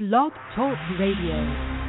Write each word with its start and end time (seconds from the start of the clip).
Blog 0.00 0.32
Talk 0.56 0.78
Radio. 0.98 1.79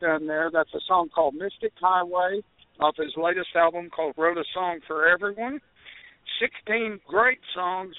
Done 0.00 0.26
there. 0.26 0.50
That's 0.52 0.72
a 0.74 0.80
song 0.86 1.08
called 1.14 1.34
Mystic 1.34 1.72
Highway 1.80 2.40
off 2.80 2.96
his 2.96 3.12
latest 3.16 3.48
album 3.56 3.90
called 3.90 4.14
Wrote 4.16 4.38
a 4.38 4.44
Song 4.54 4.80
for 4.86 5.08
Everyone. 5.08 5.60
16 6.40 7.00
great 7.06 7.40
songs, 7.54 7.94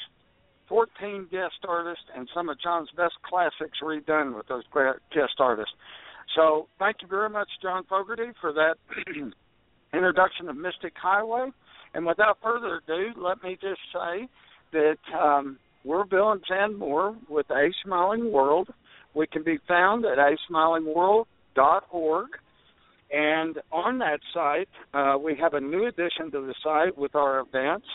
14 0.67 1.27
guest 1.31 1.55
artists, 1.67 2.05
and 2.15 2.29
some 2.33 2.49
of 2.49 2.61
John's 2.61 2.89
best 2.95 3.15
classics 3.27 3.79
redone 3.83 4.35
with 4.35 4.47
those 4.47 4.63
guest 5.13 5.33
artists. 5.39 5.73
So 6.35 6.67
thank 6.77 6.97
you 7.01 7.07
very 7.07 7.29
much, 7.29 7.49
John 7.61 7.83
Fogerty, 7.89 8.31
for 8.39 8.53
that 8.53 8.75
introduction 9.93 10.47
of 10.47 10.55
Mystic 10.55 10.93
Highway. 10.95 11.49
And 11.93 12.05
without 12.05 12.37
further 12.41 12.81
ado, 12.83 13.09
let 13.17 13.41
me 13.43 13.57
just 13.59 13.81
say 13.91 14.27
that 14.71 14.97
um, 15.19 15.57
we're 15.83 16.05
Bill 16.05 16.31
and 16.31 16.41
Jan 16.47 16.77
Moore 16.77 17.15
with 17.27 17.49
A 17.49 17.69
Smiling 17.83 18.31
World. 18.31 18.69
We 19.15 19.25
can 19.25 19.43
be 19.43 19.57
found 19.67 20.05
at 20.05 20.19
asmilingworld.org. 21.55 22.27
And 23.11 23.57
on 23.71 23.97
that 23.99 24.19
site, 24.33 24.69
uh, 24.93 25.17
we 25.17 25.35
have 25.41 25.53
a 25.55 25.59
new 25.59 25.87
addition 25.87 26.31
to 26.31 26.41
the 26.41 26.53
site 26.63 26.97
with 26.97 27.15
our 27.15 27.39
events. 27.39 27.87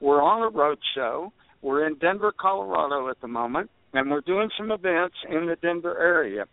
We're 0.00 0.22
on 0.22 0.42
a 0.42 0.48
road 0.48 0.78
show. 0.94 1.32
We're 1.62 1.86
in 1.86 1.96
Denver, 1.98 2.32
Colorado 2.38 3.08
at 3.08 3.20
the 3.20 3.28
moment, 3.28 3.70
and 3.92 4.10
we're 4.10 4.20
doing 4.22 4.50
some 4.58 4.72
events 4.72 5.14
in 5.28 5.46
the 5.46 5.56
Denver 5.62 5.96
area. 5.98 6.46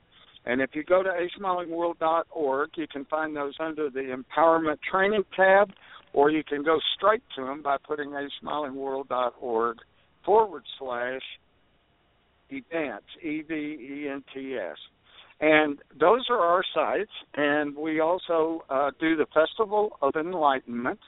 And 0.45 0.61
if 0.61 0.71
you 0.73 0.83
go 0.83 1.01
to 1.01 1.09
asmilingworld.org, 1.09 2.69
you 2.75 2.87
can 2.87 3.05
find 3.05 3.35
those 3.35 3.53
under 3.59 3.89
the 3.89 4.15
Empowerment 4.15 4.77
Training 4.89 5.23
tab, 5.35 5.71
or 6.13 6.29
you 6.29 6.43
can 6.43 6.63
go 6.63 6.79
straight 6.95 7.23
to 7.35 7.43
them 7.45 7.63
by 7.63 7.77
putting 7.85 8.11
asmilingworld.org 8.11 9.77
forward 10.25 10.63
slash 10.77 11.21
events, 12.49 13.07
E 13.23 13.41
V 13.41 13.53
E 13.53 14.07
N 14.09 14.23
T 14.33 14.55
S. 14.55 14.77
And 15.39 15.79
those 15.99 16.25
are 16.29 16.39
our 16.39 16.63
sites, 16.73 17.11
and 17.33 17.75
we 17.75 17.99
also 17.99 18.63
uh, 18.69 18.91
do 18.99 19.15
the 19.15 19.25
Festival 19.33 19.97
of 20.01 20.15
Enlightenment. 20.15 20.99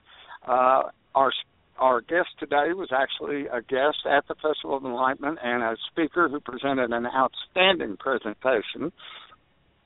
Uh, 0.47 0.83
our 1.13 1.31
our 1.77 1.99
guest 1.99 2.29
today 2.39 2.71
was 2.71 2.87
actually 2.93 3.47
a 3.47 3.61
guest 3.61 3.97
at 4.09 4.25
the 4.29 4.35
Festival 4.35 4.77
of 4.77 4.85
Enlightenment 4.85 5.39
and 5.43 5.61
a 5.61 5.75
speaker 5.91 6.29
who 6.29 6.39
presented 6.39 6.91
an 6.91 7.05
outstanding 7.05 7.97
presentation 7.97 8.93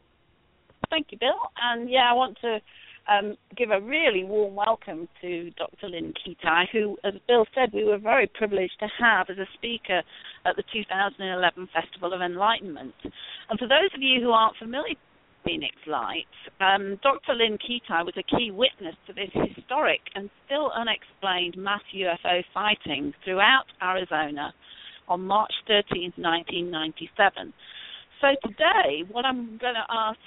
Thank 0.91 1.09
you, 1.11 1.19
Bill. 1.19 1.41
And 1.63 1.91
yeah, 1.91 2.11
I 2.11 2.15
want 2.15 2.39
to 2.43 2.61
um, 3.09 3.37
give 3.57 3.71
a 3.71 3.81
really 3.81 4.25
warm 4.25 4.55
welcome 4.55 5.09
to 5.21 5.51
Dr. 5.57 5.89
Lynne 5.89 6.15
Kitei, 6.15 6.65
who, 6.73 6.97
as 7.05 7.15
Bill 7.27 7.47
said, 7.55 7.71
we 7.73 7.85
were 7.85 7.99
very 7.99 8.27
privileged 8.27 8.79
to 8.81 8.89
have 9.01 9.31
as 9.31 9.39
a 9.39 9.47
speaker 9.55 10.03
at 10.45 10.57
the 10.57 10.65
2011 10.73 11.69
Festival 11.73 12.13
of 12.13 12.21
Enlightenment. 12.21 12.95
And 13.49 13.59
for 13.59 13.67
those 13.67 13.91
of 13.95 14.03
you 14.03 14.21
who 14.21 14.31
aren't 14.31 14.57
familiar 14.57 14.95
Phoenix 15.45 15.75
Lights, 15.87 16.29
um, 16.61 16.99
Dr. 17.03 17.35
Lynne 17.35 17.59
Kitei 17.59 18.05
was 18.05 18.15
a 18.17 18.37
key 18.37 18.51
witness 18.51 18.95
to 19.07 19.13
this 19.13 19.31
historic 19.33 20.01
and 20.15 20.31
still 20.47 20.71
unexplained 20.75 21.57
mass 21.57 21.83
UFO 21.95 22.43
sighting 22.53 23.15
throughout 23.25 23.67
Arizona 23.83 24.53
on 25.09 25.23
March 25.23 25.53
13, 25.67 26.13
1997. 26.17 27.53
So 28.21 28.29
today, 28.45 29.03
what 29.11 29.25
I'm 29.25 29.57
going 29.57 29.75
to 29.75 29.89
ask 29.89 30.19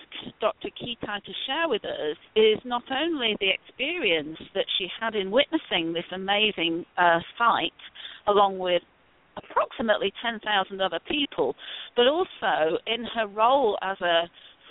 Dr. 0.42 0.70
Kitei 0.70 1.24
to 1.24 1.34
share 1.46 1.70
with 1.70 1.86
us 1.86 2.18
is 2.36 2.58
not 2.66 2.84
only 2.92 3.38
the 3.40 3.50
experience 3.50 4.40
that 4.56 4.66
she 4.78 4.88
had 5.00 5.14
in 5.14 5.30
witnessing 5.30 5.94
this 5.94 6.10
amazing 6.12 6.86
uh, 6.98 7.20
sight, 7.38 7.78
along 8.26 8.58
with 8.58 8.82
approximately 9.38 10.12
10,000 10.24 10.82
other 10.82 11.00
people, 11.08 11.56
but 11.96 12.08
also 12.08 12.78
in 12.88 13.06
her 13.16 13.28
role 13.28 13.78
as 13.82 14.00
a 14.02 14.24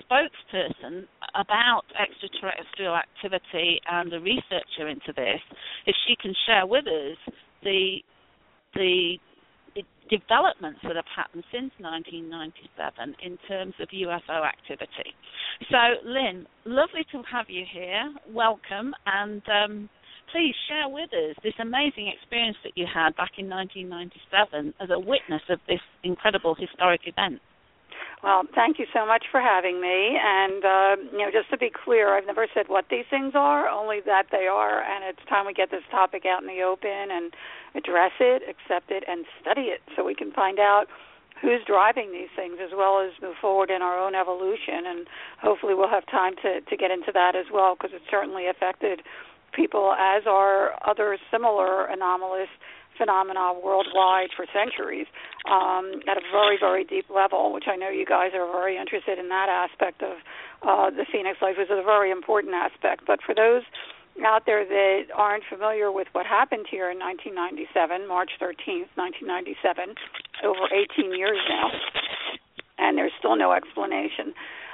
spokesperson 0.04 1.06
about 1.34 1.82
extraterrestrial 1.98 2.96
activity 2.96 3.80
and 3.90 4.12
a 4.12 4.20
researcher 4.20 4.88
into 4.88 5.12
this, 5.14 5.40
if 5.86 5.96
she 6.06 6.16
can 6.20 6.34
share 6.46 6.66
with 6.66 6.86
us 6.86 7.18
the 7.62 7.98
the 8.74 9.18
developments 10.10 10.80
that 10.82 10.96
have 10.96 11.08
happened 11.08 11.44
since 11.50 11.72
1997 11.80 13.16
in 13.24 13.38
terms 13.48 13.72
of 13.80 13.88
UFO 13.88 14.44
activity. 14.44 15.16
So, 15.70 15.80
Lynne, 16.04 16.46
lovely 16.66 17.04
to 17.12 17.22
have 17.30 17.46
you 17.48 17.64
here. 17.64 18.12
Welcome, 18.28 18.92
and 19.06 19.42
um, 19.48 19.88
please 20.32 20.54
share 20.68 20.88
with 20.88 21.08
us 21.12 21.36
this 21.42 21.56
amazing 21.60 22.12
experience 22.12 22.58
that 22.64 22.76
you 22.76 22.84
had 22.84 23.16
back 23.16 23.32
in 23.38 23.48
1997 23.48 24.74
as 24.80 24.90
a 24.90 24.98
witness 24.98 25.42
of 25.48 25.60
this 25.66 25.80
incredible 26.04 26.54
historic 26.54 27.02
event. 27.06 27.40
Well, 28.22 28.44
thank 28.54 28.78
you 28.78 28.86
so 28.94 29.04
much 29.04 29.24
for 29.32 29.40
having 29.40 29.80
me. 29.80 30.16
And 30.16 30.64
uh, 30.64 30.96
you 31.10 31.18
know, 31.18 31.30
just 31.32 31.50
to 31.50 31.58
be 31.58 31.70
clear, 31.70 32.16
I've 32.16 32.26
never 32.26 32.46
said 32.54 32.68
what 32.68 32.86
these 32.88 33.04
things 33.10 33.32
are, 33.34 33.68
only 33.68 34.00
that 34.06 34.26
they 34.30 34.46
are, 34.46 34.80
and 34.80 35.04
it's 35.04 35.18
time 35.28 35.46
we 35.46 35.52
get 35.52 35.70
this 35.70 35.82
topic 35.90 36.22
out 36.24 36.40
in 36.40 36.46
the 36.46 36.62
open 36.62 37.10
and 37.10 37.34
address 37.74 38.12
it, 38.20 38.42
accept 38.48 38.90
it, 38.92 39.02
and 39.08 39.24
study 39.40 39.62
it, 39.74 39.80
so 39.96 40.04
we 40.04 40.14
can 40.14 40.30
find 40.30 40.60
out 40.60 40.86
who's 41.40 41.60
driving 41.66 42.12
these 42.12 42.30
things, 42.36 42.58
as 42.62 42.70
well 42.76 43.00
as 43.00 43.10
move 43.20 43.34
forward 43.40 43.70
in 43.70 43.82
our 43.82 43.98
own 43.98 44.14
evolution. 44.14 44.86
And 44.86 45.08
hopefully, 45.42 45.74
we'll 45.74 45.90
have 45.90 46.06
time 46.06 46.34
to 46.42 46.60
to 46.60 46.76
get 46.76 46.92
into 46.92 47.10
that 47.12 47.34
as 47.34 47.46
well, 47.52 47.74
because 47.74 47.90
it 47.92 48.02
certainly 48.08 48.46
affected 48.46 49.02
people, 49.52 49.94
as 49.98 50.22
are 50.26 50.78
other 50.86 51.18
similar 51.30 51.86
anomalous 51.86 52.48
phenomena 53.02 53.50
worldwide 53.58 54.30
for 54.36 54.46
centuries 54.54 55.10
um, 55.50 55.98
at 56.06 56.14
a 56.14 56.22
very, 56.30 56.54
very 56.54 56.84
deep 56.84 57.10
level, 57.10 57.52
which 57.52 57.66
I 57.66 57.74
know 57.74 57.90
you 57.90 58.06
guys 58.06 58.30
are 58.30 58.46
very 58.46 58.78
interested 58.78 59.18
in 59.18 59.28
that 59.28 59.50
aspect 59.50 60.02
of 60.06 60.22
uh, 60.62 60.90
the 60.94 61.04
Phoenix 61.10 61.42
Lights, 61.42 61.58
which 61.58 61.66
is 61.66 61.82
a 61.82 61.82
very 61.82 62.12
important 62.14 62.54
aspect. 62.54 63.02
But 63.06 63.18
for 63.26 63.34
those 63.34 63.66
out 64.24 64.46
there 64.46 64.62
that 64.64 65.10
aren't 65.14 65.42
familiar 65.50 65.90
with 65.90 66.06
what 66.12 66.26
happened 66.26 66.66
here 66.70 66.90
in 66.90 66.98
1997, 67.02 68.06
March 68.06 68.30
13th, 68.38 68.92
1997, 68.94 69.98
over 70.46 70.70
18 70.70 71.18
years 71.18 71.38
now, 71.48 71.74
and 72.78 72.96
there's 72.96 73.12
still 73.18 73.34
no 73.34 73.52
explanation. 73.52 74.30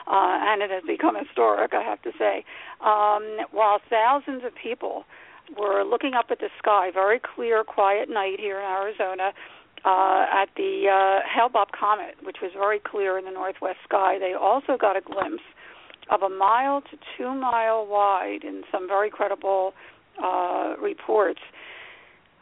Uh, 0.09 0.41
and 0.53 0.63
it 0.63 0.71
has 0.71 0.83
become 0.85 1.17
historic, 1.17 1.73
I 1.75 1.83
have 1.83 2.01
to 2.03 2.13
say. 2.19 2.45
Um, 2.81 3.45
while 3.53 3.79
thousands 3.89 4.43
of 4.45 4.53
people 4.57 5.05
were 5.57 5.85
looking 5.85 6.15
up 6.15 6.27
at 6.31 6.41
the 6.41 6.51
sky, 6.59 6.91
very 6.93 7.21
clear, 7.21 7.65
quiet 7.65 8.09
night 8.09 8.39
here 8.39 8.59
in 8.59 8.65
Arizona, 8.65 9.33
uh, 9.85 10.27
at 10.33 10.49
the 10.57 10.87
uh, 10.91 11.27
Hale-Bopp 11.29 11.71
comet, 11.79 12.17
which 12.23 12.39
was 12.43 12.51
very 12.53 12.81
clear 12.81 13.19
in 13.19 13.25
the 13.25 13.31
northwest 13.31 13.79
sky. 13.85 14.19
They 14.19 14.35
also 14.35 14.77
got 14.77 14.97
a 14.97 15.01
glimpse 15.01 15.45
of 16.11 16.23
a 16.23 16.29
mile 16.29 16.81
to 16.83 16.99
two 17.17 17.33
mile 17.35 17.87
wide 17.87 18.43
in 18.43 18.65
some 18.73 18.89
very 18.89 19.11
credible 19.11 19.75
uh, 20.23 20.75
reports 20.81 21.41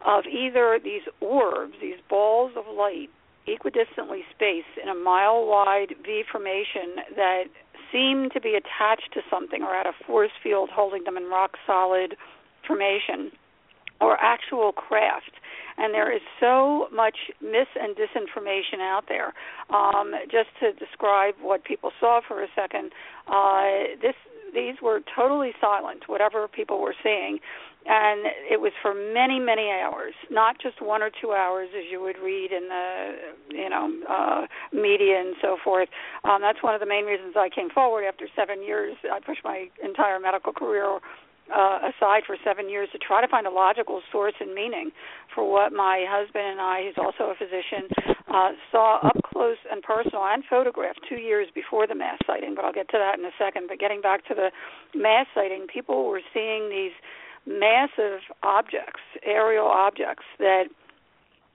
of 0.04 0.24
either 0.26 0.78
these 0.82 1.02
orbs, 1.20 1.74
these 1.80 1.98
balls 2.08 2.52
of 2.56 2.64
light, 2.74 3.10
equidistantly 3.48 4.22
spaced 4.34 4.78
in 4.82 4.88
a 4.88 4.94
mile 4.94 5.46
wide 5.46 5.94
V 6.04 6.22
formation 6.30 6.96
that 7.16 7.44
seemed 7.92 8.32
to 8.32 8.40
be 8.40 8.54
attached 8.54 9.12
to 9.14 9.20
something 9.30 9.62
or 9.62 9.74
had 9.74 9.86
a 9.86 9.92
force 10.06 10.32
field 10.42 10.68
holding 10.72 11.04
them 11.04 11.16
in 11.16 11.24
rock 11.24 11.56
solid 11.66 12.16
formation 12.66 13.32
or 14.00 14.16
actual 14.20 14.72
craft 14.72 15.32
and 15.78 15.92
there 15.92 16.14
is 16.14 16.22
so 16.40 16.88
much 16.92 17.16
mis 17.42 17.66
and 17.80 17.96
disinformation 17.96 18.80
out 18.80 19.04
there. 19.08 19.34
Um, 19.70 20.12
just 20.30 20.48
to 20.60 20.72
describe 20.72 21.34
what 21.40 21.64
people 21.64 21.90
saw 22.00 22.20
for 22.26 22.42
a 22.42 22.48
second, 22.54 22.92
uh, 23.26 23.96
this 24.00 24.14
these 24.54 24.76
were 24.82 25.00
totally 25.14 25.52
silent, 25.60 26.04
whatever 26.06 26.48
people 26.48 26.80
were 26.80 26.94
seeing, 27.02 27.40
and 27.84 28.26
it 28.50 28.60
was 28.60 28.72
for 28.80 28.94
many 28.94 29.38
many 29.38 29.70
hours, 29.70 30.14
not 30.30 30.56
just 30.60 30.80
one 30.80 31.02
or 31.02 31.10
two 31.10 31.32
hours 31.32 31.68
as 31.76 31.84
you 31.90 32.00
would 32.00 32.16
read 32.18 32.52
in 32.52 32.68
the 32.68 33.14
you 33.50 33.68
know 33.68 33.92
uh, 34.08 34.46
media 34.72 35.20
and 35.20 35.36
so 35.42 35.58
forth. 35.62 35.88
Um, 36.24 36.40
that's 36.40 36.62
one 36.62 36.74
of 36.74 36.80
the 36.80 36.86
main 36.86 37.04
reasons 37.04 37.34
I 37.36 37.50
came 37.54 37.68
forward 37.68 38.04
after 38.04 38.28
seven 38.34 38.62
years. 38.62 38.96
I 39.12 39.20
pushed 39.20 39.44
my 39.44 39.68
entire 39.84 40.18
medical 40.20 40.52
career 40.52 41.00
uh, 41.54 41.78
aside 41.90 42.22
for 42.26 42.36
seven 42.44 42.68
years 42.68 42.88
to 42.92 42.98
try 42.98 43.20
to 43.20 43.28
find 43.28 43.46
a 43.46 43.50
logical 43.50 44.00
source 44.10 44.34
and 44.40 44.54
meaning 44.54 44.90
for 45.34 45.50
what 45.50 45.72
my 45.72 46.04
husband 46.08 46.44
and 46.44 46.60
I, 46.60 46.82
who's 46.84 46.98
also 46.98 47.30
a 47.30 47.34
physician, 47.34 47.88
uh, 48.28 48.50
saw 48.70 48.98
up 49.06 49.18
close 49.24 49.58
and 49.70 49.82
personal 49.82 50.24
and 50.24 50.42
photographed 50.48 51.00
two 51.08 51.16
years 51.16 51.48
before 51.54 51.86
the 51.86 51.94
mass 51.94 52.18
sighting. 52.26 52.54
But 52.54 52.64
I'll 52.64 52.72
get 52.72 52.88
to 52.90 52.98
that 52.98 53.18
in 53.18 53.24
a 53.24 53.34
second. 53.38 53.68
But 53.68 53.78
getting 53.78 54.00
back 54.00 54.26
to 54.28 54.34
the 54.34 54.50
mass 54.98 55.26
sighting, 55.34 55.66
people 55.72 56.08
were 56.08 56.22
seeing 56.34 56.68
these 56.68 56.92
massive 57.46 58.20
objects, 58.42 59.02
aerial 59.24 59.66
objects 59.66 60.24
that 60.38 60.64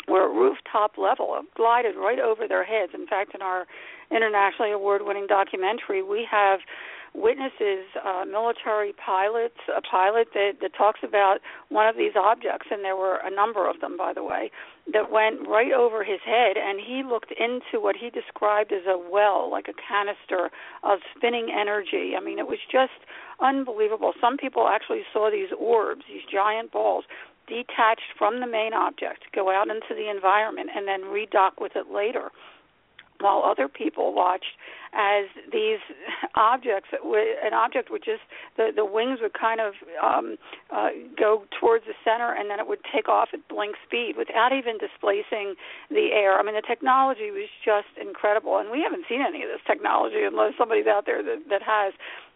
were 0.08 0.30
at 0.30 0.36
rooftop 0.36 0.98
level, 0.98 1.40
glided 1.56 1.96
right 1.96 2.20
over 2.20 2.48
their 2.48 2.64
heads. 2.64 2.94
In 2.94 3.06
fact, 3.08 3.36
in 3.36 3.42
our 3.42 3.66
internationally 4.10 4.72
award-winning 4.72 5.28
documentary, 5.28 6.02
we 6.02 6.28
have 6.30 6.60
witnesses 7.14 7.86
uh, 8.06 8.24
military 8.26 8.94
pilots, 8.94 9.58
a 9.76 9.82
pilot 9.82 10.30
that, 10.34 10.54
that 10.62 10.74
talks 10.76 11.00
about 11.04 11.40
one 11.70 11.88
of 11.88 11.98
these 11.98 12.14
objects, 12.16 12.68
and 12.72 12.84
there 12.84 12.96
were 12.96 13.20
a 13.24 13.30
number 13.30 13.70
of 13.70 13.82
them, 13.82 13.98
by 13.98 14.14
the 14.14 14.24
way, 14.24 14.50
that 14.94 15.12
went 15.12 15.48
right 15.48 15.72
over 15.72 16.04
his 16.04 16.20
head, 16.26 16.58
and 16.58 16.80
he 16.80 17.04
looked 17.04 17.32
into 17.32 17.84
what 17.84 17.96
he 17.96 18.10
described 18.10 18.72
as 18.72 18.84
a 18.88 18.98
well, 18.98 19.52
like 19.52 19.68
a 19.68 19.76
canister 19.76 20.50
of 20.84 21.00
spinning 21.16 21.50
energy. 21.52 22.14
I 22.18 22.24
mean, 22.24 22.40
it 22.40 22.48
was 22.48 22.60
just 22.72 23.04
unbelievable. 23.40 24.14
Some 24.22 24.38
people 24.38 24.68
actually 24.68 25.04
saw 25.12 25.30
these 25.30 25.50
orbs, 25.58 26.04
these 26.08 26.24
giant 26.32 26.72
balls, 26.72 27.04
detached 27.48 28.16
from 28.18 28.40
the 28.40 28.48
main 28.48 28.74
object, 28.74 29.26
go 29.36 29.52
out 29.52 29.68
into 29.68 29.94
the 29.94 30.10
environment, 30.10 30.70
and 30.74 30.88
then 30.88 31.02
redock 31.02 31.60
with 31.60 31.74
it 31.76 31.92
later 31.92 32.32
while 33.22 33.44
other 33.46 33.68
people 33.68 34.14
watched 34.14 34.58
as 34.94 35.26
these 35.52 35.80
objects 36.36 36.90
an 36.92 37.54
object 37.54 37.90
would 37.90 38.04
just 38.04 38.22
the 38.58 38.72
the 38.76 38.86
wings 38.86 39.20
would 39.22 39.34
kind 39.34 39.60
of 39.62 39.74
um 40.04 40.36
uh 40.72 40.90
go 41.18 41.44
towards 41.60 41.86
the 41.86 41.96
center 42.04 42.36
and 42.36 42.50
then 42.50 42.60
it 42.60 42.68
would 42.68 42.84
take 42.94 43.08
off 43.08 43.30
at 43.34 43.40
blink 43.48 43.76
speed 43.88 44.16
without 44.18 44.52
even 44.52 44.78
displacing 44.78 45.56
the 45.90 46.12
air. 46.12 46.38
I 46.38 46.44
mean 46.44 46.56
the 46.56 46.66
technology 46.66 47.32
was 47.32 47.48
just 47.64 47.88
incredible 48.00 48.58
and 48.58 48.70
we 48.70 48.82
haven't 48.82 49.06
seen 49.08 49.22
any 49.22 49.44
of 49.44 49.50
this 49.50 49.64
technology 49.66 50.24
unless 50.24 50.54
somebody's 50.58 50.88
out 50.88 51.06
there 51.06 51.24
that 51.24 51.48
that 51.50 51.64
has 51.64 51.94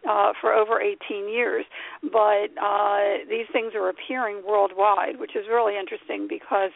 uh 0.07 0.31
for 0.39 0.53
over 0.53 0.79
18 0.79 1.27
years. 1.27 1.65
But 2.01 2.55
uh 2.55 3.25
these 3.27 3.47
things 3.51 3.73
are 3.75 3.89
appearing 3.89 4.43
worldwide 4.47 5.19
which 5.19 5.35
is 5.35 5.45
really 5.49 5.77
interesting 5.77 6.27
because 6.29 6.71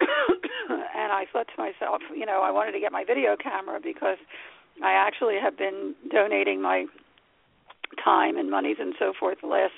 and 0.00 1.12
I 1.12 1.26
thought 1.32 1.46
to 1.54 1.62
myself, 1.62 2.02
you 2.14 2.26
know, 2.26 2.42
I 2.42 2.50
wanted 2.50 2.72
to 2.72 2.80
get 2.80 2.92
my 2.92 3.04
video 3.04 3.36
camera 3.36 3.78
because 3.82 4.18
I 4.82 4.92
actually 4.92 5.36
have 5.40 5.56
been 5.56 5.94
donating 6.10 6.62
my 6.62 6.86
time 8.02 8.36
and 8.36 8.50
monies 8.50 8.76
and 8.78 8.94
so 8.98 9.12
forth 9.18 9.38
the 9.40 9.48
last 9.48 9.74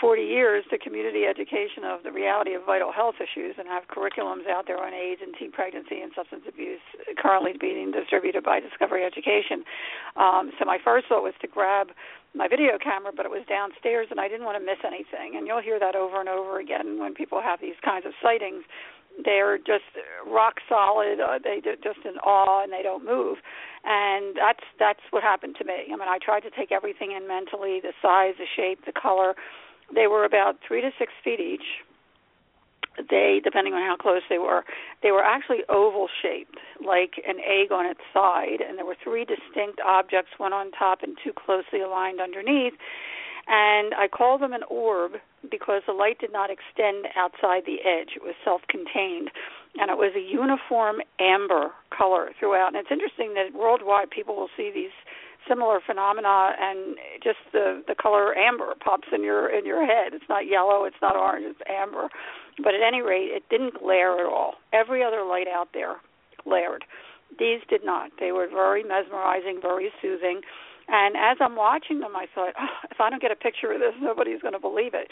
40 0.00 0.22
years 0.22 0.64
to 0.70 0.78
community 0.78 1.24
education 1.26 1.82
of 1.82 2.02
the 2.02 2.12
reality 2.12 2.54
of 2.54 2.62
vital 2.64 2.92
health 2.92 3.16
issues 3.18 3.56
and 3.58 3.66
have 3.66 3.82
curriculums 3.90 4.46
out 4.46 4.66
there 4.66 4.78
on 4.78 4.94
AIDS 4.94 5.20
and 5.22 5.34
teen 5.34 5.50
pregnancy 5.50 6.00
and 6.00 6.12
substance 6.14 6.42
abuse 6.46 6.82
currently 7.18 7.52
being 7.58 7.90
distributed 7.90 8.44
by 8.44 8.60
Discovery 8.60 9.04
Education. 9.04 9.64
Um, 10.16 10.52
so 10.58 10.64
my 10.64 10.78
first 10.82 11.08
thought 11.08 11.22
was 11.22 11.34
to 11.42 11.48
grab 11.48 11.90
my 12.34 12.46
video 12.46 12.78
camera, 12.78 13.10
but 13.14 13.26
it 13.26 13.32
was 13.32 13.42
downstairs 13.48 14.06
and 14.10 14.20
I 14.20 14.28
didn't 14.28 14.46
want 14.46 14.58
to 14.60 14.64
miss 14.64 14.78
anything. 14.86 15.34
And 15.34 15.46
you'll 15.46 15.62
hear 15.62 15.80
that 15.80 15.96
over 15.96 16.20
and 16.20 16.28
over 16.28 16.60
again 16.60 17.00
when 17.00 17.14
people 17.14 17.42
have 17.42 17.60
these 17.60 17.78
kinds 17.84 18.06
of 18.06 18.12
sightings. 18.22 18.62
They're 19.24 19.58
just 19.58 19.84
rock 20.26 20.56
solid. 20.68 21.20
Uh, 21.20 21.38
they 21.42 21.60
just 21.60 22.04
in 22.04 22.18
awe 22.18 22.62
and 22.62 22.72
they 22.72 22.82
don't 22.82 23.04
move 23.04 23.38
and 23.84 24.34
that's 24.36 24.64
that's 24.78 25.00
what 25.10 25.22
happened 25.22 25.54
to 25.58 25.64
me. 25.64 25.86
I 25.86 25.96
mean, 25.96 26.08
I 26.08 26.18
tried 26.18 26.40
to 26.40 26.50
take 26.50 26.72
everything 26.72 27.12
in 27.12 27.28
mentally, 27.28 27.80
the 27.80 27.92
size, 28.02 28.34
the 28.38 28.46
shape, 28.56 28.84
the 28.84 28.92
color, 28.92 29.34
they 29.94 30.06
were 30.06 30.24
about 30.24 30.56
three 30.66 30.80
to 30.80 30.90
six 30.98 31.12
feet 31.24 31.40
each. 31.40 31.84
They, 33.10 33.40
depending 33.42 33.74
on 33.74 33.82
how 33.86 33.96
close 33.96 34.22
they 34.28 34.38
were, 34.38 34.64
they 35.04 35.12
were 35.12 35.22
actually 35.22 35.62
oval 35.68 36.08
shaped, 36.20 36.58
like 36.84 37.22
an 37.28 37.38
egg 37.38 37.70
on 37.70 37.86
its 37.86 38.00
side, 38.12 38.58
and 38.60 38.76
there 38.76 38.84
were 38.84 38.96
three 39.02 39.24
distinct 39.24 39.78
objects, 39.86 40.32
one 40.36 40.52
on 40.52 40.72
top 40.72 41.04
and 41.04 41.16
two 41.22 41.32
closely 41.32 41.80
aligned 41.80 42.20
underneath. 42.20 42.74
And 43.48 43.94
I 43.94 44.08
call 44.08 44.38
them 44.38 44.52
an 44.52 44.62
orb 44.68 45.12
because 45.50 45.82
the 45.86 45.92
light 45.92 46.18
did 46.18 46.32
not 46.32 46.50
extend 46.50 47.06
outside 47.16 47.64
the 47.64 47.80
edge; 47.80 48.12
it 48.14 48.22
was 48.22 48.34
self-contained, 48.44 49.30
and 49.80 49.90
it 49.90 49.96
was 49.96 50.12
a 50.14 50.20
uniform 50.20 51.00
amber 51.18 51.72
color 51.96 52.30
throughout. 52.38 52.68
And 52.68 52.76
it's 52.76 52.90
interesting 52.92 53.32
that 53.34 53.58
worldwide 53.58 54.10
people 54.10 54.36
will 54.36 54.50
see 54.56 54.70
these 54.70 54.92
similar 55.48 55.80
phenomena 55.80 56.52
and 56.60 56.96
just 57.24 57.38
the 57.52 57.82
the 57.88 57.94
color 57.94 58.36
amber 58.36 58.74
pops 58.84 59.08
in 59.12 59.24
your 59.24 59.48
in 59.48 59.64
your 59.64 59.86
head. 59.86 60.12
It's 60.12 60.28
not 60.28 60.46
yellow 60.46 60.84
it's 60.84 61.00
not 61.00 61.16
orange 61.16 61.46
it's 61.48 61.60
amber. 61.66 62.08
But 62.62 62.74
at 62.74 62.82
any 62.82 63.00
rate 63.00 63.30
it 63.32 63.44
didn't 63.48 63.80
glare 63.80 64.20
at 64.20 64.26
all. 64.26 64.54
Every 64.74 65.02
other 65.02 65.24
light 65.24 65.48
out 65.48 65.68
there 65.72 65.96
glared. 66.44 66.84
These 67.38 67.60
did 67.68 67.84
not. 67.84 68.10
They 68.20 68.32
were 68.32 68.48
very 68.48 68.82
mesmerizing 68.82 69.60
very 69.62 69.90
soothing 70.02 70.42
and 70.88 71.16
as 71.16 71.36
i'm 71.40 71.56
watching 71.56 72.00
them 72.00 72.16
i 72.16 72.26
thought 72.34 72.54
oh, 72.58 72.88
if 72.90 73.00
i 73.00 73.10
don't 73.10 73.22
get 73.22 73.30
a 73.30 73.36
picture 73.36 73.72
of 73.72 73.80
this 73.80 73.94
nobody's 74.00 74.40
going 74.40 74.54
to 74.54 74.60
believe 74.60 74.94
it 74.94 75.08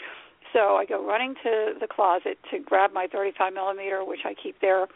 so 0.53 0.75
i 0.75 0.85
go 0.85 1.05
running 1.05 1.35
to 1.43 1.73
the 1.79 1.87
closet 1.87 2.37
to 2.51 2.59
grab 2.59 2.91
my 2.93 3.07
35 3.11 3.53
millimeter 3.53 4.03
which 4.03 4.21
i 4.25 4.33
keep 4.33 4.59
there 4.61 4.87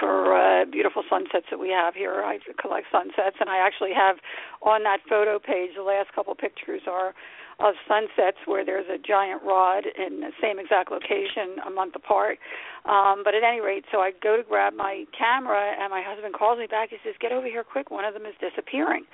for 0.00 0.34
uh, 0.34 0.64
beautiful 0.64 1.02
sunsets 1.08 1.46
that 1.50 1.58
we 1.58 1.70
have 1.70 1.94
here. 1.94 2.22
I 2.24 2.38
collect 2.60 2.86
sunsets, 2.90 3.36
and 3.38 3.48
I 3.48 3.58
actually 3.58 3.94
have 3.94 4.16
on 4.62 4.82
that 4.82 4.98
photo 5.08 5.38
page 5.38 5.70
the 5.76 5.82
last 5.82 6.12
couple 6.12 6.34
pictures 6.34 6.82
are 6.90 7.14
of 7.58 7.74
sunsets 7.88 8.36
where 8.44 8.64
there's 8.64 8.86
a 8.92 8.98
giant 8.98 9.42
rod 9.42 9.84
in 9.86 10.20
the 10.20 10.32
same 10.42 10.58
exact 10.58 10.90
location 10.90 11.56
a 11.64 11.70
month 11.70 11.94
apart. 11.94 12.38
Um, 12.84 13.22
but 13.24 13.34
at 13.34 13.42
any 13.42 13.60
rate, 13.60 13.84
so 13.90 14.00
I 14.00 14.12
go 14.12 14.36
to 14.36 14.42
grab 14.42 14.74
my 14.74 15.04
camera, 15.16 15.72
and 15.80 15.90
my 15.90 16.02
husband 16.04 16.34
calls 16.34 16.58
me 16.58 16.66
back. 16.66 16.90
He 16.90 16.98
says, 17.02 17.14
"Get 17.18 17.32
over 17.32 17.46
here 17.46 17.64
quick! 17.64 17.90
One 17.90 18.04
of 18.04 18.12
them 18.12 18.26
is 18.26 18.34
disappearing." 18.40 19.06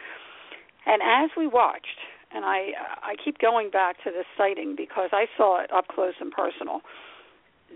And 0.87 1.03
as 1.03 1.31
we 1.37 1.47
watched, 1.47 2.01
and 2.35 2.45
I 2.45 2.73
I 3.03 3.15
keep 3.23 3.39
going 3.39 3.71
back 3.71 4.03
to 4.05 4.11
this 4.11 4.27
sighting 4.37 4.75
because 4.77 5.11
I 5.13 5.27
saw 5.37 5.63
it 5.63 5.73
up 5.73 5.89
close 5.89 6.15
and 6.21 6.33
personal. 6.33 6.81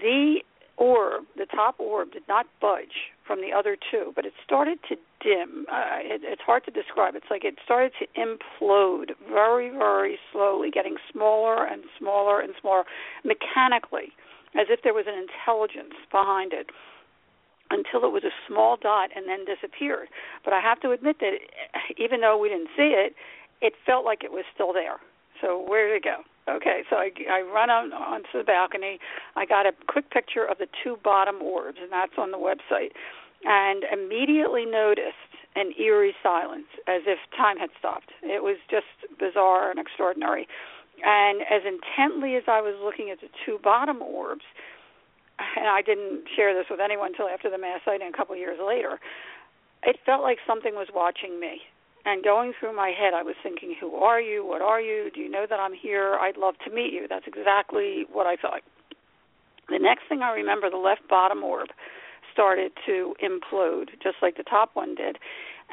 The 0.01 0.41
orb, 0.77 1.25
the 1.37 1.47
top 1.47 1.77
orb, 1.79 2.13
did 2.13 2.25
not 2.29 2.47
budge 2.61 3.13
from 3.27 3.41
the 3.41 3.53
other 3.57 3.77
two, 3.91 4.13
but 4.15 4.25
it 4.25 4.33
started 4.45 4.79
to 4.89 4.97
dim. 5.21 5.67
Uh, 5.71 5.99
it, 6.01 6.21
it's 6.23 6.43
hard 6.43 6.65
to 6.65 6.71
describe. 6.71 7.15
It's 7.15 7.27
like 7.31 7.45
it 7.45 7.57
started 7.65 7.93
to 7.99 8.07
implode 8.21 9.13
very, 9.29 9.71
very 9.71 10.19
slowly, 10.33 10.71
getting 10.71 10.97
smaller 11.11 11.65
and 11.65 11.85
smaller 11.99 12.41
and 12.41 12.53
smaller 12.61 12.85
mechanically, 13.25 14.13
as 14.55 14.67
if 14.69 14.83
there 14.83 14.95
was 14.95 15.07
an 15.09 15.19
intelligence 15.19 15.95
behind 16.11 16.53
it 16.53 16.71
until 17.71 18.05
it 18.05 18.13
was 18.13 18.25
a 18.25 18.35
small 18.47 18.77
dot 18.77 19.11
and 19.15 19.29
then 19.29 19.45
disappeared. 19.45 20.09
But 20.45 20.55
I 20.55 20.61
have 20.61 20.81
to 20.81 20.91
admit 20.91 21.19
that 21.21 21.35
eh, 21.35 21.95
even 21.99 22.21
though 22.21 22.39
we 22.39 22.49
didn't 22.49 22.71
see 22.77 22.95
it, 22.95 23.15
it 23.61 23.75
felt 23.85 24.05
like 24.05 24.23
it 24.23 24.33
was 24.33 24.45
still 24.55 24.73
there. 24.73 24.97
So 25.41 25.63
where 25.67 25.89
did 25.89 25.97
it 25.97 26.05
go? 26.05 26.23
Okay, 26.49 26.83
so 26.89 26.97
I, 26.97 27.11
I 27.29 27.41
run 27.43 27.71
on 27.71 27.93
onto 27.93 28.39
the 28.39 28.45
balcony. 28.45 29.01
I 29.35 29.47
got 29.47 29.67
a 29.67 29.73
quick 29.89 30.11
picture 30.11 30.45
of 30.45 30.59
the 30.59 30.69
two 30.83 30.97
bottom 31.03 31.43
orbs, 31.43 31.79
and 31.83 31.91
that's 31.91 32.13
on 32.19 32.31
the 32.31 32.39
website. 32.39 32.93
And 33.45 33.85
immediately 33.93 34.65
noticed 34.65 35.17
an 35.57 35.73
eerie 35.79 36.15
silence, 36.23 36.69
as 36.87 37.03
if 37.07 37.19
time 37.37 37.59
had 37.59 37.71
stopped. 37.79 38.11
It 38.23 38.45
was 38.45 38.59
just 38.71 38.87
bizarre 39.19 39.71
and 39.71 39.81
extraordinary. 39.81 40.47
And 41.05 41.43
as 41.43 41.63
intently 41.67 42.37
as 42.37 42.45
I 42.47 42.61
was 42.61 42.77
looking 42.83 43.11
at 43.11 43.21
the 43.21 43.29
two 43.45 43.59
bottom 43.63 44.01
orbs, 44.01 44.45
and 45.39 45.69
I 45.69 45.83
didn't 45.83 46.25
share 46.35 46.55
this 46.55 46.67
with 46.71 46.81
anyone 46.81 47.09
until 47.09 47.29
after 47.29 47.51
the 47.51 47.59
mass 47.59 47.81
sighting 47.85 48.09
a 48.13 48.17
couple 48.17 48.37
years 48.37 48.59
later, 48.61 48.99
it 49.83 49.97
felt 50.05 50.23
like 50.23 50.39
something 50.47 50.75
was 50.75 50.89
watching 50.95 51.39
me 51.39 51.61
and 52.07 52.23
going 52.23 52.55
through 52.59 52.75
my 52.75 52.95
head, 52.95 53.13
I 53.13 53.23
was 53.23 53.35
thinking, 53.43 53.75
who 53.79 53.97
are 53.97 54.21
you? 54.21 54.47
What 54.47 54.63
are 54.63 54.81
you? 54.81 55.11
Do 55.13 55.21
you 55.21 55.29
know 55.29 55.45
that 55.51 55.59
I'm 55.59 55.75
here? 55.75 56.15
I'd 56.15 56.37
love 56.37 56.55
to 56.65 56.71
meet 56.71 56.95
you. 56.95 57.07
That's 57.11 57.27
exactly 57.27 58.07
what 58.13 58.27
I 58.27 58.37
thought. 58.37 58.63
The 59.69 59.81
next 59.81 60.07
thing 60.09 60.23
I 60.23 60.31
remember, 60.31 60.71
the 60.71 60.79
left 60.79 61.03
bottom 61.11 61.43
orb 61.43 61.69
started 62.33 62.71
to 62.87 63.15
implode, 63.19 63.91
just 64.01 64.23
like 64.23 64.37
the 64.37 64.45
top 64.45 64.71
one 64.75 64.95
did. 64.95 65.19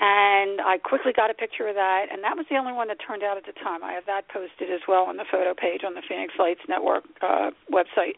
And 0.02 0.60
I 0.60 0.80
quickly 0.82 1.14
got 1.14 1.30
a 1.30 1.36
picture 1.36 1.68
of 1.68 1.76
that, 1.76 2.08
and 2.12 2.24
that 2.24 2.36
was 2.36 2.48
the 2.50 2.58
only 2.58 2.74
one 2.74 2.88
that 2.88 2.98
turned 2.98 3.22
out 3.22 3.38
at 3.38 3.46
the 3.46 3.54
time. 3.54 3.84
I 3.84 3.94
have 3.94 4.08
that 4.08 4.28
posted 4.28 4.74
as 4.74 4.82
well 4.88 5.06
on 5.06 5.18
the 5.18 5.26
photo 5.30 5.54
page 5.54 5.86
on 5.86 5.94
the 5.94 6.02
Phoenix 6.02 6.34
Lights 6.40 6.66
Network 6.68 7.04
uh, 7.22 7.52
website. 7.70 8.18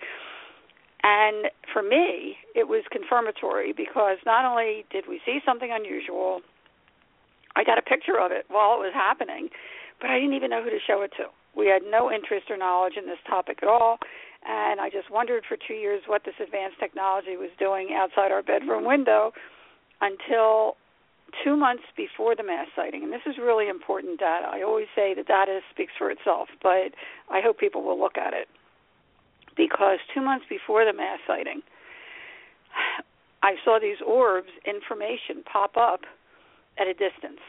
And 1.05 1.53
for 1.71 1.83
me, 1.83 2.33
it 2.55 2.67
was 2.67 2.81
confirmatory 2.89 3.73
because 3.77 4.17
not 4.25 4.43
only 4.43 4.85
did 4.89 5.05
we 5.07 5.21
see 5.23 5.37
something 5.45 5.69
unusual, 5.71 6.41
I 7.55 7.63
got 7.63 7.77
a 7.77 7.83
picture 7.83 8.17
of 8.17 8.31
it 8.31 8.45
while 8.49 8.73
it 8.73 8.81
was 8.81 8.93
happening, 8.95 9.49
but 10.01 10.09
I 10.09 10.17
didn't 10.17 10.33
even 10.33 10.49
know 10.49 10.63
who 10.63 10.71
to 10.71 10.81
show 10.81 11.03
it 11.03 11.11
to. 11.17 11.29
We 11.55 11.67
had 11.67 11.83
no 11.85 12.11
interest 12.11 12.49
or 12.49 12.57
knowledge 12.57 12.97
in 12.97 13.05
this 13.05 13.21
topic 13.29 13.59
at 13.61 13.69
all, 13.69 13.99
and 14.49 14.81
I 14.81 14.89
just 14.89 15.11
wondered 15.11 15.43
for 15.47 15.57
two 15.61 15.75
years 15.77 16.01
what 16.07 16.25
this 16.25 16.35
advanced 16.41 16.79
technology 16.79 17.37
was 17.37 17.53
doing 17.59 17.93
outside 17.93 18.31
our 18.31 18.41
bedroom 18.41 18.83
window 18.83 19.31
until 20.01 20.75
two 21.43 21.55
months 21.55 21.83
before 21.95 22.35
the 22.35 22.43
mass 22.43 22.67
sighting. 22.75 23.03
And 23.03 23.13
this 23.13 23.25
is 23.27 23.37
really 23.37 23.69
important 23.69 24.19
data. 24.19 24.47
I 24.51 24.63
always 24.63 24.87
say 24.95 25.13
the 25.13 25.23
data 25.23 25.61
speaks 25.69 25.93
for 25.97 26.09
itself, 26.09 26.49
but 26.63 26.97
I 27.29 27.41
hope 27.45 27.59
people 27.59 27.83
will 27.83 27.99
look 27.99 28.17
at 28.17 28.33
it. 28.33 28.47
Because 29.55 29.99
two 30.13 30.21
months 30.21 30.45
before 30.49 30.85
the 30.85 30.93
mass 30.93 31.19
sighting, 31.25 31.61
I 33.43 33.55
saw 33.63 33.79
these 33.79 33.97
orbs 34.05 34.49
information 34.65 35.43
pop 35.45 35.77
up 35.77 36.01
at 36.77 36.87
a 36.87 36.93
distance. 36.93 37.39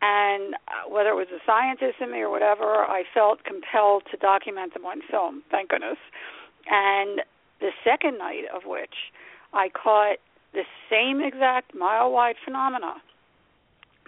And 0.00 0.54
uh, 0.54 0.90
whether 0.90 1.10
it 1.10 1.16
was 1.16 1.28
a 1.34 1.40
scientist 1.46 1.96
in 2.00 2.12
me 2.12 2.20
or 2.20 2.30
whatever, 2.30 2.84
I 2.84 3.04
felt 3.12 3.44
compelled 3.44 4.04
to 4.10 4.16
document 4.16 4.74
them 4.74 4.84
on 4.84 5.00
film, 5.10 5.42
thank 5.50 5.70
goodness. 5.70 5.98
And 6.70 7.22
the 7.60 7.70
second 7.84 8.18
night 8.18 8.44
of 8.54 8.62
which 8.66 9.12
I 9.52 9.68
caught 9.70 10.18
the 10.52 10.64
same 10.90 11.20
exact 11.20 11.74
mile 11.74 12.12
wide 12.12 12.36
phenomena 12.44 12.96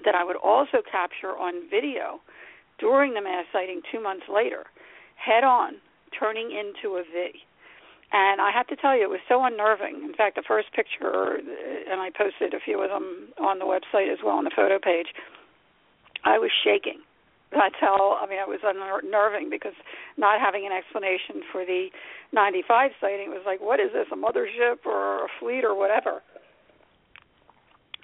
that 0.05 0.15
I 0.15 0.25
would 0.25 0.37
also 0.37 0.79
capture 0.91 1.37
on 1.37 1.69
video 1.71 2.21
during 2.79 3.15
the 3.15 3.23
mass 3.23 3.47
sighting 3.53 3.81
two 3.91 4.03
months 4.03 4.27
later, 4.33 4.65
head 5.17 5.45
on, 5.45 5.77
turning 6.19 6.51
into 6.51 6.97
a 6.97 7.03
V. 7.03 7.43
And 8.13 8.41
I 8.41 8.51
have 8.53 8.67
to 8.69 8.77
tell 8.77 8.97
you, 8.97 9.03
it 9.03 9.11
was 9.11 9.21
so 9.29 9.45
unnerving. 9.45 10.03
In 10.05 10.15
fact, 10.15 10.37
the 10.37 10.45
first 10.47 10.73
picture, 10.73 11.39
and 11.91 12.01
I 12.01 12.11
posted 12.17 12.55
a 12.55 12.61
few 12.61 12.81
of 12.83 12.91
them 12.91 13.29
on 13.41 13.59
the 13.59 13.67
website 13.67 14.13
as 14.13 14.19
well 14.25 14.37
on 14.37 14.45
the 14.45 14.55
photo 14.55 14.79
page, 14.79 15.09
I 16.25 16.39
was 16.39 16.51
shaking. 16.65 17.01
That's 17.53 17.75
how, 17.81 18.19
I 18.23 18.27
mean, 18.27 18.39
it 18.39 18.49
was 18.49 18.61
unnerving 18.63 19.51
because 19.51 19.75
not 20.17 20.41
having 20.41 20.67
an 20.67 20.73
explanation 20.73 21.43
for 21.51 21.65
the 21.65 21.89
95 22.33 22.91
sighting 23.01 23.31
was 23.31 23.43
like, 23.47 23.61
what 23.61 23.81
is 23.81 23.91
this, 23.93 24.07
a 24.13 24.17
mothership 24.17 24.85
or 24.85 25.25
a 25.25 25.29
fleet 25.39 25.65
or 25.65 25.75
whatever? 25.75 26.23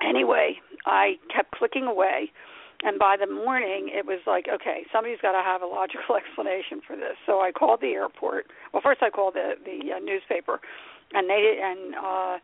Anyway, 0.02 0.58
I 0.86 1.14
kept 1.34 1.52
clicking 1.52 1.84
away 1.84 2.30
and 2.82 2.98
by 2.98 3.16
the 3.18 3.26
morning 3.32 3.90
it 3.92 4.06
was 4.06 4.20
like 4.26 4.46
okay 4.52 4.84
somebody's 4.92 5.20
got 5.22 5.32
to 5.32 5.42
have 5.42 5.62
a 5.62 5.66
logical 5.66 6.16
explanation 6.20 6.80
for 6.86 6.96
this. 6.96 7.16
So 7.26 7.40
i 7.40 7.52
called 7.52 7.80
the 7.80 7.94
airport. 7.94 8.46
Well 8.72 8.82
first 8.82 9.02
i 9.02 9.10
called 9.10 9.34
the 9.34 9.54
the 9.64 9.92
uh, 9.92 9.98
newspaper. 9.98 10.60
And 11.14 11.28
they 11.28 11.60
and 11.62 11.94
uh 11.94 12.38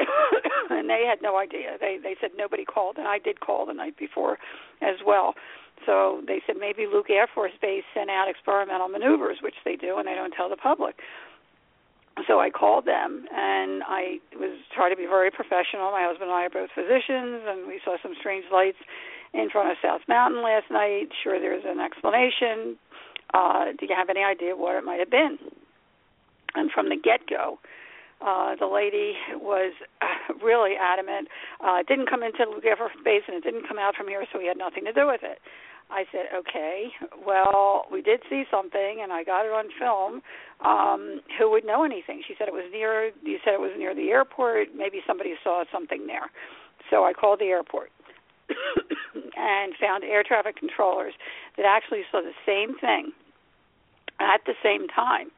and 0.70 0.88
they 0.88 1.04
had 1.08 1.20
no 1.22 1.38
idea. 1.38 1.76
They 1.80 1.98
they 2.02 2.16
said 2.20 2.30
nobody 2.36 2.64
called. 2.64 2.96
And 2.96 3.08
i 3.08 3.18
did 3.18 3.40
call 3.40 3.66
the 3.66 3.74
night 3.74 3.96
before 3.98 4.38
as 4.82 4.96
well. 5.04 5.34
So 5.86 6.22
they 6.26 6.42
said 6.46 6.56
maybe 6.58 6.86
luke 6.86 7.10
air 7.10 7.28
force 7.32 7.52
base 7.60 7.84
sent 7.94 8.10
out 8.10 8.28
experimental 8.28 8.88
maneuvers 8.88 9.38
which 9.42 9.56
they 9.64 9.76
do 9.76 9.98
and 9.98 10.06
they 10.06 10.14
don't 10.14 10.32
tell 10.32 10.48
the 10.48 10.56
public. 10.56 10.96
So 12.28 12.38
I 12.40 12.50
called 12.50 12.84
them 12.84 13.24
and 13.32 13.82
I 13.86 14.20
was 14.36 14.58
trying 14.74 14.90
to 14.90 14.96
be 14.96 15.06
very 15.06 15.30
professional. 15.30 15.90
My 15.90 16.04
husband 16.04 16.28
and 16.28 16.36
I 16.36 16.44
are 16.44 16.50
both 16.50 16.68
physicians, 16.74 17.48
and 17.48 17.66
we 17.66 17.80
saw 17.84 17.96
some 18.02 18.12
strange 18.18 18.44
lights 18.52 18.76
in 19.32 19.50
front 19.50 19.70
of 19.70 19.76
South 19.82 20.02
Mountain 20.08 20.42
last 20.42 20.70
night. 20.70 21.08
Sure, 21.22 21.38
there's 21.38 21.64
an 21.66 21.80
explanation. 21.80 22.76
Uh, 23.32 23.66
do 23.78 23.86
you 23.86 23.94
have 23.94 24.10
any 24.10 24.22
idea 24.22 24.56
what 24.56 24.76
it 24.76 24.84
might 24.84 24.98
have 24.98 25.10
been? 25.10 25.38
And 26.54 26.70
from 26.70 26.88
the 26.88 26.96
get 26.96 27.20
go, 27.28 27.58
uh, 28.20 28.56
the 28.58 28.66
lady 28.66 29.14
was 29.34 29.72
uh, 30.02 30.34
really 30.42 30.74
adamant. 30.74 31.28
Uh, 31.62 31.78
it 31.80 31.86
didn't 31.86 32.10
come 32.10 32.22
into 32.22 32.44
Air 32.64 32.76
Base 33.04 33.22
and 33.28 33.36
it 33.36 33.44
didn't 33.44 33.68
come 33.68 33.78
out 33.78 33.94
from 33.94 34.08
here, 34.08 34.24
so 34.32 34.40
he 34.40 34.48
had 34.48 34.58
nothing 34.58 34.84
to 34.84 34.92
do 34.92 35.06
with 35.06 35.22
it. 35.22 35.38
I 35.90 36.04
said, 36.12 36.26
okay, 36.34 36.90
well, 37.26 37.86
we 37.90 38.00
did 38.00 38.20
see 38.30 38.44
something, 38.48 39.00
and 39.02 39.12
I 39.12 39.24
got 39.24 39.44
it 39.44 39.50
on 39.50 39.66
film. 39.76 40.22
Um, 40.64 41.20
who 41.36 41.50
would 41.50 41.64
know 41.64 41.82
anything? 41.82 42.22
She 42.26 42.34
said 42.38 42.46
it 42.46 42.54
was 42.54 42.70
near. 42.70 43.10
You 43.24 43.38
said 43.44 43.54
it 43.54 43.60
was 43.60 43.72
near 43.76 43.92
the 43.92 44.10
airport. 44.10 44.68
Maybe 44.76 45.00
somebody 45.04 45.34
saw 45.42 45.64
something 45.72 46.06
there. 46.06 46.30
So 46.90 47.04
I 47.04 47.12
called 47.12 47.40
the 47.40 47.46
airport 47.46 47.90
and 49.36 49.74
found 49.80 50.04
air 50.04 50.22
traffic 50.22 50.56
controllers 50.56 51.14
that 51.56 51.66
actually 51.66 52.02
saw 52.10 52.20
the 52.20 52.36
same 52.46 52.78
thing 52.78 53.12
at 54.20 54.40
the 54.46 54.54
same 54.62 54.88
time. 54.88 55.30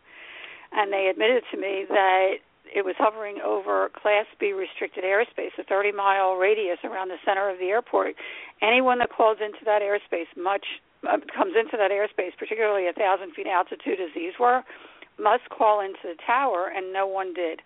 And 0.73 0.93
they 0.93 1.09
admitted 1.09 1.45
to 1.53 1.57
me 1.57 1.85
that 1.89 2.37
it 2.75 2.85
was 2.85 2.95
hovering 2.99 3.39
over 3.45 3.91
Class 3.91 4.27
B 4.41 4.53
restricted 4.53 5.05
airspace, 5.05 5.53
a 5.59 5.65
30 5.65 5.93
mile 5.93 6.35
radius 6.37 6.79
around 6.85 7.09
the 7.09 7.21
center 7.25 7.51
of 7.51 7.59
the 7.59 7.67
airport. 7.67 8.17
Anyone 8.63 8.99
that 8.99 9.11
calls 9.11 9.39
into 9.45 9.65
that 9.65 9.83
airspace, 9.83 10.31
much 10.37 10.65
uh, 11.07 11.19
comes 11.35 11.55
into 11.59 11.77
that 11.77 11.91
airspace, 11.91 12.33
particularly 12.39 12.89
a 12.89 12.93
thousand 12.93 13.33
feet 13.35 13.47
altitude 13.47 14.01
as 14.01 14.11
these 14.15 14.33
were, 14.41 14.63
must 15.19 15.49
call 15.51 15.81
into 15.81 16.01
the 16.05 16.17
tower, 16.25 16.73
and 16.75 16.93
no 16.93 17.07
one 17.07 17.35
did. 17.35 17.61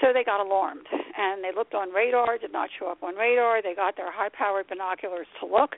So 0.00 0.12
they 0.12 0.24
got 0.24 0.44
alarmed 0.44 0.86
and 0.90 1.44
they 1.44 1.50
looked 1.54 1.74
on 1.74 1.90
radar, 1.90 2.38
did 2.38 2.52
not 2.52 2.70
show 2.78 2.90
up 2.90 3.02
on 3.02 3.14
radar. 3.14 3.62
They 3.62 3.74
got 3.74 3.96
their 3.96 4.10
high 4.10 4.30
powered 4.30 4.68
binoculars 4.68 5.26
to 5.40 5.46
look. 5.46 5.76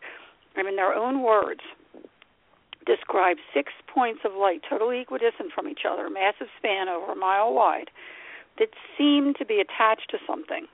And 0.57 0.69
in 0.69 0.77
their 0.77 0.95
own 0.95 1.23
words, 1.23 1.61
described 2.87 3.41
six 3.53 3.73
points 3.93 4.21
of 4.25 4.33
light, 4.35 4.63
totally 4.69 5.01
equidistant 5.01 5.53
from 5.53 5.69
each 5.69 5.83
other, 5.89 6.09
massive 6.09 6.49
span 6.59 6.89
over 6.89 7.13
a 7.13 7.17
mile 7.17 7.53
wide, 7.53 7.91
that 8.59 8.69
seemed 8.97 9.37
to 9.37 9.45
be 9.45 9.61
attached 9.61 10.11
to 10.11 10.19
something, 10.27 10.67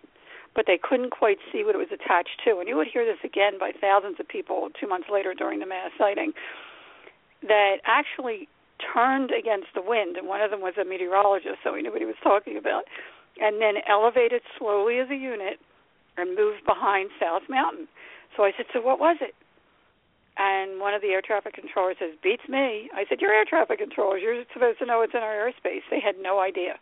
but 0.54 0.66
they 0.66 0.76
couldn't 0.76 1.10
quite 1.10 1.38
see 1.50 1.64
what 1.64 1.74
it 1.74 1.78
was 1.78 1.92
attached 1.92 2.42
to. 2.44 2.58
And 2.58 2.68
you 2.68 2.76
would 2.76 2.88
hear 2.92 3.06
this 3.06 3.22
again 3.24 3.58
by 3.58 3.72
thousands 3.72 4.20
of 4.20 4.28
people 4.28 4.68
two 4.78 4.86
months 4.86 5.08
later 5.10 5.32
during 5.32 5.60
the 5.60 5.66
mass 5.66 5.90
sighting 5.96 6.32
that 7.42 7.76
actually 7.86 8.48
turned 8.92 9.30
against 9.30 9.68
the 9.74 9.82
wind, 9.82 10.16
and 10.16 10.26
one 10.26 10.40
of 10.40 10.50
them 10.50 10.60
was 10.60 10.74
a 10.80 10.84
meteorologist, 10.84 11.56
so 11.64 11.74
he 11.74 11.82
knew 11.82 11.90
what 11.90 12.00
he 12.00 12.06
was 12.06 12.20
talking 12.22 12.56
about, 12.56 12.84
and 13.40 13.60
then 13.60 13.82
elevated 13.88 14.42
slowly 14.58 14.98
as 14.98 15.08
a 15.10 15.16
unit 15.16 15.58
and 16.16 16.36
moved 16.36 16.64
behind 16.66 17.10
South 17.20 17.42
Mountain. 17.48 17.88
So 18.36 18.44
I 18.44 18.52
said, 18.56 18.66
So 18.72 18.80
what 18.80 19.00
was 19.00 19.16
it? 19.20 19.34
And 20.36 20.80
one 20.80 20.94
of 20.94 21.02
the 21.02 21.08
air 21.08 21.22
traffic 21.22 21.54
controllers 21.54 21.96
says, 21.98 22.14
Beats 22.22 22.48
me. 22.48 22.90
I 22.94 23.04
said, 23.08 23.20
You're 23.20 23.32
air 23.32 23.44
traffic 23.48 23.78
controllers. 23.78 24.20
You're 24.22 24.44
supposed 24.52 24.78
to 24.78 24.86
know 24.86 25.02
it's 25.02 25.14
in 25.14 25.20
our 25.20 25.34
airspace. 25.34 25.82
They 25.90 26.00
had 26.00 26.16
no 26.20 26.40
idea. 26.40 26.78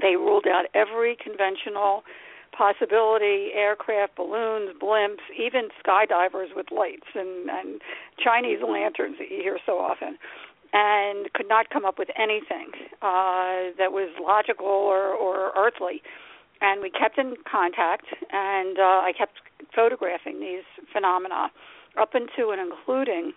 They 0.00 0.16
ruled 0.16 0.46
out 0.46 0.66
every 0.74 1.16
conventional 1.16 2.02
possibility 2.56 3.50
aircraft, 3.54 4.16
balloons, 4.16 4.76
blimps, 4.80 5.24
even 5.38 5.68
skydivers 5.84 6.54
with 6.54 6.66
lights 6.70 7.08
and, 7.14 7.48
and 7.48 7.80
Chinese 8.22 8.58
lanterns 8.66 9.16
that 9.18 9.30
you 9.30 9.38
hear 9.38 9.58
so 9.64 9.78
often, 9.78 10.18
and 10.72 11.32
could 11.34 11.48
not 11.48 11.70
come 11.70 11.84
up 11.84 11.98
with 11.98 12.08
anything 12.16 12.72
uh, 13.02 13.72
that 13.78 13.92
was 13.92 14.08
logical 14.20 14.66
or, 14.66 15.12
or 15.12 15.52
earthly. 15.56 16.02
And 16.60 16.80
we 16.80 16.90
kept 16.90 17.18
in 17.18 17.34
contact, 17.50 18.06
and 18.30 18.78
uh, 18.78 19.02
I 19.02 19.12
kept 19.16 19.40
photographing 19.74 20.40
these 20.40 20.62
phenomena 20.92 21.50
up 22.00 22.14
into 22.14 22.50
and 22.50 22.60
including 22.60 23.32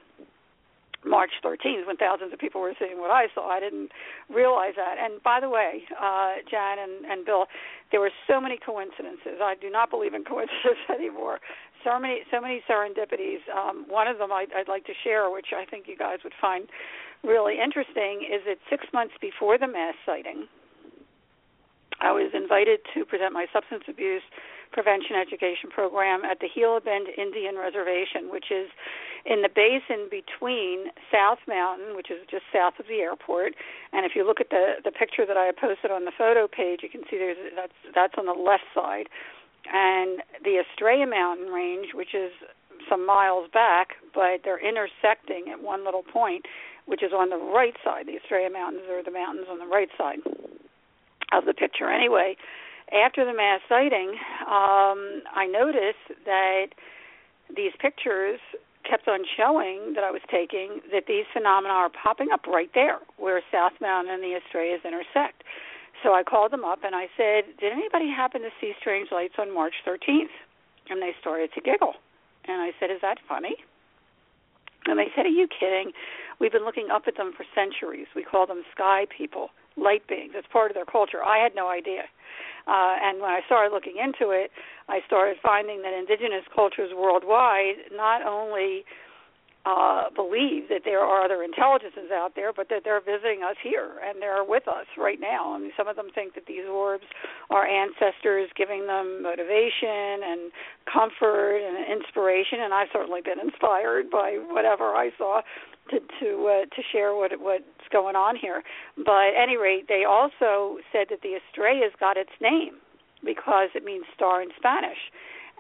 March 1.05 1.31
13th 1.43 1.85
when 1.85 1.97
thousands 1.97 2.33
of 2.33 2.39
people 2.39 2.61
were 2.61 2.73
seeing 2.79 2.99
what 2.99 3.11
I 3.11 3.27
saw. 3.33 3.47
I 3.47 3.59
didn't 3.59 3.91
realize 4.29 4.73
that. 4.75 4.95
And 4.99 5.21
by 5.21 5.39
the 5.39 5.49
way, 5.49 5.83
uh, 6.01 6.41
Jan 6.49 6.79
and, 6.79 7.05
and 7.05 7.25
Bill, 7.25 7.45
there 7.91 7.99
were 8.01 8.11
so 8.27 8.41
many 8.41 8.57
coincidences. 8.57 9.39
I 9.41 9.55
do 9.59 9.69
not 9.69 9.89
believe 9.89 10.13
in 10.13 10.23
coincidences 10.23 10.81
anymore. 10.89 11.39
So 11.83 11.99
many, 11.99 12.21
so 12.31 12.41
many 12.41 12.63
serendipities. 12.69 13.45
Um, 13.53 13.85
one 13.87 14.07
of 14.07 14.17
them 14.17 14.31
I'd, 14.31 14.51
I'd 14.55 14.67
like 14.67 14.85
to 14.85 14.93
share, 15.03 15.29
which 15.29 15.53
I 15.55 15.65
think 15.65 15.85
you 15.87 15.95
guys 15.95 16.19
would 16.23 16.33
find 16.41 16.67
really 17.25 17.59
interesting, 17.61 18.27
is 18.29 18.41
that 18.47 18.57
six 18.69 18.85
months 18.93 19.13
before 19.19 19.57
the 19.57 19.67
mass 19.67 19.95
sighting, 20.05 20.47
I 22.01 22.11
was 22.11 22.31
invited 22.33 22.79
to 22.93 23.05
present 23.05 23.33
my 23.33 23.47
substance 23.53 23.83
abuse 23.87 24.23
prevention 24.71 25.15
education 25.15 25.69
program 25.71 26.25
at 26.25 26.39
the 26.39 26.49
Gila 26.53 26.81
Bend 26.81 27.07
Indian 27.17 27.55
Reservation, 27.55 28.27
which 28.27 28.51
is 28.51 28.67
in 29.25 29.41
the 29.41 29.47
basin 29.47 30.11
between 30.11 30.91
South 31.07 31.39
Mountain, 31.47 31.95
which 31.95 32.11
is 32.11 32.19
just 32.29 32.43
south 32.51 32.75
of 32.79 32.85
the 32.87 32.99
airport. 32.99 33.55
And 33.93 34.05
if 34.05 34.13
you 34.15 34.27
look 34.27 34.41
at 34.41 34.49
the 34.49 34.83
the 34.83 34.91
picture 34.91 35.25
that 35.25 35.37
I 35.37 35.51
posted 35.55 35.91
on 35.91 36.03
the 36.03 36.11
photo 36.11 36.47
page, 36.47 36.81
you 36.83 36.89
can 36.89 37.01
see 37.09 37.17
there's 37.17 37.39
that's 37.55 37.79
that's 37.95 38.15
on 38.17 38.25
the 38.25 38.35
left 38.35 38.67
side, 38.75 39.07
and 39.71 40.19
the 40.43 40.59
Estrella 40.59 41.07
Mountain 41.07 41.47
Range, 41.47 41.87
which 41.93 42.13
is 42.13 42.31
some 42.89 43.05
miles 43.05 43.49
back, 43.53 43.95
but 44.13 44.41
they're 44.43 44.59
intersecting 44.59 45.49
at 45.51 45.63
one 45.63 45.85
little 45.85 46.03
point, 46.03 46.45
which 46.85 47.03
is 47.03 47.11
on 47.13 47.29
the 47.29 47.37
right 47.37 47.75
side. 47.83 48.07
The 48.07 48.17
Estrella 48.17 48.49
Mountains 48.49 48.85
are 48.89 49.03
the 49.03 49.11
mountains 49.11 49.47
on 49.49 49.59
the 49.59 49.67
right 49.67 49.89
side 49.97 50.19
of 51.33 51.45
the 51.45 51.53
picture. 51.53 51.89
Anyway, 51.89 52.35
after 52.93 53.25
the 53.25 53.33
mass 53.33 53.61
sighting, 53.67 54.15
um, 54.45 55.23
I 55.33 55.47
noticed 55.49 56.21
that 56.25 56.67
these 57.55 57.71
pictures 57.79 58.39
kept 58.87 59.07
on 59.07 59.25
showing 59.35 59.93
that 59.95 60.03
I 60.03 60.11
was 60.11 60.21
taking 60.29 60.81
that 60.93 61.05
these 61.07 61.25
phenomena 61.33 61.73
are 61.73 61.89
popping 61.89 62.29
up 62.31 62.45
right 62.45 62.69
there 62.73 62.99
where 63.17 63.41
South 63.51 63.73
Mountain 63.81 64.13
and 64.13 64.23
the 64.23 64.37
Estrellas 64.37 64.81
intersect. 64.85 65.43
So 66.03 66.13
I 66.13 66.21
called 66.21 66.51
them 66.51 66.63
up 66.63 66.85
and 66.85 66.93
I 66.93 67.09
said, 67.17 67.57
Did 67.59 67.73
anybody 67.73 68.09
happen 68.09 68.41
to 68.41 68.53
see 68.61 68.73
strange 68.79 69.09
lights 69.11 69.35
on 69.39 69.53
March 69.53 69.73
13th? 69.87 70.33
And 70.89 71.01
they 71.01 71.15
started 71.19 71.49
to 71.55 71.61
giggle. 71.61 71.93
And 72.45 72.61
I 72.61 72.71
said, 72.79 72.91
Is 72.91 73.01
that 73.01 73.17
funny? 73.27 73.57
And 74.85 74.99
they 74.99 75.11
said, 75.15 75.25
Are 75.25 75.29
you 75.29 75.47
kidding? 75.47 75.91
We've 76.39 76.51
been 76.51 76.65
looking 76.65 76.89
up 76.91 77.03
at 77.07 77.17
them 77.17 77.31
for 77.35 77.45
centuries. 77.55 78.07
We 78.15 78.23
call 78.23 78.45
them 78.45 78.63
sky 78.73 79.05
people, 79.15 79.49
light 79.77 80.07
beings. 80.07 80.33
It's 80.35 80.47
part 80.51 80.71
of 80.71 80.75
their 80.75 80.85
culture. 80.85 81.23
I 81.23 81.41
had 81.41 81.55
no 81.55 81.69
idea. 81.69 82.03
Uh, 82.67 82.97
and 83.01 83.21
when 83.21 83.29
I 83.29 83.41
started 83.45 83.73
looking 83.73 83.95
into 84.01 84.31
it, 84.31 84.51
I 84.89 84.99
started 85.05 85.37
finding 85.41 85.81
that 85.83 85.93
indigenous 85.93 86.43
cultures 86.53 86.91
worldwide 86.95 87.93
not 87.93 88.25
only 88.25 88.85
uh, 89.65 90.13
believe 90.13 90.69
that 90.69 90.81
there 90.85 90.99
are 91.01 91.25
other 91.25 91.41
intelligences 91.41 92.13
out 92.13 92.33
there, 92.35 92.53
but 92.53 92.69
that 92.69 92.85
they're 92.85 93.01
visiting 93.01 93.41
us 93.41 93.57
here 93.63 93.97
and 94.05 94.21
they're 94.21 94.43
with 94.43 94.67
us 94.67 94.85
right 94.97 95.19
now. 95.19 95.53
I 95.53 95.59
mean, 95.59 95.71
some 95.75 95.87
of 95.87 95.95
them 95.95 96.09
think 96.13 96.35
that 96.35 96.45
these 96.45 96.69
orbs 96.69 97.05
are 97.49 97.65
ancestors 97.65 98.49
giving 98.55 98.85
them 98.85 99.23
motivation 99.23 100.21
and 100.21 100.51
comfort 100.85 101.57
and 101.57 101.81
inspiration, 101.89 102.61
and 102.61 102.73
I've 102.73 102.93
certainly 102.93 103.21
been 103.21 103.39
inspired 103.39 104.11
by 104.11 104.37
whatever 104.49 104.93
I 104.93 105.09
saw 105.17 105.41
to 105.89 105.99
to 105.99 106.29
uh, 106.45 106.65
to 106.69 106.81
share 106.91 107.15
what 107.15 107.31
what's 107.39 107.89
going 107.91 108.15
on 108.15 108.35
here. 108.35 108.61
But 108.97 109.33
at 109.33 109.41
any 109.41 109.57
rate, 109.57 109.87
they 109.87 110.03
also 110.07 110.77
said 110.91 111.07
that 111.09 111.21
the 111.21 111.37
Estrellas 111.41 111.93
got 111.99 112.17
its 112.17 112.33
name 112.41 112.77
because 113.23 113.69
it 113.73 113.83
means 113.83 114.05
star 114.13 114.41
in 114.41 114.49
Spanish, 114.57 115.09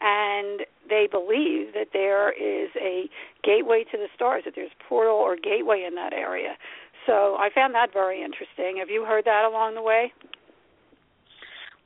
and 0.01 0.61
they 0.89 1.07
believe 1.09 1.73
that 1.73 1.89
there 1.93 2.31
is 2.31 2.69
a 2.79 3.09
gateway 3.43 3.83
to 3.91 3.97
the 3.97 4.07
stars, 4.15 4.43
that 4.45 4.53
there's 4.55 4.71
portal 4.87 5.15
or 5.15 5.35
gateway 5.35 5.85
in 5.87 5.95
that 5.95 6.13
area. 6.13 6.55
So 7.05 7.35
I 7.35 7.49
found 7.53 7.73
that 7.75 7.93
very 7.93 8.23
interesting. 8.23 8.77
Have 8.79 8.89
you 8.89 9.05
heard 9.05 9.25
that 9.25 9.45
along 9.45 9.75
the 9.75 9.81
way? 9.81 10.11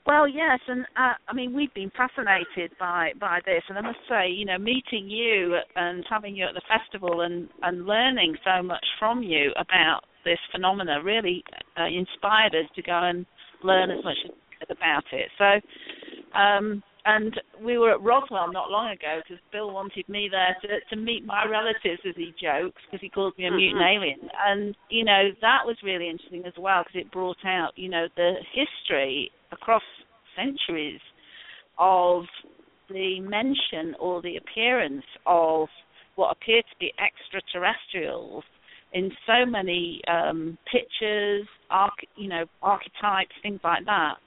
Well, 0.05 0.27
yes, 0.27 0.59
and 0.67 0.85
uh, 0.97 1.13
I 1.27 1.33
mean 1.33 1.53
we've 1.53 1.73
been 1.73 1.91
fascinated 1.95 2.71
by 2.79 3.11
by 3.19 3.41
this, 3.45 3.61
and 3.69 3.77
I 3.77 3.81
must 3.81 3.99
say, 4.09 4.27
you 4.29 4.45
know, 4.45 4.57
meeting 4.57 5.07
you 5.07 5.57
and 5.75 6.03
having 6.09 6.35
you 6.35 6.45
at 6.45 6.55
the 6.55 6.61
festival 6.67 7.21
and 7.21 7.47
and 7.61 7.85
learning 7.85 8.35
so 8.43 8.63
much 8.63 8.85
from 8.97 9.21
you 9.21 9.51
about 9.57 10.01
this 10.25 10.39
phenomena 10.51 11.03
really 11.03 11.43
uh, 11.77 11.85
inspired 11.85 12.55
us 12.55 12.69
to 12.75 12.81
go 12.81 12.99
and 13.03 13.25
learn 13.63 13.91
as 13.91 14.03
much 14.03 14.17
about 14.69 15.03
it. 15.11 15.29
So, 15.37 16.37
um, 16.37 16.81
and 17.05 17.39
we 17.63 17.77
were 17.77 17.91
at 17.91 18.01
Roswell 18.01 18.51
not 18.51 18.69
long 18.69 18.91
ago 18.91 19.21
because 19.23 19.41
Bill 19.51 19.71
wanted 19.71 20.07
me 20.09 20.29
there 20.29 20.55
to 20.61 20.95
to 20.95 21.01
meet 21.01 21.25
my 21.25 21.45
relatives, 21.45 22.01
as 22.07 22.15
he 22.15 22.33
jokes, 22.41 22.81
because 22.85 23.01
he 23.01 23.09
calls 23.09 23.33
me 23.37 23.45
a 23.45 23.51
mutant 23.51 23.81
mm-hmm. 23.81 24.03
alien, 24.03 24.29
and 24.45 24.75
you 24.89 25.03
know 25.03 25.29
that 25.41 25.65
was 25.65 25.77
really 25.83 26.09
interesting 26.09 26.45
as 26.45 26.53
well 26.57 26.83
because 26.83 27.01
it 27.01 27.11
brought 27.11 27.43
out 27.45 27.71
you 27.75 27.89
know 27.89 28.07
the 28.15 28.33
history 28.53 29.31
across 29.51 29.83
centuries 30.35 31.01
of 31.77 32.23
the 32.89 33.19
mention 33.21 33.95
or 33.99 34.21
the 34.21 34.37
appearance 34.37 35.05
of 35.25 35.67
what 36.15 36.35
appear 36.35 36.61
to 36.61 36.75
be 36.79 36.91
extraterrestrials 36.99 38.43
in 38.93 39.11
so 39.25 39.45
many 39.45 40.01
um, 40.07 40.57
pictures, 40.71 41.47
arch- 41.69 42.09
you 42.15 42.27
know, 42.27 42.45
archetypes, 42.61 43.31
things 43.43 43.59
like 43.63 43.85
that, 43.85 44.17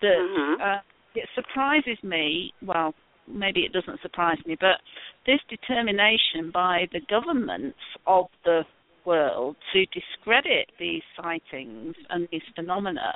that 0.00 0.16
mm-hmm. 0.16 0.62
uh, 0.62 0.78
it 1.18 1.28
surprises 1.34 2.02
me. 2.02 2.52
Well, 2.62 2.94
maybe 3.26 3.60
it 3.60 3.72
doesn't 3.72 4.00
surprise 4.00 4.38
me, 4.46 4.56
but 4.60 4.80
this 5.26 5.40
determination 5.48 6.50
by 6.52 6.88
the 6.92 7.00
governments 7.08 7.78
of 8.06 8.26
the 8.44 8.62
world 9.04 9.56
to 9.72 9.84
discredit 9.86 10.70
these 10.78 11.02
sightings 11.16 11.94
and 12.10 12.28
these 12.30 12.42
phenomena 12.54 13.12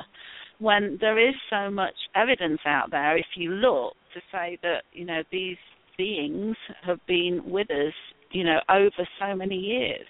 when 0.59 0.97
there 1.01 1.19
is 1.19 1.35
so 1.51 1.71
much 1.71 1.95
evidence 2.15 2.61
out 2.65 2.91
there, 2.91 3.17
if 3.19 3.27
you 3.35 3.51
look, 3.51 3.95
to 4.15 4.21
say 4.31 4.59
that, 4.63 4.83
you 4.93 5.05
know, 5.05 5.23
these 5.33 5.57
beings 5.99 6.57
have 6.87 7.01
been 7.07 7.43
with 7.45 7.69
us, 7.71 7.93
you 8.31 8.45
know, 8.45 8.61
over 8.71 9.09
so 9.19 9.35
many 9.35 9.57
years. 9.57 10.07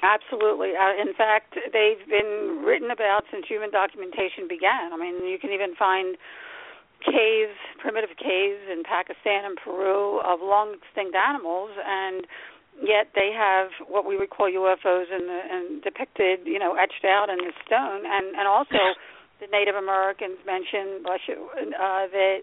Absolutely. 0.00 0.72
Uh, 0.78 0.94
in 1.02 1.12
fact, 1.14 1.58
they've 1.72 2.06
been 2.08 2.62
written 2.64 2.90
about 2.92 3.22
since 3.32 3.46
human 3.48 3.70
documentation 3.72 4.46
began. 4.48 4.92
I 4.92 4.96
mean, 4.96 5.26
you 5.26 5.38
can 5.40 5.50
even 5.50 5.74
find 5.74 6.16
caves, 7.04 7.56
primitive 7.78 8.16
caves 8.18 8.62
in 8.70 8.82
Pakistan 8.82 9.44
and 9.44 9.56
Peru 9.56 10.20
of 10.20 10.40
long 10.40 10.74
extinct 10.74 11.14
animals, 11.14 11.70
and 11.78 12.26
yet 12.82 13.10
they 13.14 13.30
have 13.34 13.70
what 13.86 14.06
we 14.06 14.16
would 14.16 14.30
call 14.30 14.50
UFOs 14.50 15.06
and, 15.10 15.26
and 15.26 15.82
depicted, 15.82 16.46
you 16.46 16.58
know, 16.58 16.74
etched 16.74 17.04
out 17.04 17.30
in 17.30 17.38
the 17.38 17.52
stone, 17.66 18.02
and 18.06 18.34
and 18.34 18.46
also 18.46 18.98
the 19.40 19.46
Native 19.50 19.76
Americans 19.76 20.38
mentioned 20.46 21.06
uh, 21.06 22.06
that 22.10 22.38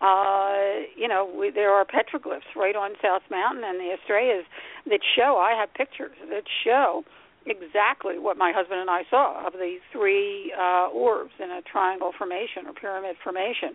uh, 0.00 0.84
you 0.94 1.08
know, 1.08 1.24
we, 1.24 1.50
there 1.50 1.72
are 1.72 1.84
petroglyphs 1.84 2.52
right 2.54 2.76
on 2.76 2.92
South 3.02 3.22
Mountain 3.30 3.64
and 3.64 3.80
the 3.80 3.96
Estrellas 3.96 4.44
that 4.86 5.00
show. 5.16 5.40
I 5.40 5.58
have 5.58 5.72
pictures 5.72 6.16
that 6.28 6.44
show 6.64 7.02
exactly 7.46 8.18
what 8.18 8.36
my 8.36 8.52
husband 8.54 8.80
and 8.80 8.90
I 8.90 9.02
saw 9.10 9.46
of 9.46 9.52
the 9.54 9.76
three 9.92 10.52
uh, 10.58 10.88
orbs 10.92 11.32
in 11.38 11.50
a 11.50 11.62
triangle 11.62 12.12
formation 12.16 12.66
or 12.66 12.72
pyramid 12.72 13.16
formation, 13.22 13.74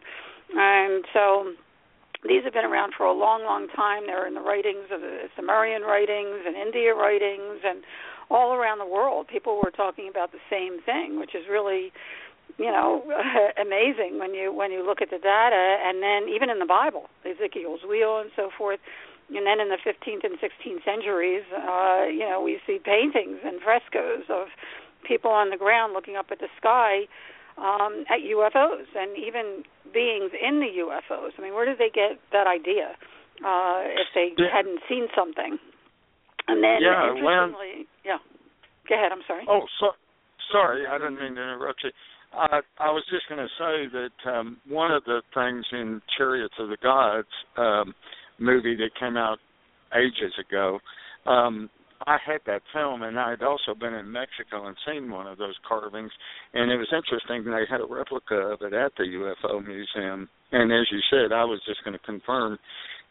and 0.53 1.05
so 1.13 1.53
these 2.27 2.43
have 2.43 2.53
been 2.53 2.65
around 2.65 2.93
for 2.95 3.05
a 3.05 3.13
long, 3.13 3.43
long 3.43 3.67
time. 3.75 4.05
They're 4.05 4.27
in 4.27 4.35
the 4.35 4.41
writings 4.45 4.91
of 4.93 5.01
the 5.01 5.25
Sumerian 5.35 5.81
writings 5.81 6.45
and 6.45 6.55
India 6.55 6.93
writings 6.93 7.65
and 7.65 7.81
all 8.29 8.53
around 8.53 8.77
the 8.79 8.85
world. 8.85 9.27
People 9.27 9.57
were 9.57 9.71
talking 9.71 10.07
about 10.07 10.31
the 10.31 10.43
same 10.49 10.81
thing, 10.81 11.19
which 11.19 11.33
is 11.33 11.45
really 11.49 11.91
you 12.57 12.65
know 12.65 13.03
amazing 13.61 14.19
when 14.19 14.33
you 14.33 14.53
when 14.53 14.71
you 14.71 14.85
look 14.85 15.01
at 15.01 15.09
the 15.09 15.17
data 15.17 15.77
and 15.85 16.03
then 16.03 16.27
even 16.27 16.49
in 16.49 16.59
the 16.59 16.65
bible 16.65 17.07
ezekiel's 17.23 17.79
wheel 17.87 18.19
and 18.19 18.29
so 18.35 18.49
forth 18.57 18.79
and 19.37 19.47
then 19.47 19.59
in 19.59 19.69
the 19.69 19.79
15th 19.79 20.23
and 20.23 20.35
16th 20.39 20.83
centuries 20.83 21.43
uh 21.55 22.05
you 22.05 22.27
know 22.27 22.41
we 22.43 22.59
see 22.67 22.79
paintings 22.83 23.39
and 23.43 23.61
frescoes 23.61 24.27
of 24.29 24.47
people 25.07 25.31
on 25.31 25.49
the 25.49 25.57
ground 25.57 25.93
looking 25.93 26.15
up 26.15 26.27
at 26.31 26.39
the 26.39 26.51
sky 26.57 27.07
um 27.57 28.03
at 28.11 28.19
UFOs 28.19 28.87
and 28.95 29.17
even 29.17 29.63
beings 29.93 30.31
in 30.35 30.59
the 30.59 30.83
UFOs 30.83 31.31
i 31.37 31.41
mean 31.41 31.53
where 31.53 31.65
did 31.65 31.77
they 31.77 31.91
get 31.93 32.19
that 32.31 32.47
idea 32.47 32.95
uh 33.43 33.81
if 33.87 34.07
they 34.13 34.31
yeah. 34.37 34.51
hadn't 34.51 34.79
seen 34.89 35.07
something? 35.15 35.57
And 36.47 36.63
then 36.63 36.81
yeah, 36.81 37.13
interestingly 37.13 37.85
when... 37.85 38.03
yeah. 38.03 38.19
Go 38.89 38.95
ahead 38.95 39.11
i'm 39.11 39.23
sorry. 39.27 39.45
Oh 39.47 39.63
so 39.79 39.91
sorry 40.51 40.85
i 40.87 40.97
didn't 40.97 41.19
mean 41.19 41.35
to 41.35 41.41
interrupt 41.41 41.83
you. 41.83 41.91
I, 42.33 42.61
I 42.79 42.91
was 42.91 43.03
just 43.11 43.27
going 43.27 43.45
to 43.45 43.51
say 43.59 43.91
that 43.91 44.31
um, 44.31 44.57
one 44.67 44.91
of 44.91 45.03
the 45.03 45.21
things 45.33 45.65
in 45.73 46.01
Chariots 46.17 46.53
of 46.59 46.69
the 46.69 46.77
Gods 46.81 47.27
um, 47.57 47.93
movie 48.41 48.75
that 48.75 48.91
came 48.99 49.15
out 49.15 49.37
ages 49.93 50.33
ago, 50.39 50.79
um, 51.25 51.69
I 52.07 52.17
had 52.25 52.41
that 52.47 52.63
film, 52.73 53.03
and 53.03 53.19
I 53.19 53.31
had 53.31 53.43
also 53.43 53.75
been 53.75 53.93
in 53.93 54.11
Mexico 54.11 54.65
and 54.65 54.75
seen 54.87 55.11
one 55.11 55.27
of 55.27 55.37
those 55.37 55.55
carvings, 55.67 56.11
and 56.53 56.71
it 56.71 56.77
was 56.77 56.91
interesting. 56.91 57.43
They 57.45 57.65
had 57.69 57.81
a 57.81 57.85
replica 57.85 58.35
of 58.35 58.61
it 58.61 58.73
at 58.73 58.93
the 58.97 59.03
UFO 59.03 59.65
museum, 59.65 60.27
and 60.51 60.71
as 60.71 60.87
you 60.91 60.99
said, 61.09 61.31
I 61.31 61.45
was 61.45 61.61
just 61.65 61.83
going 61.83 61.93
to 61.93 62.05
confirm 62.05 62.57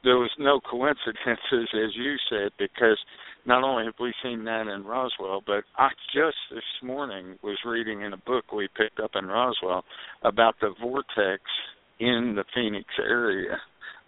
there 0.03 0.19
was 0.19 0.31
no 0.39 0.61
coincidences, 0.61 1.69
as 1.75 1.95
you 1.95 2.17
said, 2.29 2.51
because 2.59 2.99
not 3.47 3.63
only 3.63 3.85
have 3.85 3.95
we 4.01 4.13
seen 4.23 4.45
that 4.45 4.67
in 4.67 4.85
Roswell, 4.85 5.43
but 5.47 5.65
I 5.77 5.89
just 6.15 6.37
this 6.51 6.65
morning 6.83 7.39
was 7.43 7.59
reading 7.65 8.03
in 8.03 8.13
a 8.13 8.19
book 8.19 8.53
we 8.53 8.69
picked 8.77 9.01
up 9.01 9.13
in 9.15 9.27
Roswell 9.27 9.85
about 10.23 10.55
the 10.61 10.75
vortex 10.81 11.43
in 12.01 12.35
the 12.35 12.45
Phoenix 12.55 12.87
area 12.99 13.61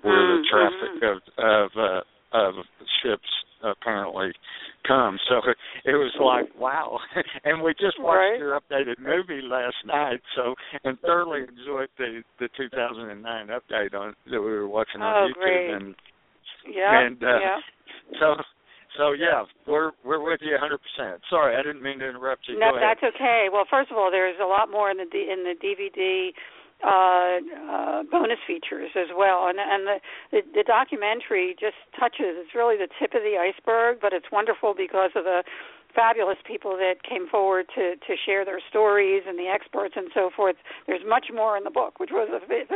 where 0.03 0.17
mm-hmm. 0.17 0.43
the 0.43 0.49
traffic 0.51 0.95
of 1.03 1.19
of 1.39 1.71
uh, 1.79 2.01
of 2.33 2.55
ships 3.03 3.29
apparently 3.63 4.33
comes. 4.87 5.21
So 5.29 5.37
it 5.85 5.95
was 5.95 6.13
like 6.21 6.59
wow, 6.59 6.99
and 7.45 7.63
we 7.63 7.73
just 7.73 7.99
watched 7.99 8.19
right. 8.19 8.39
your 8.39 8.59
updated 8.59 8.99
movie 8.99 9.43
last 9.43 9.77
night. 9.87 10.21
So 10.37 10.55
and 10.85 10.99
thoroughly 11.01 11.41
enjoyed 11.41 11.89
the 11.99 12.23
the 12.39 12.49
2009 12.57 13.49
update 13.49 13.95
on 13.95 14.15
that 14.31 14.41
we 14.41 14.51
were 14.51 14.69
watching 14.69 15.01
on 15.01 15.15
oh, 15.15 15.29
YouTube. 15.29 15.43
Great. 15.43 15.71
And 15.71 15.95
yeah, 16.69 17.07
and 17.07 17.23
uh, 17.23 17.39
yeah. 17.41 17.59
so 18.21 18.35
so 18.99 19.13
yeah, 19.13 19.45
we're 19.67 19.93
we're 20.05 20.23
with 20.23 20.41
you 20.43 20.57
100%. 20.57 21.19
Sorry, 21.31 21.57
I 21.57 21.63
didn't 21.63 21.83
mean 21.83 21.99
to 22.01 22.09
interrupt 22.09 22.49
you. 22.49 22.59
No, 22.59 22.73
that's 22.79 23.03
okay. 23.03 23.47
Well, 23.53 23.65
first 23.71 23.91
of 23.91 23.97
all, 23.97 24.11
there's 24.11 24.37
a 24.43 24.47
lot 24.47 24.71
more 24.71 24.91
in 24.91 24.99
the 24.99 25.07
D, 25.11 25.29
in 25.33 25.45
the 25.45 25.55
DVD 25.57 26.33
uh, 26.83 27.39
uh, 27.71 28.03
bonus 28.11 28.39
features 28.47 28.91
as 28.97 29.09
well, 29.17 29.47
and 29.49 29.59
and 29.59 29.87
the, 29.87 29.99
the 30.31 30.41
the 30.63 30.65
documentary 30.67 31.57
just 31.59 31.79
touches. 31.99 32.39
It's 32.43 32.55
really 32.55 32.77
the 32.77 32.89
tip 32.99 33.15
of 33.15 33.23
the 33.23 33.39
iceberg, 33.39 33.99
but 34.01 34.13
it's 34.13 34.27
wonderful 34.33 34.75
because 34.77 35.11
of 35.15 35.25
the 35.25 35.43
fabulous 35.95 36.39
people 36.47 36.77
that 36.77 37.03
came 37.03 37.29
forward 37.29 37.67
to 37.75 37.97
to 37.97 38.17
share 38.17 38.45
their 38.45 38.61
stories 38.69 39.23
and 39.27 39.39
the 39.39 39.47
experts 39.47 39.95
and 39.97 40.09
so 40.15 40.31
forth. 40.35 40.57
There's 40.87 41.05
much 41.07 41.27
more 41.33 41.57
in 41.57 41.65
the 41.65 41.71
book, 41.71 42.01
which 42.01 42.11
was 42.13 42.29
a 42.33 42.41
50, 42.41 42.67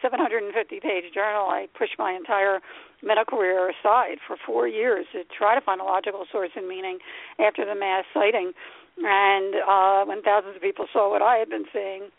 750 0.00 0.80
page 0.80 1.04
journal. 1.14 1.48
I 1.48 1.66
pushed 1.76 1.98
my 1.98 2.12
entire 2.12 2.60
medical 3.02 3.38
career 3.38 3.70
aside 3.70 4.18
for 4.26 4.36
four 4.44 4.66
years 4.68 5.06
to 5.12 5.22
try 5.36 5.54
to 5.54 5.60
find 5.60 5.80
a 5.80 5.84
logical 5.84 6.26
source 6.30 6.50
and 6.56 6.68
meaning 6.68 6.98
after 7.38 7.64
the 7.64 7.74
mass 7.74 8.04
sighting. 8.12 8.52
And 8.98 9.54
uh, 9.62 10.04
when 10.06 10.22
thousands 10.22 10.56
of 10.56 10.62
people 10.62 10.86
saw 10.92 11.10
what 11.10 11.22
I 11.22 11.36
had 11.36 11.48
been 11.48 11.66
seeing, 11.72 12.10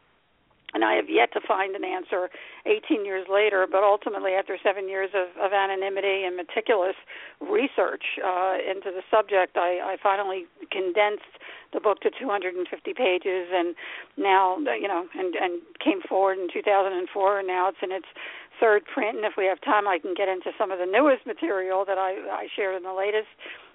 and 0.73 0.83
I 0.83 0.93
have 0.93 1.09
yet 1.09 1.33
to 1.33 1.41
find 1.47 1.75
an 1.75 1.83
answer 1.83 2.29
18 2.65 3.05
years 3.05 3.27
later, 3.31 3.65
but 3.69 3.83
ultimately, 3.83 4.33
after 4.33 4.57
seven 4.61 4.87
years 4.87 5.09
of, 5.13 5.29
of 5.41 5.53
anonymity 5.53 6.23
and 6.25 6.35
meticulous 6.35 6.95
research 7.41 8.03
uh, 8.23 8.57
into 8.59 8.91
the 8.91 9.01
subject, 9.09 9.57
I, 9.57 9.95
I 9.95 9.97
finally 10.01 10.45
condensed 10.71 11.39
the 11.73 11.79
book 11.79 12.01
to 12.01 12.09
250 12.09 12.65
pages, 12.93 13.47
and 13.53 13.75
now, 14.17 14.57
you 14.57 14.87
know, 14.87 15.05
and, 15.17 15.35
and 15.35 15.61
came 15.83 16.01
forward 16.01 16.37
in 16.37 16.47
2004, 16.51 17.39
and 17.39 17.47
now 17.47 17.69
it's 17.69 17.81
in 17.81 17.91
its 17.91 18.07
third 18.59 18.83
print. 18.85 19.17
And 19.17 19.25
if 19.25 19.33
we 19.37 19.45
have 19.45 19.61
time, 19.61 19.87
I 19.87 19.99
can 19.99 20.13
get 20.13 20.27
into 20.27 20.51
some 20.57 20.71
of 20.71 20.79
the 20.79 20.85
newest 20.85 21.25
material 21.25 21.85
that 21.85 21.97
I, 21.97 22.17
I 22.29 22.47
shared 22.55 22.75
in 22.75 22.83
the 22.83 22.93
latest 22.93 23.29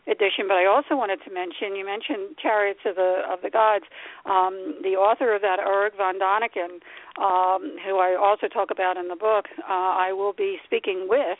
edition. 0.06 0.46
But 0.48 0.56
I 0.56 0.66
also 0.66 0.96
wanted 0.96 1.20
to 1.24 1.30
mention 1.32 1.76
you 1.76 1.84
mentioned 1.84 2.36
Chariots 2.40 2.80
of 2.84 2.96
the 2.96 3.22
of 3.28 3.40
the 3.42 3.50
Gods. 3.50 3.84
Um, 4.26 4.76
the 4.82 4.96
author 4.96 5.34
of 5.34 5.42
that, 5.42 5.58
Erich 5.58 5.96
von 5.96 6.18
Däniken, 6.18 6.80
um, 7.20 7.76
who 7.84 7.98
I 7.98 8.16
also 8.16 8.48
talk 8.48 8.70
about 8.70 8.96
in 8.96 9.08
the 9.08 9.16
book, 9.16 9.46
uh, 9.68 9.92
I 9.96 10.12
will 10.12 10.32
be 10.32 10.58
speaking 10.64 11.06
with, 11.08 11.38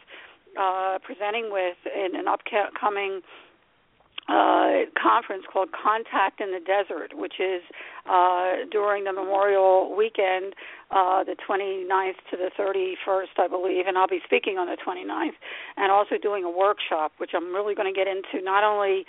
uh, 0.59 0.99
presenting 1.03 1.51
with 1.51 1.77
in 1.85 2.17
an 2.17 2.27
upcoming 2.29 3.21
uh, 4.29 4.89
conference 5.01 5.45
called 5.53 5.69
Contact 5.73 6.41
in 6.41 6.51
the 6.53 6.61
Desert, 6.61 7.13
which 7.15 7.35
is 7.41 7.63
uh, 8.09 8.65
during 8.71 9.05
the 9.05 9.13
Memorial 9.13 9.95
Weekend, 9.97 10.55
uh, 10.91 11.25
the 11.25 11.37
29th 11.47 12.17
to 12.31 12.37
the 12.37 12.51
31st, 12.59 13.37
I 13.39 13.49
believe, 13.49 13.87
and 13.87 13.99
I'll 13.99 14.09
be 14.09 14.21
speaking 14.25 14.57
on 14.57 14.67
the 14.67 14.77
29th, 14.81 15.37
and 15.77 15.93
also 15.93 16.17
doing 16.17 16.45
a 16.45 16.51
workshop, 16.51 17.13
which 17.19 17.31
I'm 17.35 17.55
really 17.55 17.75
going 17.75 17.93
to 17.93 17.97
get 17.97 18.09
into 18.09 18.43
not 18.43 18.65
only 18.65 19.05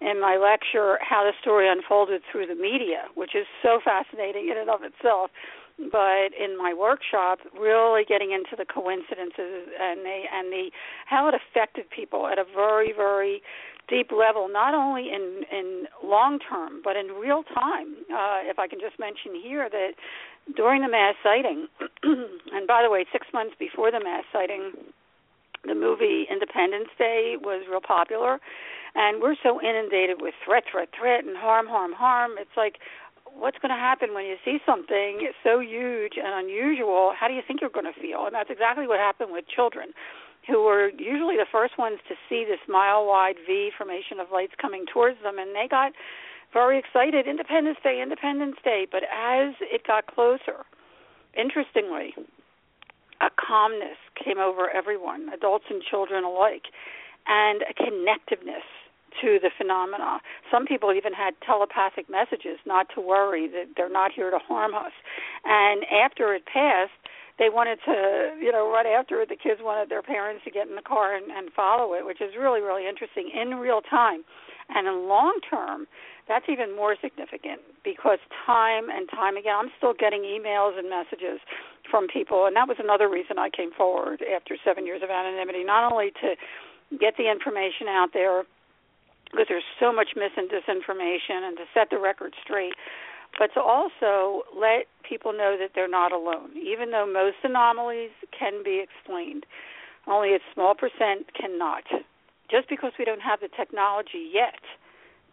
in 0.00 0.20
my 0.20 0.36
lecture 0.36 0.98
how 1.02 1.24
the 1.24 1.32
story 1.40 1.68
unfolded 1.68 2.22
through 2.30 2.46
the 2.46 2.54
media, 2.54 3.04
which 3.14 3.34
is 3.34 3.46
so 3.62 3.80
fascinating 3.84 4.48
in 4.48 4.56
and 4.56 4.70
of 4.70 4.80
itself, 4.82 5.30
but 5.88 6.36
in 6.36 6.58
my 6.58 6.74
workshop, 6.76 7.38
really 7.58 8.04
getting 8.04 8.32
into 8.32 8.56
the 8.56 8.66
coincidences 8.66 9.72
and 9.80 10.04
the 10.04 10.18
and 10.32 10.52
the 10.52 10.70
how 11.06 11.28
it 11.28 11.34
affected 11.34 11.88
people 11.88 12.26
at 12.26 12.38
a 12.38 12.44
very 12.44 12.92
very 12.92 13.40
deep 13.88 14.10
level, 14.12 14.48
not 14.48 14.74
only 14.74 15.08
in 15.08 15.44
in 15.50 15.86
long 16.04 16.38
term 16.38 16.80
but 16.84 16.96
in 16.96 17.08
real 17.16 17.42
time. 17.54 17.96
Uh, 18.12 18.44
if 18.44 18.58
I 18.58 18.68
can 18.68 18.80
just 18.80 18.98
mention 18.98 19.40
here 19.40 19.68
that 19.70 19.92
during 20.56 20.82
the 20.82 20.88
mass 20.88 21.14
sighting, 21.22 21.66
and 22.02 22.66
by 22.66 22.82
the 22.82 22.90
way, 22.90 23.06
six 23.12 23.26
months 23.32 23.54
before 23.58 23.90
the 23.90 24.00
mass 24.00 24.24
sighting, 24.32 24.72
the 25.64 25.74
movie 25.74 26.26
Independence 26.30 26.88
Day 26.98 27.36
was 27.40 27.64
real 27.68 27.80
popular, 27.80 28.38
and 28.94 29.22
we're 29.22 29.36
so 29.42 29.60
inundated 29.60 30.20
with 30.20 30.34
threat, 30.44 30.64
threat, 30.70 30.88
threat, 30.98 31.24
and 31.24 31.36
harm, 31.36 31.66
harm, 31.66 31.92
harm. 31.92 32.32
It's 32.38 32.56
like 32.56 32.76
what's 33.36 33.58
going 33.58 33.70
to 33.70 33.80
happen 33.80 34.14
when 34.14 34.24
you 34.24 34.36
see 34.44 34.58
something 34.64 35.30
so 35.44 35.60
huge 35.60 36.14
and 36.16 36.32
unusual? 36.46 37.12
How 37.18 37.28
do 37.28 37.34
you 37.34 37.42
think 37.46 37.60
you're 37.60 37.70
going 37.70 37.90
to 37.92 38.00
feel? 38.00 38.26
And 38.26 38.34
that's 38.34 38.50
exactly 38.50 38.86
what 38.86 38.98
happened 38.98 39.32
with 39.32 39.44
children 39.48 39.92
who 40.46 40.64
were 40.64 40.90
usually 40.98 41.36
the 41.36 41.46
first 41.50 41.78
ones 41.78 41.98
to 42.08 42.14
see 42.28 42.44
this 42.48 42.60
mile 42.68 43.06
wide 43.06 43.36
V 43.46 43.70
formation 43.76 44.20
of 44.20 44.28
lights 44.32 44.52
coming 44.60 44.84
towards 44.86 45.20
them, 45.22 45.38
and 45.38 45.54
they 45.54 45.68
got 45.68 45.92
very 46.52 46.78
excited 46.78 47.26
Independence 47.28 47.78
Day, 47.82 48.00
Independence 48.02 48.56
Day. 48.64 48.86
But 48.90 49.04
as 49.04 49.54
it 49.60 49.86
got 49.86 50.06
closer, 50.06 50.64
interestingly, 51.36 52.14
a 53.20 53.28
calmness 53.36 53.98
came 54.16 54.38
over 54.38 54.70
everyone, 54.70 55.28
adults 55.32 55.66
and 55.70 55.82
children 55.82 56.24
alike, 56.24 56.72
and 57.26 57.62
a 57.62 57.74
connectiveness 57.74 58.64
to 59.20 59.38
the 59.40 59.50
phenomena. 59.56 60.20
Some 60.50 60.66
people 60.66 60.92
even 60.92 61.12
had 61.12 61.34
telepathic 61.44 62.08
messages 62.08 62.58
not 62.66 62.86
to 62.94 63.00
worry 63.00 63.48
that 63.48 63.74
they're 63.76 63.90
not 63.90 64.12
here 64.12 64.30
to 64.30 64.38
harm 64.38 64.74
us. 64.74 64.92
And 65.44 65.84
after 65.90 66.34
it 66.34 66.46
passed, 66.46 66.92
they 67.38 67.48
wanted 67.48 67.78
to, 67.86 68.36
you 68.38 68.52
know, 68.52 68.70
right 68.70 68.84
after 68.84 69.20
it, 69.22 69.30
the 69.30 69.36
kids 69.36 69.60
wanted 69.64 69.88
their 69.88 70.02
parents 70.02 70.44
to 70.44 70.50
get 70.50 70.68
in 70.68 70.76
the 70.76 70.84
car 70.84 71.16
and, 71.16 71.32
and 71.32 71.50
follow 71.56 71.94
it, 71.94 72.04
which 72.04 72.20
is 72.20 72.36
really, 72.38 72.60
really 72.60 72.86
interesting 72.86 73.30
in 73.32 73.56
real 73.56 73.80
time. 73.80 74.22
And 74.68 74.86
in 74.86 75.08
long 75.08 75.40
term, 75.48 75.86
that's 76.28 76.44
even 76.48 76.76
more 76.76 76.94
significant 77.00 77.64
because 77.82 78.20
time 78.46 78.92
and 78.92 79.08
time 79.08 79.36
again, 79.36 79.56
I'm 79.56 79.72
still 79.78 79.94
getting 79.98 80.22
emails 80.22 80.78
and 80.78 80.88
messages 80.88 81.40
from 81.90 82.06
people, 82.06 82.46
and 82.46 82.54
that 82.54 82.68
was 82.68 82.76
another 82.78 83.10
reason 83.10 83.38
I 83.38 83.50
came 83.50 83.72
forward 83.72 84.22
after 84.22 84.54
seven 84.62 84.86
years 84.86 85.02
of 85.02 85.10
anonymity, 85.10 85.64
not 85.64 85.90
only 85.90 86.12
to 86.22 86.36
get 87.00 87.16
the 87.16 87.26
information 87.28 87.88
out 87.88 88.10
there 88.12 88.44
because 89.30 89.46
there's 89.48 89.70
so 89.78 89.92
much 89.92 90.10
mis 90.16 90.32
and 90.36 90.50
disinformation 90.50 91.46
and 91.46 91.56
to 91.56 91.64
set 91.72 91.90
the 91.90 91.98
record 91.98 92.34
straight, 92.42 92.74
but 93.38 93.52
to 93.54 93.60
also 93.60 94.42
let 94.58 94.86
people 95.08 95.32
know 95.32 95.56
that 95.58 95.70
they're 95.74 95.88
not 95.88 96.12
alone. 96.12 96.50
Even 96.56 96.90
though 96.90 97.06
most 97.06 97.36
anomalies 97.44 98.10
can 98.36 98.62
be 98.64 98.82
explained, 98.82 99.46
only 100.06 100.34
a 100.34 100.40
small 100.54 100.74
percent 100.74 101.32
cannot. 101.38 101.84
Just 102.50 102.68
because 102.68 102.92
we 102.98 103.04
don't 103.04 103.22
have 103.22 103.40
the 103.40 103.48
technology 103.56 104.28
yet 104.32 104.58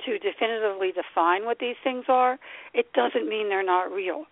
to 0.05 0.19
definitively 0.19 0.91
define 0.91 1.45
what 1.45 1.57
these 1.59 1.75
things 1.83 2.05
are, 2.07 2.37
it 2.73 2.93
doesn't 2.93 3.27
mean 3.27 3.49
they're 3.49 3.65
not 3.65 3.91
real. 3.91 4.25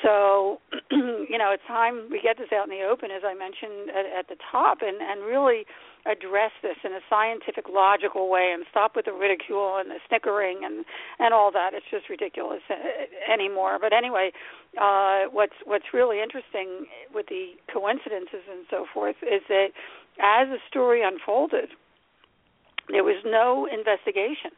So, 0.00 0.58
you 0.90 1.36
know, 1.36 1.52
it's 1.52 1.62
time 1.68 2.08
we 2.10 2.22
get 2.22 2.38
this 2.38 2.48
out 2.52 2.64
in 2.64 2.70
the 2.70 2.82
open, 2.84 3.10
as 3.10 3.22
I 3.26 3.34
mentioned 3.34 3.90
at, 3.90 4.06
at 4.20 4.28
the 4.28 4.36
top, 4.50 4.78
and, 4.80 4.96
and 5.02 5.22
really 5.26 5.66
address 6.06 6.50
this 6.62 6.76
in 6.84 6.92
a 6.92 7.00
scientific, 7.08 7.66
logical 7.68 8.28
way, 8.28 8.50
and 8.52 8.64
stop 8.70 8.96
with 8.96 9.06
the 9.06 9.12
ridicule 9.12 9.78
and 9.78 9.90
the 9.90 9.98
snickering 10.08 10.64
and 10.64 10.84
and 11.18 11.34
all 11.34 11.52
that. 11.52 11.74
It's 11.74 11.86
just 11.90 12.08
ridiculous 12.08 12.62
uh, 12.70 12.74
anymore. 13.32 13.78
But 13.80 13.92
anyway, 13.92 14.32
uh, 14.80 15.30
what's 15.30 15.56
what's 15.64 15.92
really 15.92 16.22
interesting 16.22 16.86
with 17.14 17.26
the 17.28 17.52
coincidences 17.72 18.44
and 18.50 18.66
so 18.70 18.86
forth 18.92 19.16
is 19.22 19.42
that 19.48 19.68
as 20.20 20.48
the 20.48 20.58
story 20.68 21.02
unfolded, 21.02 21.70
there 22.90 23.04
was 23.04 23.22
no 23.24 23.66
investigation 23.66 24.50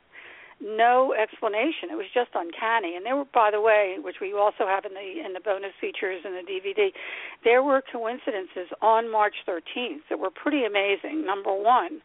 no 0.65 1.13
explanation. 1.13 1.93
It 1.93 1.97
was 1.97 2.09
just 2.15 2.31
uncanny. 2.35 2.97
And 2.97 3.05
there 3.05 3.15
were, 3.15 3.29
by 3.33 3.51
the 3.53 3.61
way, 3.61 3.97
which 4.01 4.17
we 4.21 4.33
also 4.33 4.67
have 4.67 4.85
in 4.85 4.95
the 4.95 5.25
in 5.25 5.35
the 5.35 5.41
bonus 5.41 5.73
features 5.81 6.23
in 6.25 6.33
the 6.33 6.43
DVD, 6.43 6.89
there 7.45 7.63
were 7.63 7.83
coincidences 7.93 8.73
on 8.81 9.13
March 9.13 9.37
13th 9.47 10.09
that 10.09 10.19
were 10.19 10.31
pretty 10.31 10.65
amazing. 10.65 11.25
Number 11.27 11.55
one, 11.55 12.01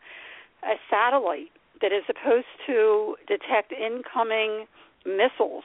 a 0.64 0.76
satellite 0.92 1.52
that 1.82 1.94
is 1.94 2.04
supposed 2.06 2.52
to 2.68 3.16
detect 3.28 3.72
incoming 3.72 4.68
missiles 5.06 5.64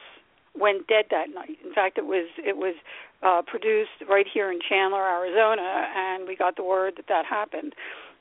went 0.57 0.87
dead 0.87 1.05
that 1.11 1.27
night. 1.35 1.57
In 1.65 1.73
fact, 1.73 1.97
it 1.97 2.05
was 2.05 2.27
it 2.37 2.55
was 2.55 2.75
uh, 3.21 3.41
produced 3.45 4.07
right 4.09 4.25
here 4.31 4.51
in 4.51 4.59
Chandler, 4.67 5.03
Arizona, 5.03 5.91
and 5.93 6.27
we 6.27 6.35
got 6.37 6.55
the 6.55 6.63
word 6.63 6.93
that 6.95 7.07
that 7.09 7.25
happened. 7.25 7.73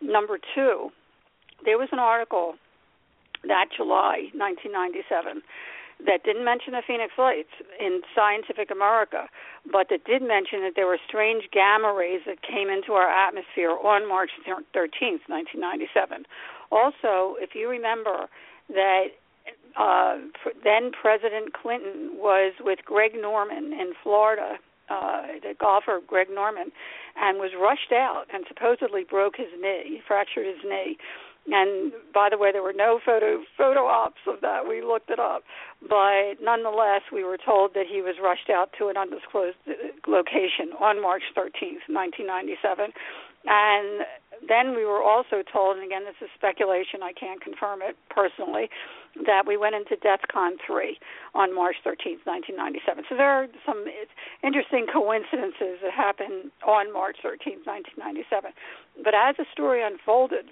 Number 0.03 0.39
two, 0.55 0.91
there 1.65 1.79
was 1.79 1.89
an 1.93 2.01
article 2.01 2.55
that 3.49 3.69
July 3.77 4.31
1997 4.35 5.43
that 6.07 6.25
didn't 6.25 6.45
mention 6.45 6.73
the 6.73 6.83
Phoenix 6.87 7.15
Lights 7.17 7.55
in 7.79 8.03
Scientific 8.15 8.71
America, 8.71 9.29
but 9.71 9.89
that 9.91 10.05
did 10.05 10.23
mention 10.23 10.61
that 10.67 10.73
there 10.75 10.87
were 10.87 10.99
strange 11.07 11.45
gamma 11.53 11.95
rays 11.95 12.21
that 12.27 12.43
came 12.43 12.69
into 12.69 12.93
our 12.93 13.09
atmosphere 13.09 13.71
on 13.71 14.09
March 14.09 14.31
13th, 14.43 15.23
1997. 15.31 16.27
Also, 16.73 17.39
if 17.39 17.55
you 17.55 17.71
remember 17.71 18.27
that 18.69 19.15
uh, 19.77 20.19
then 20.63 20.91
President 20.93 21.53
Clinton 21.53 22.13
was 22.15 22.55
with 22.61 22.79
Greg 22.85 23.13
Norman 23.15 23.73
in 23.73 23.93
Florida, 24.03 24.57
uh, 24.89 25.23
the 25.43 25.55
golfer 25.59 26.01
Greg 26.07 26.29
Norman, 26.33 26.71
and 27.17 27.39
was 27.39 27.51
rushed 27.61 27.93
out 27.93 28.25
and 28.33 28.45
supposedly 28.47 29.05
broke 29.05 29.37
his 29.37 29.49
knee, 29.61 30.01
fractured 30.07 30.47
his 30.47 30.63
knee. 30.65 30.97
And 31.47 31.93
by 32.13 32.29
the 32.31 32.39
way, 32.39 32.53
there 32.53 32.63
were 32.63 32.73
no 32.73 33.01
photo 33.05 33.43
photo 33.57 33.85
ops 33.87 34.21
of 34.27 34.41
that. 34.41 34.67
We 34.67 34.81
looked 34.81 35.11
it 35.11 35.19
up, 35.19 35.45
but 35.83 36.41
nonetheless, 36.41 37.03
we 37.13 37.23
were 37.23 37.37
told 37.37 37.75
that 37.75 37.85
he 37.91 38.01
was 38.01 38.17
rushed 38.23 38.49
out 38.49 38.71
to 38.79 38.89
an 38.89 38.97
undisclosed 38.97 39.57
uh, 39.69 39.73
location 40.09 40.73
on 40.81 41.03
March 41.03 41.23
13th, 41.37 41.85
1997. 41.93 42.93
And 43.45 44.09
then 44.49 44.75
we 44.75 44.85
were 44.85 45.03
also 45.03 45.45
told, 45.45 45.77
and 45.77 45.85
again, 45.85 46.05
this 46.05 46.17
is 46.21 46.33
speculation, 46.35 47.03
I 47.03 47.13
can't 47.13 47.41
confirm 47.41 47.83
it 47.83 47.97
personally, 48.09 48.69
that 49.27 49.47
we 49.47 49.57
went 49.57 49.75
into 49.75 49.97
DEFCON 49.97 50.57
3 50.67 50.99
on 51.35 51.55
March 51.55 51.77
13th, 51.85 52.25
1997. 52.25 53.05
So 53.09 53.17
there 53.17 53.29
are 53.29 53.47
some 53.67 53.85
interesting 54.43 54.87
coincidences 54.91 55.85
that 55.85 55.93
happened 55.93 56.51
on 56.67 56.93
March 56.93 57.17
13th, 57.23 57.69
1997. 57.69 58.53
But 59.05 59.15
as 59.15 59.37
the 59.37 59.45
story 59.53 59.85
unfolded, 59.85 60.49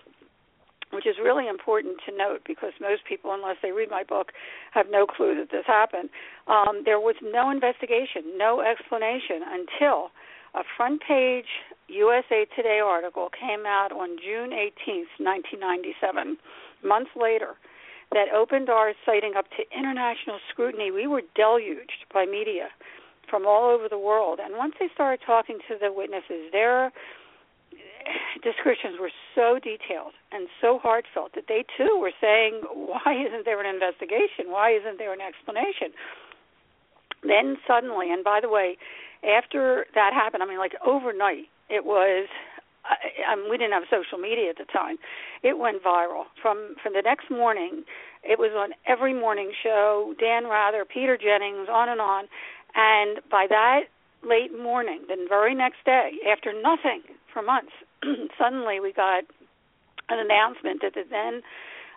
which 0.93 1.07
is 1.07 1.17
really 1.23 1.49
important 1.49 1.97
to 2.07 2.17
note 2.17 2.43
because 2.47 2.73
most 2.81 3.05
people, 3.09 3.33
unless 3.33 3.57
they 3.63 3.73
read 3.73 3.91
my 3.91 4.05
book, 4.05 4.33
have 4.73 4.87
no 4.91 5.07
clue 5.07 5.35
that 5.37 5.51
this 5.51 5.65
happened. 5.67 6.11
Um, 6.47 6.83
there 6.85 7.01
was 7.01 7.17
no 7.23 7.51
investigation, 7.51 8.37
no 8.37 8.61
explanation 8.61 9.41
until 9.43 10.13
a 10.55 10.63
front 10.77 11.01
page 11.07 11.49
USA 11.89 12.47
Today 12.55 12.81
article 12.85 13.29
came 13.33 13.65
out 13.67 13.91
on 13.93 14.17
June 14.21 14.51
18th, 14.53 15.13
1997, 15.17 16.37
months 16.85 17.11
later, 17.17 17.57
that 18.13 18.29
opened 18.35 18.69
our 18.69 18.93
sighting 19.07 19.33
up 19.37 19.47
to 19.57 19.65
international 19.77 20.39
scrutiny. 20.51 20.91
We 20.91 21.07
were 21.07 21.23
deluged 21.35 22.05
by 22.13 22.27
media 22.27 22.69
from 23.31 23.47
all 23.47 23.71
over 23.71 23.89
the 23.89 23.99
world. 23.99 24.41
And 24.45 24.57
once 24.59 24.75
they 24.79 24.89
started 24.93 25.25
talking 25.25 25.59
to 25.69 25.77
the 25.81 25.91
witnesses, 25.91 26.53
their 26.53 26.93
descriptions 28.43 28.97
were 29.01 29.13
so 29.35 29.59
detailed 29.63 30.13
and 30.33 30.49
so 30.61 30.79
heartfelt 30.79 31.33
that 31.35 31.45
they 31.49 31.65
too 31.77 31.99
were 32.01 32.13
saying, 32.21 32.63
"Why 32.73 33.15
isn't 33.27 33.45
there 33.45 33.61
an 33.61 33.67
investigation? 33.67 34.51
Why 34.51 34.71
isn't 34.73 34.99
there 34.99 35.13
an 35.13 35.21
explanation?" 35.21 35.93
Then 37.23 37.59
suddenly, 37.67 38.11
and 38.11 38.25
by 38.25 38.41
the 38.41 38.49
way, 38.49 38.77
after 39.23 39.87
that 39.95 40.13
happened, 40.13 40.43
I 40.43 40.47
mean, 40.47 40.59
like 40.59 40.75
overnight, 40.85 41.47
it 41.69 41.85
was. 41.85 42.29
I, 42.85 42.97
I 43.31 43.37
mean, 43.37 43.49
we 43.49 43.57
didn't 43.59 43.75
have 43.75 43.85
social 43.89 44.19
media 44.19 44.51
at 44.51 44.59
the 44.59 44.65
time. 44.65 44.99
It 45.45 45.57
went 45.59 45.85
viral 45.85 46.25
from 46.41 46.75
from 46.83 46.95
the 46.95 47.03
next 47.03 47.31
morning. 47.31 47.85
It 48.25 48.39
was 48.39 48.51
on 48.57 48.75
every 48.87 49.15
morning 49.15 49.53
show. 49.63 50.15
Dan 50.19 50.47
Rather, 50.47 50.85
Peter 50.85 51.17
Jennings, 51.17 51.69
on 51.71 51.89
and 51.89 52.01
on. 52.01 52.25
And 52.75 53.21
by 53.31 53.47
that 53.49 53.83
late 54.27 54.57
morning, 54.57 55.03
the 55.09 55.27
very 55.29 55.55
next 55.55 55.85
day, 55.85 56.13
after 56.31 56.53
nothing 56.53 57.03
for 57.33 57.43
months, 57.43 57.73
suddenly 58.39 58.81
we 58.81 58.93
got 58.93 59.25
an 60.09 60.19
announcement 60.19 60.83
that 60.83 60.95
the 60.95 61.05
then 61.09 61.43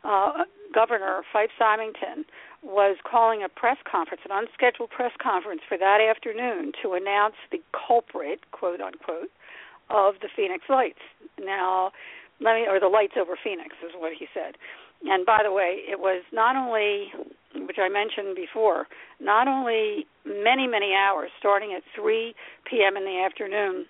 uh, 0.03 0.45
governor, 0.73 1.21
Fife 1.33 1.49
Symington, 1.57 2.25
was 2.63 2.97
calling 3.09 3.43
a 3.43 3.49
press 3.49 3.77
conference, 3.89 4.21
an 4.25 4.31
unscheduled 4.33 4.89
press 4.89 5.11
conference 5.21 5.61
for 5.67 5.77
that 5.77 5.99
afternoon 6.01 6.71
to 6.81 6.93
announce 6.93 7.35
the 7.51 7.61
culprit, 7.73 8.39
quote 8.51 8.81
unquote, 8.81 9.29
of 9.89 10.15
the 10.21 10.29
Phoenix 10.35 10.65
Lights. 10.69 11.01
Now, 11.39 11.91
let 12.41 12.55
me, 12.55 12.65
or 12.67 12.79
the 12.79 12.87
lights 12.87 13.13
over 13.19 13.37
Phoenix 13.41 13.75
is 13.85 13.93
what 13.97 14.13
he 14.17 14.27
said. 14.33 14.57
And 15.05 15.25
by 15.25 15.39
the 15.43 15.51
way, 15.51 15.81
it 15.87 15.99
was 15.99 16.23
not 16.33 16.55
only, 16.55 17.13
which 17.67 17.77
I 17.79 17.89
mentioned 17.89 18.35
before, 18.35 18.87
not 19.19 19.47
only 19.47 20.07
many, 20.25 20.67
many 20.67 20.93
hours, 20.93 21.29
starting 21.37 21.73
at 21.75 21.83
3 21.95 22.33
p.m. 22.69 22.97
in 22.97 23.05
the 23.05 23.21
afternoon, 23.23 23.85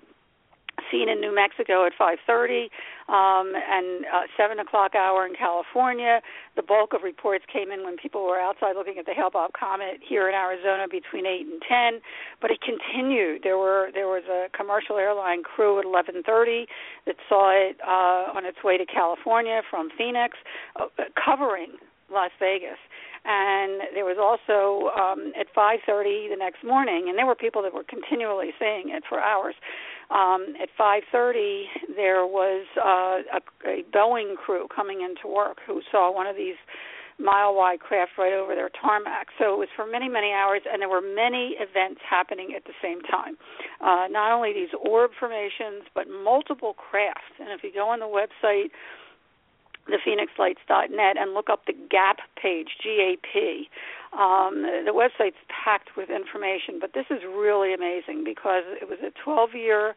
seen 0.91 1.10
in 1.10 1.19
New 1.21 1.34
Mexico 1.34 1.86
at 1.86 1.93
5:30 2.00 2.69
um, 3.08 3.54
and 3.56 4.06
uh, 4.06 4.26
7 4.38 4.60
o'clock 4.60 4.95
hour 4.95 5.26
in 5.26 5.36
California. 5.36 6.21
The 6.56 6.63
bulk 6.63 6.93
of 6.93 7.04
reports 7.04 7.45
came 7.52 7.71
in 7.71 7.84
when 7.84 7.98
people 7.98 8.26
were 8.26 8.39
outside 8.39 8.76
looking 8.76 8.98
at 8.98 9.06
the 9.06 9.13
Hale-Bopp 9.13 9.54
comet 9.54 10.02
here 10.02 10.28
in 10.28 10.34
Arizona 10.34 10.88
between 10.89 11.26
8 11.26 11.45
and 11.45 11.62
10. 11.62 12.02
But 12.41 12.52
it 12.52 12.60
continued. 12.62 13.43
There 13.43 13.58
were 13.58 13.89
there 13.93 14.08
was 14.08 14.24
a 14.30 14.50
commercial 14.56 14.98
airline 14.98 15.43
crew 15.43 15.80
at 15.80 15.86
11:30 15.86 16.65
that 17.06 17.15
saw 17.30 17.52
it 17.52 17.78
uh, 17.86 18.36
on 18.38 18.45
its 18.45 18.63
way 18.63 18.78
to 18.78 18.86
California 18.86 19.62
from 19.69 19.89
Phoenix, 19.98 20.38
uh, 20.76 20.88
covering 21.15 21.78
Las 22.12 22.32
Vegas 22.39 22.80
and 23.26 23.82
there 23.98 24.06
was 24.06 24.21
also 24.21 24.93
um, 24.93 25.34
at 25.34 25.50
5:30 25.54 26.30
the 26.30 26.38
next 26.38 26.63
morning, 26.63 27.10
and 27.10 27.17
there 27.17 27.26
were 27.26 27.36
people 27.36 27.62
that 27.63 27.74
were 27.74 27.84
continually 27.84 28.54
saying 28.60 28.89
it 28.89 29.04
for 29.10 29.19
hours. 29.19 29.56
Um, 30.10 30.54
at 30.62 30.70
5:30, 30.80 31.63
there 31.96 32.26
was 32.26 32.65
uh, 32.78 33.39
a, 33.39 33.80
a 33.80 33.84
Boeing 33.94 34.36
crew 34.36 34.68
coming 34.74 35.02
into 35.02 35.28
work 35.28 35.58
who 35.65 35.82
saw 35.91 36.13
one 36.13 36.28
of 36.28 36.36
these 36.36 36.56
mile-wide 37.18 37.80
craft 37.80 38.12
right 38.18 38.34
over 38.34 38.56
their 38.56 38.70
tarmac. 38.82 39.28
So 39.39 39.54
it 39.54 39.58
was 39.58 39.70
for 39.76 39.88
many, 39.88 40.10
many 40.10 40.32
hours, 40.34 40.62
and 40.70 40.82
there 40.82 40.89
were 40.89 41.02
many 41.02 41.56
events 41.60 42.02
happening 42.04 42.54
at 42.56 42.65
the 42.65 42.76
same 42.82 43.02
time. 43.04 43.38
Uh, 43.80 44.08
not 44.12 44.32
only 44.32 44.52
these 44.52 44.74
orb 44.84 45.12
formations, 45.18 45.88
but 45.94 46.08
multiple 46.10 46.74
crafts. 46.74 47.39
And 47.39 47.50
if 47.50 47.63
you 47.63 47.72
go 47.74 47.88
on 47.88 48.00
the 48.00 48.12
website 48.12 48.70
thephoenixlights.net 49.89 51.17
and 51.17 51.34
look 51.34 51.50
up 51.50 51.65
the 51.65 51.74
GAP 51.89 52.17
page, 52.41 52.69
G-A-P. 52.82 53.69
Um, 54.13 54.63
the 54.86 54.93
website's 54.93 55.38
packed 55.50 55.98
with 55.98 56.10
information, 56.10 56.80
but 56.80 56.93
this 56.93 57.06
is 57.10 57.19
really 57.24 57.74
amazing 57.74 58.24
because 58.24 58.63
it 58.82 58.88
was 58.88 59.00
a 59.04 59.12
12-year 59.28 59.95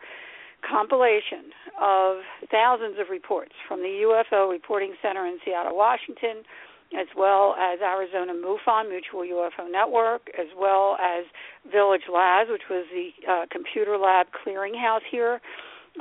compilation 0.68 1.55
of 1.81 2.18
thousands 2.51 2.98
of 2.98 3.09
reports 3.11 3.53
from 3.66 3.81
the 3.81 4.03
UFO 4.05 4.51
Reporting 4.51 4.94
Center 5.01 5.27
in 5.27 5.38
Seattle, 5.44 5.77
Washington, 5.77 6.42
as 6.98 7.07
well 7.16 7.55
as 7.55 7.81
Arizona 7.81 8.33
MUFON, 8.33 8.88
Mutual 8.88 9.20
UFO 9.20 9.70
Network, 9.70 10.29
as 10.38 10.46
well 10.59 10.96
as 11.01 11.24
Village 11.70 12.09
Labs, 12.12 12.51
which 12.51 12.66
was 12.70 12.87
the 12.92 13.11
uh, 13.31 13.46
computer 13.51 13.98
lab 13.98 14.27
clearinghouse 14.33 15.05
here, 15.11 15.40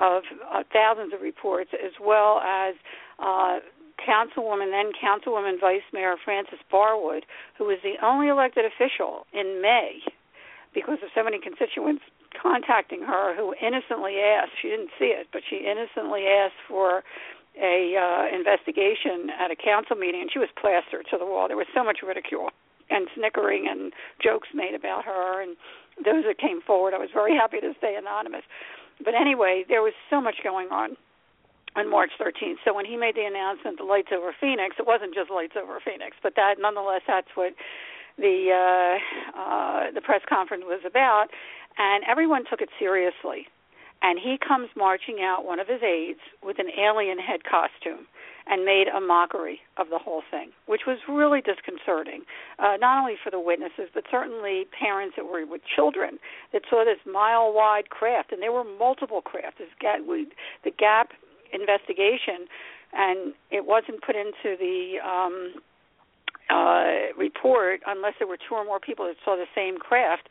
of 0.01 0.23
uh, 0.53 0.63
thousands 0.71 1.13
of 1.13 1.21
reports, 1.21 1.71
as 1.73 1.91
well 1.99 2.39
as 2.39 2.75
uh, 3.19 3.59
Councilwoman, 3.97 4.71
then 4.71 4.91
Councilwoman 4.93 5.59
Vice 5.59 5.85
Mayor 5.93 6.15
Frances 6.23 6.59
Barwood, 6.71 7.23
who 7.57 7.65
was 7.65 7.79
the 7.83 7.95
only 8.05 8.27
elected 8.27 8.65
official 8.65 9.25
in 9.33 9.61
May 9.61 10.01
because 10.73 10.99
of 11.01 11.09
so 11.15 11.23
many 11.23 11.39
constituents 11.39 12.03
contacting 12.39 13.01
her 13.01 13.35
who 13.35 13.55
innocently 13.61 14.19
asked, 14.21 14.51
she 14.61 14.69
didn't 14.69 14.91
see 14.99 15.09
it, 15.09 15.27
but 15.33 15.41
she 15.49 15.65
innocently 15.65 16.27
asked 16.27 16.59
for 16.67 17.03
a 17.57 17.97
uh, 17.97 18.35
investigation 18.35 19.33
at 19.33 19.49
a 19.49 19.55
council 19.55 19.95
meeting, 19.95 20.21
and 20.21 20.31
she 20.31 20.37
was 20.37 20.49
plastered 20.61 21.05
to 21.09 21.17
the 21.17 21.25
wall. 21.25 21.47
There 21.47 21.57
was 21.57 21.71
so 21.73 21.83
much 21.83 22.05
ridicule 22.05 22.49
and 22.89 23.07
snickering 23.15 23.67
and 23.67 23.91
jokes 24.21 24.49
made 24.53 24.75
about 24.75 25.03
her, 25.05 25.41
and 25.41 25.57
those 26.05 26.23
that 26.29 26.37
came 26.37 26.61
forward, 26.61 26.93
I 26.93 26.99
was 26.99 27.09
very 27.11 27.35
happy 27.35 27.59
to 27.59 27.73
stay 27.79 27.95
anonymous. 27.97 28.43
But 29.03 29.15
anyway, 29.15 29.65
there 29.67 29.81
was 29.81 29.93
so 30.09 30.21
much 30.21 30.37
going 30.43 30.69
on 30.69 30.95
on 31.77 31.89
March 31.89 32.11
13th. 32.19 32.57
So 32.65 32.73
when 32.73 32.85
he 32.85 32.97
made 32.97 33.15
the 33.15 33.23
announcement, 33.23 33.77
the 33.77 33.85
lights 33.85 34.09
over 34.11 34.33
Phoenix, 34.41 34.75
it 34.79 34.87
wasn't 34.87 35.13
just 35.13 35.29
lights 35.29 35.53
over 35.55 35.79
Phoenix, 35.79 36.17
but 36.23 36.33
that 36.35 36.55
nonetheless, 36.59 37.01
that's 37.07 37.29
what 37.35 37.53
the 38.17 38.49
uh, 38.49 39.39
uh, 39.39 39.91
the 39.93 40.01
press 40.01 40.21
conference 40.27 40.63
was 40.65 40.81
about, 40.85 41.27
and 41.77 42.03
everyone 42.09 42.43
took 42.49 42.61
it 42.61 42.69
seriously. 42.79 43.47
And 44.01 44.19
he 44.19 44.37
comes 44.37 44.69
marching 44.77 45.21
out, 45.21 45.45
one 45.45 45.59
of 45.59 45.67
his 45.67 45.81
aides, 45.81 46.19
with 46.43 46.59
an 46.59 46.69
alien 46.77 47.17
head 47.17 47.41
costume, 47.43 48.05
and 48.45 48.63
made 48.63 48.85
a 48.87 49.01
mockery 49.01 49.59
of 49.77 49.89
the 49.89 49.97
whole 49.97 50.21
thing, 50.29 50.51
which 50.67 50.81
was 50.85 50.99
really 51.09 51.41
disconcerting, 51.41 52.21
uh, 52.59 52.77
not 52.79 53.01
only 53.01 53.15
for 53.21 53.31
the 53.31 53.39
witnesses, 53.39 53.89
but 53.93 54.03
certainly 54.09 54.65
parents 54.69 55.15
that 55.17 55.25
were 55.25 55.45
with 55.45 55.61
children 55.65 56.19
that 56.53 56.61
saw 56.69 56.85
this 56.85 57.01
mile-wide 57.11 57.89
craft, 57.89 58.31
and 58.31 58.41
there 58.41 58.51
were 58.51 58.63
multiple 58.63 59.21
craft. 59.21 59.57
This 59.57 59.73
gap, 59.81 60.01
we, 60.07 60.27
the 60.63 60.71
gap 60.71 61.09
investigation, 61.53 62.47
and 62.93 63.33
it 63.51 63.65
wasn't 63.65 64.01
put 64.01 64.15
into 64.15 64.57
the 64.57 64.95
um, 65.03 65.53
uh, 66.49 67.13
report 67.17 67.81
unless 67.85 68.13
there 68.19 68.27
were 68.27 68.37
two 68.37 68.55
or 68.55 68.63
more 68.63 68.79
people 68.79 69.05
that 69.05 69.15
saw 69.23 69.35
the 69.35 69.47
same 69.53 69.77
craft. 69.77 70.29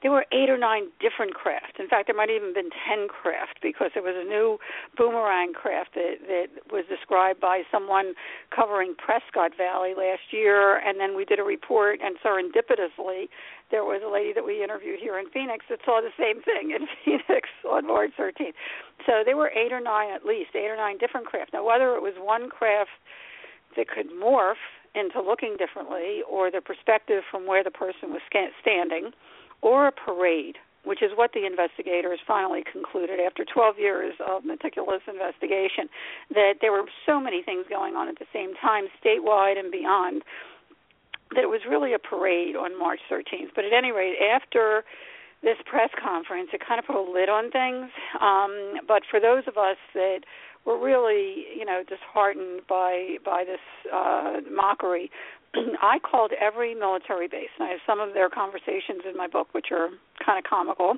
There 0.00 0.12
were 0.12 0.26
eight 0.30 0.48
or 0.48 0.56
nine 0.56 0.94
different 1.00 1.34
craft. 1.34 1.80
In 1.80 1.88
fact, 1.88 2.06
there 2.06 2.14
might 2.14 2.28
have 2.30 2.38
even 2.38 2.54
been 2.54 2.70
ten 2.86 3.08
craft 3.08 3.58
because 3.60 3.90
there 3.94 4.02
was 4.02 4.14
a 4.14 4.22
new 4.22 4.58
boomerang 4.96 5.52
craft 5.52 5.94
that, 5.94 6.22
that 6.28 6.46
was 6.70 6.84
described 6.88 7.40
by 7.40 7.62
someone 7.70 8.14
covering 8.54 8.94
Prescott 8.94 9.56
Valley 9.58 9.94
last 9.98 10.30
year, 10.30 10.78
and 10.78 11.00
then 11.00 11.16
we 11.16 11.24
did 11.24 11.40
a 11.40 11.42
report, 11.42 11.98
and 11.98 12.14
serendipitously, 12.22 13.26
there 13.70 13.82
was 13.82 14.00
a 14.06 14.08
lady 14.08 14.32
that 14.32 14.46
we 14.46 14.62
interviewed 14.62 15.00
here 15.00 15.18
in 15.18 15.28
Phoenix 15.30 15.66
that 15.68 15.80
saw 15.84 16.00
the 16.00 16.14
same 16.14 16.42
thing 16.42 16.70
in 16.70 16.86
Phoenix 17.04 17.48
on 17.68 17.86
March 17.86 18.12
13th. 18.18 18.54
So 19.04 19.22
there 19.24 19.36
were 19.36 19.50
eight 19.50 19.72
or 19.72 19.80
nine, 19.80 20.14
at 20.14 20.24
least 20.24 20.54
eight 20.54 20.70
or 20.70 20.76
nine 20.76 20.98
different 20.98 21.26
craft. 21.26 21.52
Now, 21.52 21.66
whether 21.66 21.94
it 21.96 22.02
was 22.02 22.14
one 22.18 22.48
craft 22.50 22.94
that 23.76 23.88
could 23.88 24.10
morph 24.10 24.62
into 24.94 25.20
looking 25.20 25.56
differently, 25.58 26.22
or 26.28 26.50
the 26.50 26.60
perspective 26.60 27.22
from 27.30 27.46
where 27.46 27.62
the 27.62 27.70
person 27.70 28.10
was 28.10 28.22
standing, 28.60 29.12
or 29.62 29.88
a 29.88 29.92
parade, 29.92 30.56
which 30.84 31.02
is 31.02 31.10
what 31.14 31.32
the 31.32 31.44
investigators 31.46 32.18
finally 32.26 32.62
concluded 32.70 33.20
after 33.20 33.44
12 33.44 33.78
years 33.78 34.14
of 34.26 34.44
meticulous 34.44 35.02
investigation, 35.06 35.88
that 36.30 36.54
there 36.60 36.72
were 36.72 36.84
so 37.04 37.20
many 37.20 37.42
things 37.42 37.66
going 37.68 37.94
on 37.94 38.08
at 38.08 38.18
the 38.18 38.26
same 38.32 38.54
time, 38.60 38.84
statewide 39.04 39.58
and 39.58 39.70
beyond, 39.70 40.22
that 41.34 41.44
it 41.44 41.48
was 41.48 41.60
really 41.68 41.92
a 41.92 41.98
parade 41.98 42.56
on 42.56 42.78
March 42.78 43.00
13th. 43.10 43.52
But 43.54 43.64
at 43.64 43.72
any 43.72 43.92
rate, 43.92 44.16
after 44.18 44.84
this 45.42 45.56
press 45.66 45.90
conference, 46.02 46.48
it 46.52 46.60
kind 46.66 46.78
of 46.78 46.86
put 46.86 46.96
a 46.96 47.04
lid 47.04 47.28
on 47.28 47.50
things. 47.50 47.90
Um, 48.20 48.80
but 48.86 49.02
for 49.10 49.20
those 49.20 49.44
of 49.46 49.56
us 49.56 49.76
that 49.94 50.20
were 50.64 50.78
really, 50.78 51.46
you 51.56 51.64
know, 51.64 51.82
disheartened 51.88 52.62
by 52.68 53.16
by 53.24 53.44
this 53.44 53.60
uh, 53.92 54.40
mockery, 54.50 55.10
I 55.54 55.98
called 55.98 56.32
every 56.38 56.74
military 56.74 57.28
base, 57.28 57.48
and 57.58 57.68
I 57.68 57.70
have 57.72 57.80
some 57.86 58.00
of 58.00 58.14
their 58.14 58.28
conversations 58.28 59.02
in 59.08 59.16
my 59.16 59.26
book, 59.26 59.48
which 59.52 59.66
are 59.70 59.88
kind 60.24 60.38
of 60.38 60.44
comical. 60.48 60.96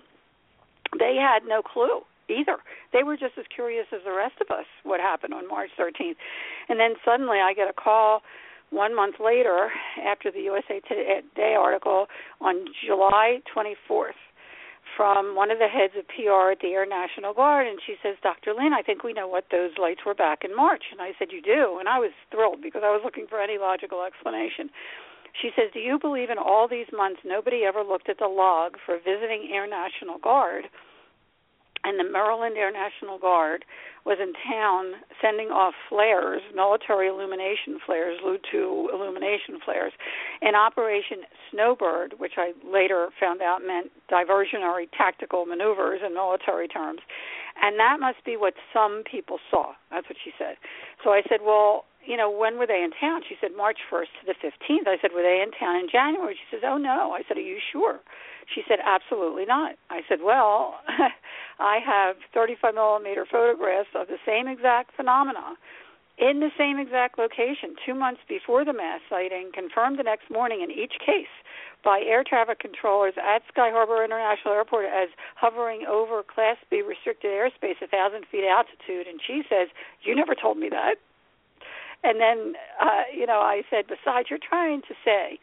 They 0.98 1.16
had 1.16 1.46
no 1.46 1.62
clue 1.62 2.00
either. 2.28 2.58
They 2.92 3.02
were 3.02 3.16
just 3.16 3.38
as 3.38 3.44
curious 3.54 3.86
as 3.92 4.00
the 4.04 4.12
rest 4.12 4.34
of 4.40 4.50
us 4.50 4.66
what 4.82 5.00
happened 5.00 5.34
on 5.34 5.48
March 5.48 5.70
13th. 5.78 6.16
And 6.68 6.78
then 6.78 6.94
suddenly 7.04 7.38
I 7.38 7.54
get 7.54 7.68
a 7.68 7.72
call 7.72 8.22
one 8.70 8.94
month 8.94 9.16
later 9.18 9.70
after 10.04 10.30
the 10.30 10.40
USA 10.40 10.80
Today 10.86 11.54
article 11.58 12.06
on 12.40 12.66
July 12.86 13.40
24th 13.54 14.18
from 15.00 15.34
one 15.34 15.50
of 15.50 15.56
the 15.56 15.64
heads 15.66 15.96
of 15.96 16.04
PR 16.12 16.52
at 16.52 16.60
the 16.60 16.76
Air 16.76 16.84
National 16.84 17.32
Guard, 17.32 17.66
and 17.66 17.80
she 17.80 17.96
says, 18.04 18.20
Dr. 18.22 18.52
Lynne, 18.52 18.76
I 18.76 18.82
think 18.82 19.02
we 19.02 19.14
know 19.16 19.26
what 19.26 19.48
those 19.50 19.72
lights 19.80 20.04
were 20.04 20.12
back 20.12 20.44
in 20.44 20.54
March. 20.54 20.92
And 20.92 21.00
I 21.00 21.16
said, 21.18 21.32
You 21.32 21.40
do? 21.40 21.80
And 21.80 21.88
I 21.88 21.96
was 21.96 22.12
thrilled 22.30 22.60
because 22.60 22.82
I 22.84 22.92
was 22.92 23.00
looking 23.02 23.24
for 23.26 23.40
any 23.40 23.56
logical 23.56 24.04
explanation. 24.04 24.68
She 25.40 25.56
says, 25.56 25.72
Do 25.72 25.80
you 25.80 25.98
believe 25.98 26.28
in 26.28 26.36
all 26.36 26.68
these 26.68 26.92
months 26.92 27.24
nobody 27.24 27.64
ever 27.64 27.80
looked 27.80 28.10
at 28.10 28.18
the 28.20 28.28
log 28.28 28.76
for 28.84 28.98
visiting 29.00 29.48
Air 29.48 29.64
National 29.64 30.18
Guard? 30.18 30.68
And 31.85 31.99
the 31.99 32.05
Maryland 32.05 32.57
Air 32.57 32.73
National 32.73 33.19
Guard 33.19 33.64
was 34.05 34.19
in 34.21 34.33
town 34.49 34.93
sending 35.21 35.49
off 35.49 35.75
flares, 35.88 36.40
military 36.55 37.09
illumination 37.09 37.79
flares, 37.85 38.19
LU-2 38.25 38.93
illumination 38.93 39.61
flares, 39.64 39.93
in 40.40 40.55
Operation 40.55 41.19
Snowbird, 41.51 42.14
which 42.19 42.33
I 42.37 42.53
later 42.64 43.09
found 43.21 43.43
out 43.43 43.61
meant 43.66 43.90
diversionary 44.11 44.88
tactical 44.97 45.45
maneuvers 45.45 46.01
in 46.05 46.14
military 46.14 46.69
terms. 46.69 47.01
And 47.62 47.79
that 47.79 47.99
must 48.01 48.25
be 48.25 48.37
what 48.37 48.55
some 48.73 49.03
people 49.11 49.38
saw. 49.51 49.73
That's 49.90 50.09
what 50.09 50.16
she 50.23 50.33
said. 50.38 50.57
So 51.05 51.11
I 51.11 51.23
said, 51.29 51.40
well, 51.45 51.85
you 52.11 52.16
know, 52.16 52.27
when 52.27 52.59
were 52.59 52.66
they 52.66 52.83
in 52.83 52.90
town? 52.90 53.23
She 53.23 53.37
said 53.40 53.55
March 53.57 53.79
1st 53.87 54.11
to 54.18 54.27
the 54.27 54.35
15th. 54.42 54.90
I 54.90 54.99
said, 55.01 55.14
were 55.14 55.23
they 55.23 55.38
in 55.46 55.55
town 55.55 55.77
in 55.79 55.87
January? 55.87 56.35
She 56.35 56.51
says, 56.51 56.66
oh 56.66 56.77
no. 56.77 57.14
I 57.14 57.23
said, 57.29 57.37
are 57.37 57.46
you 57.46 57.62
sure? 57.70 58.01
She 58.53 58.62
said, 58.66 58.83
absolutely 58.83 59.46
not. 59.46 59.79
I 59.90 60.03
said, 60.09 60.18
well, 60.18 60.83
I 61.61 61.79
have 61.79 62.16
35 62.35 62.75
millimeter 62.75 63.25
photographs 63.31 63.94
of 63.94 64.09
the 64.09 64.18
same 64.27 64.49
exact 64.49 64.90
phenomena 64.96 65.55
in 66.18 66.40
the 66.40 66.51
same 66.59 66.83
exact 66.83 67.16
location 67.16 67.79
two 67.87 67.94
months 67.94 68.20
before 68.29 68.64
the 68.64 68.75
mass 68.75 69.01
sighting, 69.09 69.55
confirmed 69.55 69.96
the 69.96 70.03
next 70.03 70.29
morning 70.35 70.66
in 70.66 70.70
each 70.70 70.99
case 70.99 71.31
by 71.85 72.03
air 72.05 72.27
traffic 72.27 72.59
controllers 72.59 73.14
at 73.16 73.46
Sky 73.46 73.70
Harbor 73.70 74.03
International 74.03 74.53
Airport 74.53 74.85
as 74.90 75.09
hovering 75.37 75.87
over 75.87 76.27
Class 76.27 76.59
B 76.68 76.83
restricted 76.83 77.31
airspace, 77.31 77.81
a 77.81 77.87
thousand 77.87 78.27
feet 78.27 78.44
altitude. 78.44 79.07
And 79.07 79.23
she 79.25 79.46
says, 79.49 79.68
"You 80.03 80.14
never 80.14 80.35
told 80.35 80.59
me 80.59 80.68
that." 80.68 80.99
And 82.02 82.20
then, 82.20 82.54
uh, 82.80 83.02
you 83.14 83.26
know, 83.26 83.40
I 83.40 83.62
said, 83.68 83.86
"Besides, 83.86 84.30
you're 84.30 84.38
trying 84.38 84.82
to 84.82 84.94
say." 85.04 85.38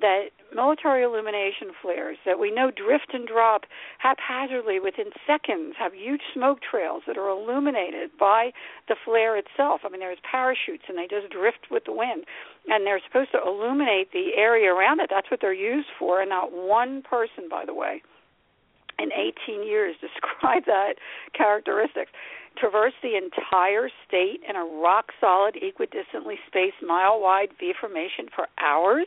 that 0.00 0.30
military 0.54 1.02
illumination 1.02 1.70
flares 1.80 2.16
that 2.26 2.38
we 2.38 2.50
know 2.50 2.70
drift 2.70 3.12
and 3.12 3.26
drop 3.26 3.62
haphazardly 3.98 4.80
within 4.80 5.10
seconds 5.26 5.74
have 5.78 5.94
huge 5.94 6.22
smoke 6.32 6.58
trails 6.62 7.02
that 7.06 7.16
are 7.16 7.28
illuminated 7.28 8.10
by 8.18 8.50
the 8.88 8.96
flare 9.04 9.36
itself. 9.36 9.82
I 9.84 9.88
mean, 9.88 10.00
there's 10.00 10.18
parachutes 10.28 10.84
and 10.88 10.98
they 10.98 11.06
just 11.06 11.30
drift 11.30 11.70
with 11.70 11.84
the 11.84 11.92
wind. 11.92 12.24
And 12.66 12.86
they're 12.86 13.00
supposed 13.06 13.32
to 13.32 13.40
illuminate 13.44 14.12
the 14.12 14.34
area 14.36 14.72
around 14.72 15.00
it. 15.00 15.10
That's 15.10 15.30
what 15.30 15.40
they're 15.40 15.52
used 15.52 15.88
for. 15.98 16.20
And 16.20 16.30
not 16.30 16.50
one 16.52 17.02
person, 17.02 17.48
by 17.50 17.64
the 17.64 17.74
way, 17.74 18.02
in 18.98 19.10
18 19.12 19.66
years 19.66 19.96
described 20.00 20.66
that 20.66 20.94
characteristics. 21.36 22.10
Traverse 22.58 22.94
the 23.02 23.16
entire 23.16 23.90
state 24.06 24.40
in 24.48 24.56
a 24.56 24.64
rock 24.64 25.06
solid, 25.20 25.56
equidistantly 25.56 26.36
spaced, 26.46 26.82
mile 26.86 27.20
wide 27.20 27.50
V 27.58 27.72
formation 27.80 28.28
for 28.34 28.46
hours 28.58 29.06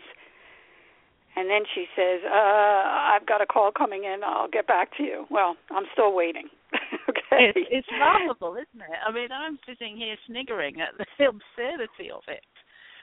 and 1.37 1.47
then 1.47 1.61
she 1.69 1.85
says, 1.95 2.25
uh, 2.25 3.13
I've 3.13 3.27
got 3.27 3.41
a 3.41 3.45
call 3.45 3.69
coming 3.69 4.05
in. 4.05 4.25
I'll 4.25 4.49
get 4.49 4.65
back 4.65 4.89
to 4.97 5.03
you. 5.03 5.25
Well, 5.29 5.55
I'm 5.69 5.85
still 5.93 6.15
waiting. 6.15 6.49
okay. 7.09 7.53
It's, 7.53 7.85
it's 7.85 7.87
laughable, 7.93 8.57
isn't 8.57 8.81
it? 8.81 8.97
I 9.05 9.13
mean, 9.13 9.29
I'm 9.31 9.59
sitting 9.61 9.95
here 9.97 10.15
sniggering 10.25 10.81
at 10.81 10.97
the 10.97 11.05
absurdity 11.29 12.09
of 12.09 12.25
it. 12.27 12.41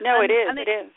No, 0.02 0.18
and, 0.18 0.26
it 0.26 0.34
is. 0.34 0.46
And 0.50 0.58
it, 0.58 0.66
it 0.66 0.70
is. 0.82 0.90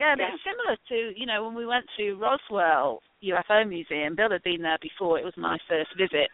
Yeah, 0.00 0.10
and 0.10 0.18
yeah. 0.18 0.34
it's 0.34 0.42
similar 0.42 0.74
to, 0.90 1.14
you 1.14 1.24
know, 1.24 1.46
when 1.46 1.54
we 1.54 1.66
went 1.66 1.86
to 1.98 2.18
Roswell 2.18 2.98
UFO 3.22 3.68
Museum. 3.68 4.16
Bill 4.16 4.30
had 4.30 4.42
been 4.42 4.62
there 4.62 4.78
before. 4.80 5.18
It 5.18 5.24
was 5.24 5.36
my 5.36 5.58
first 5.68 5.90
visit. 5.96 6.30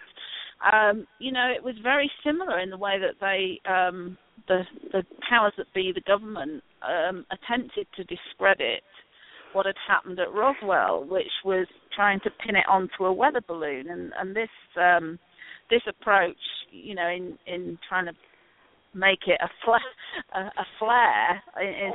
Um, 0.64 1.06
you 1.18 1.32
know, 1.32 1.52
it 1.54 1.62
was 1.62 1.74
very 1.82 2.10
similar 2.24 2.58
in 2.60 2.70
the 2.70 2.78
way 2.78 2.98
that 2.98 3.14
they 3.20 3.60
um 3.70 4.16
the 4.48 4.62
the 4.92 5.02
powers 5.28 5.52
that 5.56 5.72
be, 5.74 5.92
the 5.94 6.00
government, 6.02 6.62
um, 6.82 7.26
attempted 7.30 7.86
to 7.96 8.04
discredit 8.04 8.82
what 9.52 9.66
had 9.66 9.76
happened 9.88 10.18
at 10.20 10.32
Roswell, 10.32 11.04
which 11.08 11.32
was 11.44 11.66
trying 11.94 12.20
to 12.20 12.30
pin 12.44 12.56
it 12.56 12.64
onto 12.68 13.04
a 13.04 13.12
weather 13.12 13.40
balloon, 13.46 13.88
and 13.88 14.12
and 14.18 14.36
this 14.36 14.50
um, 14.76 15.18
this 15.70 15.82
approach, 15.88 16.36
you 16.70 16.94
know, 16.94 17.08
in 17.08 17.38
in 17.46 17.78
trying 17.88 18.06
to 18.06 18.12
make 18.94 19.20
it 19.26 19.38
a 19.42 19.48
flare, 19.64 19.80
a, 20.34 20.40
a 20.60 20.66
flare. 20.78 21.42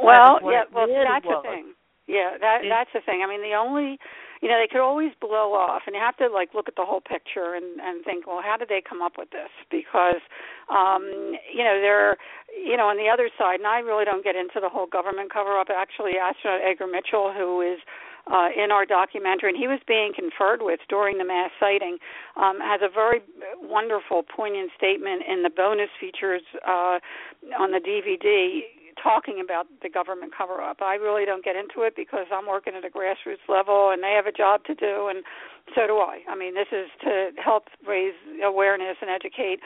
Well, 0.03 0.39
yeah, 0.43 0.64
well, 0.74 0.88
really 0.88 1.05
that's 1.07 1.26
was. 1.26 1.43
the 1.43 1.49
thing. 1.49 1.74
Yeah, 2.07 2.38
that 2.39 2.59
that's 2.68 2.89
the 2.93 3.01
thing. 3.05 3.24
I 3.24 3.30
mean, 3.30 3.41
the 3.41 3.55
only 3.55 3.97
you 4.42 4.50
know, 4.50 4.58
they 4.60 4.68
could 4.68 4.82
always 4.82 5.12
blow 5.22 5.54
off 5.54 5.84
and 5.86 5.96
you 5.96 6.02
have 6.02 6.18
to 6.18 6.28
like 6.28 6.54
look 6.54 6.68
at 6.68 6.76
the 6.76 6.86
whole 6.86 7.02
picture 7.02 7.54
and 7.54 7.80
and 7.80 8.04
think, 8.04 8.28
well, 8.28 8.42
how 8.44 8.58
did 8.58 8.70
they 8.70 8.82
come 8.82 9.02
up 9.02 9.14
with 9.18 9.30
this? 9.30 9.54
Because 9.70 10.22
um, 10.70 11.06
you 11.54 11.64
know, 11.64 11.80
they're 11.80 12.18
you 12.52 12.76
know, 12.76 12.88
on 12.88 12.98
the 12.98 13.08
other 13.08 13.30
side, 13.38 13.60
and 13.60 13.68
I 13.68 13.80
really 13.80 14.06
don't 14.06 14.24
get 14.24 14.36
into 14.36 14.60
the 14.60 14.70
whole 14.70 14.88
government 14.88 15.32
cover 15.32 15.58
up. 15.58 15.68
Actually, 15.72 16.18
astronaut 16.20 16.62
Edgar 16.62 16.88
Mitchell, 16.88 17.32
who 17.32 17.62
is 17.62 17.80
uh, 18.28 18.50
in 18.52 18.72
our 18.72 18.86
documentary, 18.86 19.50
and 19.50 19.58
he 19.58 19.68
was 19.68 19.80
being 19.88 20.12
conferred 20.14 20.62
with 20.62 20.80
during 20.89 21.18
the 21.18 21.26
mass 21.26 21.52
sighting, 21.60 21.98
um, 22.36 22.60
has 22.60 22.82
a 22.84 22.89
very 22.89 23.22
wonderful, 23.62 24.24
poignant 24.24 24.72
statement 24.78 25.24
in 25.28 25.44
the 25.44 25.50
bonus 25.50 25.89
features 26.00 26.42
uh, 26.68 27.00
on 27.58 27.72
the 27.72 27.80
DVD 27.80 28.62
talking 29.02 29.42
about 29.44 29.68
the 29.82 29.89
government 29.89 30.34
cover 30.36 30.62
up. 30.62 30.82
I 30.82 30.96
really 30.96 31.26
don't 31.26 31.44
get 31.44 31.56
into 31.56 31.82
it 31.82 31.96
because 31.96 32.28
I'm 32.32 32.48
working 32.48 32.74
at 32.76 32.86
a 32.86 32.89
grassroots 32.89 33.46
level 33.48 33.92
and 33.92 34.04
they 34.04 34.14
have 34.16 34.28
a 34.28 34.32
job 34.32 34.64
to 34.66 34.76
do 34.76 35.08
and 35.10 35.24
so 35.76 35.88
do 35.88 35.98
I. 35.98 36.22
I 36.30 36.36
mean, 36.36 36.56
this 36.56 36.68
is 36.72 36.89
to 37.04 37.32
help 37.44 37.66
raise 37.88 38.16
awareness 38.44 38.98
and 39.02 39.10
educate 39.10 39.60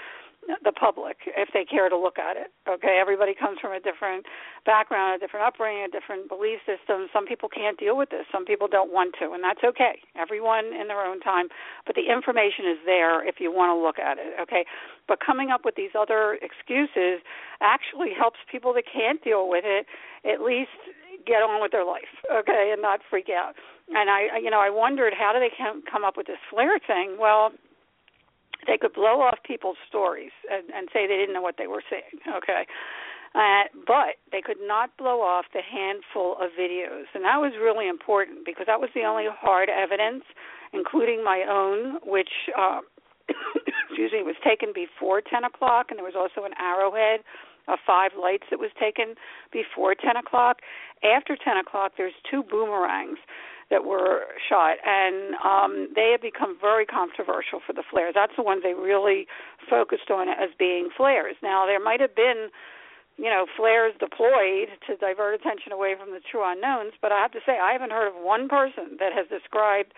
the 0.63 0.71
public 0.71 1.17
if 1.25 1.49
they 1.53 1.65
care 1.65 1.89
to 1.89 1.97
look 1.97 2.17
at 2.19 2.37
it. 2.37 2.53
Okay, 2.69 2.97
everybody 3.01 3.33
comes 3.33 3.57
from 3.59 3.73
a 3.73 3.79
different 3.79 4.25
background, 4.65 5.17
a 5.17 5.19
different 5.19 5.45
upbringing, 5.45 5.85
a 5.85 5.91
different 5.91 6.29
belief 6.29 6.59
system. 6.65 7.07
Some 7.13 7.25
people 7.25 7.49
can't 7.49 7.77
deal 7.77 7.97
with 7.97 8.09
this. 8.09 8.25
Some 8.31 8.45
people 8.45 8.67
don't 8.67 8.91
want 8.91 9.15
to, 9.19 9.33
and 9.33 9.43
that's 9.43 9.61
okay. 9.65 10.01
Everyone 10.13 10.69
in 10.73 10.87
their 10.87 11.01
own 11.01 11.19
time, 11.19 11.49
but 11.85 11.95
the 11.95 12.11
information 12.11 12.69
is 12.69 12.79
there 12.85 13.25
if 13.25 13.41
you 13.41 13.51
want 13.51 13.73
to 13.73 13.77
look 13.77 13.97
at 13.97 14.17
it. 14.17 14.37
Okay, 14.41 14.65
but 15.07 15.19
coming 15.19 15.49
up 15.49 15.65
with 15.65 15.75
these 15.75 15.93
other 15.97 16.37
excuses 16.41 17.25
actually 17.61 18.13
helps 18.13 18.37
people 18.51 18.73
that 18.73 18.85
can't 18.85 19.23
deal 19.23 19.49
with 19.49 19.65
it 19.65 19.85
at 20.25 20.41
least 20.41 20.77
get 21.25 21.41
on 21.41 21.61
with 21.61 21.71
their 21.71 21.85
life. 21.85 22.11
Okay, 22.29 22.69
and 22.71 22.81
not 22.81 23.01
freak 23.09 23.29
out. 23.29 23.53
And 23.89 24.09
I, 24.09 24.37
you 24.41 24.49
know, 24.49 24.61
I 24.61 24.69
wondered 24.69 25.13
how 25.17 25.33
do 25.33 25.39
they 25.39 25.53
come 25.57 26.03
up 26.03 26.17
with 26.17 26.27
this 26.27 26.41
flare 26.49 26.77
thing? 26.79 27.17
Well 27.19 27.51
they 28.67 28.77
could 28.77 28.93
blow 28.93 29.21
off 29.21 29.39
people's 29.45 29.77
stories 29.87 30.31
and, 30.49 30.69
and 30.75 30.89
say 30.93 31.07
they 31.07 31.17
didn't 31.17 31.33
know 31.33 31.41
what 31.41 31.55
they 31.57 31.67
were 31.67 31.83
seeing. 31.89 32.21
Okay. 32.37 32.65
Uh, 33.35 33.67
but 33.85 34.15
they 34.31 34.41
could 34.41 34.61
not 34.61 34.95
blow 34.97 35.19
off 35.19 35.45
the 35.53 35.61
handful 35.61 36.37
of 36.39 36.51
videos, 36.57 37.03
and 37.13 37.25
that 37.25 37.35
was 37.35 37.51
really 37.59 37.89
important 37.89 38.45
because 38.45 38.63
that 38.65 38.79
was 38.79 38.89
the 38.95 39.03
only 39.03 39.25
hard 39.27 39.67
evidence, 39.67 40.23
including 40.71 41.21
my 41.21 41.43
own, 41.43 41.99
which 42.07 42.31
uh, 42.57 42.79
excuse 43.89 44.13
me 44.13 44.23
was 44.23 44.39
taken 44.39 44.71
before 44.73 45.19
10 45.19 45.43
o'clock, 45.43 45.87
and 45.89 45.99
there 45.99 46.05
was 46.05 46.15
also 46.15 46.45
an 46.47 46.53
arrowhead 46.55 47.27
of 47.67 47.77
five 47.85 48.11
lights 48.15 48.45
that 48.51 48.59
was 48.59 48.71
taken 48.79 49.15
before 49.51 49.95
10 49.95 50.15
o'clock. 50.15 50.59
After 51.03 51.35
10 51.35 51.57
o'clock, 51.57 51.93
there's 51.97 52.15
two 52.29 52.43
boomerangs 52.43 53.17
that 53.69 53.83
were 53.83 54.29
shot, 54.47 54.77
and 54.85 55.33
um, 55.41 55.89
they 55.95 56.11
have 56.11 56.21
become 56.21 56.57
very 56.61 56.85
controversial 56.85 57.59
for 57.65 57.73
the 57.73 57.83
flares. 57.89 58.13
That's 58.13 58.35
the 58.37 58.43
ones 58.43 58.61
they 58.61 58.73
really 58.73 59.25
focused 59.69 60.11
on 60.11 60.29
as 60.29 60.53
being 60.59 60.89
flares. 60.95 61.35
Now, 61.41 61.65
there 61.65 61.81
might 61.81 61.99
have 61.99 62.15
been, 62.15 62.49
you 63.17 63.25
know, 63.25 63.47
flares 63.57 63.93
deployed 63.99 64.69
to 64.85 64.97
divert 64.97 65.33
attention 65.41 65.71
away 65.71 65.95
from 65.97 66.11
the 66.11 66.21
true 66.21 66.45
unknowns, 66.45 66.93
but 67.01 67.11
I 67.11 67.21
have 67.21 67.31
to 67.33 67.41
say, 67.45 67.57
I 67.57 67.73
haven't 67.73 67.91
heard 67.91 68.07
of 68.07 68.21
one 68.21 68.47
person 68.47 68.97
that 68.99 69.13
has 69.13 69.25
described 69.33 69.93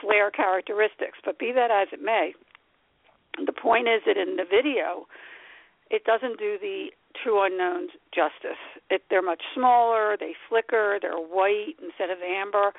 flare 0.00 0.30
characteristics. 0.30 1.18
But 1.24 1.38
be 1.38 1.52
that 1.54 1.70
as 1.70 1.88
it 1.92 2.02
may, 2.02 2.34
the 3.38 3.52
point 3.52 3.86
is 3.86 4.02
that 4.06 4.16
in 4.16 4.34
the 4.34 4.44
video, 4.44 5.06
it 5.90 6.04
doesn't 6.04 6.38
do 6.38 6.58
the 6.60 6.88
true 7.22 7.44
unknowns 7.44 7.90
justice. 8.14 8.60
It, 8.90 9.02
they're 9.10 9.22
much 9.22 9.42
smaller, 9.54 10.16
they 10.18 10.34
flicker, 10.48 10.98
they're 11.00 11.16
white 11.16 11.76
instead 11.82 12.10
of 12.10 12.18
amber. 12.20 12.72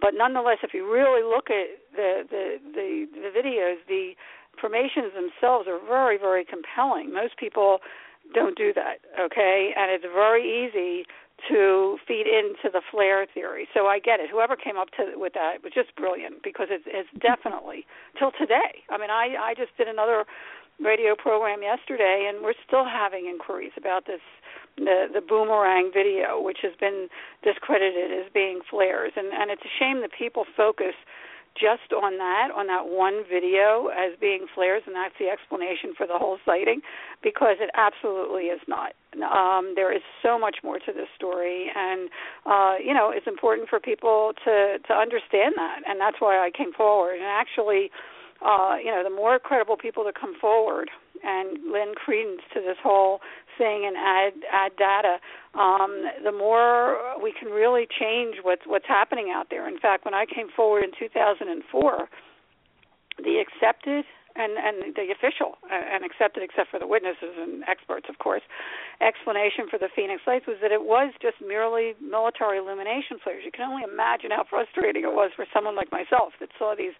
But 0.00 0.14
nonetheless, 0.14 0.58
if 0.62 0.74
you 0.74 0.90
really 0.90 1.22
look 1.22 1.50
at 1.50 1.78
the 1.94 2.24
the 2.28 2.58
the, 2.74 3.06
the 3.12 3.30
videos, 3.32 3.76
the 3.88 4.12
formations 4.60 5.12
themselves 5.14 5.68
are 5.68 5.78
very 5.86 6.18
very 6.18 6.44
compelling. 6.44 7.12
Most 7.12 7.36
people 7.36 7.78
don't 8.34 8.56
do 8.56 8.72
that, 8.74 9.00
okay? 9.18 9.72
And 9.76 9.90
it's 9.90 10.04
very 10.04 10.44
easy 10.44 11.06
to 11.48 11.96
feed 12.06 12.26
into 12.26 12.68
the 12.70 12.82
flare 12.90 13.26
theory. 13.32 13.66
So 13.72 13.86
I 13.86 13.98
get 13.98 14.20
it. 14.20 14.28
Whoever 14.30 14.56
came 14.56 14.76
up 14.76 14.90
to 14.98 15.16
with 15.16 15.32
that 15.34 15.62
was 15.62 15.72
just 15.72 15.94
brilliant 15.96 16.42
because 16.42 16.68
it's 16.70 16.84
it's 16.86 17.08
definitely 17.20 17.86
till 18.18 18.32
today. 18.32 18.84
I 18.90 18.98
mean, 18.98 19.10
I 19.10 19.36
I 19.40 19.54
just 19.56 19.76
did 19.76 19.88
another 19.88 20.24
radio 20.82 21.14
program 21.14 21.62
yesterday, 21.62 22.28
and 22.28 22.42
we're 22.42 22.58
still 22.66 22.84
having 22.84 23.26
inquiries 23.26 23.72
about 23.76 24.06
this 24.06 24.20
the 24.76 25.06
the 25.12 25.20
boomerang 25.20 25.90
video, 25.92 26.40
which 26.40 26.58
has 26.62 26.72
been 26.80 27.08
discredited 27.42 28.10
as 28.12 28.32
being 28.32 28.60
flares, 28.68 29.12
and 29.16 29.28
and 29.32 29.50
it's 29.50 29.62
a 29.62 29.74
shame 29.78 30.00
that 30.00 30.10
people 30.16 30.44
focus 30.56 30.94
just 31.58 31.92
on 31.92 32.16
that, 32.18 32.48
on 32.54 32.68
that 32.68 32.86
one 32.86 33.24
video 33.28 33.90
as 33.90 34.16
being 34.20 34.46
flares, 34.54 34.82
and 34.86 34.94
that's 34.94 35.14
the 35.18 35.26
explanation 35.26 35.92
for 35.96 36.06
the 36.06 36.16
whole 36.16 36.38
sighting, 36.46 36.80
because 37.22 37.56
it 37.58 37.70
absolutely 37.74 38.54
is 38.54 38.60
not. 38.68 38.94
Um, 39.18 39.74
there 39.74 39.92
is 39.92 40.02
so 40.22 40.38
much 40.38 40.58
more 40.62 40.78
to 40.78 40.92
this 40.94 41.10
story, 41.16 41.66
and 41.74 42.08
uh, 42.46 42.74
you 42.82 42.94
know 42.94 43.10
it's 43.10 43.26
important 43.26 43.68
for 43.68 43.80
people 43.80 44.32
to 44.44 44.78
to 44.78 44.92
understand 44.94 45.54
that, 45.56 45.82
and 45.86 46.00
that's 46.00 46.20
why 46.20 46.38
I 46.38 46.50
came 46.50 46.72
forward. 46.72 47.14
And 47.14 47.26
actually, 47.26 47.90
uh, 47.92 48.19
you 48.82 48.90
know, 48.90 49.02
the 49.04 49.14
more 49.14 49.38
credible 49.38 49.76
people 49.76 50.04
that 50.04 50.14
come 50.18 50.34
forward. 50.40 50.90
And 51.22 51.70
lend 51.70 51.96
credence 51.96 52.40
to 52.54 52.60
this 52.60 52.78
whole 52.82 53.20
thing 53.58 53.84
and 53.84 53.94
add 53.94 54.32
add 54.50 54.72
data, 54.80 55.20
um, 55.52 56.08
the 56.24 56.32
more 56.32 56.96
we 57.22 57.34
can 57.38 57.52
really 57.52 57.84
change 57.84 58.36
what's 58.40 58.62
what's 58.64 58.88
happening 58.88 59.28
out 59.28 59.48
there. 59.50 59.68
In 59.68 59.78
fact, 59.78 60.06
when 60.06 60.14
I 60.14 60.24
came 60.24 60.48
forward 60.48 60.82
in 60.82 60.92
2004, 60.98 62.08
the 63.22 63.36
accepted 63.36 64.08
and 64.36 64.54
and 64.56 64.94
the 64.94 65.10
official 65.10 65.58
and 65.70 66.04
accepted 66.04 66.42
except 66.42 66.70
for 66.70 66.78
the 66.78 66.86
witnesses 66.86 67.34
and 67.36 67.64
experts 67.66 68.06
of 68.08 68.18
course 68.18 68.42
explanation 69.02 69.66
for 69.68 69.78
the 69.78 69.90
phoenix 69.94 70.22
lights 70.26 70.46
was 70.46 70.56
that 70.62 70.70
it 70.70 70.86
was 70.86 71.12
just 71.20 71.36
merely 71.42 71.98
military 71.98 72.58
illumination 72.58 73.18
flares 73.22 73.42
you 73.44 73.50
can 73.50 73.66
only 73.66 73.82
imagine 73.82 74.30
how 74.30 74.44
frustrating 74.46 75.02
it 75.02 75.12
was 75.12 75.30
for 75.34 75.46
someone 75.52 75.74
like 75.74 75.90
myself 75.90 76.32
that 76.38 76.48
saw 76.58 76.74
these 76.78 76.94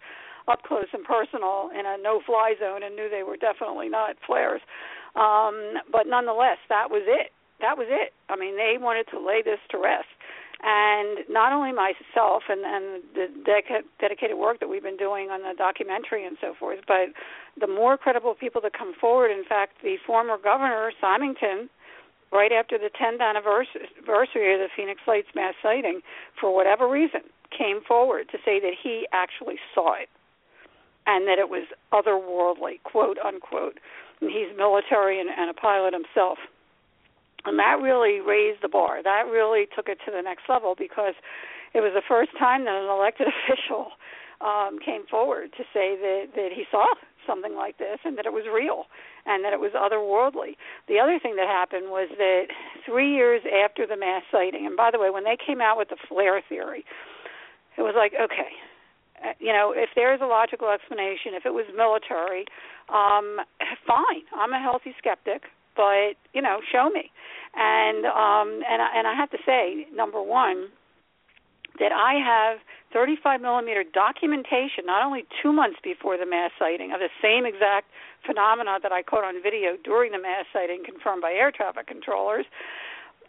up 0.47 0.63
close 0.63 0.89
and 0.93 1.03
personal 1.03 1.69
in 1.77 1.85
a 1.85 1.97
no-fly 2.01 2.55
zone 2.59 2.83
and 2.83 2.95
knew 2.95 3.09
they 3.09 3.23
were 3.23 3.37
definitely 3.37 3.89
not 3.89 4.15
flares. 4.25 4.61
Um, 5.15 5.81
but 5.91 6.07
nonetheless, 6.07 6.57
that 6.69 6.89
was 6.89 7.03
it. 7.05 7.31
That 7.59 7.77
was 7.77 7.87
it. 7.89 8.13
I 8.29 8.35
mean, 8.35 8.57
they 8.57 8.77
wanted 8.79 9.05
to 9.11 9.19
lay 9.19 9.41
this 9.43 9.59
to 9.69 9.77
rest. 9.77 10.09
And 10.63 11.25
not 11.29 11.53
only 11.53 11.73
myself 11.73 12.43
and, 12.49 12.61
and 12.61 13.01
the 13.15 13.27
dedicated 13.99 14.37
work 14.37 14.59
that 14.59 14.69
we've 14.69 14.83
been 14.83 14.97
doing 14.97 15.29
on 15.29 15.41
the 15.41 15.57
documentary 15.57 16.25
and 16.25 16.37
so 16.39 16.53
forth, 16.53 16.79
but 16.87 17.09
the 17.59 17.67
more 17.67 17.97
credible 17.97 18.35
people 18.35 18.61
that 18.61 18.77
come 18.77 18.93
forward. 18.93 19.31
In 19.31 19.43
fact, 19.43 19.81
the 19.81 19.97
former 20.05 20.37
governor, 20.37 20.91
Symington, 21.01 21.69
right 22.31 22.51
after 22.51 22.77
the 22.77 22.89
10th 22.93 23.21
anniversary 23.21 24.53
of 24.53 24.59
the 24.61 24.69
Phoenix 24.75 25.01
Lights 25.07 25.33
mass 25.33 25.55
sighting, 25.61 26.01
for 26.39 26.53
whatever 26.53 26.87
reason, 26.87 27.21
came 27.49 27.81
forward 27.81 28.29
to 28.31 28.37
say 28.45 28.59
that 28.59 28.73
he 28.81 29.07
actually 29.11 29.57
saw 29.73 29.95
it 29.95 30.09
and 31.07 31.27
that 31.27 31.39
it 31.39 31.49
was 31.49 31.65
otherworldly, 31.91 32.81
quote 32.83 33.17
unquote. 33.19 33.79
And 34.21 34.29
he's 34.29 34.55
military 34.55 35.19
and, 35.19 35.29
and 35.29 35.49
a 35.49 35.53
pilot 35.53 35.93
himself. 35.93 36.37
And 37.45 37.57
that 37.57 37.81
really 37.81 38.21
raised 38.21 38.61
the 38.61 38.69
bar. 38.69 39.01
That 39.01 39.25
really 39.31 39.65
took 39.75 39.89
it 39.89 39.97
to 40.05 40.11
the 40.11 40.21
next 40.21 40.43
level 40.47 40.75
because 40.77 41.15
it 41.73 41.81
was 41.81 41.91
the 41.95 42.05
first 42.07 42.31
time 42.37 42.65
that 42.65 42.75
an 42.75 42.89
elected 42.89 43.27
official 43.33 43.97
um, 44.41 44.77
came 44.83 45.05
forward 45.07 45.51
to 45.57 45.63
say 45.73 45.97
that, 45.97 46.33
that 46.35 46.49
he 46.53 46.65
saw 46.69 46.85
something 47.25 47.55
like 47.55 47.77
this 47.77 47.99
and 48.03 48.17
that 48.17 48.25
it 48.25 48.33
was 48.33 48.45
real 48.51 48.85
and 49.25 49.45
that 49.45 49.53
it 49.53 49.59
was 49.59 49.71
otherworldly. 49.77 50.57
The 50.87 50.99
other 50.99 51.19
thing 51.21 51.35
that 51.37 51.47
happened 51.47 51.89
was 51.89 52.09
that 52.17 52.49
three 52.85 53.13
years 53.13 53.41
after 53.45 53.85
the 53.85 53.97
mass 53.97 54.23
sighting, 54.31 54.65
and 54.65 54.75
by 54.75 54.89
the 54.91 54.99
way, 54.99 55.09
when 55.09 55.23
they 55.23 55.37
came 55.37 55.61
out 55.61 55.77
with 55.77 55.89
the 55.89 55.97
flare 56.09 56.41
theory, 56.47 56.83
it 57.77 57.81
was 57.81 57.93
like, 57.95 58.13
okay, 58.17 58.49
you 59.39 59.53
know, 59.53 59.73
if 59.75 59.89
there 59.95 60.13
is 60.13 60.21
a 60.21 60.25
logical 60.25 60.69
explanation, 60.69 61.33
if 61.33 61.45
it 61.45 61.53
was 61.53 61.65
military, 61.75 62.45
um, 62.89 63.37
fine. 63.87 64.25
I'm 64.35 64.53
a 64.53 64.59
healthy 64.59 64.93
skeptic, 64.97 65.43
but 65.75 66.15
you 66.33 66.41
know, 66.41 66.59
show 66.71 66.89
me. 66.89 67.11
And 67.55 68.05
um, 68.05 68.61
and 68.67 68.81
I, 68.81 68.89
and 68.95 69.07
I 69.07 69.13
have 69.15 69.29
to 69.31 69.37
say, 69.45 69.87
number 69.93 70.21
one, 70.21 70.67
that 71.79 71.91
I 71.91 72.15
have 72.19 72.59
35 72.93 73.41
millimeter 73.41 73.83
documentation, 73.83 74.85
not 74.85 75.03
only 75.05 75.25
two 75.41 75.53
months 75.53 75.79
before 75.83 76.17
the 76.17 76.25
mass 76.25 76.51
sighting 76.59 76.91
of 76.91 76.99
the 76.99 77.09
same 77.21 77.45
exact 77.45 77.87
phenomena 78.25 78.79
that 78.83 78.91
I 78.91 79.01
caught 79.01 79.23
on 79.23 79.41
video 79.41 79.77
during 79.83 80.11
the 80.11 80.19
mass 80.19 80.45
sighting, 80.51 80.83
confirmed 80.85 81.21
by 81.21 81.31
air 81.31 81.51
traffic 81.51 81.87
controllers 81.87 82.45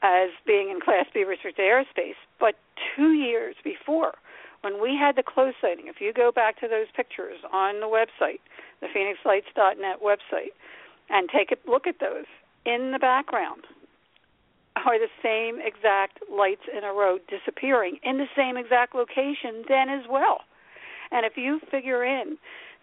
as 0.03 0.30
being 0.47 0.70
in 0.70 0.80
Class 0.80 1.07
B 1.14 1.24
restricted 1.24 1.64
airspace, 1.64 2.18
but 2.40 2.57
two 2.97 3.12
years 3.12 3.55
before, 3.62 4.14
when 4.62 4.80
we 4.80 4.96
had 4.96 5.16
the 5.16 5.22
close 5.22 5.54
sighting. 5.60 5.86
If 5.88 6.00
you 6.00 6.12
go 6.12 6.32
back 6.32 6.58
to 6.60 6.68
those 6.68 6.86
pictures 6.96 7.38
on 7.52 7.80
the 7.80 7.86
website, 7.86 8.40
the 8.80 8.86
PhoenixLights.net 8.86 10.00
website, 10.02 10.54
and 11.10 11.28
take 11.28 11.52
a 11.52 11.70
look 11.70 11.86
at 11.86 12.00
those, 12.00 12.26
in 12.64 12.92
the 12.92 12.98
background 12.98 13.64
are 14.86 14.98
the 14.98 15.08
same 15.22 15.60
exact 15.60 16.20
lights 16.30 16.62
in 16.74 16.82
a 16.82 16.92
row 16.92 17.18
disappearing 17.28 17.98
in 18.02 18.16
the 18.18 18.28
same 18.34 18.56
exact 18.56 18.94
location 18.94 19.64
then 19.68 19.88
as 19.88 20.04
well. 20.08 20.40
And 21.10 21.26
if 21.26 21.36
you 21.36 21.60
figure 21.70 22.02
in 22.04 22.38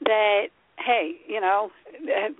that 0.06 0.50
hey, 0.78 1.16
you 1.28 1.42
know, 1.42 1.72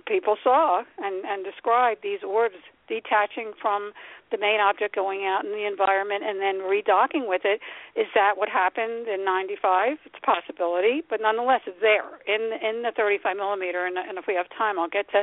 people 0.06 0.36
saw 0.42 0.82
and 0.98 1.24
and 1.24 1.44
described 1.44 2.02
these 2.02 2.20
orbs 2.22 2.56
detaching 2.90 3.54
from 3.62 3.94
the 4.34 4.38
main 4.38 4.58
object 4.58 4.94
going 4.94 5.22
out 5.24 5.46
in 5.46 5.54
the 5.54 5.66
environment 5.66 6.26
and 6.26 6.42
then 6.42 6.66
redocking 6.66 7.30
with 7.30 7.42
it. 7.46 7.62
Is 7.94 8.10
that 8.18 8.34
what 8.36 8.50
happened 8.50 9.06
in 9.06 9.24
95? 9.24 9.98
It's 10.04 10.18
a 10.18 10.26
possibility, 10.26 11.02
but 11.08 11.22
nonetheless, 11.22 11.62
it's 11.66 11.78
there 11.80 12.18
in 12.26 12.50
in 12.58 12.82
the 12.82 12.90
35 12.98 13.36
millimeter. 13.36 13.86
And, 13.86 13.96
and 13.96 14.18
if 14.18 14.26
we 14.26 14.34
have 14.34 14.50
time, 14.50 14.78
I'll 14.78 14.90
get 14.90 15.06
to 15.14 15.22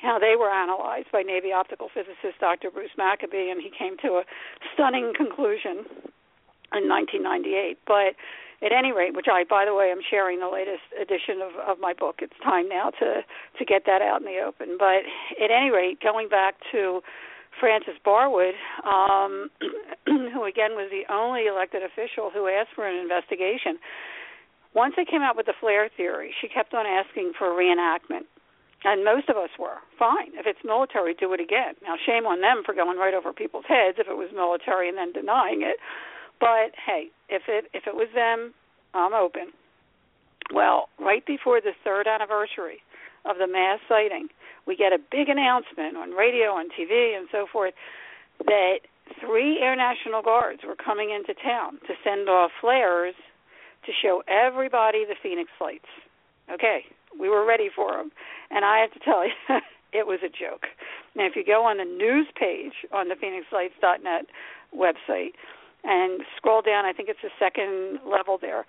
how 0.00 0.18
they 0.18 0.34
were 0.34 0.50
analyzed 0.50 1.12
by 1.12 1.22
Navy 1.22 1.52
optical 1.52 1.88
physicist 1.92 2.40
Dr. 2.40 2.70
Bruce 2.70 2.96
Maccabee, 2.98 3.50
and 3.50 3.60
he 3.60 3.70
came 3.70 3.96
to 3.98 4.18
a 4.20 4.24
stunning 4.74 5.12
conclusion 5.14 5.86
in 6.74 6.88
1998. 6.88 7.78
But 7.86 8.16
at 8.64 8.72
any 8.72 8.92
rate, 8.92 9.14
which 9.14 9.26
I, 9.30 9.44
by 9.44 9.64
the 9.64 9.74
way, 9.74 9.90
I'm 9.90 10.02
sharing 10.08 10.38
the 10.38 10.48
latest 10.48 10.86
edition 11.00 11.42
of, 11.42 11.52
of 11.58 11.78
my 11.80 11.92
book. 11.92 12.16
It's 12.22 12.36
time 12.42 12.68
now 12.68 12.90
to 13.00 13.22
to 13.58 13.64
get 13.64 13.84
that 13.86 14.02
out 14.02 14.20
in 14.20 14.26
the 14.26 14.38
open. 14.38 14.76
But 14.78 15.02
at 15.42 15.50
any 15.50 15.70
rate, 15.70 16.00
going 16.00 16.28
back 16.28 16.54
to 16.70 17.02
Frances 17.58 17.98
Barwood, 18.06 18.54
um, 18.86 19.50
who 20.06 20.44
again 20.44 20.72
was 20.78 20.90
the 20.90 21.04
only 21.12 21.46
elected 21.46 21.82
official 21.82 22.30
who 22.32 22.48
asked 22.48 22.70
for 22.74 22.86
an 22.86 22.96
investigation. 22.96 23.78
Once 24.74 24.94
they 24.96 25.04
came 25.04 25.20
out 25.20 25.36
with 25.36 25.44
the 25.44 25.52
flare 25.60 25.90
theory, 25.96 26.32
she 26.40 26.48
kept 26.48 26.72
on 26.72 26.86
asking 26.86 27.32
for 27.36 27.52
a 27.52 27.54
reenactment. 27.54 28.24
And 28.84 29.04
most 29.04 29.28
of 29.28 29.36
us 29.36 29.50
were 29.58 29.78
fine. 29.96 30.34
If 30.34 30.46
it's 30.46 30.58
military, 30.64 31.14
do 31.14 31.32
it 31.32 31.40
again. 31.40 31.74
Now, 31.82 31.94
shame 31.94 32.26
on 32.26 32.40
them 32.40 32.62
for 32.66 32.74
going 32.74 32.98
right 32.98 33.14
over 33.14 33.32
people's 33.32 33.66
heads 33.68 33.98
if 34.00 34.08
it 34.08 34.16
was 34.16 34.30
military 34.34 34.88
and 34.88 34.98
then 34.98 35.12
denying 35.12 35.62
it. 35.62 35.76
But 36.40 36.72
hey, 36.86 37.08
if 37.28 37.42
it 37.48 37.66
if 37.72 37.84
it 37.86 37.94
was 37.94 38.08
them, 38.14 38.54
I'm 38.94 39.14
open. 39.14 39.52
Well, 40.52 40.88
right 40.98 41.24
before 41.24 41.60
the 41.60 41.72
third 41.84 42.06
anniversary 42.06 42.82
of 43.24 43.38
the 43.38 43.46
mass 43.46 43.78
sighting, 43.88 44.28
we 44.66 44.76
get 44.76 44.92
a 44.92 44.98
big 44.98 45.28
announcement 45.28 45.96
on 45.96 46.10
radio, 46.10 46.50
on 46.50 46.66
TV, 46.68 47.16
and 47.16 47.28
so 47.30 47.46
forth 47.50 47.74
that 48.44 48.80
three 49.20 49.60
Air 49.60 49.76
National 49.76 50.22
Guards 50.22 50.62
were 50.66 50.76
coming 50.76 51.10
into 51.10 51.34
town 51.40 51.78
to 51.86 51.94
send 52.04 52.28
off 52.28 52.50
flares 52.60 53.14
to 53.86 53.92
show 54.02 54.22
everybody 54.28 55.04
the 55.04 55.16
Phoenix 55.22 55.50
lights. 55.60 55.88
Okay, 56.52 56.84
we 57.18 57.28
were 57.28 57.44
ready 57.44 57.68
for 57.74 57.92
them. 57.92 58.10
And 58.50 58.64
I 58.64 58.78
have 58.78 58.92
to 58.92 59.00
tell 59.00 59.24
you, 59.26 59.32
it 59.92 60.06
was 60.06 60.20
a 60.24 60.28
joke. 60.28 60.66
Now, 61.14 61.26
if 61.26 61.36
you 61.36 61.44
go 61.44 61.64
on 61.64 61.78
the 61.78 61.84
news 61.84 62.26
page 62.38 62.72
on 62.92 63.08
the 63.08 63.14
PhoenixLights.net 63.14 64.26
website 64.74 65.32
and 65.84 66.22
scroll 66.36 66.62
down, 66.62 66.84
I 66.84 66.92
think 66.92 67.08
it's 67.08 67.22
the 67.22 67.30
second 67.38 68.00
level 68.08 68.38
there, 68.40 68.66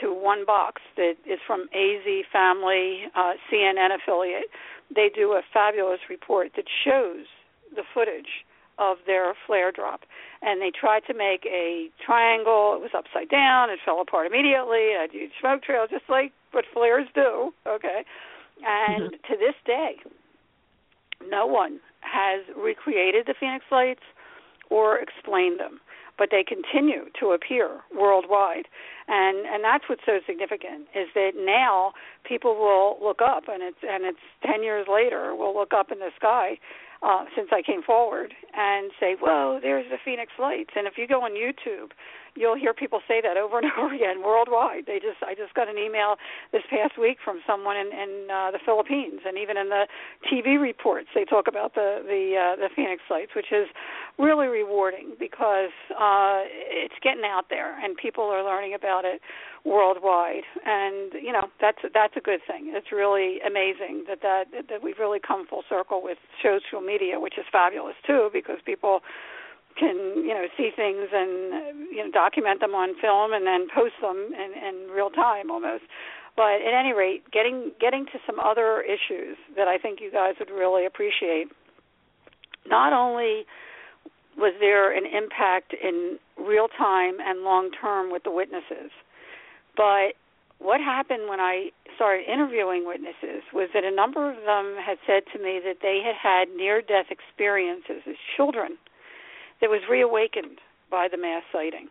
to 0.00 0.12
one 0.12 0.44
box 0.44 0.82
that 0.96 1.14
is 1.26 1.38
from 1.46 1.68
AZ 1.74 2.06
Family, 2.32 3.04
uh, 3.14 3.32
CNN 3.50 3.94
affiliate. 3.94 4.50
They 4.94 5.10
do 5.14 5.32
a 5.32 5.42
fabulous 5.52 6.00
report 6.08 6.52
that 6.56 6.66
shows 6.84 7.26
the 7.74 7.82
footage 7.92 8.44
of 8.78 8.98
their 9.06 9.34
flare 9.46 9.70
drop. 9.70 10.00
And 10.42 10.60
they 10.60 10.70
tried 10.70 11.02
to 11.06 11.14
make 11.14 11.46
a 11.46 11.88
triangle. 12.04 12.74
It 12.76 12.82
was 12.82 12.90
upside 12.96 13.28
down. 13.28 13.70
It 13.70 13.78
fell 13.84 14.00
apart 14.00 14.26
immediately. 14.26 14.90
Had 14.98 15.10
huge 15.12 15.32
smoke 15.40 15.62
trail, 15.62 15.86
just 15.88 16.04
like 16.08 16.32
what 16.52 16.64
flares 16.72 17.06
do. 17.14 17.52
Okay. 17.66 18.04
And 18.66 19.04
mm-hmm. 19.04 19.32
to 19.32 19.38
this 19.38 19.54
day, 19.64 19.96
no 21.28 21.46
one 21.46 21.80
has 22.00 22.44
recreated 22.56 23.26
the 23.26 23.34
Phoenix 23.38 23.64
lights 23.70 24.02
or 24.70 24.98
explained 24.98 25.60
them, 25.60 25.80
but 26.18 26.28
they 26.30 26.44
continue 26.44 27.06
to 27.20 27.32
appear 27.32 27.80
worldwide. 27.94 28.66
And 29.08 29.46
and 29.46 29.62
that's 29.64 29.84
what's 29.88 30.02
so 30.06 30.20
significant 30.26 30.88
is 30.94 31.08
that 31.14 31.32
now 31.36 31.92
people 32.24 32.54
will 32.54 32.98
look 33.02 33.20
up 33.20 33.44
and 33.48 33.62
it's 33.62 33.82
and 33.82 34.04
it's 34.04 34.24
10 34.46 34.62
years 34.62 34.86
later, 34.90 35.34
we'll 35.34 35.54
look 35.54 35.72
up 35.74 35.90
in 35.90 35.98
the 35.98 36.10
sky 36.16 36.58
uh, 37.02 37.24
since 37.36 37.48
I 37.52 37.60
came 37.62 37.82
forward 37.82 38.32
and 38.56 38.90
say, 38.98 39.14
"Whoa, 39.20 39.60
there's 39.60 39.86
the 39.90 39.98
Phoenix 40.04 40.32
Lights." 40.38 40.70
And 40.76 40.86
if 40.86 40.94
you 40.96 41.06
go 41.06 41.22
on 41.22 41.32
YouTube, 41.32 41.92
you'll 42.36 42.56
hear 42.56 42.74
people 42.74 43.00
say 43.06 43.20
that 43.20 43.36
over 43.36 43.58
and 43.58 43.66
over 43.78 43.94
again 43.94 44.22
worldwide. 44.22 44.86
They 44.86 44.98
just 44.98 45.22
I 45.22 45.34
just 45.34 45.54
got 45.54 45.68
an 45.68 45.78
email 45.78 46.16
this 46.52 46.62
past 46.70 46.98
week 46.98 47.18
from 47.24 47.40
someone 47.46 47.76
in, 47.76 47.88
in 47.88 48.30
uh, 48.30 48.50
the 48.50 48.58
Philippines, 48.64 49.20
and 49.26 49.38
even 49.38 49.56
in 49.56 49.68
the 49.68 49.86
TV 50.30 50.60
reports 50.60 51.08
they 51.14 51.24
talk 51.24 51.46
about 51.48 51.74
the 51.74 52.02
the 52.04 52.36
uh, 52.36 52.56
the 52.56 52.68
Phoenix 52.74 53.02
Lights, 53.10 53.32
which 53.34 53.52
is 53.52 53.68
really 54.18 54.46
rewarding 54.46 55.14
because 55.18 55.74
uh, 55.98 56.42
it's 56.70 56.94
getting 57.02 57.24
out 57.24 57.46
there 57.50 57.78
and 57.82 57.96
people 57.96 58.24
are 58.24 58.44
learning 58.44 58.74
about 58.74 59.04
it 59.04 59.20
worldwide, 59.64 60.44
and 60.64 61.12
you 61.14 61.32
know 61.32 61.48
that's 61.60 61.78
that's 61.92 62.16
a 62.16 62.20
good 62.20 62.40
thing. 62.46 62.72
It's 62.74 62.92
really 62.92 63.40
amazing 63.40 64.04
that 64.08 64.20
that 64.22 64.44
that 64.68 64.82
we've 64.82 64.98
really 64.98 65.20
come 65.20 65.46
full 65.46 65.64
circle 65.68 66.02
with 66.02 66.18
social 66.42 66.80
media, 66.80 67.18
which 67.18 67.38
is 67.38 67.44
fabulous 67.50 67.94
too, 68.06 68.30
because 68.32 68.58
people 68.64 69.00
can 69.76 69.96
you 70.22 70.34
know 70.34 70.46
see 70.56 70.70
things 70.74 71.08
and 71.12 71.90
you 71.90 72.04
know 72.04 72.10
document 72.12 72.60
them 72.60 72.74
on 72.74 72.94
film 73.00 73.32
and 73.32 73.46
then 73.46 73.66
post 73.74 73.94
them 74.00 74.30
in, 74.32 74.50
in 74.54 74.90
real 74.90 75.10
time 75.10 75.50
almost. 75.50 75.84
But 76.36 76.62
at 76.66 76.74
any 76.74 76.92
rate, 76.92 77.30
getting 77.30 77.72
getting 77.80 78.06
to 78.06 78.18
some 78.26 78.38
other 78.40 78.82
issues 78.82 79.36
that 79.56 79.68
I 79.68 79.78
think 79.78 80.00
you 80.00 80.10
guys 80.10 80.34
would 80.38 80.50
really 80.50 80.86
appreciate. 80.86 81.48
Not 82.66 82.92
only 82.92 83.46
was 84.36 84.54
there 84.58 84.90
an 84.96 85.04
impact 85.06 85.74
in 85.74 86.18
real 86.36 86.66
time 86.68 87.18
and 87.20 87.42
long 87.42 87.70
term 87.70 88.10
with 88.10 88.24
the 88.24 88.32
witnesses, 88.32 88.90
but 89.76 90.18
what 90.58 90.80
happened 90.80 91.28
when 91.28 91.40
I 91.40 91.70
started 91.94 92.24
interviewing 92.26 92.86
witnesses 92.86 93.42
was 93.52 93.68
that 93.74 93.84
a 93.84 93.94
number 93.94 94.30
of 94.30 94.36
them 94.44 94.74
had 94.82 94.98
said 95.06 95.22
to 95.32 95.38
me 95.38 95.60
that 95.62 95.78
they 95.82 96.00
had 96.02 96.16
had 96.16 96.48
near 96.56 96.80
death 96.80 97.06
experiences 97.10 98.02
as 98.08 98.16
children 98.36 98.78
that 99.64 99.70
was 99.70 99.80
reawakened 99.88 100.60
by 100.90 101.08
the 101.10 101.16
mass 101.16 101.42
sighting. 101.50 101.88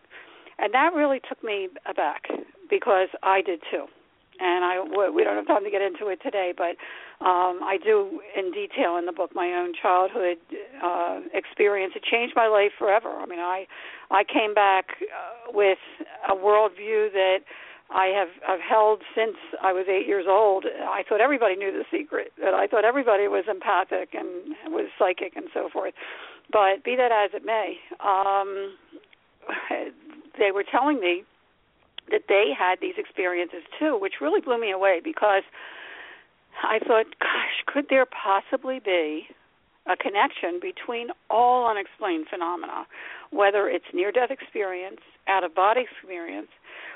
And 0.59 0.71
that 0.76 0.93
really 0.93 1.19
took 1.28 1.43
me 1.43 1.69
aback 1.89 2.30
because 2.69 3.09
I 3.24 3.41
did 3.41 3.61
too. 3.71 3.86
And 4.39 4.63
I 4.63 5.09
we 5.09 5.24
don't 5.24 5.36
have 5.36 5.47
time 5.47 5.63
to 5.63 5.71
get 5.71 5.82
into 5.82 6.07
it 6.09 6.19
today, 6.21 6.53
but 6.55 6.78
um, 7.26 7.65
I 7.65 7.78
do 7.84 8.21
in 8.38 8.51
detail 8.51 8.97
in 8.97 9.07
the 9.07 9.11
book 9.11 9.32
my 9.34 9.53
own 9.53 9.74
childhood 9.74 10.38
uh, 10.84 11.21
experience. 11.34 11.93
It 11.95 12.03
changed 12.03 12.34
my 12.36 12.45
life 12.45 12.71
forever. 12.78 13.09
I 13.09 13.26
mean, 13.26 13.39
I 13.39 13.65
I 14.11 14.24
came 14.24 14.53
back 14.53 14.86
uh, 15.01 15.51
with 15.51 15.80
a 16.30 16.36
worldview 16.36 17.11
that 17.13 17.39
I 17.89 18.07
have 18.07 18.30
I've 18.47 18.61
held 18.61 19.01
since 19.15 19.38
I 19.61 19.74
was 19.74 19.86
eight 19.89 20.07
years 20.07 20.26
old. 20.28 20.65
I 20.65 21.03
thought 21.07 21.21
everybody 21.21 21.55
knew 21.55 21.71
the 21.71 21.86
secret. 21.91 22.34
That 22.41 22.53
I 22.53 22.67
thought 22.67 22.86
everybody 22.86 23.28
was 23.28 23.45
empathic 23.49 24.13
and 24.13 24.55
was 24.74 24.89
psychic 24.97 25.36
and 25.36 25.45
so 25.53 25.69
forth. 25.71 25.93
But 26.53 26.83
be 26.83 26.95
that 26.95 27.11
as 27.11 27.31
it 27.33 27.43
may, 27.43 27.77
um, 27.99 28.77
they 30.39 30.51
were 30.51 30.63
telling 30.63 30.99
me 30.99 31.23
that 32.11 32.25
they 32.29 32.51
had 32.57 32.79
these 32.79 32.93
experiences 32.97 33.63
too, 33.79 33.97
which 33.99 34.21
really 34.21 34.39
blew 34.39 34.59
me 34.59 34.71
away 34.71 35.01
because 35.03 35.43
I 36.61 36.77
thought, 36.79 37.07
gosh, 37.19 37.63
could 37.65 37.87
there 37.89 38.05
possibly 38.05 38.79
be 38.79 39.27
a 39.87 39.97
connection 39.97 40.59
between 40.61 41.07
all 41.29 41.67
unexplained 41.67 42.27
phenomena, 42.29 42.85
whether 43.31 43.67
it's 43.67 43.85
near 43.93 44.11
death 44.11 44.31
experience, 44.31 45.01
out 45.27 45.43
of 45.43 45.55
body 45.55 45.81
experience, 45.81 46.49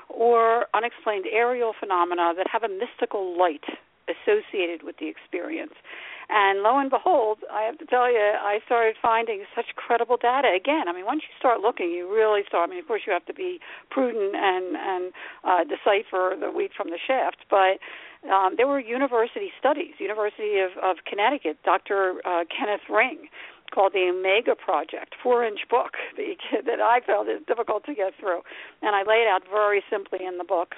or 0.07 0.67
unexplained 0.73 1.25
aerial 1.31 1.73
phenomena 1.77 2.33
that 2.37 2.47
have 2.49 2.63
a 2.63 2.69
mystical 2.69 3.37
light 3.37 3.65
associated 4.07 4.83
with 4.83 4.97
the 4.97 5.07
experience. 5.07 5.73
And 6.29 6.59
lo 6.59 6.77
and 6.77 6.89
behold, 6.89 7.39
I 7.51 7.63
have 7.63 7.77
to 7.77 7.85
tell 7.85 8.11
you, 8.11 8.19
I 8.19 8.59
started 8.65 8.95
finding 9.01 9.45
such 9.55 9.67
credible 9.75 10.17
data 10.17 10.51
again. 10.51 10.89
I 10.89 10.93
mean, 10.93 11.05
once 11.05 11.23
you 11.23 11.33
start 11.39 11.61
looking, 11.61 11.91
you 11.91 12.11
really 12.11 12.41
start. 12.47 12.67
I 12.67 12.71
mean, 12.71 12.79
of 12.79 12.87
course, 12.87 13.03
you 13.07 13.13
have 13.13 13.25
to 13.27 13.33
be 13.33 13.59
prudent 13.89 14.35
and 14.35 14.75
and 14.75 15.13
uh, 15.45 15.63
decipher 15.63 16.35
the 16.35 16.51
wheat 16.51 16.71
from 16.75 16.89
the 16.89 16.99
shaft. 16.99 17.47
But 17.49 17.79
um, 18.27 18.55
there 18.57 18.67
were 18.67 18.79
university 18.79 19.51
studies. 19.57 19.95
University 19.99 20.59
of, 20.59 20.71
of 20.83 20.97
Connecticut, 21.07 21.63
Dr. 21.63 22.19
Uh, 22.25 22.43
Kenneth 22.51 22.89
Ring 22.89 23.29
called 23.73 23.93
the 23.93 24.11
Omega 24.11 24.55
Project, 24.55 25.15
four-inch 25.21 25.59
book 25.69 25.95
that 26.17 26.81
I 26.81 26.99
found 27.05 27.29
is 27.29 27.39
difficult 27.47 27.85
to 27.85 27.93
get 27.93 28.13
through, 28.19 28.41
and 28.81 28.95
I 28.95 29.03
lay 29.03 29.23
it 29.23 29.27
out 29.27 29.43
very 29.49 29.83
simply 29.89 30.25
in 30.25 30.37
the 30.37 30.45
book 30.45 30.75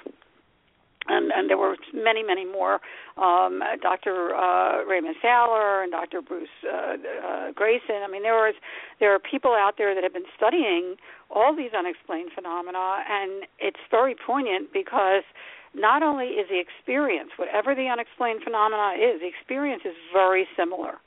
and, 1.08 1.32
and 1.32 1.48
there 1.48 1.56
were 1.56 1.76
many, 1.94 2.22
many 2.22 2.44
more. 2.44 2.80
Um, 3.16 3.62
Dr. 3.80 4.34
Uh, 4.34 4.84
Raymond 4.84 5.16
Fowler 5.22 5.82
and 5.82 5.90
Dr. 5.90 6.20
Bruce 6.20 6.48
uh, 6.64 6.94
uh, 6.94 7.52
Greyson. 7.52 8.04
I 8.04 8.08
mean, 8.10 8.22
there 8.22 8.34
was 8.34 8.54
there 8.98 9.14
are 9.14 9.18
people 9.18 9.52
out 9.52 9.74
there 9.78 9.94
that 9.94 10.04
have 10.04 10.12
been 10.12 10.30
studying 10.36 10.96
all 11.30 11.54
these 11.56 11.70
unexplained 11.76 12.30
phenomena, 12.34 13.02
and 13.08 13.44
it's 13.58 13.80
very 13.90 14.14
poignant 14.14 14.72
because 14.72 15.22
not 15.74 16.02
only 16.02 16.26
is 16.26 16.48
the 16.48 16.60
experience, 16.60 17.30
whatever 17.36 17.74
the 17.74 17.86
unexplained 17.86 18.42
phenomena 18.42 18.94
is, 18.98 19.20
the 19.20 19.28
experience 19.28 19.82
is 19.84 19.94
very 20.12 20.46
similar, 20.56 20.98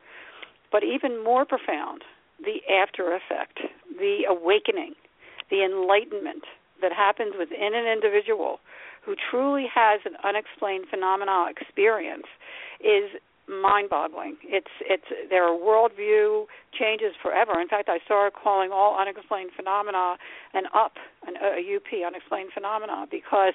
but 0.72 0.84
even 0.84 1.24
more 1.24 1.46
profound, 1.46 2.04
the 2.40 2.64
after 2.72 3.14
effect, 3.14 3.60
the 3.98 4.24
awakening, 4.28 4.96
the 5.52 5.64
enlightenment 5.64 6.44
that 6.82 6.92
happens 6.92 7.34
within 7.38 7.76
an 7.76 7.86
individual 7.86 8.60
who 9.06 9.16
truly 9.30 9.66
has 9.74 10.02
an 10.06 10.14
unexplained 10.24 10.86
phenomena 10.90 11.46
experience 11.50 12.28
is 12.80 13.12
mind-boggling. 13.48 14.38
It's 14.44 14.72
it's 14.82 15.04
their 15.30 15.50
worldview 15.52 16.46
changes 16.72 17.14
forever. 17.22 17.60
In 17.60 17.68
fact, 17.68 17.90
I 17.90 18.00
started 18.06 18.34
calling 18.34 18.72
all 18.72 18.98
unexplained 18.98 19.52
phenomena 19.56 20.16
an 20.54 20.64
UP, 20.74 20.96
an 21.28 21.36
a 21.36 21.60
UP, 21.76 21.92
unexplained 22.06 22.52
phenomena, 22.54 23.06
because 23.12 23.54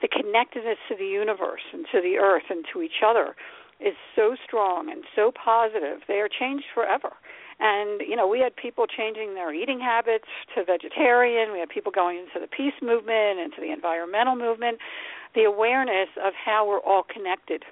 the 0.00 0.08
connectedness 0.08 0.78
to 0.88 0.96
the 0.96 1.06
universe 1.06 1.66
and 1.72 1.86
to 1.92 2.00
the 2.00 2.18
earth 2.18 2.44
and 2.50 2.64
to 2.72 2.82
each 2.82 3.02
other 3.04 3.34
is 3.80 3.94
so 4.14 4.36
strong 4.46 4.90
and 4.90 5.04
so 5.14 5.32
positive. 5.32 6.00
They 6.06 6.20
are 6.20 6.28
changed 6.28 6.66
forever. 6.72 7.12
And 7.58 8.00
you 8.00 8.16
know, 8.16 8.26
we 8.26 8.40
had 8.40 8.54
people 8.54 8.86
changing 8.86 9.34
their 9.34 9.52
eating 9.52 9.80
habits 9.80 10.28
to 10.54 10.64
vegetarian. 10.64 11.52
We 11.52 11.60
had 11.60 11.68
people 11.68 11.92
going 11.92 12.18
into 12.18 12.40
the 12.40 12.46
peace 12.48 12.76
movement, 12.82 13.38
into 13.40 13.60
the 13.60 13.72
environmental 13.72 14.36
movement. 14.36 14.78
The 15.34 15.44
awareness 15.44 16.08
of 16.22 16.32
how 16.34 16.66
we're 16.66 16.80
all 16.80 17.02
connected 17.02 17.64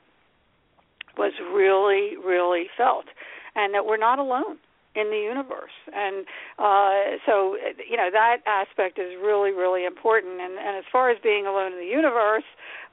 was 1.16 1.32
really, 1.52 2.16
really 2.16 2.66
felt, 2.76 3.06
and 3.54 3.72
that 3.74 3.86
we're 3.86 3.96
not 3.96 4.18
alone 4.18 4.58
in 4.94 5.10
the 5.10 5.18
universe. 5.18 5.74
And 5.92 6.24
uh, 6.58 7.18
so, 7.26 7.56
you 7.88 7.96
know, 7.96 8.10
that 8.12 8.38
aspect 8.46 8.98
is 8.98 9.14
really, 9.20 9.50
really 9.50 9.84
important. 9.84 10.40
And, 10.40 10.58
and 10.58 10.76
as 10.76 10.84
far 10.90 11.10
as 11.10 11.18
being 11.22 11.46
alone 11.46 11.72
in 11.72 11.78
the 11.78 11.90
universe, 11.90 12.44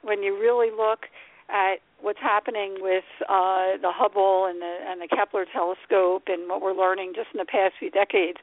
when 0.02 0.22
you 0.22 0.38
really 0.38 0.70
look 0.70 1.06
at 1.48 1.76
what's 2.02 2.20
happening 2.20 2.76
with 2.80 3.04
uh, 3.28 3.78
the 3.80 3.92
Hubble 3.94 4.46
and 4.50 4.60
the 4.60 4.76
and 4.86 5.00
the 5.00 5.08
Kepler 5.08 5.46
telescope 5.50 6.24
and 6.26 6.48
what 6.48 6.60
we're 6.60 6.76
learning 6.76 7.12
just 7.14 7.28
in 7.32 7.38
the 7.38 7.46
past 7.46 7.74
few 7.78 7.90
decades 7.90 8.38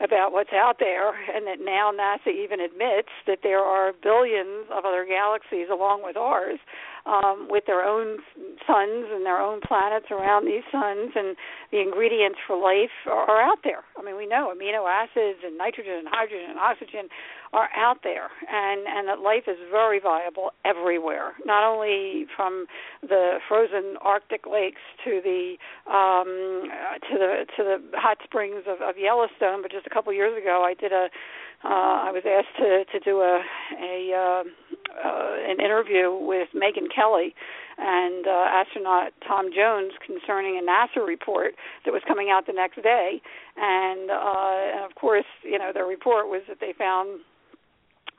about 0.00 0.32
what's 0.32 0.52
out 0.52 0.76
there, 0.80 1.10
and 1.10 1.46
that 1.46 1.58
now 1.60 1.92
NASA 1.92 2.32
even 2.32 2.60
admits 2.60 3.10
that 3.26 3.40
there 3.42 3.60
are 3.60 3.92
billions 4.02 4.66
of 4.72 4.84
other 4.84 5.06
galaxies 5.06 5.68
along 5.70 6.02
with 6.02 6.16
ours, 6.16 6.58
um, 7.06 7.46
with 7.48 7.66
their 7.66 7.84
own 7.84 8.18
suns 8.66 9.06
and 9.10 9.24
their 9.24 9.38
own 9.38 9.60
planets 9.60 10.06
around 10.10 10.46
these 10.46 10.64
suns, 10.70 11.12
and 11.14 11.36
the 11.70 11.80
ingredients 11.80 12.38
for 12.46 12.56
life 12.56 12.94
are, 13.06 13.28
are 13.28 13.42
out 13.42 13.58
there. 13.64 13.84
I 13.98 14.02
mean, 14.02 14.16
we 14.16 14.26
know 14.26 14.52
amino 14.54 14.88
acids 14.88 15.40
and 15.44 15.56
nitrogen 15.56 16.04
and 16.04 16.08
hydrogen 16.08 16.50
and 16.50 16.58
oxygen 16.58 17.08
are 17.52 17.68
out 17.76 17.98
there 18.02 18.30
and 18.50 18.86
and 18.86 19.08
that 19.08 19.20
life 19.20 19.44
is 19.46 19.56
very 19.70 20.00
viable 20.00 20.52
everywhere 20.64 21.32
not 21.44 21.62
only 21.64 22.24
from 22.34 22.66
the 23.02 23.38
frozen 23.46 23.96
arctic 24.00 24.46
lakes 24.50 24.80
to 25.04 25.20
the 25.22 25.56
um 25.90 26.70
to 27.10 27.18
the 27.18 27.44
to 27.56 27.62
the 27.62 27.78
hot 27.94 28.16
springs 28.24 28.64
of, 28.66 28.80
of 28.80 28.96
Yellowstone 28.96 29.60
but 29.60 29.70
just 29.70 29.86
a 29.86 29.90
couple 29.90 30.12
years 30.12 30.36
ago 30.40 30.64
I 30.64 30.74
did 30.74 30.92
a 30.92 31.08
uh 31.64 32.08
I 32.08 32.10
was 32.10 32.24
asked 32.24 32.56
to 32.58 32.84
to 32.90 33.04
do 33.04 33.20
a 33.20 33.42
a 33.78 34.12
uh, 34.16 34.44
uh 35.04 35.50
an 35.50 35.60
interview 35.60 36.10
with 36.10 36.48
Megyn 36.56 36.88
Kelly 36.94 37.34
and 37.82 38.26
uh, 38.26 38.46
astronaut 38.48 39.12
Tom 39.26 39.50
Jones 39.54 39.92
concerning 40.06 40.58
a 40.58 40.62
NASA 40.62 41.04
report 41.06 41.54
that 41.84 41.92
was 41.92 42.02
coming 42.06 42.30
out 42.30 42.46
the 42.46 42.52
next 42.52 42.82
day, 42.82 43.20
and, 43.56 44.10
uh, 44.10 44.78
and 44.78 44.84
of 44.84 44.94
course, 44.94 45.26
you 45.42 45.58
know, 45.58 45.72
their 45.74 45.86
report 45.86 46.28
was 46.28 46.42
that 46.48 46.58
they 46.60 46.72
found 46.72 47.20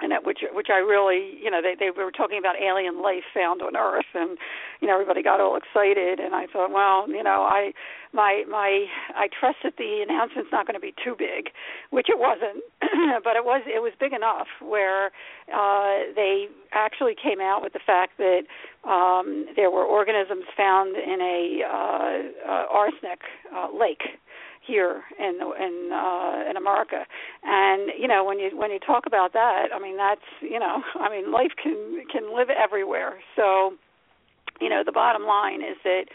and 0.02 0.12
that 0.12 0.26
which 0.26 0.39
which 0.54 0.68
I 0.72 0.78
really 0.78 1.38
you 1.41 1.52
know 1.52 1.62
they 1.62 1.76
they 1.80 1.91
were 1.91 2.12
talking 2.12 2.38
about 2.38 2.56
alien 2.60 3.02
life 3.02 3.24
found 3.34 3.62
on 3.62 3.76
Earth 3.76 4.10
and 4.14 4.38
you 4.82 4.88
know 4.88 4.94
everybody 4.94 5.24
got 5.24 5.39
all 5.39 5.56
excited 5.56 6.20
and 6.20 6.36
I 6.36 6.48
thought 6.48 6.72
well 6.72 7.08
you 7.10 7.24
know 7.24 7.44
I 7.44 7.74
my 8.12 8.44
my 8.50 8.86
I 9.16 9.28
trust 9.28 9.58
that 9.64 9.78
the 9.78 10.04
announcement's 10.08 10.52
not 10.52 10.68
going 10.68 10.76
to 10.76 10.82
be 10.82 10.94
too 11.04 11.16
big 11.18 11.52
which 11.91 12.08
it 12.10 12.20
wasn't 12.20 12.64
but 13.24 13.36
it 13.36 13.46
was 13.46 13.62
it 13.66 13.82
was 13.82 13.94
big 14.00 14.14
enough 14.14 14.48
where 14.62 15.08
uh 15.54 16.12
they 16.16 16.48
actually 16.74 17.16
came 17.16 17.39
out 17.39 17.62
with 17.62 17.74
the 17.74 17.84
fact 17.86 18.18
that 18.18 18.44
um 18.89 19.46
there 19.56 19.72
were 19.72 19.84
organisms 19.86 20.46
found 20.58 20.96
in 20.98 21.22
a 21.22 21.62
uh, 21.64 22.50
uh 22.50 22.66
arsenic 22.70 23.22
uh, 23.56 23.68
lake 23.72 24.20
here 24.66 25.03
in 25.20 25.36
in 25.41 25.91
uh 25.91 26.49
in 26.49 26.57
America. 26.57 27.05
And 27.43 27.91
you 27.99 28.07
know, 28.07 28.24
when 28.24 28.39
you 28.39 28.57
when 28.57 28.72
you 28.72 28.80
talk 28.80 29.05
about 29.05 29.34
that, 29.34 29.68
I 29.74 29.80
mean 29.80 29.97
that's, 29.97 30.22
you 30.41 30.59
know, 30.59 30.82
I 30.95 31.09
mean 31.09 31.32
life 31.32 31.51
can 31.61 32.03
can 32.11 32.36
live 32.36 32.49
everywhere. 32.49 33.20
So, 33.36 33.74
you 34.61 34.70
know, 34.70 34.84
the 34.86 34.91
bottom 34.91 35.24
line 35.24 35.61
is 35.61 35.78
that 35.84 36.05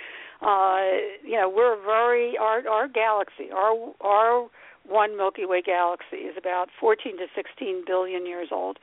uh 0.42 1.26
you 1.26 1.36
know, 1.36 1.48
we're 1.48 1.76
very 1.84 2.36
our 2.38 2.66
our 2.68 2.88
galaxy, 2.88 3.50
our 3.54 3.92
our 4.00 4.48
one 4.86 5.16
Milky 5.16 5.44
Way 5.44 5.62
galaxy 5.62 6.16
is 6.16 6.36
about 6.38 6.68
14 6.80 7.18
to 7.18 7.26
16 7.34 7.84
billion 7.86 8.26
years 8.26 8.48
old. 8.50 8.78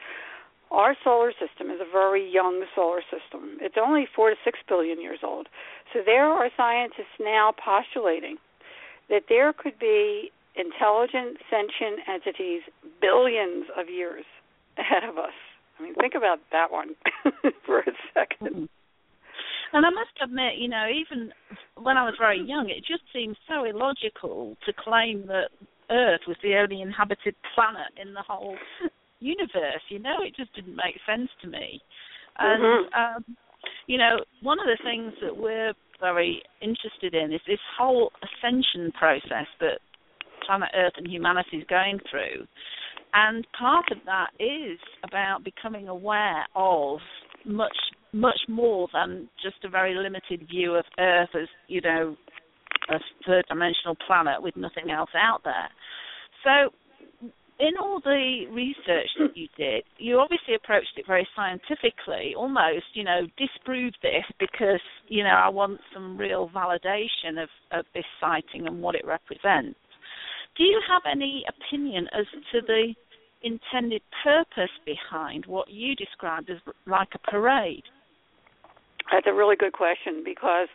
Our 0.71 0.95
solar 1.03 1.31
system 1.31 1.69
is 1.69 1.79
a 1.79 1.91
very 1.91 2.29
young 2.29 2.65
solar 2.75 3.01
system. 3.01 3.57
It's 3.61 3.75
only 3.79 4.07
4 4.15 4.31
to 4.31 4.35
6 4.43 4.59
billion 4.67 4.99
years 4.99 5.19
old. 5.23 5.47
So 5.93 5.99
there 6.05 6.25
are 6.25 6.49
scientists 6.57 7.17
now 7.19 7.53
postulating 7.63 8.37
that 9.09 9.23
there 9.29 9.53
could 9.53 9.77
be 9.79 10.31
intelligent, 10.55 11.37
sentient 11.49 11.99
entities 12.07 12.61
billions 13.01 13.65
of 13.77 13.89
years 13.89 14.25
ahead 14.77 15.03
of 15.03 15.17
us. 15.17 15.35
I 15.79 15.83
mean, 15.83 15.95
think 15.95 16.15
about 16.15 16.39
that 16.51 16.71
one 16.71 16.95
for 17.65 17.79
a 17.79 17.91
2nd 18.15 18.49
mm-hmm. 18.49 18.65
And 19.73 19.85
I 19.85 19.89
must 19.89 20.15
admit, 20.23 20.53
you 20.57 20.69
know, 20.69 20.87
even 20.87 21.33
when 21.75 21.97
I 21.97 22.05
was 22.05 22.13
very 22.17 22.39
young, 22.39 22.69
it 22.69 22.85
just 22.87 23.03
seemed 23.11 23.35
so 23.45 23.65
illogical 23.65 24.55
to 24.65 24.71
claim 24.71 25.27
that 25.27 25.49
Earth 25.91 26.21
was 26.27 26.37
the 26.41 26.55
only 26.55 26.81
inhabited 26.81 27.35
planet 27.53 27.91
in 28.01 28.13
the 28.13 28.21
whole 28.21 28.55
universe. 29.19 29.83
You 29.89 29.99
know, 29.99 30.21
it 30.21 30.33
just 30.35 30.53
didn't 30.55 30.77
make 30.77 30.97
sense 31.05 31.29
to 31.41 31.49
me. 31.49 31.81
And 32.39 32.63
mm-hmm. 32.63 33.17
um, 33.17 33.37
you 33.87 33.97
know, 33.97 34.23
one 34.41 34.59
of 34.59 34.65
the 34.65 34.77
things 34.83 35.13
that 35.21 35.35
we're 35.35 35.73
very 35.99 36.41
interested 36.61 37.13
in 37.13 37.33
is 37.33 37.41
this 37.47 37.59
whole 37.77 38.11
ascension 38.23 38.91
process 38.91 39.47
that 39.59 39.79
planet 40.45 40.69
Earth 40.75 40.93
and 40.97 41.07
humanity 41.07 41.57
is 41.57 41.63
going 41.69 41.99
through. 42.09 42.45
And 43.13 43.47
part 43.57 43.85
of 43.91 43.99
that 44.05 44.31
is 44.39 44.77
about 45.03 45.43
becoming 45.43 45.87
aware 45.87 46.45
of 46.55 46.99
much 47.45 47.77
much 48.11 48.39
more 48.47 48.87
than 48.93 49.27
just 49.43 49.57
a 49.65 49.69
very 49.69 49.93
limited 49.93 50.47
view 50.49 50.75
of 50.75 50.85
Earth 50.97 51.29
as, 51.35 51.49
you 51.67 51.81
know, 51.81 52.15
a 52.89 52.97
third 53.27 53.43
dimensional 53.49 53.97
planet 54.07 54.41
with 54.41 54.55
nothing 54.55 54.89
else 54.89 55.09
out 55.15 55.41
there. 55.43 55.69
So 56.43 56.73
in 57.59 57.77
all 57.79 58.01
the 58.03 58.45
research 58.51 59.07
that 59.19 59.35
you 59.35 59.47
did, 59.57 59.83
you 59.97 60.19
obviously 60.19 60.55
approached 60.55 60.97
it 60.97 61.07
very 61.07 61.27
scientifically, 61.35 62.33
almost, 62.37 62.85
you 62.93 63.03
know, 63.03 63.27
disprove 63.37 63.93
this 64.01 64.25
because, 64.39 64.81
you 65.07 65.23
know, 65.23 65.29
I 65.29 65.47
want 65.47 65.79
some 65.93 66.17
real 66.17 66.49
validation 66.53 67.41
of, 67.41 67.49
of 67.71 67.85
this 67.93 68.03
sighting 68.19 68.67
and 68.67 68.81
what 68.81 68.95
it 68.95 69.05
represents. 69.05 69.79
Do 70.57 70.63
you 70.63 70.81
have 70.87 71.03
any 71.09 71.45
opinion 71.47 72.07
as 72.17 72.25
to 72.51 72.61
the 72.61 72.93
intended 73.43 74.01
purpose 74.23 74.71
behind 74.85 75.45
what 75.45 75.69
you 75.69 75.95
described 75.95 76.49
as 76.49 76.57
like 76.87 77.09
a 77.13 77.31
parade? 77.31 77.83
That's 79.11 79.27
a 79.27 79.33
really 79.33 79.55
good 79.55 79.73
question 79.73 80.23
because 80.25 80.67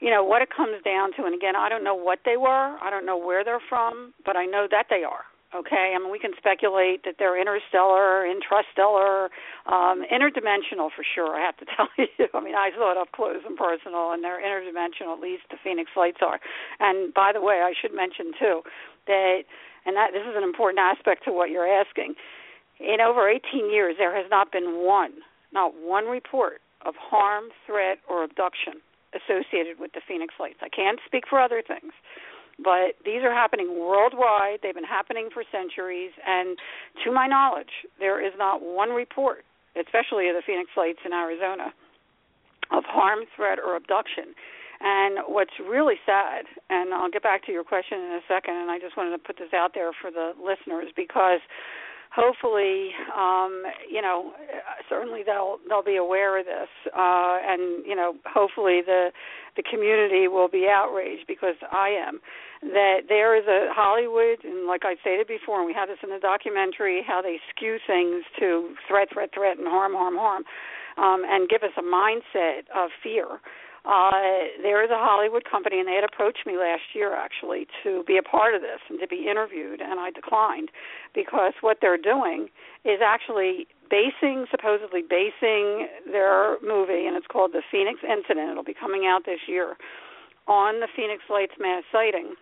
you 0.00 0.10
know 0.10 0.22
what 0.22 0.42
it 0.42 0.48
comes 0.54 0.82
down 0.84 1.12
to 1.16 1.24
and 1.24 1.34
again 1.34 1.56
I 1.56 1.68
don't 1.68 1.82
know 1.82 1.94
what 1.94 2.18
they 2.24 2.36
were, 2.36 2.76
I 2.82 2.90
don't 2.90 3.06
know 3.06 3.16
where 3.16 3.42
they're 3.42 3.62
from, 3.68 4.12
but 4.26 4.36
I 4.36 4.44
know 4.44 4.66
that 4.70 4.86
they 4.90 5.02
are. 5.02 5.24
Okay, 5.56 5.96
I 5.96 5.98
mean 5.98 6.12
we 6.12 6.18
can 6.18 6.32
speculate 6.36 7.04
that 7.08 7.16
they're 7.18 7.40
interstellar, 7.40 8.28
intrastellar, 8.28 9.32
um, 9.64 10.04
interdimensional 10.04 10.92
for 10.92 11.00
sure. 11.00 11.40
I 11.40 11.40
have 11.40 11.56
to 11.56 11.64
tell 11.76 11.88
you. 11.96 12.28
I 12.34 12.40
mean 12.40 12.54
I 12.54 12.68
saw 12.76 12.92
it 12.92 12.98
up 12.98 13.12
close 13.12 13.40
and 13.46 13.56
personal, 13.56 14.12
and 14.12 14.22
they're 14.22 14.44
interdimensional. 14.44 15.16
At 15.16 15.20
least 15.20 15.48
the 15.50 15.56
Phoenix 15.64 15.90
Lights 15.96 16.20
are. 16.20 16.38
And 16.80 17.14
by 17.14 17.32
the 17.32 17.40
way, 17.40 17.64
I 17.64 17.72
should 17.72 17.94
mention 17.94 18.32
too 18.38 18.60
that, 19.06 19.48
and 19.86 19.96
that 19.96 20.12
this 20.12 20.22
is 20.28 20.36
an 20.36 20.44
important 20.44 20.80
aspect 20.80 21.24
to 21.24 21.32
what 21.32 21.48
you're 21.48 21.66
asking. 21.66 22.14
In 22.78 23.00
over 23.00 23.28
18 23.28 23.72
years, 23.72 23.96
there 23.98 24.14
has 24.14 24.26
not 24.30 24.52
been 24.52 24.84
one, 24.84 25.24
not 25.52 25.72
one 25.74 26.06
report 26.06 26.60
of 26.84 26.94
harm, 26.94 27.44
threat, 27.66 27.98
or 28.08 28.22
abduction 28.22 28.84
associated 29.16 29.80
with 29.80 29.92
the 29.92 30.00
Phoenix 30.06 30.34
Lights. 30.38 30.60
I 30.62 30.68
can't 30.68 31.00
speak 31.06 31.24
for 31.28 31.40
other 31.40 31.62
things, 31.66 31.92
but 32.62 32.98
these 33.04 33.22
are 33.22 33.32
happening 33.32 33.78
worldwide. 33.78 34.60
They've 34.62 34.74
been 34.74 34.84
happening 34.84 35.28
for 35.32 35.44
centuries, 35.50 36.10
and 36.26 36.58
to 37.04 37.12
my 37.12 37.26
knowledge, 37.26 37.86
there 37.98 38.24
is 38.24 38.32
not 38.36 38.62
one 38.62 38.90
report, 38.90 39.44
especially 39.78 40.28
of 40.28 40.34
the 40.34 40.42
Phoenix 40.44 40.70
Lights 40.76 40.98
in 41.04 41.12
Arizona, 41.12 41.72
of 42.70 42.84
harm, 42.84 43.20
threat, 43.36 43.58
or 43.58 43.76
abduction. 43.76 44.34
And 44.80 45.18
what's 45.26 45.54
really 45.58 45.96
sad, 46.06 46.46
and 46.70 46.94
I'll 46.94 47.10
get 47.10 47.22
back 47.22 47.44
to 47.46 47.52
your 47.52 47.64
question 47.64 47.98
in 47.98 48.12
a 48.12 48.20
second, 48.28 48.54
and 48.54 48.70
I 48.70 48.78
just 48.78 48.96
wanted 48.96 49.10
to 49.10 49.18
put 49.18 49.36
this 49.36 49.52
out 49.52 49.72
there 49.74 49.90
for 50.00 50.10
the 50.10 50.34
listeners 50.38 50.86
because 50.94 51.40
hopefully, 52.14 52.90
um, 53.16 53.62
you 53.90 54.02
know, 54.02 54.32
certainly 54.88 55.22
they'll 55.24 55.58
they'll 55.68 55.84
be 55.84 55.96
aware 55.96 56.38
of 56.38 56.46
this, 56.46 56.68
uh, 56.86 57.38
and 57.42 57.84
you 57.86 57.94
know, 57.94 58.14
hopefully 58.26 58.80
the 58.84 59.10
the 59.56 59.62
community 59.62 60.28
will 60.28 60.48
be 60.48 60.68
outraged 60.70 61.26
because 61.26 61.56
I 61.72 61.88
am. 61.90 62.20
That 62.62 63.06
there 63.08 63.36
is 63.36 63.46
a 63.46 63.72
Hollywood, 63.72 64.42
and 64.44 64.66
like 64.66 64.82
I 64.84 64.96
stated 65.00 65.28
before, 65.28 65.58
and 65.58 65.66
we 65.66 65.74
have 65.74 65.88
this 65.88 65.98
in 66.02 66.10
the 66.10 66.18
documentary, 66.18 67.04
how 67.06 67.22
they 67.22 67.38
skew 67.54 67.78
things 67.86 68.24
to 68.40 68.74
threat, 68.88 69.08
threat, 69.12 69.30
threat, 69.32 69.58
and 69.58 69.68
harm, 69.68 69.92
harm, 69.92 70.16
harm, 70.16 70.42
um, 70.96 71.22
and 71.28 71.48
give 71.48 71.62
us 71.62 71.70
a 71.78 71.82
mindset 71.82 72.66
of 72.74 72.90
fear 73.02 73.38
uh, 73.88 74.52
there 74.60 74.84
is 74.84 74.90
a 74.90 75.00
Hollywood 75.00 75.44
company, 75.48 75.80
and 75.80 75.88
they 75.88 75.94
had 75.94 76.04
approached 76.04 76.44
me 76.44 76.58
last 76.58 76.92
year 76.92 77.16
actually 77.16 77.66
to 77.82 78.04
be 78.06 78.18
a 78.18 78.22
part 78.22 78.54
of 78.54 78.60
this 78.60 78.84
and 78.90 79.00
to 79.00 79.08
be 79.08 79.26
interviewed, 79.30 79.80
and 79.80 79.98
I 79.98 80.10
declined 80.10 80.68
because 81.14 81.54
what 81.62 81.78
they're 81.80 81.96
doing 81.96 82.48
is 82.84 83.00
actually 83.00 83.66
basing, 83.88 84.44
supposedly 84.50 85.00
basing 85.00 85.88
their 86.04 86.60
movie, 86.60 87.08
and 87.08 87.16
it's 87.16 87.26
called 87.26 87.52
The 87.52 87.62
Phoenix 87.72 88.00
Incident. 88.04 88.50
It'll 88.52 88.62
be 88.62 88.76
coming 88.76 89.06
out 89.08 89.24
this 89.24 89.40
year 89.48 89.76
on 90.46 90.80
the 90.80 90.88
Phoenix 90.94 91.24
Lights 91.30 91.56
mass 91.58 91.82
sighting 91.90 92.34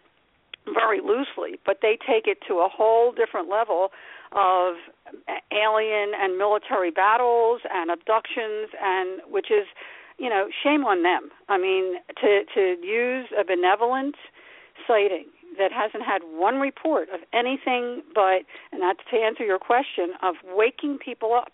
very 0.74 0.99
loosely, 0.99 1.61
but 1.64 1.78
they 1.80 1.97
take 2.03 2.26
it 2.26 2.38
to 2.49 2.55
a 2.55 2.68
whole 2.68 3.12
different 3.12 3.49
level 3.49 3.90
of 4.32 4.74
alien 5.55 6.11
and 6.18 6.36
military 6.36 6.90
battles 6.90 7.61
and 7.72 7.90
abductions 7.90 8.74
and 8.82 9.20
which 9.30 9.47
is 9.51 9.66
you 10.18 10.28
know, 10.28 10.48
shame 10.62 10.84
on 10.84 11.02
them. 11.02 11.30
I 11.48 11.58
mean, 11.58 11.96
to 12.20 12.44
to 12.54 12.76
use 12.82 13.28
a 13.38 13.44
benevolent 13.44 14.16
sighting 14.86 15.26
that 15.58 15.72
hasn't 15.72 16.02
had 16.02 16.22
one 16.22 16.60
report 16.60 17.08
of 17.14 17.20
anything 17.32 18.02
but, 18.14 18.42
and 18.72 18.82
that's 18.82 19.00
to 19.10 19.16
answer 19.16 19.44
your 19.44 19.58
question, 19.58 20.12
of 20.22 20.34
waking 20.44 20.98
people 20.98 21.34
up, 21.34 21.52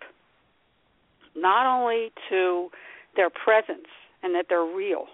not 1.37 1.67
only 1.67 2.13
to 2.29 2.69
their 3.17 3.31
presence 3.31 3.87
and 4.23 4.35
that 4.35 4.47
they're 4.49 4.65
real, 4.65 5.07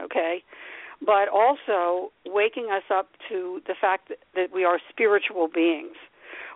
okay, 0.00 0.42
but 1.04 1.28
also 1.28 2.10
waking 2.26 2.68
us 2.72 2.84
up 2.90 3.08
to 3.28 3.60
the 3.66 3.74
fact 3.78 4.08
that, 4.08 4.18
that 4.34 4.52
we 4.52 4.64
are 4.64 4.78
spiritual 4.90 5.48
beings 5.52 5.96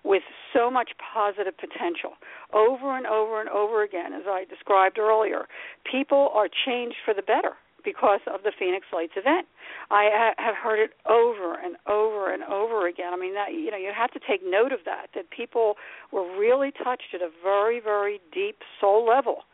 with 0.05 0.23
so 0.53 0.71
much 0.71 0.91
positive 1.01 1.57
potential. 1.57 2.13
Over 2.53 2.97
and 2.97 3.07
over 3.07 3.41
and 3.41 3.49
over 3.49 3.83
again, 3.83 4.13
as 4.13 4.25
I 4.27 4.45
described 4.45 4.99
earlier, 4.99 5.47
people 5.91 6.31
are 6.35 6.49
changed 6.49 6.97
for 7.05 7.15
the 7.15 7.23
better 7.23 7.57
because 7.87 8.21
of 8.27 8.43
the 8.43 8.53
Phoenix 8.59 8.85
Lights 8.93 9.15
event. 9.17 9.47
I 9.91 10.35
have 10.37 10.57
heard 10.57 10.83
it 10.83 10.91
over 11.09 11.55
and 11.55 11.77
over 11.87 12.35
and 12.35 12.43
over 12.43 12.89
again. 12.89 13.15
I 13.15 13.17
mean, 13.17 13.35
that 13.35 13.53
you 13.53 13.71
know, 13.71 13.79
you 13.79 13.93
have 13.97 14.11
to 14.11 14.21
take 14.21 14.43
note 14.45 14.73
of 14.73 14.81
that. 14.85 15.07
That 15.15 15.31
people 15.31 15.75
were 16.13 16.27
really 16.37 16.73
touched 16.73 17.15
at 17.15 17.23
a 17.23 17.31
very, 17.43 17.81
very 17.81 18.21
deep 18.33 18.59
soul 18.81 19.07
level. 19.07 19.47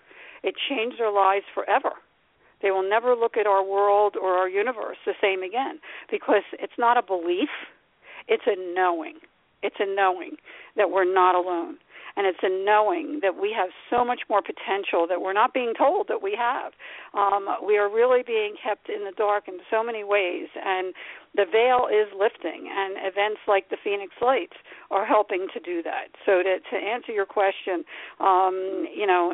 It 0.42 0.54
changed 0.68 0.98
their 0.98 1.12
lives 1.12 1.44
forever. 1.54 1.90
They 2.62 2.70
will 2.70 2.88
never 2.88 3.14
look 3.14 3.36
at 3.36 3.46
our 3.46 3.62
world 3.62 4.16
or 4.20 4.34
our 4.34 4.48
universe 4.48 4.96
the 5.04 5.14
same 5.20 5.42
again 5.42 5.80
because 6.10 6.42
it's 6.58 6.78
not 6.78 6.96
a 6.96 7.02
belief; 7.02 7.50
it's 8.28 8.44
a 8.46 8.56
knowing. 8.74 9.18
It's 9.62 9.76
a 9.78 9.86
knowing 9.86 10.36
that 10.76 10.90
we're 10.90 11.10
not 11.10 11.34
alone. 11.34 11.76
And 12.14 12.26
it's 12.26 12.40
a 12.42 12.50
knowing 12.50 13.20
that 13.22 13.40
we 13.40 13.54
have 13.56 13.70
so 13.88 14.04
much 14.04 14.20
more 14.28 14.42
potential 14.42 15.06
that 15.08 15.22
we're 15.22 15.32
not 15.32 15.54
being 15.54 15.72
told 15.72 16.08
that 16.08 16.20
we 16.22 16.36
have. 16.36 16.72
Um, 17.14 17.48
we 17.64 17.78
are 17.78 17.88
really 17.88 18.22
being 18.22 18.54
kept 18.62 18.90
in 18.90 19.04
the 19.04 19.12
dark 19.16 19.48
in 19.48 19.58
so 19.70 19.82
many 19.82 20.04
ways. 20.04 20.48
And 20.54 20.92
the 21.34 21.46
veil 21.48 21.88
is 21.88 22.12
lifting, 22.12 22.68
and 22.68 23.00
events 23.00 23.40
like 23.48 23.70
the 23.70 23.80
Phoenix 23.82 24.12
Lights 24.20 24.56
are 24.90 25.06
helping 25.06 25.48
to 25.54 25.60
do 25.60 25.82
that. 25.82 26.12
So 26.26 26.44
to, 26.44 26.60
to 26.60 26.76
answer 26.76 27.12
your 27.12 27.24
question, 27.24 27.88
um, 28.20 28.84
you 28.92 29.06
know 29.06 29.32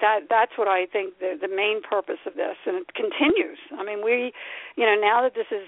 that 0.00 0.26
that's 0.28 0.58
what 0.58 0.66
I 0.66 0.86
think 0.86 1.20
the 1.20 1.38
the 1.40 1.46
main 1.46 1.82
purpose 1.82 2.18
of 2.26 2.34
this, 2.34 2.58
and 2.66 2.82
it 2.82 2.90
continues. 2.98 3.62
I 3.78 3.84
mean, 3.84 4.02
we, 4.02 4.32
you 4.74 4.84
know, 4.84 4.98
now 4.98 5.22
that 5.22 5.38
this 5.38 5.46
is 5.54 5.62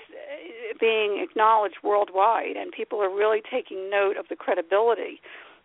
being 0.81 1.21
acknowledged 1.23 1.77
worldwide, 1.83 2.57
and 2.57 2.73
people 2.73 3.01
are 3.01 3.15
really 3.15 3.43
taking 3.51 3.91
note 3.91 4.17
of 4.17 4.27
the 4.29 4.37
credibility 4.37 5.21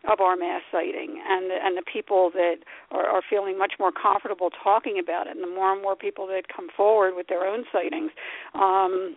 of 0.09 0.19
our 0.19 0.35
mass 0.35 0.61
sighting 0.69 1.21
and 1.25 1.49
and 1.49 1.77
the 1.77 1.81
people 1.81 2.29
that 2.33 2.57
are, 2.91 3.07
are 3.07 3.21
feeling 3.29 3.57
much 3.57 3.73
more 3.79 3.91
comfortable 3.91 4.49
talking 4.51 4.99
about 4.99 5.27
it 5.27 5.31
and 5.31 5.41
the 5.41 5.47
more 5.47 5.71
and 5.71 5.81
more 5.81 5.95
people 5.95 6.27
that 6.27 6.43
come 6.53 6.67
forward 6.75 7.15
with 7.15 7.27
their 7.27 7.47
own 7.47 7.63
sightings 7.71 8.11
um 8.53 9.15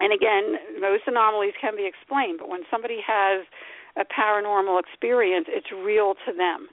and 0.00 0.12
again, 0.12 0.80
most 0.80 1.04
anomalies 1.06 1.54
can 1.60 1.76
be 1.76 1.86
explained, 1.86 2.38
but 2.38 2.48
when 2.48 2.62
somebody 2.70 3.00
has 3.06 3.46
a 3.96 4.04
paranormal 4.04 4.78
experience, 4.80 5.46
it's 5.48 5.72
real 5.72 6.14
to 6.26 6.32
them. 6.36 6.68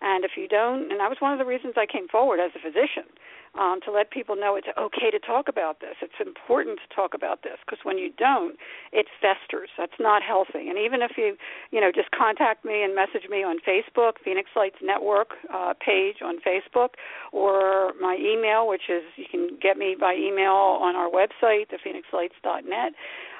And 0.00 0.24
if 0.24 0.32
you 0.36 0.46
don't, 0.46 0.92
and 0.92 1.00
that 1.00 1.10
was 1.10 1.18
one 1.18 1.32
of 1.32 1.40
the 1.40 1.44
reasons 1.44 1.74
I 1.76 1.86
came 1.90 2.06
forward 2.06 2.38
as 2.38 2.52
a 2.54 2.62
physician, 2.62 3.10
um, 3.58 3.80
to 3.84 3.90
let 3.90 4.10
people 4.10 4.36
know 4.36 4.54
it's 4.54 4.68
okay 4.78 5.10
to 5.10 5.18
talk 5.18 5.48
about 5.48 5.80
this. 5.80 5.96
It's 6.00 6.20
important 6.24 6.78
to 6.78 6.94
talk 6.94 7.12
about 7.12 7.42
this 7.42 7.58
because 7.66 7.80
when 7.82 7.98
you 7.98 8.10
don't, 8.16 8.56
it 8.92 9.06
festers. 9.20 9.68
That's 9.76 9.98
not 9.98 10.22
healthy. 10.22 10.68
And 10.68 10.78
even 10.78 11.02
if 11.02 11.12
you, 11.16 11.36
you 11.70 11.80
know, 11.80 11.90
just 11.92 12.10
contact 12.12 12.64
me 12.64 12.82
and 12.82 12.94
message 12.94 13.28
me 13.28 13.42
on 13.42 13.58
Facebook, 13.66 14.22
Phoenix 14.24 14.50
Lights 14.54 14.78
Network 14.82 15.34
uh, 15.52 15.74
page 15.84 16.16
on 16.24 16.38
Facebook, 16.38 16.94
or 17.32 17.92
my 18.00 18.16
email, 18.20 18.68
which 18.68 18.88
is 18.88 19.02
you 19.16 19.26
can 19.30 19.58
get 19.60 19.76
me 19.76 19.96
by 19.98 20.14
email 20.14 20.78
on 20.78 20.94
our 20.94 21.10
website, 21.10 21.66
thephoenixlights.net. 21.74 22.92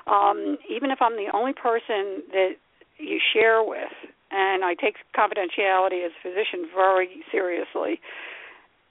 Um, 0.06 0.58
even 0.68 0.90
if 0.90 0.98
I'm 1.00 1.16
the 1.16 1.30
only 1.32 1.52
person 1.52 2.22
that 2.32 2.52
you 2.98 3.20
share 3.32 3.62
with, 3.62 3.94
and 4.30 4.64
I 4.64 4.74
take 4.74 4.96
confidentiality 5.16 6.04
as 6.04 6.12
a 6.12 6.22
physician 6.22 6.68
very 6.74 7.22
seriously 7.30 8.00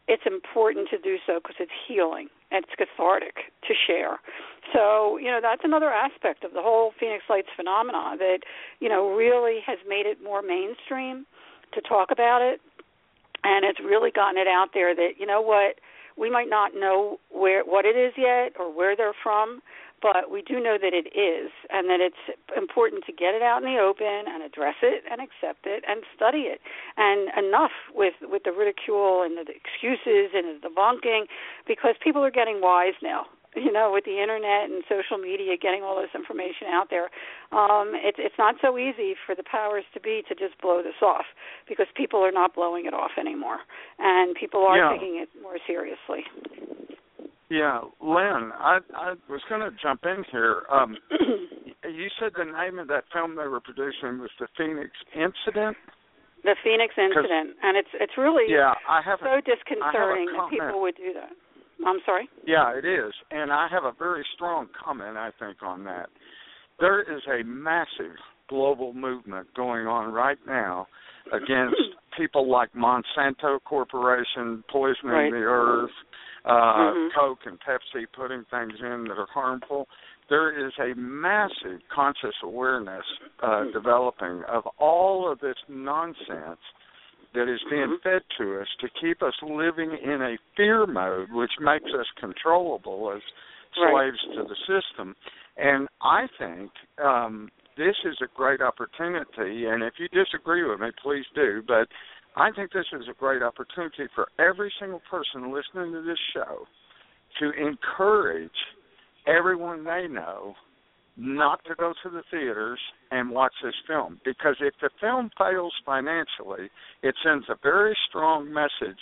it's 0.08 0.24
important 0.26 0.90
to 0.90 0.98
do 0.98 1.18
so 1.26 1.40
because 1.42 1.58
it's 1.60 1.72
healing 1.88 2.30
and 2.52 2.64
it's 2.64 2.74
cathartic 2.78 3.52
to 3.68 3.74
share. 3.76 4.20
So, 4.74 5.18
you 5.18 5.28
know, 5.28 5.40
that's 5.42 5.62
another 5.64 5.92
aspect 5.92 6.44
of 6.44 6.54
the 6.54 6.62
whole 6.62 6.94
Phoenix 7.00 7.24
Lights 7.30 7.50
phenomena 7.56 8.16
that, 8.18 8.40
you 8.80 8.90
know, 8.90 9.12
really 9.12 9.60
has 9.66 9.78
made 9.88 10.06
it 10.06 10.24
more 10.24 10.42
mainstream 10.42 11.26
to 11.74 11.82
talk 11.82 12.10
about 12.12 12.42
it. 12.42 12.62
And 13.44 13.66
it's 13.66 13.80
really 13.80 14.12
gotten 14.12 14.38
it 14.38 14.48
out 14.48 14.70
there 14.74 14.96
that, 14.96 15.20
you 15.20 15.26
know 15.26 15.42
what, 15.42 15.80
we 16.18 16.32
might 16.32 16.50
not 16.50 16.72
know 16.74 17.20
where 17.30 17.64
what 17.64 17.86
it 17.86 17.96
is 17.96 18.14
yet 18.18 18.54
or 18.60 18.76
where 18.76 18.96
they're 18.96 19.16
from, 19.22 19.62
but 20.02 20.30
we 20.32 20.42
do 20.42 20.60
know 20.60 20.78
that 20.80 20.94
it 20.94 21.10
is 21.18 21.52
and 21.70 21.90
that 21.90 22.00
it's 22.00 22.38
important 22.56 23.04
to 23.06 23.12
get 23.12 23.34
it 23.34 23.42
out 23.42 23.64
in 23.64 23.74
the 23.74 23.80
open 23.80 24.30
and 24.30 24.44
address 24.44 24.76
it 24.82 25.04
and 25.10 25.22
accept 25.22 25.66
it 25.66 25.84
and 25.88 26.04
study 26.16 26.46
it. 26.50 26.62
And 26.98 27.30
enough 27.34 27.74
with 27.94 28.14
with 28.22 28.44
the 28.44 28.52
ridicule 28.52 29.24
and 29.24 29.38
the 29.38 29.46
excuses 29.50 30.34
and 30.34 30.62
the 30.62 30.70
debunking 30.70 31.26
because 31.68 31.96
people 32.04 32.24
are 32.24 32.32
getting 32.32 32.62
wise 32.62 32.98
now 33.02 33.26
you 33.56 33.72
know 33.72 33.90
with 33.92 34.06
the 34.06 34.22
internet 34.22 34.70
and 34.70 34.84
social 34.86 35.18
media 35.18 35.58
getting 35.58 35.82
all 35.82 35.98
this 35.98 36.14
information 36.14 36.70
out 36.70 36.90
there. 36.90 37.10
Um 37.52 37.98
it's 37.98 38.22
it's 38.22 38.38
not 38.38 38.56
so 38.62 38.78
easy 38.78 39.16
for 39.26 39.34
the 39.34 39.44
powers 39.44 39.84
to 39.94 40.00
be 40.00 40.22
to 40.30 40.36
just 40.36 40.62
blow 40.62 40.84
this 40.84 41.02
off 41.02 41.26
because 41.68 41.88
people 41.96 42.22
are 42.22 42.32
not 42.32 42.54
blowing 42.54 42.86
it 42.86 42.94
off 42.94 43.18
anymore 43.18 43.66
and 43.98 44.36
people 44.36 44.62
are 44.62 44.78
yeah. 44.78 44.94
taking 44.94 45.18
it 45.18 45.30
more 45.42 45.58
seriously 45.66 46.22
yeah, 47.50 47.80
Lynne, 48.02 48.52
I 48.54 48.80
I 48.96 49.14
was 49.30 49.42
going 49.50 49.62
to 49.62 49.72
jump 49.82 50.02
in 50.04 50.24
here. 50.32 50.64
Um, 50.72 50.98
you 51.84 52.08
said 52.20 52.32
the 52.38 52.46
name 52.46 52.80
of 52.80 52.88
that 52.90 53.06
film 53.14 53.36
they 53.36 53.48
were 53.48 53.62
producing 53.62 54.20
was 54.20 54.32
The 54.40 54.48
Phoenix 54.58 54.92
Incident. 55.16 55.78
The 56.44 56.56
Phoenix 56.64 56.94
Incident, 56.98 57.56
and 57.64 57.78
it's 57.78 57.90
it's 57.94 58.14
really 58.18 58.46
yeah, 58.48 58.74
I 58.88 59.02
have 59.04 59.20
so 59.20 59.42
disconcerting 59.42 60.28
that 60.36 60.50
people 60.50 60.82
would 60.82 60.96
do 60.96 61.14
that. 61.14 61.32
I'm 61.86 62.00
sorry. 62.06 62.28
Yeah, 62.46 62.76
it 62.76 62.86
is, 62.86 63.14
and 63.32 63.52
I 63.52 63.68
have 63.72 63.84
a 63.84 63.94
very 63.98 64.26
strong 64.36 64.68
comment. 64.84 65.18
I 65.18 65.30
think 65.40 65.58
on 65.62 65.84
that. 65.86 66.10
There 66.80 67.02
is 67.02 67.22
a 67.28 67.44
massive 67.44 68.18
global 68.50 68.94
movement 68.94 69.48
going 69.56 69.88
on 69.88 70.14
right 70.14 70.38
now 70.46 70.88
against 71.34 71.76
people 72.18 72.50
like 72.50 72.70
Monsanto 72.74 73.60
Corporation 73.64 74.64
poisoning 74.72 75.12
right. 75.12 75.32
the 75.32 75.38
earth, 75.38 75.92
uh, 76.46 76.52
mm-hmm. 76.52 77.20
Coke 77.20 77.40
and 77.46 77.58
Pepsi 77.60 78.06
putting 78.16 78.46
things 78.50 78.74
in 78.80 79.06
that 79.08 79.18
are 79.18 79.28
harmful. 79.34 79.88
There 80.30 80.68
is 80.68 80.74
a 80.80 80.94
massive 80.96 81.80
conscious 81.94 82.36
awareness 82.44 83.04
uh, 83.42 83.48
mm-hmm. 83.48 83.72
developing 83.72 84.44
of 84.48 84.64
all 84.78 85.32
of 85.32 85.40
this 85.40 85.56
nonsense 85.70 86.60
that 87.34 87.54
is 87.54 87.60
being 87.70 87.98
mm-hmm. 87.98 88.10
fed 88.10 88.22
to 88.38 88.60
us 88.60 88.68
to 88.82 88.88
keep 89.02 89.22
us 89.22 89.34
living 89.44 89.98
in 90.04 90.22
a 90.22 90.38
fear 90.56 90.86
mode, 90.86 91.30
which 91.32 91.52
makes 91.60 91.90
us 91.98 92.06
controllable 92.20 93.14
as 93.16 93.22
slaves 93.76 94.18
right. 94.30 94.36
to 94.36 94.44
the 94.44 94.56
system. 94.66 95.16
And 95.58 95.88
I 96.02 96.28
think 96.38 96.72
um, 97.04 97.50
this 97.78 97.96
is 98.06 98.18
a 98.22 98.28
great 98.36 98.62
opportunity. 98.62 99.66
And 99.66 99.84
if 99.84 99.94
you 100.00 100.08
disagree 100.10 100.64
with 100.68 100.80
me, 100.80 100.90
please 101.02 101.26
do. 101.36 101.62
But 101.66 101.88
I 102.38 102.52
think 102.52 102.72
this 102.72 102.86
is 102.94 103.08
a 103.10 103.20
great 103.20 103.42
opportunity 103.42 104.06
for 104.14 104.28
every 104.38 104.72
single 104.80 105.02
person 105.10 105.52
listening 105.52 105.92
to 105.94 106.04
this 106.04 106.20
show 106.34 106.68
to 107.40 107.52
encourage 107.52 108.52
everyone 109.26 109.84
they 109.84 110.08
know 110.08 110.54
not 111.18 111.60
to 111.66 111.74
go 111.74 111.94
to 112.04 112.10
the 112.12 112.22
theaters 112.30 112.80
and 113.10 113.32
watch 113.32 113.54
this 113.64 113.74
film 113.88 114.22
because 114.24 114.56
if 114.60 114.76
the 114.82 114.90
film 115.02 115.32
fails 115.36 115.74
financially, 115.84 116.70
it 117.02 117.16
sends 117.26 117.46
a 117.50 117.56
very 117.64 117.98
strong 118.08 118.54
message 118.54 119.00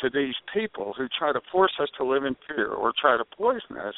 to 0.00 0.08
these 0.08 0.34
people 0.54 0.94
who 0.96 1.08
try 1.18 1.30
to 1.30 1.40
force 1.52 1.72
us 1.82 1.88
to 1.98 2.04
live 2.04 2.24
in 2.24 2.36
fear 2.46 2.68
or 2.68 2.92
try 2.98 3.18
to 3.18 3.24
poison 3.36 3.76
us 3.76 3.94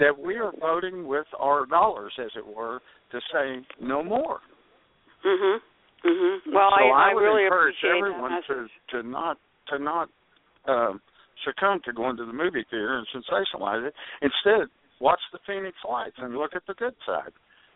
that 0.00 0.18
we 0.18 0.34
are 0.34 0.52
voting 0.60 1.06
with 1.06 1.26
our 1.38 1.64
dollars, 1.66 2.12
as 2.18 2.30
it 2.36 2.44
were, 2.44 2.80
to 3.12 3.20
say 3.32 3.64
no 3.80 4.02
more. 4.02 4.40
Mhm. 5.24 5.60
Mhm. 6.04 6.38
Well, 6.52 6.70
so 6.70 6.84
I, 6.84 6.90
I, 6.90 7.10
I 7.10 7.14
would 7.14 7.20
really 7.20 7.44
encourage 7.44 7.76
everyone 7.84 8.42
to 8.48 8.66
to 8.90 9.02
not 9.02 9.38
to 9.68 9.78
not 9.78 10.08
um, 10.66 11.00
succumb 11.44 11.80
to 11.84 11.92
going 11.92 12.16
to 12.16 12.26
the 12.26 12.32
movie 12.32 12.64
theater 12.70 12.98
and 12.98 13.06
sensationalize 13.14 13.86
it. 13.86 13.94
Instead, 14.20 14.68
watch 15.00 15.20
the 15.32 15.38
Phoenix 15.46 15.76
Lights 15.88 16.16
and 16.18 16.36
look 16.36 16.54
at 16.54 16.62
the 16.66 16.74
good 16.74 16.94
side 17.06 17.32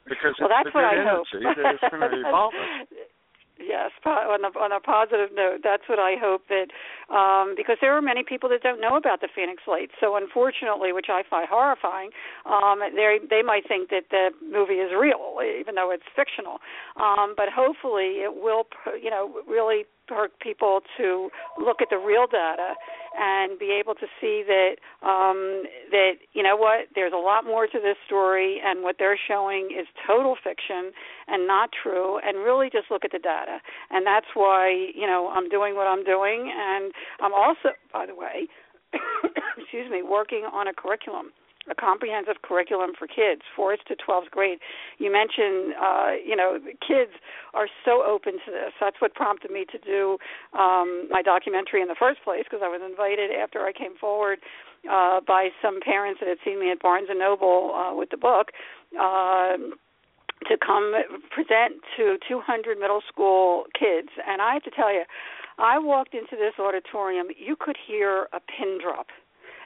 because 0.09 0.35
well, 0.41 0.51
it's 0.51 0.71
that's 0.71 0.75
the 0.75 0.79
what 0.79 0.91
good 0.91 1.07
energy 1.07 1.43
that 1.43 1.75
is 1.75 1.83
going 1.91 2.03
to 2.11 2.29
evolve. 2.29 2.55
Yes, 3.59 3.91
on 4.05 4.45
a 4.45 4.49
on 4.59 4.71
a 4.73 4.81
positive 4.81 5.31
note, 5.35 5.61
that's 5.65 5.89
what 5.89 5.99
I 5.99 6.17
hope 6.21 6.43
that 6.49 6.69
um 7.09 7.55
because 7.57 7.79
there 7.81 7.97
are 7.97 8.03
many 8.03 8.23
people 8.23 8.51
that 8.51 8.63
don't 8.63 8.81
know 8.81 8.97
about 8.97 9.23
the 9.23 9.29
Phoenix 9.35 9.63
Lights. 9.67 9.93
So 9.99 10.17
unfortunately, 10.17 10.93
which 10.93 11.07
I 11.09 11.23
find 11.29 11.49
horrifying, 11.49 12.11
um 12.45 12.81
they 12.81 13.19
they 13.31 13.41
might 13.43 13.67
think 13.67 13.89
that 13.89 14.11
the 14.11 14.29
movie 14.45 14.85
is 14.85 14.93
real 14.93 15.41
even 15.41 15.75
though 15.75 15.91
it's 15.91 16.05
fictional. 16.15 16.61
Um 17.01 17.33
but 17.35 17.49
hopefully 17.49 18.21
it 18.29 18.35
will 18.37 18.67
you 19.03 19.09
know 19.11 19.41
really 19.49 19.87
perk 20.07 20.39
people 20.41 20.81
to 20.97 21.31
look 21.59 21.81
at 21.81 21.89
the 21.91 21.99
real 21.99 22.27
data 22.27 22.75
and 23.19 23.59
be 23.59 23.73
able 23.73 23.95
to 23.95 24.07
see 24.21 24.45
that 24.47 24.77
um 25.07 25.65
that 25.91 26.21
you 26.35 26.43
know 26.43 26.57
what 26.57 26.89
there's 26.95 27.13
a 27.15 27.19
lot 27.19 27.45
more 27.45 27.67
to 27.67 27.79
this 27.81 27.97
story 28.07 28.61
and 28.65 28.83
what 28.83 28.97
they're 28.99 29.19
showing 29.29 29.71
is 29.73 29.87
total 30.07 30.37
fiction 30.43 30.93
and 31.29 31.47
not 31.47 31.71
true 31.83 32.19
and 32.25 32.39
really 32.39 32.69
just 32.71 32.91
look 32.91 33.05
at 33.05 33.13
the 33.13 33.19
data. 33.19 33.59
And 33.91 34.07
that's 34.07 34.27
why 34.35 34.91
you 34.95 35.07
know 35.07 35.31
I'm 35.35 35.49
doing 35.49 35.75
what 35.75 35.87
I'm 35.87 36.05
doing 36.05 36.53
and 36.55 36.93
I'm 37.21 37.33
also 37.33 37.71
by 37.93 38.07
the 38.07 38.15
way 38.15 38.49
excuse 39.59 39.91
me 39.91 40.03
working 40.03 40.45
on 40.53 40.69
a 40.69 40.75
curriculum 40.75 41.33
a 41.71 41.75
comprehensive 41.75 42.43
curriculum 42.43 42.93
for 42.99 43.07
kids, 43.07 43.43
fourth 43.55 43.81
to 43.89 43.97
12th 43.97 44.31
grade. 44.31 44.59
You 44.99 45.13
mentioned, 45.13 45.75
uh, 45.81 46.13
you 46.25 46.37
know, 46.37 46.59
kids 46.81 47.13
are 47.55 47.69
so 47.85 48.05
open 48.05 48.35
to 48.45 48.51
this. 48.51 48.73
That's 48.81 48.97
what 49.01 49.15
prompted 49.15 49.51
me 49.51 49.65
to 49.73 49.79
do 49.79 50.19
um, 50.59 51.09
my 51.11 51.23
documentary 51.23 51.83
in 51.83 51.89
the 51.89 51.97
first 51.99 52.23
place 52.23 52.45
because 52.45 52.61
I 52.63 52.69
was 52.69 52.81
invited 52.85 53.31
after 53.31 53.61
I 53.61 53.73
came 53.73 53.97
forward 53.99 54.39
uh, 54.91 55.21
by 55.27 55.51
some 55.61 55.81
parents 55.81 56.21
that 56.21 56.29
had 56.29 56.39
seen 56.45 56.61
me 56.61 56.71
at 56.71 56.81
Barnes 56.81 57.09
and 57.11 57.19
Noble 57.19 57.75
uh, 57.75 57.95
with 57.95 58.11
the 58.11 58.17
book. 58.17 58.49
Uh, 58.99 59.57
to 60.49 60.57
come 60.65 60.93
present 61.31 61.81
to 61.97 62.19
200 62.29 62.79
middle 62.79 63.01
school 63.09 63.65
kids, 63.73 64.09
and 64.29 64.43
I 64.43 64.53
have 64.53 64.63
to 64.65 64.71
tell 64.71 64.93
you, 64.93 65.03
I 65.59 65.79
walked 65.79 66.15
into 66.15 66.37
this 66.37 66.53
auditorium. 66.59 67.29
You 67.37 67.57
could 67.59 67.77
hear 67.89 68.29
a 68.33 68.41
pin 68.41 68.79
drop. 68.81 69.07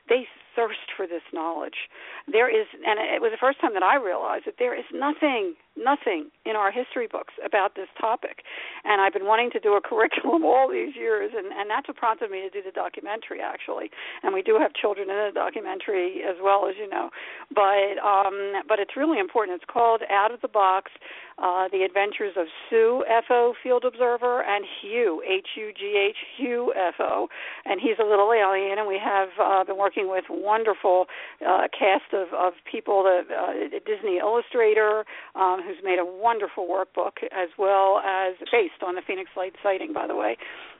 They 0.09 0.27
thirst 0.55 0.91
for 0.97 1.07
this 1.07 1.23
knowledge. 1.33 1.89
There 2.31 2.49
is, 2.49 2.67
and 2.87 2.99
it 2.99 3.21
was 3.21 3.33
the 3.33 3.41
first 3.41 3.61
time 3.61 3.75
that 3.75 3.83
I 3.83 3.97
realized 3.97 4.47
that 4.47 4.57
there 4.59 4.77
is 4.79 4.85
nothing, 4.93 5.55
nothing 5.77 6.31
in 6.45 6.57
our 6.57 6.71
history 6.71 7.07
books 7.07 7.35
about 7.45 7.75
this 7.75 7.89
topic. 8.01 8.43
And 8.85 9.01
I've 9.01 9.13
been 9.13 9.27
wanting 9.27 9.51
to 9.53 9.61
do 9.61 9.75
a 9.75 9.81
curriculum 9.85 10.45
all 10.45 10.69
these 10.71 10.97
years, 10.97 11.33
and, 11.37 11.53
and 11.53 11.71
that's 11.71 11.89
what 11.89 11.97
prompted 11.97 12.31
me 12.31 12.43
to 12.43 12.51
do 12.51 12.63
the 12.63 12.73
documentary, 12.73 13.41
actually. 13.41 13.91
And 14.23 14.35
we 14.35 14.43
do 14.43 14.59
have 14.59 14.73
children 14.75 15.11
in 15.11 15.17
the 15.17 15.33
documentary 15.35 16.23
as 16.29 16.37
well, 16.43 16.69
as 16.69 16.75
you 16.79 16.89
know. 16.89 17.11
But 17.55 17.99
um, 18.03 18.63
but 18.69 18.79
it's 18.79 18.97
really 18.97 19.19
important. 19.19 19.57
It's 19.57 19.71
called 19.71 20.03
Out 20.11 20.33
of 20.33 20.41
the 20.41 20.49
Box: 20.49 20.91
uh, 21.39 21.69
The 21.73 21.83
Adventures 21.83 22.35
of 22.37 22.47
Sue 22.69 23.05
FO 23.27 23.55
Field 23.63 23.85
Observer 23.85 24.43
and 24.43 24.65
Hugh 24.81 25.23
H 25.27 25.49
U 25.57 25.73
G 25.77 25.97
H 25.97 26.17
Hugh 26.37 26.73
FO, 26.97 27.29
and 27.65 27.81
he's 27.81 27.99
a 28.01 28.05
little 28.05 28.33
alien. 28.33 28.79
And 28.79 28.89
we 28.89 28.99
have 29.03 29.29
uh, 29.41 29.65
been 29.65 29.79
working 29.79 30.09
with 30.09 30.25
wonderful 30.29 31.07
uh, 31.47 31.69
cast 31.77 32.13
of, 32.13 32.29
of 32.35 32.53
people, 32.71 33.03
the 33.03 33.23
uh, 33.31 33.79
Disney 33.87 34.19
illustrator 34.19 35.05
um, 35.35 35.61
who's 35.71 35.85
made 35.85 35.99
a 35.99 36.05
wonderful 36.05 36.67
workbook, 36.67 37.23
as 37.31 37.49
well 37.59 38.01
as 38.05 38.35
based 38.51 38.83
on 38.83 38.95
the 38.95 39.03
Phoenix 39.07 39.31
Light 39.37 39.55
sighting, 39.63 39.93
by 39.93 40.07
the 40.07 40.17
way, 40.17 40.37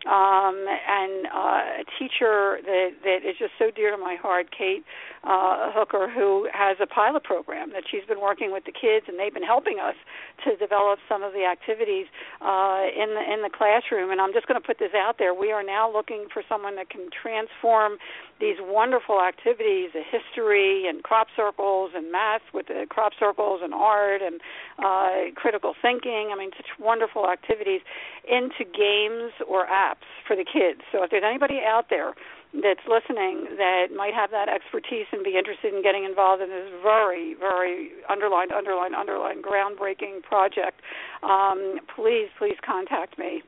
um, 0.07 0.65
and 0.67 1.27
uh, 1.27 1.83
a 1.83 1.85
teacher 1.99 2.59
that, 2.65 2.91
that 3.05 3.21
is 3.29 3.37
just 3.39 3.53
so 3.59 3.71
dear 3.71 3.91
to 3.91 3.99
my 3.99 4.17
heart, 4.17 4.49
Kate 4.57 4.85
uh, 5.25 5.73
Hooker, 5.73 6.09
who 6.09 6.49
has 6.53 6.79
a 6.81 6.87
pilot 6.87 7.25
program 7.25 7.73
that 7.73 7.85
she's 7.91 8.05
been 8.09 8.21
working 8.21 8.53
with 8.53 8.65
the 8.65 8.73
kids, 8.73 9.07
and 9.09 9.19
they've 9.19 9.35
been 9.35 9.43
helping 9.43 9.79
us 9.79 9.97
to 10.45 10.57
develop 10.57 10.99
some 11.09 11.23
of 11.23 11.33
the 11.33 11.45
activities 11.45 12.07
uh, 12.41 12.89
in 12.97 13.13
the 13.13 13.21
in 13.21 13.43
the 13.43 13.51
classroom. 13.53 14.11
And 14.11 14.21
I'm 14.21 14.33
just 14.33 14.47
going 14.47 14.61
to 14.61 14.67
put 14.67 14.79
this 14.79 14.97
out 14.97 15.19
there: 15.19 15.35
we 15.35 15.53
are 15.53 15.63
now 15.63 15.93
looking 15.93 16.27
for 16.33 16.43
someone 16.49 16.77
that 16.77 16.89
can 16.89 17.11
transform 17.11 17.99
these 18.41 18.57
wonderful 18.59 19.21
activities, 19.21 19.91
the 19.93 20.01
history 20.01 20.89
and 20.89 21.03
crop 21.03 21.27
circles 21.37 21.91
and 21.95 22.11
math 22.11 22.41
with 22.55 22.69
the 22.69 22.87
crop 22.89 23.13
circles 23.21 23.61
and 23.63 23.75
art 23.75 24.23
and 24.23 24.41
uh, 24.79 25.29
critical 25.37 25.75
thinking. 25.83 26.31
I 26.33 26.39
mean, 26.39 26.51
such 26.57 26.81
wonderful 26.81 27.29
activities 27.29 27.83
into 28.25 28.65
games 28.65 29.33
or 29.47 29.67
apps 29.67 29.90
for 30.27 30.37
the 30.37 30.45
kids. 30.45 30.81
So 30.93 31.03
if 31.03 31.11
there's 31.11 31.27
anybody 31.27 31.61
out 31.67 31.87
there 31.91 32.15
that's 32.53 32.83
listening 32.89 33.47
that 33.57 33.95
might 33.95 34.15
have 34.15 34.31
that 34.31 34.49
expertise 34.49 35.07
and 35.13 35.23
be 35.23 35.39
interested 35.39 35.73
in 35.73 35.83
getting 35.83 36.05
involved 36.05 36.43
in 36.43 36.51
this 36.51 36.69
very, 36.83 37.35
very 37.39 37.91
underlined, 38.09 38.51
underlined, 38.51 38.95
underlined, 38.95 39.45
groundbreaking 39.45 40.23
project, 40.23 40.83
um, 41.23 41.79
please, 41.95 42.29
please 42.39 42.59
contact 42.67 43.19
me 43.19 43.43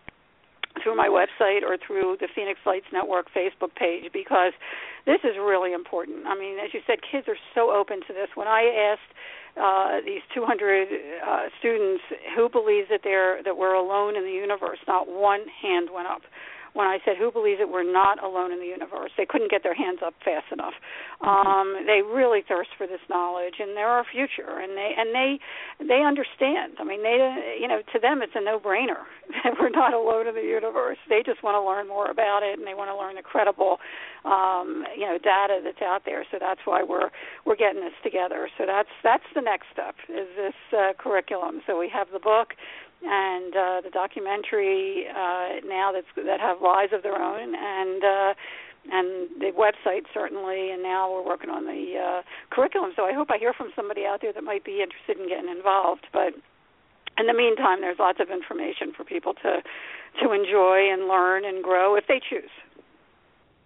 through 0.82 0.96
my 0.96 1.08
website 1.08 1.62
or 1.62 1.76
through 1.76 2.16
the 2.20 2.28
Phoenix 2.34 2.60
Lights 2.64 2.86
Network 2.92 3.26
Facebook 3.36 3.74
page 3.74 4.10
because 4.12 4.52
this 5.04 5.20
is 5.24 5.36
really 5.36 5.72
important. 5.72 6.26
I 6.26 6.38
mean, 6.38 6.58
as 6.58 6.72
you 6.72 6.80
said, 6.86 6.98
kids 7.02 7.28
are 7.28 7.36
so 7.54 7.70
open 7.70 8.00
to 8.06 8.12
this. 8.14 8.28
When 8.34 8.48
I 8.48 8.94
asked 8.94 9.12
uh, 9.60 10.00
these 10.04 10.22
200 10.34 10.88
uh, 10.88 11.48
students 11.58 12.02
who 12.34 12.48
believes 12.48 12.88
that 12.88 13.00
they're 13.04 13.42
that 13.42 13.56
we're 13.56 13.74
alone 13.74 14.16
in 14.16 14.24
the 14.24 14.30
universe, 14.30 14.78
not 14.88 15.08
one 15.08 15.44
hand 15.60 15.88
went 15.92 16.08
up 16.08 16.22
when 16.74 16.86
I 16.86 16.98
said, 17.04 17.16
"Who 17.16 17.30
believes 17.30 17.60
that 17.60 17.68
we're 17.68 17.82
not 17.82 18.22
alone 18.22 18.52
in 18.52 18.58
the 18.58 18.66
universe?" 18.66 19.10
They 19.16 19.26
couldn't 19.26 19.50
get 19.50 19.62
their 19.62 19.74
hands 19.74 20.00
up 20.04 20.14
fast 20.24 20.50
enough. 20.52 20.74
Um, 21.20 21.84
they 21.86 22.02
really 22.02 22.42
thirst 22.42 22.70
for 22.76 22.86
this 22.86 23.00
knowledge, 23.08 23.60
and 23.60 23.76
they're 23.76 23.88
our 23.88 24.04
future, 24.04 24.58
and 24.58 24.76
they 24.76 24.94
and 24.96 25.14
they 25.14 25.38
they 25.80 26.02
understand. 26.02 26.74
I 26.78 26.84
mean, 26.84 27.02
they 27.02 27.58
you 27.60 27.68
know 27.68 27.82
to 27.92 27.98
them 27.98 28.22
it's 28.22 28.34
a 28.34 28.40
no-brainer 28.40 29.04
that 29.44 29.54
we're 29.60 29.70
not 29.70 29.94
alone 29.94 30.26
in 30.26 30.34
the 30.34 30.42
universe. 30.42 30.98
They 31.08 31.22
just 31.24 31.42
want 31.42 31.54
to 31.56 31.62
learn 31.62 31.88
more 31.88 32.10
about 32.10 32.42
it, 32.42 32.58
and 32.58 32.66
they 32.66 32.74
want 32.74 32.90
to 32.90 32.96
learn 32.96 33.16
the 33.16 33.22
credible 33.22 33.78
um, 34.24 34.84
you 34.96 35.06
know 35.06 35.18
data 35.18 35.60
that's 35.62 35.82
out 35.82 36.02
there. 36.04 36.24
So 36.30 36.38
that's 36.40 36.60
why 36.64 36.82
we're 36.82 37.10
we're 37.44 37.56
getting 37.56 37.80
this 37.80 37.96
together. 38.02 38.48
So 38.58 38.64
that's 38.66 38.90
that's 39.02 39.26
the 39.34 39.42
next 39.42 39.66
step 39.72 39.94
is 40.08 40.28
this 40.36 40.58
uh, 40.72 40.92
curriculum. 40.98 41.60
So 41.66 41.78
we 41.78 41.88
have 41.88 42.08
the 42.12 42.20
book 42.20 42.54
and 43.04 43.54
uh, 43.54 43.80
the 43.82 43.90
documentary 43.90 45.06
uh, 45.10 45.60
now 45.66 45.92
that's 45.92 46.06
that 46.16 46.40
have 46.40 46.60
lives 46.62 46.92
of 46.92 47.02
their 47.02 47.20
own 47.20 47.54
and 47.54 48.02
uh, 48.04 48.34
and 48.90 49.28
the 49.38 49.50
website 49.54 50.06
certainly 50.14 50.70
and 50.70 50.82
now 50.82 51.10
we're 51.10 51.26
working 51.26 51.50
on 51.50 51.64
the 51.64 51.98
uh, 51.98 52.22
curriculum 52.50 52.92
so 52.96 53.04
I 53.04 53.12
hope 53.12 53.30
I 53.30 53.38
hear 53.38 53.52
from 53.52 53.70
somebody 53.74 54.04
out 54.06 54.20
there 54.22 54.32
that 54.32 54.44
might 54.44 54.64
be 54.64 54.82
interested 54.82 55.18
in 55.18 55.28
getting 55.28 55.50
involved 55.50 56.06
but 56.12 56.34
in 57.18 57.26
the 57.26 57.34
meantime 57.34 57.80
there's 57.80 57.98
lots 57.98 58.20
of 58.20 58.30
information 58.30 58.92
for 58.96 59.04
people 59.04 59.34
to 59.42 59.62
to 60.22 60.32
enjoy 60.32 60.90
and 60.92 61.08
learn 61.08 61.44
and 61.44 61.62
grow 61.62 61.96
if 61.96 62.06
they 62.06 62.20
choose 62.20 62.50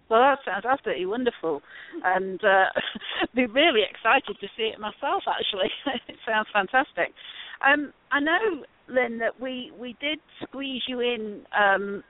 well, 0.09 0.21
that 0.21 0.39
sounds 0.45 0.63
absolutely 0.63 1.05
wonderful, 1.05 1.61
and 2.01 2.41
uh, 2.41 2.71
be 3.35 3.45
really 3.45 3.81
excited 3.83 4.37
to 4.39 4.47
see 4.55 4.71
it 4.71 4.79
myself. 4.79 5.23
Actually, 5.27 5.69
it 6.07 6.15
sounds 6.25 6.47
fantastic. 6.53 7.11
Um, 7.59 7.91
I 8.09 8.21
know 8.21 8.63
Lynne, 8.89 9.19
that 9.19 9.39
we 9.41 9.71
we 9.79 9.95
did 9.99 10.19
squeeze 10.43 10.81
you 10.87 10.99
in 10.99 11.41
um, 11.57 12.03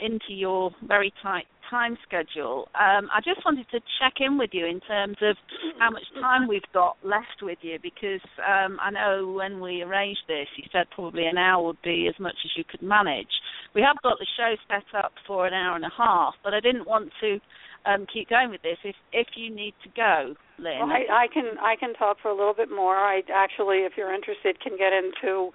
into 0.00 0.32
your 0.32 0.70
very 0.86 1.12
tight 1.22 1.46
time 1.70 1.96
schedule. 2.06 2.68
Um, 2.74 3.08
I 3.12 3.20
just 3.24 3.44
wanted 3.44 3.66
to 3.70 3.80
check 3.98 4.14
in 4.20 4.36
with 4.36 4.50
you 4.52 4.66
in 4.66 4.80
terms 4.80 5.16
of 5.22 5.36
how 5.78 5.90
much 5.90 6.02
time 6.20 6.46
we've 6.46 6.62
got 6.72 6.96
left 7.02 7.40
with 7.42 7.58
you, 7.62 7.78
because 7.82 8.20
um, 8.38 8.78
I 8.80 8.90
know 8.90 9.32
when 9.32 9.60
we 9.60 9.82
arranged 9.82 10.20
this, 10.28 10.46
you 10.56 10.64
said 10.72 10.86
probably 10.94 11.26
an 11.26 11.38
hour 11.38 11.64
would 11.64 11.82
be 11.82 12.06
as 12.08 12.18
much 12.20 12.36
as 12.44 12.50
you 12.56 12.64
could 12.68 12.82
manage. 12.82 13.32
We 13.74 13.82
have 13.82 13.96
got 14.02 14.18
the 14.18 14.26
show 14.36 14.54
set 14.68 14.98
up 14.98 15.12
for 15.26 15.46
an 15.46 15.54
hour 15.54 15.74
and 15.76 15.84
a 15.84 15.94
half, 15.96 16.34
but 16.44 16.54
I 16.54 16.60
didn't 16.60 16.86
want 16.86 17.10
to 17.20 17.40
um, 17.86 18.06
keep 18.12 18.28
going 18.28 18.50
with 18.50 18.62
this 18.62 18.78
if 18.84 18.96
if 19.12 19.28
you 19.36 19.54
need 19.54 19.74
to 19.84 19.90
go, 19.96 20.34
Lynne. 20.58 20.80
Well, 20.80 20.90
I, 20.90 21.24
I 21.24 21.26
can 21.32 21.58
I 21.60 21.76
can 21.78 21.94
talk 21.94 22.18
for 22.22 22.30
a 22.30 22.36
little 22.36 22.54
bit 22.54 22.70
more. 22.70 22.96
I 22.96 23.22
actually, 23.32 23.78
if 23.78 23.92
you're 23.96 24.14
interested, 24.14 24.60
can 24.60 24.76
get 24.76 24.92
into 24.92 25.50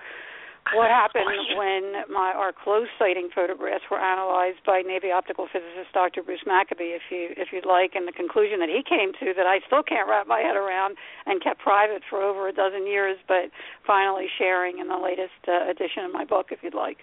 what 0.73 0.89
happened 0.89 1.25
when 1.57 2.05
my 2.11 2.31
our 2.35 2.53
close 2.53 2.87
sighting 2.99 3.29
photographs 3.33 3.83
were 3.89 3.99
analyzed 3.99 4.59
by 4.65 4.81
Navy 4.81 5.11
optical 5.11 5.47
physicist 5.51 5.93
Dr. 5.93 6.21
Bruce 6.21 6.45
Maccabee, 6.45 6.93
if 6.93 7.01
you 7.09 7.33
if 7.37 7.49
you'd 7.51 7.65
like, 7.65 7.95
and 7.95 8.07
the 8.07 8.11
conclusion 8.11 8.59
that 8.59 8.69
he 8.69 8.83
came 8.85 9.13
to 9.19 9.33
that 9.33 9.47
I 9.47 9.59
still 9.65 9.83
can't 9.83 10.07
wrap 10.07 10.27
my 10.27 10.39
head 10.39 10.55
around 10.55 10.97
and 11.25 11.41
kept 11.41 11.59
private 11.59 12.03
for 12.09 12.21
over 12.21 12.47
a 12.47 12.53
dozen 12.53 12.85
years, 12.85 13.17
but 13.27 13.49
finally 13.85 14.27
sharing 14.37 14.79
in 14.79 14.87
the 14.87 14.97
latest 14.97 15.41
uh, 15.47 15.69
edition 15.69 16.05
of 16.05 16.11
my 16.11 16.25
book, 16.25 16.47
if 16.51 16.59
you'd 16.61 16.77
like. 16.77 16.97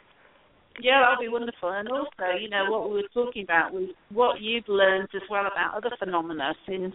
Yeah, 0.81 1.01
that'd 1.03 1.25
be 1.25 1.29
wonderful. 1.29 1.71
And 1.71 1.89
also, 1.89 2.37
you 2.39 2.51
know, 2.51 2.71
what 2.71 2.91
we 2.91 2.97
were 2.97 3.15
talking 3.15 3.43
about 3.43 3.73
was 3.73 3.89
what 4.13 4.41
you've 4.41 4.69
learned 4.69 5.09
as 5.15 5.23
well 5.31 5.47
about 5.47 5.75
other 5.75 5.91
phenomena 5.99 6.55
since 6.69 6.95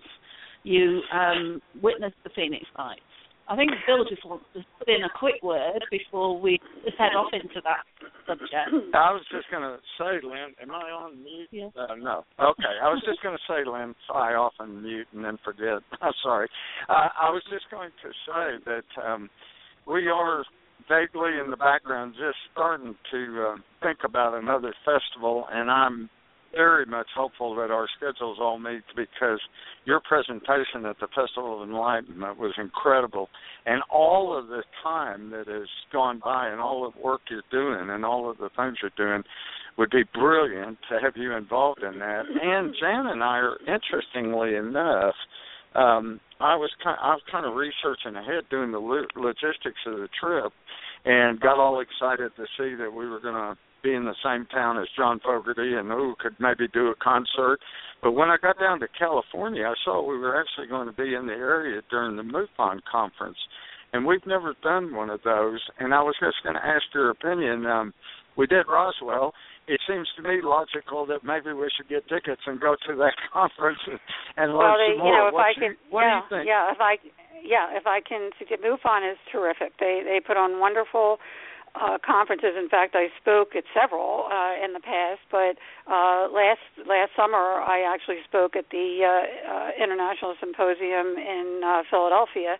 you 0.63 1.01
um, 1.11 1.61
witnessed 1.81 2.17
the 2.23 2.29
Phoenix 2.35 2.65
Lights. 2.77 3.01
I 3.47 3.55
think 3.55 3.71
Bill 3.85 4.05
just 4.05 4.25
wants 4.25 4.45
to 4.53 4.63
put 4.79 4.87
in 4.87 5.03
a 5.03 5.09
quick 5.19 5.43
word 5.43 5.83
before 5.91 6.39
we 6.39 6.59
head 6.97 7.13
off 7.17 7.33
into 7.33 7.61
that 7.63 7.83
subject. 8.25 8.93
I 8.93 9.11
was 9.11 9.23
just 9.31 9.49
going 9.51 9.63
to 9.63 9.77
say, 9.97 10.23
Lynne, 10.23 10.55
am 10.61 10.71
I 10.71 10.89
on 10.91 11.23
mute? 11.23 11.49
Yeah. 11.51 11.69
Uh, 11.75 11.95
no. 11.95 12.23
Okay. 12.39 12.75
I 12.81 12.87
was 12.87 13.03
just 13.05 13.21
going 13.21 13.35
to 13.35 13.43
say, 13.47 13.69
Lynne, 13.69 13.95
I 14.13 14.33
often 14.33 14.81
mute 14.81 15.07
and 15.13 15.25
then 15.25 15.37
forget. 15.43 15.83
I'm 16.01 16.13
sorry. 16.23 16.47
Uh, 16.87 17.09
I 17.19 17.29
was 17.29 17.43
just 17.51 17.65
going 17.69 17.89
to 18.03 18.09
say 18.25 18.63
that 18.65 19.03
um, 19.03 19.29
we 19.87 20.07
are 20.07 20.45
vaguely 20.87 21.31
in 21.43 21.51
the 21.51 21.57
background 21.57 22.13
just 22.17 22.37
starting 22.51 22.95
to 23.11 23.47
uh, 23.47 23.55
think 23.83 23.99
about 24.05 24.33
another 24.33 24.73
festival, 24.85 25.45
and 25.51 25.69
I'm 25.69 26.09
very 26.53 26.85
much 26.85 27.07
hopeful 27.15 27.55
that 27.55 27.71
our 27.71 27.87
schedules 27.97 28.37
all 28.39 28.59
meet 28.59 28.83
because 28.95 29.39
your 29.85 30.01
presentation 30.07 30.85
at 30.85 30.99
the 30.99 31.07
Festival 31.15 31.61
of 31.61 31.69
Enlightenment 31.69 32.37
was 32.37 32.53
incredible. 32.57 33.29
And 33.65 33.81
all 33.89 34.37
of 34.37 34.47
the 34.47 34.63
time 34.83 35.29
that 35.31 35.47
has 35.47 35.67
gone 35.91 36.21
by 36.23 36.49
and 36.49 36.59
all 36.59 36.85
of 36.85 36.93
the 36.93 37.01
work 37.01 37.21
you're 37.29 37.41
doing 37.51 37.89
and 37.89 38.05
all 38.05 38.29
of 38.29 38.37
the 38.37 38.49
things 38.55 38.77
you're 38.81 38.91
doing 38.97 39.23
would 39.77 39.89
be 39.89 40.03
brilliant 40.13 40.77
to 40.89 40.99
have 41.01 41.13
you 41.15 41.33
involved 41.33 41.81
in 41.83 41.99
that. 41.99 42.23
And 42.27 42.75
Jan 42.79 43.07
and 43.07 43.23
I 43.23 43.37
are, 43.37 43.57
interestingly 43.67 44.55
enough, 44.55 45.15
um, 45.75 46.19
I 46.39 46.55
was 46.55 46.69
kind, 46.83 46.97
I 47.01 47.13
was 47.13 47.21
kind 47.31 47.45
of 47.45 47.55
researching 47.55 48.15
ahead, 48.15 48.43
doing 48.49 48.71
the 48.71 48.79
lo- 48.79 49.07
logistics 49.15 49.79
of 49.87 49.93
the 49.93 50.09
trip, 50.19 50.51
and 51.05 51.39
got 51.39 51.57
all 51.57 51.79
excited 51.79 52.31
to 52.35 52.45
see 52.57 52.75
that 52.75 52.91
we 52.91 53.07
were 53.07 53.21
going 53.21 53.35
to 53.35 53.57
be 53.83 53.93
in 53.93 54.05
the 54.05 54.15
same 54.23 54.45
town 54.47 54.79
as 54.79 54.87
John 54.95 55.19
Fogerty 55.23 55.73
and 55.75 55.89
who 55.89 56.15
could 56.19 56.35
maybe 56.39 56.67
do 56.73 56.87
a 56.87 56.95
concert. 56.95 57.59
But 58.01 58.13
when 58.13 58.29
I 58.29 58.37
got 58.41 58.59
down 58.59 58.79
to 58.79 58.87
California, 58.97 59.65
I 59.65 59.73
saw 59.85 60.01
we 60.01 60.17
were 60.17 60.39
actually 60.39 60.67
going 60.67 60.87
to 60.87 60.93
be 60.93 61.13
in 61.13 61.27
the 61.27 61.33
area 61.33 61.81
during 61.89 62.17
the 62.17 62.23
MUFON 62.23 62.81
conference. 62.89 63.37
And 63.93 64.05
we've 64.05 64.25
never 64.25 64.55
done 64.63 64.95
one 64.95 65.09
of 65.09 65.19
those. 65.23 65.59
And 65.79 65.93
I 65.93 66.01
was 66.01 66.15
just 66.19 66.41
going 66.43 66.55
to 66.55 66.65
ask 66.65 66.83
your 66.93 67.11
opinion. 67.11 67.65
Um, 67.65 67.93
we 68.37 68.47
did 68.47 68.65
Roswell. 68.67 69.33
It 69.67 69.79
seems 69.87 70.07
to 70.17 70.23
me 70.23 70.41
logical 70.41 71.05
that 71.07 71.23
maybe 71.23 71.53
we 71.53 71.69
should 71.75 71.89
get 71.89 72.07
tickets 72.07 72.41
and 72.47 72.59
go 72.59 72.75
to 72.87 72.95
that 72.95 73.13
conference 73.33 73.79
and, 73.85 73.99
and 74.37 74.53
learn 74.57 74.71
well, 74.71 74.77
they, 74.79 74.95
some 74.95 74.99
more. 74.99 75.11
you 75.11 75.17
know, 75.17 75.27
if 75.27 75.33
what 75.33 75.45
I 75.45 75.49
you, 75.55 75.61
can, 75.61 75.71
what 75.91 76.01
yeah, 76.01 76.09
do 76.09 76.15
you 76.17 76.29
think? 76.31 76.47
yeah, 76.47 76.71
if 76.71 76.79
I, 76.81 76.93
yeah, 77.43 77.65
if 77.77 77.85
I 77.85 77.99
can, 78.01 78.31
MUFON 78.41 79.11
is 79.11 79.17
terrific. 79.31 79.77
They 79.79 80.01
they 80.03 80.19
put 80.25 80.37
on 80.37 80.59
wonderful 80.59 81.19
uh, 81.75 81.97
conferences. 82.05 82.53
In 82.57 82.69
fact, 82.69 82.95
I 82.95 83.07
spoke 83.19 83.55
at 83.55 83.63
several 83.73 84.27
uh, 84.31 84.53
in 84.63 84.73
the 84.73 84.79
past, 84.79 85.21
but 85.31 85.57
uh, 85.87 86.27
last 86.31 86.61
last 86.87 87.11
summer 87.15 87.61
I 87.63 87.81
actually 87.87 88.19
spoke 88.27 88.55
at 88.55 88.69
the 88.71 89.03
uh, 89.03 89.51
uh, 89.51 89.69
International 89.81 90.35
Symposium 90.39 91.15
in 91.17 91.61
uh, 91.63 91.83
Philadelphia 91.89 92.57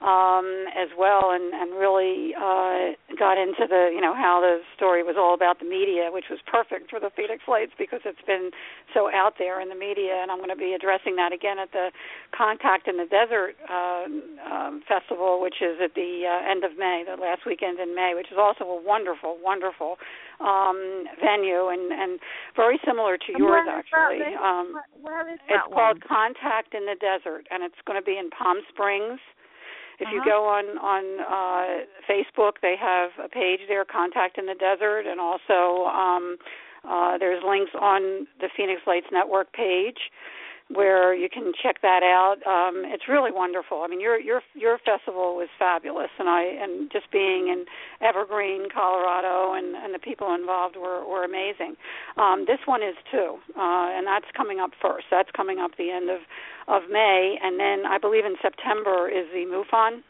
um, 0.00 0.64
as 0.72 0.88
well, 0.96 1.30
and 1.36 1.52
and 1.52 1.76
really 1.76 2.32
uh, 2.34 2.96
got 3.18 3.36
into 3.36 3.68
the 3.68 3.92
you 3.92 4.00
know 4.00 4.14
how 4.14 4.40
the 4.40 4.60
story 4.76 5.02
was 5.02 5.16
all 5.18 5.34
about 5.34 5.58
the 5.60 5.68
media, 5.68 6.08
which 6.12 6.26
was 6.30 6.38
perfect 6.46 6.88
for 6.90 6.98
the 7.00 7.10
Phoenix 7.14 7.44
Lights 7.46 7.72
because 7.76 8.00
it's 8.04 8.22
been 8.26 8.50
so 8.94 9.10
out 9.12 9.34
there 9.38 9.60
in 9.60 9.68
the 9.68 9.74
media, 9.76 10.16
and 10.22 10.30
I'm 10.30 10.38
going 10.38 10.48
to 10.50 10.56
be 10.56 10.72
addressing 10.72 11.16
that 11.16 11.32
again 11.32 11.58
at 11.58 11.72
the 11.72 11.92
Contact 12.32 12.88
in 12.88 12.96
the 12.96 13.04
Desert 13.04 13.56
uh, 13.68 14.08
um, 14.48 14.82
festival, 14.88 15.40
which 15.40 15.60
is 15.60 15.76
at 15.84 15.94
the 15.94 16.24
uh, 16.24 16.50
end 16.50 16.64
of 16.64 16.78
May, 16.78 17.04
the 17.04 17.20
last 17.20 17.44
weekend 17.44 17.78
in 17.78 17.94
May, 17.94 18.12
which 18.16 18.32
is 18.32 18.38
also 18.40 18.64
a 18.64 18.80
wonderful, 18.80 19.36
wonderful 19.44 19.96
um, 20.40 21.04
venue 21.20 21.68
and 21.68 21.92
and 21.92 22.20
very 22.56 22.80
similar 22.86 23.18
to 23.18 23.30
yours 23.36 23.68
where 23.68 23.78
is 23.78 23.84
actually. 23.84 24.18
that? 24.24 24.40
Um, 24.40 24.72
Where- 24.72 24.84
where 25.02 25.28
is 25.28 25.40
it's 25.48 25.52
that 25.52 25.68
called? 25.72 26.00
Contact 26.04 26.74
in 26.74 26.86
the 26.86 26.96
Desert, 27.00 27.46
and 27.50 27.62
it's 27.62 27.76
going 27.86 27.98
to 28.00 28.04
be 28.04 28.16
in 28.18 28.30
Palm 28.30 28.58
Springs. 28.68 29.20
If 30.00 30.08
you 30.12 30.20
Uh-huh. 30.20 30.30
go 30.30 30.44
on 30.46 30.64
on 30.78 31.04
uh, 31.20 31.84
Facebook, 32.08 32.54
they 32.62 32.74
have 32.76 33.10
a 33.22 33.28
page 33.28 33.60
there, 33.68 33.84
Contact 33.84 34.38
in 34.38 34.46
the 34.46 34.54
Desert, 34.54 35.04
and 35.06 35.20
also 35.20 35.84
um, 35.86 36.36
uh, 36.88 37.18
there's 37.18 37.42
links 37.44 37.72
on 37.78 38.26
the 38.40 38.48
Phoenix 38.56 38.80
Lights 38.86 39.06
Network 39.12 39.52
page 39.52 40.10
where 40.72 41.12
you 41.14 41.28
can 41.28 41.52
check 41.60 41.82
that 41.82 42.02
out. 42.02 42.38
Um, 42.46 42.84
it's 42.86 43.08
really 43.08 43.32
wonderful. 43.32 43.82
I 43.82 43.88
mean, 43.88 44.00
your 44.00 44.18
your 44.20 44.40
your 44.54 44.78
festival 44.78 45.34
was 45.34 45.48
fabulous, 45.58 46.10
and 46.18 46.28
I 46.28 46.42
and 46.44 46.90
just 46.92 47.10
being 47.10 47.48
in 47.48 47.66
Evergreen, 48.00 48.68
Colorado, 48.72 49.54
and 49.54 49.74
and 49.74 49.92
the 49.92 49.98
people 49.98 50.32
involved 50.34 50.76
were 50.76 51.04
were 51.04 51.24
amazing. 51.24 51.74
Um, 52.16 52.44
this 52.46 52.60
one 52.66 52.82
is 52.82 52.94
too, 53.10 53.38
uh, 53.56 53.90
and 53.90 54.06
that's 54.06 54.30
coming 54.36 54.60
up 54.60 54.70
first. 54.80 55.06
That's 55.10 55.30
coming 55.32 55.58
up 55.58 55.72
the 55.76 55.90
end 55.90 56.08
of 56.08 56.20
of 56.68 56.88
May, 56.90 57.36
and 57.42 57.58
then 57.58 57.84
I 57.86 57.98
believe 57.98 58.24
in 58.24 58.36
September 58.40 59.08
is 59.08 59.26
the 59.32 59.44
MUFON 59.50 60.02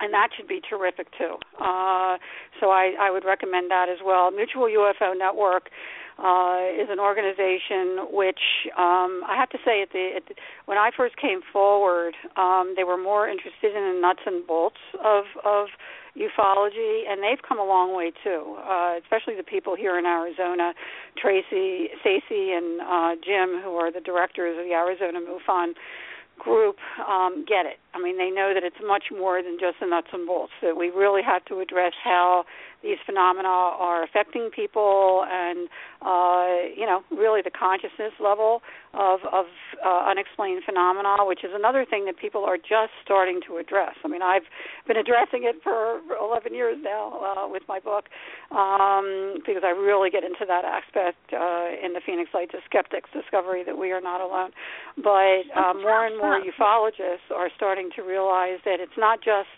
and 0.00 0.12
that 0.12 0.30
should 0.36 0.48
be 0.48 0.60
terrific 0.60 1.06
too. 1.16 1.36
Uh, 1.62 2.18
so 2.58 2.70
I, 2.70 2.94
I 3.00 3.10
would 3.10 3.24
recommend 3.24 3.70
that 3.70 3.88
as 3.88 3.98
well. 4.04 4.32
Mutual 4.32 4.64
UFO 4.66 5.16
Network 5.16 5.70
uh, 6.22 6.70
is 6.78 6.88
an 6.88 7.00
organization 7.00 8.06
which 8.14 8.70
um, 8.78 9.26
I 9.26 9.34
have 9.36 9.50
to 9.50 9.58
say, 9.64 9.82
at 9.82 9.90
the, 9.90 10.12
at 10.16 10.22
the 10.28 10.34
when 10.66 10.78
I 10.78 10.90
first 10.96 11.16
came 11.16 11.40
forward, 11.52 12.14
um, 12.36 12.74
they 12.76 12.84
were 12.84 12.96
more 12.96 13.28
interested 13.28 13.74
in 13.74 13.94
the 13.94 14.00
nuts 14.00 14.22
and 14.24 14.46
bolts 14.46 14.78
of 15.02 15.24
of 15.44 15.66
ufology, 16.16 17.02
and 17.08 17.22
they've 17.22 17.42
come 17.42 17.58
a 17.58 17.64
long 17.64 17.96
way 17.96 18.12
too. 18.22 18.56
Uh, 18.62 18.98
especially 19.02 19.34
the 19.34 19.42
people 19.42 19.74
here 19.74 19.98
in 19.98 20.06
Arizona, 20.06 20.74
Tracy, 21.18 21.90
Stacy, 22.00 22.52
and 22.52 22.80
uh, 22.80 23.14
Jim, 23.24 23.60
who 23.64 23.74
are 23.74 23.90
the 23.90 24.00
directors 24.00 24.56
of 24.58 24.64
the 24.64 24.74
Arizona 24.74 25.18
MUFON 25.18 25.74
group 26.38 26.76
um, 27.08 27.44
get 27.48 27.66
it. 27.66 27.81
I 27.94 28.00
mean, 28.00 28.16
they 28.16 28.30
know 28.30 28.52
that 28.54 28.64
it's 28.64 28.80
much 28.84 29.04
more 29.12 29.42
than 29.42 29.58
just 29.60 29.80
the 29.80 29.86
nuts 29.86 30.08
and 30.12 30.26
bolts. 30.26 30.52
That 30.62 30.76
we 30.76 30.88
really 30.88 31.22
have 31.22 31.44
to 31.46 31.60
address 31.60 31.92
how 32.02 32.44
these 32.82 32.98
phenomena 33.06 33.48
are 33.48 34.02
affecting 34.02 34.50
people, 34.50 35.24
and 35.30 35.68
uh, 36.02 36.74
you 36.74 36.86
know, 36.86 37.02
really 37.10 37.40
the 37.42 37.50
consciousness 37.50 38.12
level 38.18 38.62
of 38.92 39.20
of 39.30 39.46
uh, 39.84 40.10
unexplained 40.10 40.62
phenomena, 40.64 41.24
which 41.24 41.44
is 41.44 41.50
another 41.54 41.86
thing 41.88 42.04
that 42.06 42.18
people 42.18 42.44
are 42.44 42.56
just 42.56 42.92
starting 43.04 43.40
to 43.46 43.58
address. 43.58 43.94
I 44.04 44.08
mean, 44.08 44.22
I've 44.22 44.46
been 44.86 44.96
addressing 44.96 45.44
it 45.44 45.62
for 45.62 46.00
11 46.20 46.54
years 46.54 46.76
now 46.82 47.20
uh, 47.22 47.48
with 47.48 47.62
my 47.68 47.78
book 47.78 48.06
um, 48.50 49.38
because 49.46 49.62
I 49.64 49.70
really 49.70 50.10
get 50.10 50.24
into 50.24 50.44
that 50.46 50.64
aspect 50.64 51.18
uh, 51.32 51.70
in 51.72 51.94
the 51.94 52.00
Phoenix 52.04 52.30
Lights 52.34 52.52
of 52.54 52.60
Skeptics 52.66 53.10
discovery 53.12 53.62
that 53.64 53.78
we 53.78 53.92
are 53.92 54.00
not 54.00 54.20
alone. 54.20 54.50
But 54.96 55.46
uh, 55.54 55.74
more 55.74 56.06
and 56.06 56.18
more 56.18 56.40
ufologists 56.42 57.30
are 57.34 57.48
starting 57.56 57.81
to 57.96 58.02
realize 58.02 58.60
that 58.64 58.80
it's 58.80 58.96
not 58.98 59.20
just 59.20 59.48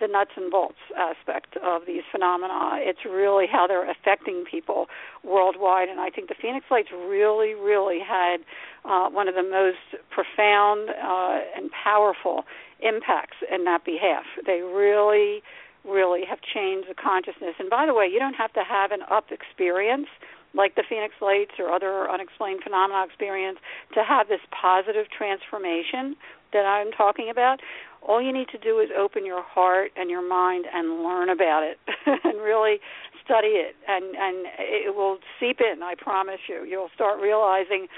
the 0.00 0.06
nuts 0.06 0.32
and 0.36 0.50
bolts 0.50 0.80
aspect 0.96 1.56
of 1.64 1.82
these 1.86 2.02
phenomena. 2.12 2.76
It's 2.80 3.04
really 3.04 3.46
how 3.50 3.66
they're 3.66 3.88
affecting 3.90 4.44
people 4.44 4.86
worldwide. 5.24 5.88
And 5.88 6.00
I 6.00 6.10
think 6.10 6.28
the 6.28 6.34
Phoenix 6.40 6.66
Lights 6.70 6.88
really, 6.92 7.54
really 7.54 8.00
had 8.00 8.38
uh, 8.84 9.08
one 9.08 9.28
of 9.28 9.34
the 9.34 9.42
most 9.42 10.02
profound 10.10 10.90
uh, 10.90 11.40
and 11.56 11.70
powerful 11.72 12.44
impacts 12.80 13.36
in 13.50 13.64
that 13.64 13.84
behalf. 13.84 14.24
They 14.44 14.60
really, 14.60 15.42
really 15.84 16.24
have 16.28 16.38
changed 16.42 16.88
the 16.90 16.94
consciousness. 16.94 17.54
And 17.58 17.70
by 17.70 17.86
the 17.86 17.94
way, 17.94 18.06
you 18.06 18.18
don't 18.18 18.34
have 18.34 18.52
to 18.52 18.64
have 18.68 18.92
an 18.92 19.00
up 19.10 19.32
experience 19.32 20.08
like 20.54 20.74
the 20.74 20.84
Phoenix 20.88 21.14
Lights 21.20 21.52
or 21.58 21.72
other 21.72 22.08
unexplained 22.10 22.60
phenomena 22.62 23.04
experience 23.04 23.58
to 23.94 24.02
have 24.02 24.28
this 24.28 24.40
positive 24.50 25.06
transformation 25.10 26.16
that 26.52 26.64
I'm 26.64 26.92
talking 26.92 27.28
about. 27.30 27.60
All 28.06 28.22
you 28.22 28.32
need 28.32 28.48
to 28.48 28.58
do 28.58 28.78
is 28.78 28.88
open 28.96 29.26
your 29.26 29.42
heart 29.42 29.90
and 29.96 30.10
your 30.10 30.26
mind 30.26 30.66
and 30.72 31.02
learn 31.02 31.28
about 31.28 31.62
it 31.64 31.78
and 32.24 32.40
really 32.40 32.78
study 33.24 33.58
it 33.58 33.74
and 33.88 34.14
and 34.14 34.46
it 34.58 34.94
will 34.94 35.18
seep 35.40 35.58
in, 35.60 35.82
I 35.82 35.94
promise 35.98 36.40
you. 36.48 36.64
You'll 36.64 36.90
start 36.94 37.20
realizing 37.20 37.88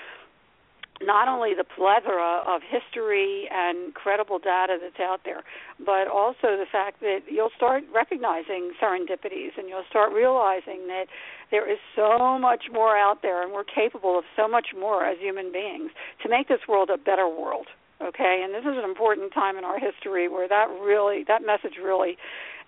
not 1.01 1.29
only 1.29 1.55
the 1.55 1.65
plethora 1.65 2.43
of 2.47 2.61
history 2.63 3.49
and 3.53 3.95
credible 3.95 4.39
data 4.39 4.79
that's 4.81 4.99
out 4.99 5.21
there, 5.25 5.45
but 5.79 6.09
also 6.09 6.59
the 6.59 6.67
fact 6.71 7.01
that 7.01 7.21
you'll 7.31 7.55
start 7.57 7.85
recognizing 7.95 8.73
serendipities 8.83 9.55
and 9.57 9.69
you'll 9.69 9.87
start 9.89 10.13
realizing 10.13 10.89
that 10.89 11.07
there 11.51 11.71
is 11.71 11.79
so 11.95 12.39
much 12.39 12.65
more 12.73 12.97
out 12.97 13.23
there 13.23 13.43
and 13.43 13.53
we're 13.53 13.65
capable 13.65 14.19
of 14.19 14.25
so 14.37 14.49
much 14.49 14.69
more 14.79 15.05
as 15.07 15.19
human 15.21 15.53
beings 15.53 15.91
to 16.23 16.29
make 16.29 16.49
this 16.49 16.67
world 16.69 16.91
a 16.91 16.99
better 16.99 17.29
world 17.29 17.67
okay? 18.03 18.43
And 18.45 18.55
this 18.55 18.63
is 18.63 18.77
an 18.77 18.89
important 18.89 19.33
time 19.33 19.57
in 19.57 19.65
our 19.65 19.79
history 19.79 20.29
where 20.29 20.49
that 20.49 20.69
really 20.83 21.25
that 21.29 21.43
message 21.45 21.79
really 21.83 22.17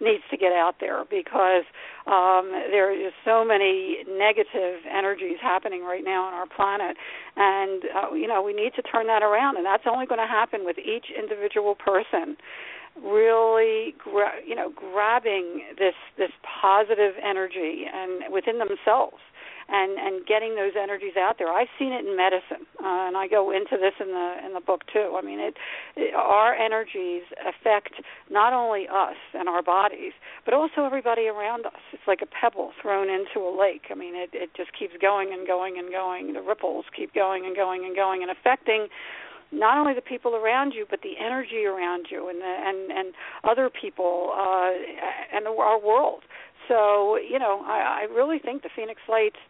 needs 0.00 0.24
to 0.30 0.36
get 0.36 0.52
out 0.52 0.76
there 0.80 1.04
because 1.04 1.64
um, 2.06 2.50
just 2.72 3.16
so 3.24 3.44
many 3.44 3.98
negative 4.08 4.80
energies 4.90 5.36
happening 5.40 5.84
right 5.84 6.04
now 6.04 6.24
on 6.24 6.34
our 6.34 6.46
planet, 6.46 6.96
and 7.36 7.84
uh, 7.84 8.14
you 8.14 8.26
know 8.26 8.42
we 8.42 8.52
need 8.52 8.72
to 8.74 8.82
turn 8.82 9.06
that 9.06 9.22
around, 9.22 9.56
and 9.56 9.66
that's 9.66 9.84
only 9.86 10.06
going 10.06 10.20
to 10.20 10.26
happen 10.26 10.64
with 10.64 10.78
each 10.78 11.06
individual 11.16 11.74
person. 11.74 12.36
Really 13.00 13.94
gra- 14.02 14.42
you 14.44 14.56
know 14.56 14.72
grabbing 14.74 15.62
this 15.78 15.94
this 16.16 16.32
positive 16.42 17.14
energy 17.22 17.84
and 17.92 18.32
within 18.32 18.58
themselves 18.58 19.20
and 19.70 19.98
and 19.98 20.26
getting 20.26 20.56
those 20.56 20.72
energies 20.80 21.16
out 21.16 21.38
there. 21.38 21.48
I've 21.48 21.70
seen 21.78 21.92
it 21.92 22.04
in 22.04 22.16
medicine, 22.16 22.66
uh, 22.82 23.06
and 23.08 23.16
I 23.16 23.28
go 23.28 23.50
into 23.50 23.76
this 23.78 23.94
in 24.00 24.08
the 24.08 24.36
in 24.44 24.54
the 24.54 24.60
book 24.60 24.82
too. 24.92 25.16
I 25.16 25.22
mean, 25.22 25.38
it, 25.38 25.56
it 25.96 26.14
our 26.14 26.54
energies 26.54 27.22
affect 27.46 27.94
not 28.30 28.52
only 28.52 28.88
us 28.88 29.16
and 29.34 29.48
our 29.48 29.62
bodies, 29.62 30.12
but 30.44 30.54
also 30.54 30.84
everybody 30.84 31.28
around 31.28 31.66
us. 31.66 31.80
It's 31.92 32.06
like 32.06 32.22
a 32.22 32.26
pebble 32.26 32.72
thrown 32.82 33.08
into 33.08 33.46
a 33.46 33.52
lake. 33.54 33.86
I 33.90 33.94
mean, 33.94 34.14
it 34.14 34.30
it 34.32 34.50
just 34.56 34.70
keeps 34.76 34.94
going 35.00 35.32
and 35.32 35.46
going 35.46 35.78
and 35.78 35.90
going. 35.90 36.32
The 36.32 36.42
ripples 36.42 36.84
keep 36.94 37.14
going 37.14 37.46
and 37.46 37.54
going 37.54 37.84
and 37.84 37.94
going 37.94 38.22
and 38.22 38.30
affecting 38.30 38.88
not 39.52 39.78
only 39.78 39.94
the 39.94 40.02
people 40.02 40.36
around 40.36 40.74
you, 40.74 40.86
but 40.88 41.00
the 41.02 41.14
energy 41.18 41.64
around 41.64 42.06
you 42.10 42.28
and 42.28 42.40
the, 42.40 42.44
and 42.44 42.90
and 42.92 43.14
other 43.44 43.70
people 43.70 44.32
uh, 44.36 44.70
and 45.34 45.46
the, 45.46 45.50
our 45.50 45.80
world. 45.80 46.22
So 46.70 47.18
you 47.18 47.38
know, 47.40 47.62
I, 47.66 48.06
I 48.06 48.14
really 48.14 48.38
think 48.38 48.62
the 48.62 48.70
Phoenix 48.74 49.00
Lights 49.08 49.42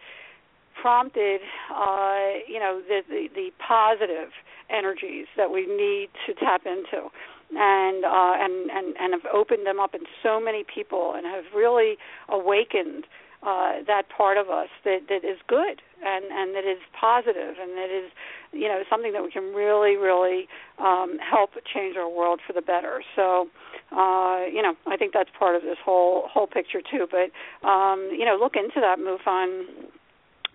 prompted, 0.81 1.41
uh, 1.71 2.41
you 2.49 2.59
know, 2.59 2.81
the, 2.89 3.03
the 3.09 3.29
the 3.35 3.51
positive 3.61 4.31
energies 4.71 5.27
that 5.37 5.51
we 5.51 5.67
need 5.67 6.09
to 6.27 6.33
tap 6.33 6.63
into, 6.65 7.11
and 7.55 8.05
uh, 8.05 8.33
and 8.41 8.71
and 8.71 8.97
and 8.99 9.13
have 9.13 9.31
opened 9.33 9.67
them 9.67 9.79
up 9.79 9.95
in 9.95 10.03
so 10.23 10.41
many 10.41 10.65
people, 10.65 11.13
and 11.15 11.27
have 11.27 11.45
really 11.55 11.99
awakened 12.31 13.05
uh, 13.43 13.81
that 13.87 14.05
part 14.15 14.37
of 14.37 14.51
us 14.51 14.69
that 14.85 15.09
that 15.09 15.25
is 15.25 15.39
good 15.49 15.81
and 16.05 16.25
and 16.27 16.55
that 16.55 16.65
is 16.65 16.79
positive 16.99 17.57
and 17.61 17.73
that 17.73 17.89
is 17.91 18.11
you 18.53 18.69
know 18.69 18.83
something 18.91 19.13
that 19.13 19.23
we 19.23 19.31
can 19.31 19.55
really 19.55 19.97
really 19.97 20.47
um, 20.79 21.19
help 21.19 21.51
change 21.73 21.97
our 21.97 22.09
world 22.09 22.41
for 22.47 22.53
the 22.53 22.61
better. 22.61 23.03
So 23.17 23.49
uh, 23.93 24.45
you 24.53 24.63
know 24.63 24.75
I 24.87 24.97
think 24.99 25.13
that's 25.13 25.31
part 25.39 25.57
of 25.57 25.63
this 25.63 25.79
whole 25.83 26.29
whole 26.29 26.47
picture 26.47 26.81
too. 26.83 27.07
But 27.11 27.33
um, 27.67 28.11
you 28.13 28.25
know 28.25 28.37
look 28.39 28.57
into 28.57 28.81
that 28.81 28.99
MUFON 28.99 29.89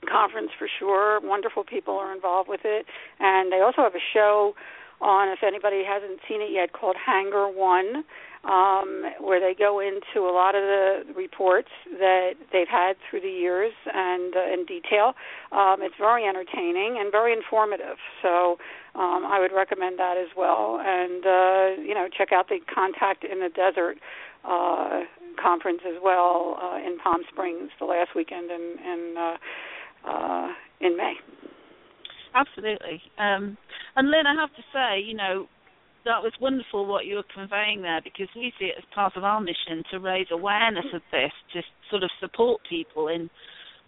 conference 0.08 0.52
for 0.58 0.68
sure. 0.80 1.20
Wonderful 1.22 1.64
people 1.64 1.96
are 1.96 2.14
involved 2.14 2.50
with 2.50 2.62
it, 2.64 2.86
and 3.20 3.52
they 3.52 3.62
also 3.62 3.82
have 3.82 3.96
a 3.96 4.06
show 4.14 4.54
on 5.02 5.30
if 5.30 5.40
anybody 5.44 5.84
hasn't 5.84 6.20
seen 6.28 6.42
it 6.42 6.52
yet 6.52 6.74
called 6.74 6.96
Hangar 6.96 7.50
One 7.50 8.04
um, 8.46 9.04
where 9.20 9.40
they 9.40 9.58
go 9.58 9.80
into 9.80 10.28
a 10.28 10.34
lot 10.34 10.56
of 10.56 10.62
the 10.62 11.14
reports 11.16 11.70
that 12.00 12.34
they've 12.54 12.70
had 12.70 12.96
through 13.10 13.22
the 13.22 13.30
years 13.30 13.74
and 13.92 14.36
uh, 14.36 14.54
in 14.54 14.66
detail. 14.66 15.14
Um, 15.52 15.78
it's 15.82 15.96
very 15.98 16.26
entertaining 16.26 16.98
and 17.00 17.12
very 17.12 17.34
informative. 17.34 17.98
So 18.22 18.58
um, 18.94 19.26
I 19.26 19.40
would 19.40 19.52
recommend 19.52 19.98
that 20.00 20.18
as 20.18 20.30
well. 20.38 20.80
And 20.80 21.26
uh, 21.26 21.82
you 21.82 21.96
know, 21.96 22.08
check 22.16 22.32
out 22.32 22.50
the 22.50 22.60
Contact 22.74 23.24
in 23.24 23.40
the 23.40 23.50
Desert 23.50 23.98
uh, 24.44 25.02
conference 25.42 25.82
as 25.88 25.96
well 26.04 26.58
uh, 26.62 26.78
in 26.78 26.98
Palm 27.00 27.22
Springs 27.32 27.72
the 27.80 27.86
last 27.86 28.16
weekend 28.16 28.52
in 28.52 28.76
in, 28.86 29.16
uh, 29.18 30.10
uh, 30.10 30.48
in 30.82 30.96
May. 30.96 31.16
Absolutely. 32.36 33.02
Um, 33.18 33.58
and 33.96 34.10
Lynne, 34.10 34.28
I 34.28 34.36
have 34.36 34.54
to 34.56 34.64
say, 34.74 35.02
you 35.02 35.16
know, 35.16 35.48
that 36.06 36.22
was 36.22 36.32
wonderful 36.40 36.86
what 36.86 37.06
you 37.06 37.16
were 37.16 37.24
conveying 37.34 37.82
there 37.82 38.00
because 38.04 38.28
we 38.36 38.54
see 38.60 38.66
it 38.66 38.76
as 38.78 38.84
part 38.94 39.18
of 39.18 39.24
our 39.24 39.42
mission 39.42 39.84
to 39.92 40.00
raise 40.00 40.28
awareness 40.32 40.86
of 40.94 41.02
this, 41.12 41.32
to 41.54 41.62
sort 41.90 42.04
of 42.04 42.10
support 42.20 42.62
people 42.70 43.08
in, 43.08 43.30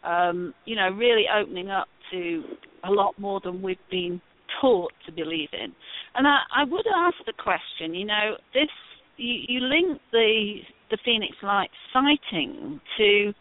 um, 0.04 0.54
you 0.66 0.76
know, 0.76 0.90
really 0.90 1.26
opening 1.30 1.70
up 1.70 1.88
to 2.12 2.44
a 2.84 2.92
lot 2.92 3.18
more 3.20 3.40
than 3.44 3.62
we've 3.62 3.78
been 3.92 4.20
taught 4.60 4.92
to 5.06 5.12
believe 5.12 5.50
in. 5.54 5.74
And 6.16 6.28
I, 6.28 6.40
I 6.56 6.64
would 6.64 6.86
ask 6.96 7.18
the 7.26 7.34
question, 7.34 7.94
you 7.94 8.06
know, 8.06 8.38
this 8.54 8.70
you, 9.18 9.36
you 9.48 9.60
link 9.62 10.00
the 10.12 10.60
the 10.90 10.98
Phoenix 11.04 11.36
Lights 11.44 11.74
sighting 11.92 12.80
to 12.98 13.34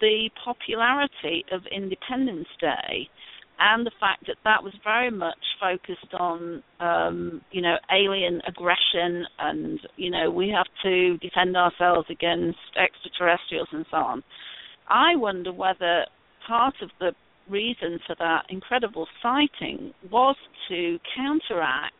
the 0.00 0.28
popularity 0.44 1.44
of 1.52 1.62
Independence 1.70 2.48
Day 2.60 3.08
and 3.60 3.86
the 3.86 3.92
fact 4.00 4.26
that 4.26 4.36
that 4.44 4.64
was 4.64 4.72
very 4.82 5.10
much 5.10 5.38
focused 5.60 6.14
on 6.18 6.62
um, 6.80 7.42
you 7.52 7.60
know 7.60 7.76
alien 7.92 8.40
aggression 8.48 9.24
and 9.38 9.80
you 9.96 10.10
know 10.10 10.30
we 10.30 10.48
have 10.48 10.66
to 10.82 11.18
defend 11.18 11.56
ourselves 11.56 12.08
against 12.10 12.58
extraterrestrials 12.76 13.68
and 13.72 13.84
so 13.90 13.98
on. 13.98 14.22
I 14.88 15.14
wonder 15.14 15.52
whether 15.52 16.06
part 16.46 16.74
of 16.82 16.90
the 16.98 17.12
reason 17.48 17.98
for 18.06 18.16
that 18.18 18.46
incredible 18.48 19.06
sighting 19.22 19.92
was 20.10 20.36
to 20.68 20.98
counteract 21.14 21.94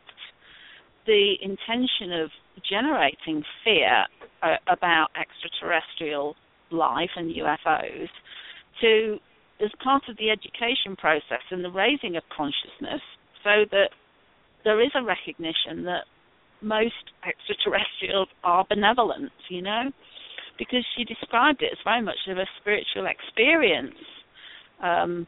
the 1.05 1.35
intention 1.41 2.11
of 2.21 2.29
generating 2.69 3.43
fear 3.63 4.05
uh, 4.41 4.55
about 4.67 5.07
extraterrestrial 5.19 6.35
life 6.71 7.09
and 7.15 7.33
UFOs 7.35 8.09
to 8.81 9.19
as 9.63 9.71
part 9.83 10.03
of 10.09 10.17
the 10.17 10.29
education 10.29 10.95
process 10.97 11.43
and 11.51 11.63
the 11.63 11.69
raising 11.69 12.17
of 12.17 12.23
consciousness 12.35 13.01
so 13.43 13.65
that 13.71 13.89
there 14.63 14.81
is 14.81 14.91
a 14.95 15.03
recognition 15.03 15.83
that 15.85 16.05
most 16.61 17.11
extraterrestrials 17.25 18.27
are 18.43 18.65
benevolent, 18.69 19.31
you 19.49 19.61
know, 19.61 19.91
because 20.57 20.85
she 20.95 21.03
described 21.03 21.61
it 21.61 21.71
as 21.71 21.77
very 21.83 22.01
much 22.01 22.17
of 22.27 22.37
a 22.37 22.45
spiritual 22.59 23.07
experience 23.07 23.95
um, 24.83 25.27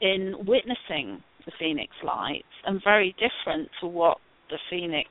in 0.00 0.34
witnessing 0.46 1.22
the 1.46 1.52
Phoenix 1.58 1.92
Lights 2.04 2.44
and 2.66 2.80
very 2.84 3.14
different 3.14 3.68
to 3.80 3.86
what 3.86 4.18
the 4.50 4.58
Phoenix 4.68 5.08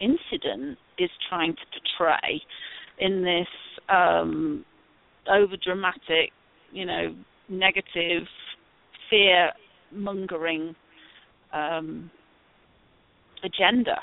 incident 0.00 0.78
is 0.98 1.10
trying 1.28 1.54
to 1.54 1.80
portray 1.96 2.42
in 2.98 3.22
this 3.22 3.48
um, 3.88 4.64
over 5.30 5.56
dramatic, 5.62 6.32
you 6.72 6.84
know, 6.84 7.14
negative, 7.50 8.24
fear 9.08 9.50
mongering 9.92 10.74
um, 11.52 12.10
agenda. 13.42 13.96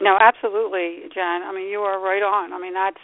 No, 0.00 0.18
absolutely, 0.20 1.08
Jen. 1.14 1.42
I 1.42 1.52
mean, 1.54 1.68
you 1.68 1.80
are 1.80 2.00
right 2.02 2.22
on. 2.22 2.52
I 2.52 2.60
mean, 2.60 2.74
that's 2.74 2.98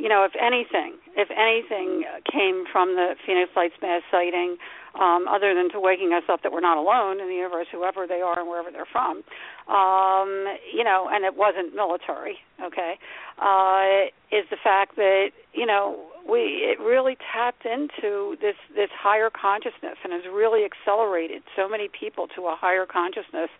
you 0.00 0.08
know, 0.08 0.24
if 0.24 0.32
anything, 0.40 0.96
if 1.14 1.28
anything 1.28 2.04
came 2.24 2.64
from 2.72 2.96
the 2.96 3.14
Phoenix 3.26 3.50
Lights 3.54 3.74
mass 3.82 4.00
sighting, 4.10 4.56
um, 4.98 5.28
other 5.28 5.54
than 5.54 5.70
to 5.70 5.78
waking 5.78 6.12
us 6.12 6.24
up 6.32 6.42
that 6.42 6.52
we're 6.52 6.64
not 6.64 6.78
alone 6.78 7.20
in 7.20 7.28
the 7.28 7.34
universe, 7.34 7.66
whoever 7.70 8.06
they 8.06 8.20
are 8.20 8.40
and 8.40 8.48
wherever 8.48 8.70
they're 8.72 8.88
from, 8.90 9.22
um, 9.68 10.48
you 10.72 10.82
know, 10.82 11.08
and 11.12 11.24
it 11.24 11.36
wasn't 11.36 11.74
military, 11.74 12.38
okay, 12.64 12.98
uh, 13.38 14.08
is 14.34 14.48
the 14.50 14.56
fact 14.64 14.96
that 14.96 15.30
you 15.52 15.66
know 15.66 16.00
we 16.28 16.64
it 16.64 16.80
really 16.80 17.16
tapped 17.32 17.66
into 17.66 18.36
this 18.40 18.56
this 18.74 18.90
higher 18.96 19.30
consciousness 19.30 20.00
and 20.02 20.12
has 20.12 20.22
really 20.32 20.64
accelerated 20.64 21.42
so 21.54 21.68
many 21.68 21.88
people 21.88 22.26
to 22.34 22.48
a 22.48 22.56
higher 22.56 22.86
consciousness 22.86 23.50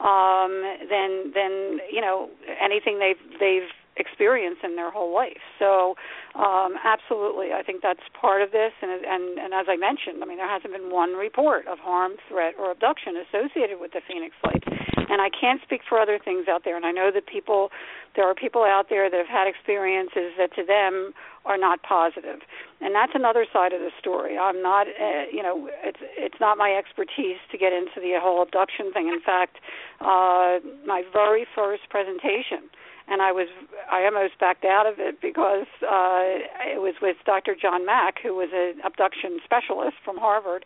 um, 0.00 0.62
than 0.90 1.32
than 1.34 1.80
you 1.90 2.00
know 2.00 2.28
anything 2.60 2.98
they've 2.98 3.40
they've 3.40 3.72
experienced 3.96 4.62
in 4.64 4.76
their 4.76 4.90
whole 4.90 5.14
life. 5.14 5.42
So, 5.58 5.96
um, 6.34 6.76
absolutely, 6.84 7.52
I 7.52 7.62
think 7.62 7.82
that's 7.82 8.00
part 8.18 8.42
of 8.42 8.52
this. 8.52 8.72
And, 8.82 8.90
and 9.04 9.38
and 9.38 9.54
as 9.54 9.66
I 9.68 9.76
mentioned, 9.76 10.22
I 10.22 10.26
mean, 10.26 10.38
there 10.38 10.48
hasn't 10.48 10.72
been 10.72 10.90
one 10.90 11.14
report 11.14 11.66
of 11.66 11.78
harm, 11.78 12.12
threat, 12.28 12.54
or 12.58 12.70
abduction 12.70 13.14
associated 13.16 13.80
with 13.80 13.92
the 13.92 14.00
Phoenix 14.06 14.34
Lights. 14.44 14.66
And 15.08 15.22
I 15.22 15.30
can't 15.30 15.62
speak 15.62 15.82
for 15.88 16.00
other 16.00 16.18
things 16.18 16.48
out 16.48 16.62
there. 16.64 16.76
And 16.76 16.84
I 16.84 16.90
know 16.90 17.10
that 17.14 17.26
people, 17.26 17.70
there 18.16 18.26
are 18.26 18.34
people 18.34 18.64
out 18.64 18.86
there 18.90 19.08
that 19.08 19.16
have 19.16 19.28
had 19.28 19.46
experiences 19.46 20.34
that 20.36 20.52
to 20.56 20.64
them 20.66 21.14
are 21.44 21.56
not 21.56 21.80
positive, 21.82 22.40
and 22.80 22.92
that's 22.92 23.12
another 23.14 23.46
side 23.52 23.72
of 23.72 23.80
the 23.80 23.90
story. 24.00 24.36
I'm 24.36 24.60
not, 24.62 24.88
uh, 24.88 25.30
you 25.32 25.42
know, 25.42 25.70
it's 25.84 26.00
it's 26.18 26.40
not 26.40 26.58
my 26.58 26.74
expertise 26.74 27.38
to 27.52 27.56
get 27.56 27.72
into 27.72 28.00
the 28.02 28.18
whole 28.18 28.42
abduction 28.42 28.92
thing. 28.92 29.06
In 29.06 29.20
fact, 29.20 29.58
uh, 30.00 30.58
my 30.84 31.04
very 31.12 31.46
first 31.54 31.88
presentation, 31.88 32.66
and 33.08 33.22
I 33.22 33.32
was 33.32 33.48
I 33.90 34.04
almost 34.04 34.38
backed 34.38 34.64
out 34.64 34.86
of 34.86 34.98
it 34.98 35.20
because 35.20 35.66
uh, 35.82 36.42
it 36.66 36.80
was 36.80 36.94
with 37.00 37.16
Dr. 37.24 37.54
John 37.60 37.86
Mack, 37.86 38.16
who 38.22 38.34
was 38.34 38.50
an 38.52 38.80
abduction 38.84 39.38
specialist 39.44 39.96
from 40.04 40.16
Harvard. 40.16 40.64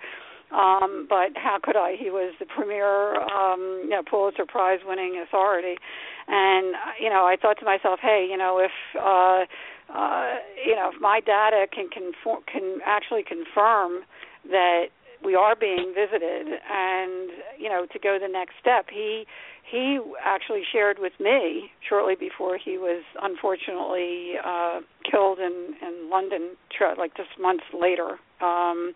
Um, 0.51 1.07
but 1.09 1.37
how 1.37 1.59
could 1.63 1.77
I? 1.77 1.95
He 1.97 2.11
was 2.11 2.35
the 2.41 2.47
premier, 2.47 3.15
um, 3.21 3.83
you 3.85 3.91
know, 3.91 4.03
Pulitzer 4.03 4.47
Prize 4.47 4.81
winning 4.85 5.23
authority, 5.23 5.77
and 6.27 6.75
you 7.01 7.09
know, 7.09 7.25
I 7.25 7.37
thought 7.41 7.59
to 7.61 7.65
myself, 7.65 8.01
hey, 8.03 8.27
you 8.29 8.37
know, 8.37 8.59
if 8.59 8.73
uh, 8.99 9.45
uh, 9.97 10.35
you 10.67 10.75
know, 10.75 10.91
if 10.93 11.01
my 11.01 11.21
data 11.21 11.67
can 11.73 11.89
conform, 11.89 12.43
can 12.51 12.79
actually 12.85 13.23
confirm 13.23 14.03
that 14.51 14.87
we 15.25 15.35
are 15.35 15.55
being 15.55 15.93
visited 15.95 16.47
and 16.71 17.31
you 17.59 17.69
know 17.69 17.87
to 17.93 17.99
go 17.99 18.19
the 18.21 18.29
next 18.29 18.55
step. 18.61 18.87
He 18.91 19.27
he 19.71 20.01
actually 20.25 20.63
shared 20.73 20.99
with 20.99 21.13
me 21.21 21.71
shortly 21.89 22.15
before 22.15 22.59
he 22.59 22.79
was 22.79 23.03
unfortunately 23.23 24.35
uh 24.45 24.81
killed 25.09 25.39
in 25.39 25.75
in 25.83 26.11
London 26.11 26.57
like 26.99 27.15
just 27.17 27.31
months 27.39 27.65
later 27.79 28.19
um 28.41 28.95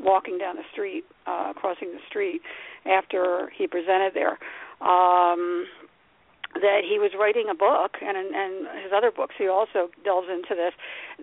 walking 0.00 0.38
down 0.38 0.56
the 0.56 0.64
street 0.72 1.04
uh 1.26 1.52
crossing 1.54 1.92
the 1.92 2.00
street 2.08 2.40
after 2.86 3.50
he 3.56 3.66
presented 3.66 4.14
there. 4.14 4.38
Um 4.86 5.66
that 6.60 6.82
he 6.88 6.98
was 6.98 7.12
writing 7.18 7.46
a 7.50 7.54
book 7.54 7.96
and 8.02 8.16
and 8.16 8.66
his 8.82 8.92
other 8.94 9.10
books 9.10 9.34
he 9.38 9.48
also 9.48 9.88
delves 10.04 10.28
into 10.30 10.54
this 10.54 10.72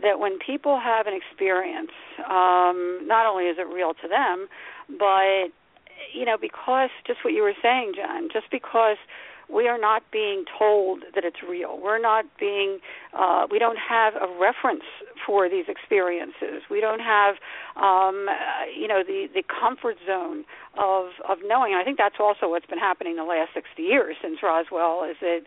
that 0.02 0.20
when 0.20 0.38
people 0.40 0.80
have 0.80 1.08
an 1.08 1.14
experience 1.14 1.92
um 2.30 3.02
not 3.08 3.26
only 3.26 3.46
is 3.46 3.58
it 3.58 3.68
real 3.68 3.94
to 3.94 4.08
them 4.08 4.48
but 4.98 5.50
you 6.14 6.26
know 6.26 6.38
because 6.40 6.90
just 7.06 7.24
what 7.24 7.34
you 7.34 7.42
were 7.42 7.58
saying 7.62 7.94
John 7.96 8.30
just 8.32 8.50
because 8.52 8.98
we 9.54 9.68
are 9.68 9.78
not 9.78 10.04
being 10.12 10.46
told 10.58 11.04
that 11.16 11.24
it's 11.24 11.44
real. 11.48 11.80
We're 11.82 12.00
not 12.00 12.26
being, 12.40 12.80
uh, 13.14 13.48
we 13.52 13.60
don't 13.60 13.78
have 13.78 14.16
a 14.16 14.28
reference 14.40 14.84
for 15.26 15.50
these 15.50 15.66
experiences. 15.68 16.64
We 16.70 16.82
don't 16.82 17.00
have, 17.00 17.36
um, 17.76 18.28
uh, 18.30 18.66
you 18.76 18.88
know, 18.88 19.04
the 19.04 19.28
the 19.34 19.44
comfort 19.44 19.98
zone 20.06 20.46
of 20.78 21.12
of 21.28 21.40
knowing. 21.46 21.74
And 21.74 21.82
I 21.82 21.84
think 21.84 21.98
that's 21.98 22.20
also 22.20 22.50
what's 22.50 22.66
been 22.66 22.80
happening 22.80 23.16
the 23.16 23.24
last 23.24 23.54
60 23.54 23.82
years 23.82 24.16
since 24.22 24.40
Roswell. 24.42 25.04
Is 25.10 25.18
that, 25.22 25.42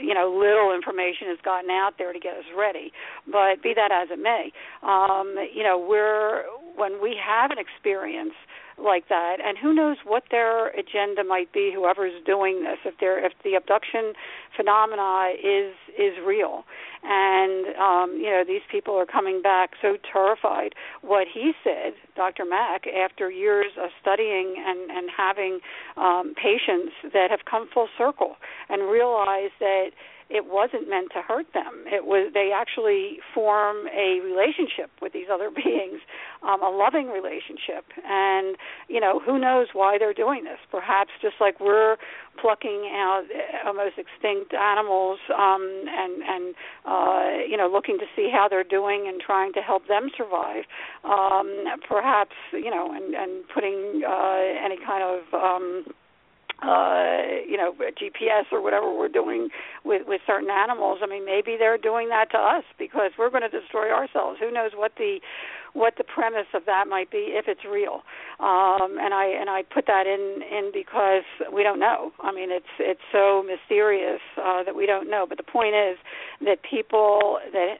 you 0.00 0.14
know, 0.14 0.30
little 0.30 0.74
information 0.74 1.28
has 1.28 1.38
gotten 1.44 1.70
out 1.70 1.98
there 1.98 2.12
to 2.12 2.18
get 2.18 2.34
us 2.34 2.48
ready. 2.56 2.92
But 3.26 3.62
be 3.62 3.74
that 3.74 3.90
as 3.92 4.08
it 4.10 4.20
may, 4.20 4.52
um, 4.82 5.36
you 5.52 5.62
know, 5.62 5.78
we're 5.78 6.44
when 6.76 7.02
we 7.02 7.16
have 7.16 7.50
an 7.50 7.58
experience 7.58 8.34
like 8.78 9.08
that 9.08 9.36
and 9.44 9.58
who 9.58 9.74
knows 9.74 9.96
what 10.04 10.24
their 10.30 10.68
agenda 10.68 11.24
might 11.24 11.52
be 11.52 11.72
whoever's 11.74 12.22
doing 12.24 12.64
this 12.64 12.78
if 12.84 12.94
they're 13.00 13.24
if 13.24 13.32
the 13.44 13.54
abduction 13.54 14.12
phenomena 14.56 15.32
is 15.42 15.74
is 15.98 16.14
real 16.24 16.64
and 17.02 17.66
um 17.76 18.16
you 18.16 18.30
know 18.30 18.42
these 18.46 18.62
people 18.70 18.94
are 18.94 19.06
coming 19.06 19.42
back 19.42 19.70
so 19.80 19.96
terrified 20.10 20.74
what 21.02 21.26
he 21.32 21.52
said 21.64 21.92
Dr. 22.16 22.44
Mack 22.44 22.86
after 22.86 23.30
years 23.30 23.72
of 23.82 23.90
studying 24.00 24.54
and 24.58 24.90
and 24.90 25.10
having 25.14 25.60
um 25.96 26.34
patients 26.34 26.92
that 27.12 27.30
have 27.30 27.40
come 27.48 27.68
full 27.72 27.88
circle 27.98 28.36
and 28.68 28.90
realized 28.90 29.54
that 29.60 29.90
it 30.30 30.46
wasn't 30.46 30.88
meant 30.88 31.10
to 31.14 31.22
hurt 31.22 31.46
them. 31.54 31.84
It 31.86 32.04
was 32.04 32.30
they 32.32 32.50
actually 32.54 33.18
form 33.34 33.88
a 33.88 34.20
relationship 34.20 34.90
with 35.00 35.12
these 35.12 35.26
other 35.32 35.50
beings, 35.54 36.00
um, 36.42 36.62
a 36.62 36.70
loving 36.70 37.08
relationship, 37.08 37.84
and 38.04 38.56
you 38.88 39.00
know 39.00 39.20
who 39.20 39.38
knows 39.38 39.68
why 39.72 39.98
they're 39.98 40.14
doing 40.14 40.44
this. 40.44 40.58
Perhaps 40.70 41.10
just 41.20 41.36
like 41.40 41.60
we're 41.60 41.96
plucking 42.40 42.88
out 42.94 43.24
almost 43.66 43.98
extinct 43.98 44.54
animals 44.54 45.18
um, 45.30 45.84
and 45.88 46.22
and 46.22 46.54
uh, 46.86 47.44
you 47.48 47.56
know 47.56 47.68
looking 47.68 47.98
to 47.98 48.06
see 48.16 48.30
how 48.32 48.48
they're 48.48 48.64
doing 48.64 49.06
and 49.08 49.20
trying 49.20 49.52
to 49.52 49.60
help 49.60 49.86
them 49.88 50.08
survive. 50.16 50.64
Um, 51.04 51.64
perhaps 51.88 52.36
you 52.52 52.70
know 52.70 52.92
and 52.92 53.14
and 53.14 53.44
putting 53.52 54.02
uh, 54.06 54.64
any 54.64 54.78
kind 54.84 55.02
of 55.02 55.34
um, 55.34 55.84
uh, 56.62 57.42
you 57.46 57.56
know, 57.56 57.74
GPS 57.74 58.44
or 58.52 58.62
whatever 58.62 58.92
we're 58.96 59.08
doing 59.08 59.48
with 59.84 60.02
with 60.06 60.20
certain 60.26 60.50
animals. 60.50 61.00
I 61.02 61.06
mean, 61.06 61.24
maybe 61.24 61.56
they're 61.58 61.78
doing 61.78 62.08
that 62.08 62.30
to 62.32 62.38
us 62.38 62.64
because 62.78 63.10
we're 63.18 63.30
going 63.30 63.42
to 63.42 63.48
destroy 63.48 63.90
ourselves. 63.90 64.38
Who 64.40 64.50
knows 64.50 64.70
what 64.74 64.92
the 64.96 65.18
what 65.74 65.94
the 65.96 66.04
premise 66.04 66.46
of 66.54 66.66
that 66.66 66.86
might 66.88 67.10
be 67.10 67.32
if 67.34 67.46
it's 67.48 67.64
real. 67.64 68.02
Um, 68.38 68.98
and 69.00 69.12
I 69.14 69.26
and 69.26 69.50
I 69.50 69.62
put 69.62 69.86
that 69.86 70.06
in 70.06 70.42
in 70.42 70.70
because 70.72 71.24
we 71.52 71.62
don't 71.62 71.80
know. 71.80 72.12
I 72.20 72.32
mean, 72.32 72.50
it's 72.52 72.72
it's 72.78 73.00
so 73.10 73.42
mysterious 73.42 74.20
uh, 74.36 74.62
that 74.62 74.76
we 74.76 74.86
don't 74.86 75.10
know. 75.10 75.26
But 75.28 75.38
the 75.38 75.44
point 75.44 75.74
is 75.74 75.98
that 76.44 76.58
people 76.62 77.38
that 77.52 77.76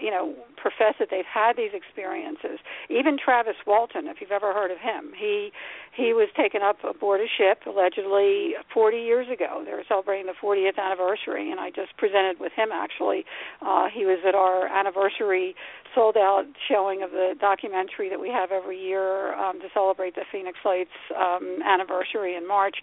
you 0.00 0.10
know 0.10 0.34
profess 0.66 0.98
that 0.98 1.06
they've 1.14 1.28
had 1.28 1.54
these 1.56 1.70
experiences. 1.70 2.58
Even 2.90 3.14
Travis 3.16 3.54
Walton, 3.66 4.08
if 4.08 4.18
you've 4.20 4.34
ever 4.34 4.52
heard 4.52 4.72
of 4.72 4.78
him, 4.78 5.12
he 5.16 5.52
he 5.94 6.12
was 6.12 6.28
taken 6.36 6.60
up 6.60 6.82
aboard 6.82 7.20
a 7.20 7.30
ship 7.30 7.62
allegedly 7.64 8.52
40 8.74 8.98
years 8.98 9.28
ago. 9.32 9.62
They 9.64 9.70
were 9.70 9.86
celebrating 9.86 10.26
the 10.26 10.34
40th 10.34 10.76
anniversary, 10.76 11.50
and 11.50 11.60
I 11.60 11.70
just 11.70 11.96
presented 11.96 12.40
with 12.40 12.52
him 12.52 12.70
actually. 12.72 13.24
Uh, 13.62 13.86
he 13.94 14.04
was 14.04 14.18
at 14.26 14.34
our 14.34 14.66
anniversary 14.66 15.54
sold 15.94 16.16
out 16.16 16.44
showing 16.68 17.02
of 17.02 17.12
the 17.12 17.34
documentary 17.40 18.10
that 18.10 18.20
we 18.20 18.28
have 18.28 18.50
every 18.50 18.78
year 18.78 19.34
um, 19.38 19.60
to 19.60 19.68
celebrate 19.72 20.16
the 20.16 20.26
Phoenix 20.30 20.58
Lights 20.64 20.90
um, 21.16 21.62
anniversary 21.64 22.34
in 22.34 22.46
March 22.46 22.76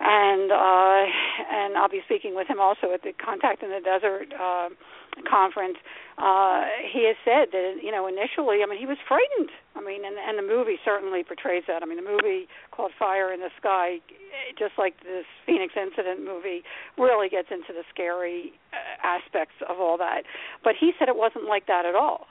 and 0.00 0.50
uh, 0.50 1.04
and 1.52 1.76
I'll 1.76 1.88
be 1.88 2.02
speaking 2.04 2.34
with 2.34 2.48
him 2.48 2.60
also 2.60 2.92
at 2.92 3.02
the 3.02 3.12
Contact 3.12 3.62
in 3.62 3.70
the 3.70 3.80
Desert 3.80 4.32
uh, 4.34 4.68
conference. 5.28 5.76
Uh, 6.18 6.64
he 6.92 7.06
has 7.06 7.16
said 7.24 7.52
that 7.52 7.80
you 7.82 7.90
know 7.90 8.06
initially, 8.06 8.62
I 8.62 8.66
mean, 8.68 8.78
he 8.78 8.86
was 8.86 8.98
frightened. 9.08 9.50
I 9.74 9.80
mean, 9.80 10.04
and 10.04 10.16
and 10.16 10.38
the 10.38 10.46
movie 10.46 10.76
certainly 10.84 11.24
portrays 11.24 11.64
that. 11.68 11.82
I 11.82 11.86
mean, 11.86 11.96
the 11.96 12.08
movie 12.08 12.46
called 12.70 12.92
Fire 12.98 13.32
in 13.32 13.40
the 13.40 13.50
Sky, 13.58 14.00
just 14.58 14.76
like 14.76 15.00
this 15.02 15.24
Phoenix 15.46 15.74
Incident 15.76 16.24
movie, 16.24 16.62
really 16.98 17.28
gets 17.28 17.48
into 17.50 17.72
the 17.72 17.84
scary 17.88 18.52
uh, 18.72 18.76
aspects 19.00 19.56
of 19.68 19.80
all 19.80 19.96
that. 19.98 20.24
But 20.62 20.74
he 20.78 20.92
said 20.98 21.08
it 21.08 21.16
wasn't 21.16 21.48
like 21.48 21.66
that 21.66 21.86
at 21.86 21.94
all, 21.94 22.26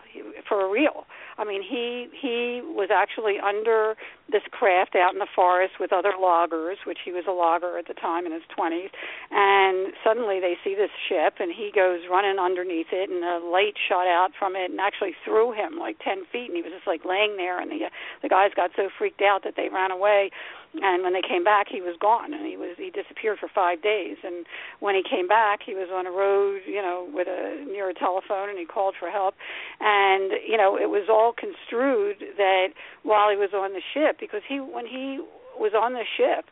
for 0.48 0.70
real. 0.70 1.06
I 1.38 1.44
mean, 1.44 1.64
he 1.64 2.08
he 2.14 2.62
was 2.62 2.90
actually 2.94 3.40
under 3.41 3.95
this 4.32 4.44
craft 4.52 4.95
out 4.95 5.14
in 5.14 5.20
the 5.20 5.32
forest 5.34 5.74
with 5.80 5.91
other 5.91 6.14
loggers, 6.20 6.78
which 6.86 6.99
he 7.03 7.12
was 7.12 7.26
a 7.28 7.34
logger 7.34 7.78
at 7.78 7.88
the 7.88 7.94
time 7.94 8.26
in 8.26 8.32
his 8.32 8.44
20s, 8.58 8.94
and 9.32 9.94
suddenly 10.06 10.40
they 10.40 10.56
see 10.64 10.76
this 10.76 10.91
ship, 11.10 11.36
and 11.40 11.52
he 11.52 11.72
goes 11.74 12.02
running 12.10 12.40
underneath 12.40 12.94
it, 12.94 13.10
and 13.10 13.24
the 13.24 13.41
light 13.44 13.70
shot 13.77 14.07
out 14.07 14.31
from 14.38 14.56
it 14.56 14.72
and 14.72 14.80
actually 14.80 15.14
threw 15.23 15.52
him 15.52 15.77
like 15.77 15.98
10 15.99 16.26
feet, 16.31 16.48
and 16.48 16.56
he 16.56 16.61
was 16.61 16.72
just 16.72 16.88
like 16.88 17.06
laying 17.06 17.38
there, 17.38 17.60
and 17.60 17.72
the 17.72 17.85
uh, 17.85 17.89
the 18.22 18.30
guys 18.30 18.52
got 18.56 18.72
so 18.76 18.89
freaked 18.98 19.22
out 19.22 19.43
that 19.43 19.56
they 19.56 19.69
ran 19.69 19.91
away 19.91 20.31
and 20.76 21.03
when 21.03 21.14
they 21.14 21.22
came 21.22 21.43
back 21.43 21.68
he 21.69 21.81
was 21.81 21.95
gone 21.99 22.34
and 22.34 22.45
he 22.45 22.56
was 22.56 22.76
he 22.77 22.89
disappeared 22.89 23.38
for 23.39 23.49
five 23.53 23.81
days 23.81 24.18
and 24.23 24.45
when 24.80 24.95
he 24.95 25.03
came 25.03 25.27
back 25.27 25.60
he 25.65 25.73
was 25.73 25.89
on 25.91 26.07
a 26.07 26.11
road 26.11 26.61
you 26.65 26.81
know 26.81 27.07
with 27.14 27.27
a 27.27 27.65
near 27.65 27.89
a 27.89 27.93
telephone 27.93 28.49
and 28.49 28.57
he 28.57 28.65
called 28.65 28.95
for 28.98 29.10
help 29.10 29.35
and 29.81 30.31
you 30.48 30.56
know 30.56 30.77
it 30.77 30.89
was 30.89 31.07
all 31.10 31.34
construed 31.34 32.23
that 32.38 32.68
while 33.03 33.30
he 33.30 33.35
was 33.35 33.49
on 33.53 33.73
the 33.73 33.81
ship 33.93 34.18
because 34.19 34.41
he 34.48 34.60
when 34.60 34.85
he 34.85 35.19
was 35.60 35.73
on 35.76 35.93
the 35.93 36.06
ship 36.18 36.45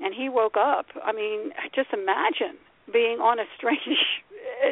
and 0.00 0.14
he 0.14 0.28
woke 0.28 0.56
up 0.56 0.86
i 1.04 1.12
mean 1.12 1.50
just 1.74 1.90
imagine 1.92 2.56
being 2.92 3.18
on 3.18 3.38
a 3.40 3.44
strange 3.56 4.22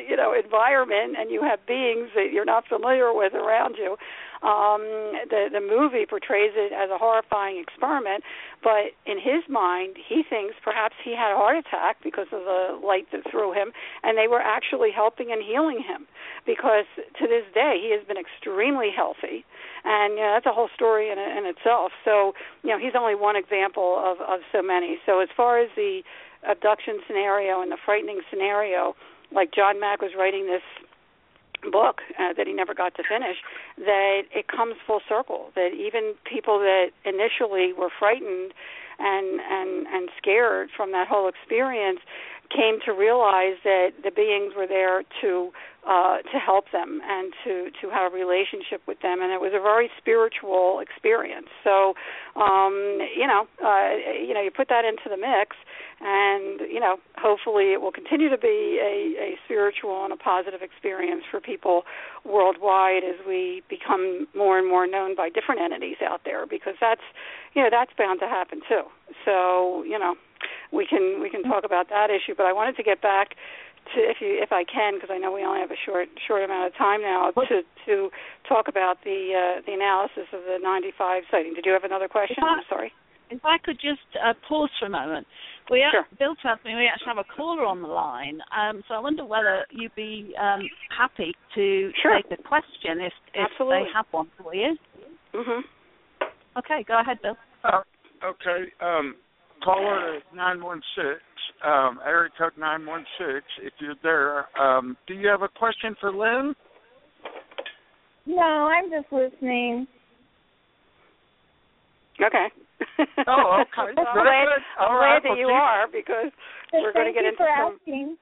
you 0.09 0.17
know 0.17 0.33
environment 0.33 1.17
and 1.19 1.31
you 1.31 1.43
have 1.43 1.65
beings 1.67 2.09
that 2.15 2.33
you're 2.33 2.45
not 2.45 2.67
familiar 2.67 3.13
with 3.13 3.35
around 3.35 3.77
you 3.77 3.97
um, 4.43 4.83
the 5.31 5.47
the 5.55 5.63
movie 5.63 6.05
portrays 6.05 6.51
it 6.59 6.75
as 6.75 6.91
a 6.91 6.99
horrifying 6.99 7.63
experiment, 7.63 8.25
but 8.63 8.91
in 9.07 9.19
his 9.23 9.47
mind, 9.49 9.95
he 9.95 10.27
thinks 10.27 10.57
perhaps 10.65 10.97
he 10.99 11.15
had 11.15 11.31
a 11.31 11.39
heart 11.39 11.57
attack 11.57 12.03
because 12.03 12.27
of 12.33 12.43
the 12.43 12.75
light 12.83 13.07
that 13.13 13.23
threw 13.31 13.53
him, 13.55 13.71
and 14.03 14.19
they 14.19 14.27
were 14.27 14.43
actually 14.43 14.91
helping 14.91 15.31
and 15.31 15.43
healing 15.47 15.79
him. 15.79 16.11
Because 16.45 16.91
to 16.99 17.29
this 17.31 17.47
day, 17.55 17.79
he 17.79 17.95
has 17.95 18.03
been 18.03 18.19
extremely 18.19 18.91
healthy, 18.91 19.47
and 19.85 20.19
you 20.19 20.27
know, 20.27 20.35
that's 20.35 20.47
a 20.47 20.53
whole 20.53 20.71
story 20.75 21.11
in, 21.11 21.23
in 21.23 21.47
itself. 21.47 21.93
So 22.05 22.35
you 22.65 22.71
know, 22.71 22.83
he's 22.83 22.99
only 22.99 23.15
one 23.15 23.37
example 23.37 23.95
of 24.03 24.19
of 24.27 24.41
so 24.51 24.61
many. 24.61 24.99
So 25.07 25.21
as 25.23 25.31
far 25.37 25.63
as 25.63 25.71
the 25.77 26.03
abduction 26.43 26.99
scenario 27.07 27.63
and 27.63 27.71
the 27.71 27.79
frightening 27.79 28.23
scenario, 28.29 28.97
like 29.35 29.53
John 29.53 29.81
Mack 29.81 30.03
was 30.03 30.13
writing 30.17 30.47
this 30.47 30.63
book 31.71 32.01
uh, 32.19 32.33
that 32.37 32.47
he 32.47 32.53
never 32.53 32.75
got 32.75 32.95
to 32.97 33.03
finish 33.03 33.37
that 33.79 34.23
it 34.35 34.49
comes 34.49 34.75
full 34.85 35.01
circle 35.09 35.51
that 35.55 35.71
even 35.79 36.15
people 36.25 36.59
that 36.59 36.91
initially 37.05 37.73
were 37.73 37.89
frightened 37.89 38.53
and 38.99 39.41
and 39.41 39.87
and 39.87 40.09
scared 40.19 40.71
from 40.77 40.91
that 40.93 41.07
whole 41.07 41.29
experience 41.29 42.01
came 42.55 42.79
to 42.85 42.93
realize 42.93 43.57
that 43.65 43.93
the 44.05 44.11
beings 44.11 44.53
were 44.57 44.67
there 44.67 45.03
to 45.21 45.51
uh, 45.89 46.19
to 46.31 46.39
help 46.39 46.71
them 46.71 47.01
and 47.03 47.33
to 47.45 47.71
to 47.81 47.91
have 47.91 48.13
a 48.13 48.15
relationship 48.15 48.83
with 48.87 49.01
them, 49.01 49.21
and 49.21 49.33
it 49.33 49.41
was 49.41 49.53
a 49.55 49.61
very 49.61 49.91
spiritual 49.99 50.79
experience. 50.79 51.49
So, 51.65 51.95
um, 52.37 53.01
you 53.17 53.27
know, 53.27 53.49
uh, 53.65 53.97
you 54.15 54.35
know, 54.35 54.43
you 54.43 54.51
put 54.51 54.69
that 54.69 54.85
into 54.85 55.09
the 55.09 55.17
mix, 55.17 55.57
and 56.03 56.61
you 56.71 56.81
know, 56.81 56.97
hopefully, 57.17 57.73
it 57.73 57.81
will 57.81 57.93
continue 57.93 58.29
to 58.29 58.39
be 58.39 58.79
a, 58.83 59.35
a 59.35 59.39
spiritual 59.45 60.05
and 60.05 60.13
a 60.13 60.17
positive 60.17 60.63
experience 60.63 61.23
for 61.31 61.41
people 61.41 61.83
worldwide 62.25 63.05
as 63.05 63.17
we 63.27 63.63
become 63.69 64.27
more 64.35 64.59
and 64.59 64.69
more 64.69 64.87
known 64.87 65.15
by 65.15 65.29
different 65.29 65.61
entities 65.61 65.97
out 66.05 66.23
there, 66.25 66.47
because 66.47 66.75
that's, 66.81 67.03
you 67.55 67.63
know, 67.63 67.69
that's 67.71 67.93
bound 67.97 68.21
to 68.21 68.27
happen 68.27 68.61
too. 68.69 68.83
So, 69.25 69.85
you 69.85 69.99
know, 69.99 70.17
we 70.73 70.87
can 70.87 71.21
we 71.21 71.31
can 71.31 71.43
talk 71.43 71.65
about 71.65 71.89
that 71.91 72.11
issue, 72.11 72.35
but 72.37 72.47
I 72.47 72.53
wanted 72.53 72.77
to 72.77 72.83
get 72.83 73.01
back 73.01 73.37
to 73.95 74.01
if 74.01 74.19
you 74.21 74.39
if 74.41 74.53
I 74.53 74.65
can 74.65 74.95
because 74.95 75.11
I 75.13 75.19
know 75.19 75.33
we 75.33 75.45
only 75.45 75.61
have 75.61 75.71
a 75.71 75.81
short 75.85 76.09
short 76.27 76.43
amount 76.43 76.67
of 76.67 76.77
time 76.77 77.03
now 77.03 77.31
to 77.31 77.63
to 77.87 78.11
talk 78.49 78.69
about 78.69 79.05
the 79.05 79.35
uh, 79.35 79.61
the 79.67 79.73
analysis 79.73 80.27
of 80.33 80.43
the 80.47 80.59
95 80.63 81.25
sighting. 81.31 81.55
Did 81.55 81.67
you 81.67 81.73
have 81.73 81.85
another 81.85 82.09
question? 82.09 82.43
I'm 82.43 82.65
sorry. 82.69 82.93
If 83.31 83.45
I 83.45 83.57
could 83.59 83.81
just 83.81 84.05
uh, 84.17 84.35
pause 84.47 84.71
for 84.79 84.87
a 84.87 84.91
moment. 84.91 85.27
We 85.71 85.85
sure. 85.91 86.07
Bill 86.19 86.35
tells 86.43 86.59
me 86.65 86.75
we 86.75 86.87
actually 86.87 87.15
have 87.15 87.19
a 87.19 87.37
caller 87.37 87.65
on 87.65 87.83
the 87.83 87.89
line, 87.89 88.41
um, 88.57 88.83
so 88.89 88.95
I 88.95 88.99
wonder 88.99 89.25
whether 89.25 89.65
you'd 89.71 89.95
be 89.95 90.35
um, 90.41 90.69
happy 90.97 91.35
to 91.55 91.91
sure. 92.03 92.17
take 92.17 92.39
a 92.39 92.43
question 92.43 93.01
if 93.01 93.13
if 93.35 93.49
Absolutely. 93.51 93.79
they 93.79 93.93
have 93.95 94.07
one 94.11 94.31
for 94.43 94.55
you. 94.55 94.77
Mhm. 95.33 95.63
Okay, 96.59 96.85
go 96.87 97.01
ahead, 97.01 97.19
Bill. 97.23 97.37
Uh, 97.65 97.81
okay. 98.25 98.71
Um, 98.81 99.17
caller 99.63 100.17
is 100.17 100.23
nine 100.35 100.63
one 100.63 100.83
six 100.95 101.23
um, 101.65 102.01
area 102.05 102.31
code 102.37 102.53
916, 102.59 103.67
if 103.67 103.73
you're 103.79 103.95
there. 104.03 104.47
Um, 104.61 104.97
do 105.07 105.15
you 105.15 105.29
have 105.29 105.43
a 105.43 105.49
question 105.49 105.97
for 106.01 106.13
Lynne? 106.13 106.55
No, 108.27 108.43
I'm 108.43 108.91
just 108.91 109.13
listening. 109.13 109.87
Okay. 112.21 112.49
Oh, 113.27 113.63
okay. 113.63 113.93
I'm 113.93 113.95
glad. 113.95 114.49
I'm 114.79 114.89
glad 114.89 114.99
right, 114.99 115.23
that 115.23 115.37
you 115.39 115.47
keep- 115.47 115.55
are 115.55 115.87
because 115.89 116.31
we're 116.73 116.93
going 116.93 117.13
to 117.13 117.13
Thank 117.13 117.15
get 117.15 117.25
you 117.25 117.29
into 117.31 117.43
for 117.43 117.51
some. 117.57 117.79
asking. 117.79 118.17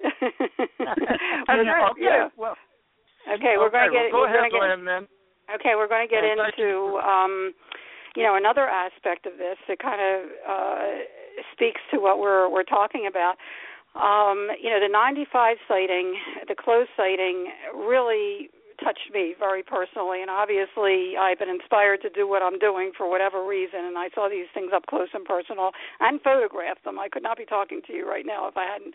okay. 1.50 2.00
yeah. 2.00 2.28
Well, 2.36 2.56
Okay, 3.28 3.54
we're 3.58 3.68
going 3.70 3.90
to 3.92 3.96
okay, 3.96 4.08
get. 4.08 4.12
well, 4.16 4.24
go 4.24 4.32
we're 4.32 4.40
ahead, 4.40 4.50
gonna 4.50 4.76
get, 4.76 4.84
then. 4.86 5.02
Okay, 5.54 5.72
we're 5.76 5.88
going 5.88 6.08
to 6.08 6.10
get 6.10 6.24
thank 6.24 6.40
into 6.58 6.96
um, 7.04 7.52
you 8.16 8.22
know 8.22 8.34
another 8.36 8.66
aspect 8.66 9.26
of 9.26 9.36
this 9.36 9.58
that 9.68 9.78
kind 9.78 10.00
of 10.00 10.30
uh, 10.48 10.88
speaks 11.52 11.80
to 11.92 12.00
what 12.00 12.18
we're 12.18 12.48
we're 12.48 12.64
talking 12.64 13.06
about. 13.08 13.36
Um, 13.94 14.48
you 14.62 14.70
know, 14.70 14.78
the 14.80 14.88
95 14.88 15.56
sighting, 15.68 16.14
the 16.48 16.54
close 16.54 16.86
sighting, 16.96 17.50
really 17.76 18.48
touched 18.82 19.12
me 19.12 19.34
very 19.38 19.62
personally, 19.62 20.20
and 20.22 20.30
obviously 20.30 21.16
I've 21.16 21.38
been 21.38 21.48
inspired 21.48 22.02
to 22.02 22.10
do 22.10 22.28
what 22.28 22.42
I'm 22.42 22.58
doing 22.58 22.92
for 22.96 23.08
whatever 23.08 23.46
reason. 23.46 23.84
And 23.84 23.96
I 23.96 24.08
saw 24.14 24.28
these 24.28 24.46
things 24.52 24.72
up 24.74 24.86
close 24.86 25.08
and 25.14 25.24
personal 25.24 25.70
and 26.00 26.20
photographed 26.22 26.84
them. 26.84 26.98
I 26.98 27.08
could 27.08 27.22
not 27.22 27.36
be 27.36 27.44
talking 27.44 27.80
to 27.86 27.92
you 27.92 28.08
right 28.08 28.26
now 28.26 28.48
if 28.48 28.56
I 28.56 28.64
hadn't 28.64 28.94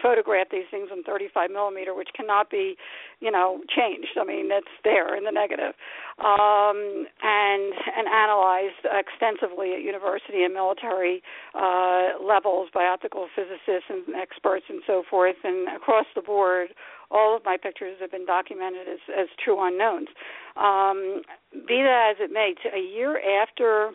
photographed 0.00 0.50
these 0.50 0.64
things 0.70 0.88
in 0.92 1.02
35 1.02 1.50
millimeter, 1.50 1.94
which 1.94 2.08
cannot 2.16 2.50
be, 2.50 2.76
you 3.20 3.30
know, 3.30 3.60
changed. 3.68 4.16
I 4.18 4.24
mean, 4.24 4.48
it's 4.50 4.72
there 4.84 5.16
in 5.16 5.24
the 5.24 5.32
negative, 5.32 5.74
um, 6.18 7.06
and 7.22 7.72
and 7.96 8.08
analyzed 8.08 8.86
extensively 8.88 9.74
at 9.74 9.82
university 9.82 10.44
and 10.44 10.54
military 10.54 11.22
uh, 11.54 12.16
levels 12.22 12.68
by 12.72 12.84
optical 12.84 13.28
physicists 13.36 13.90
and 13.90 14.16
experts 14.16 14.64
and 14.68 14.82
so 14.86 15.02
forth, 15.08 15.36
and 15.44 15.68
across 15.76 16.06
the 16.14 16.22
board. 16.22 16.68
All 17.10 17.36
of 17.36 17.44
my 17.44 17.58
pictures 17.58 17.98
have 18.00 18.10
been 18.10 18.24
documented 18.24 18.88
as, 18.88 18.98
as 19.12 19.28
true 19.44 19.60
unknowns. 19.60 20.08
Um, 20.56 21.20
be 21.68 21.84
that 21.84 22.12
as 22.12 22.16
it 22.20 22.32
may, 22.32 22.54
a 22.74 22.80
year 22.80 23.20
after 23.42 23.90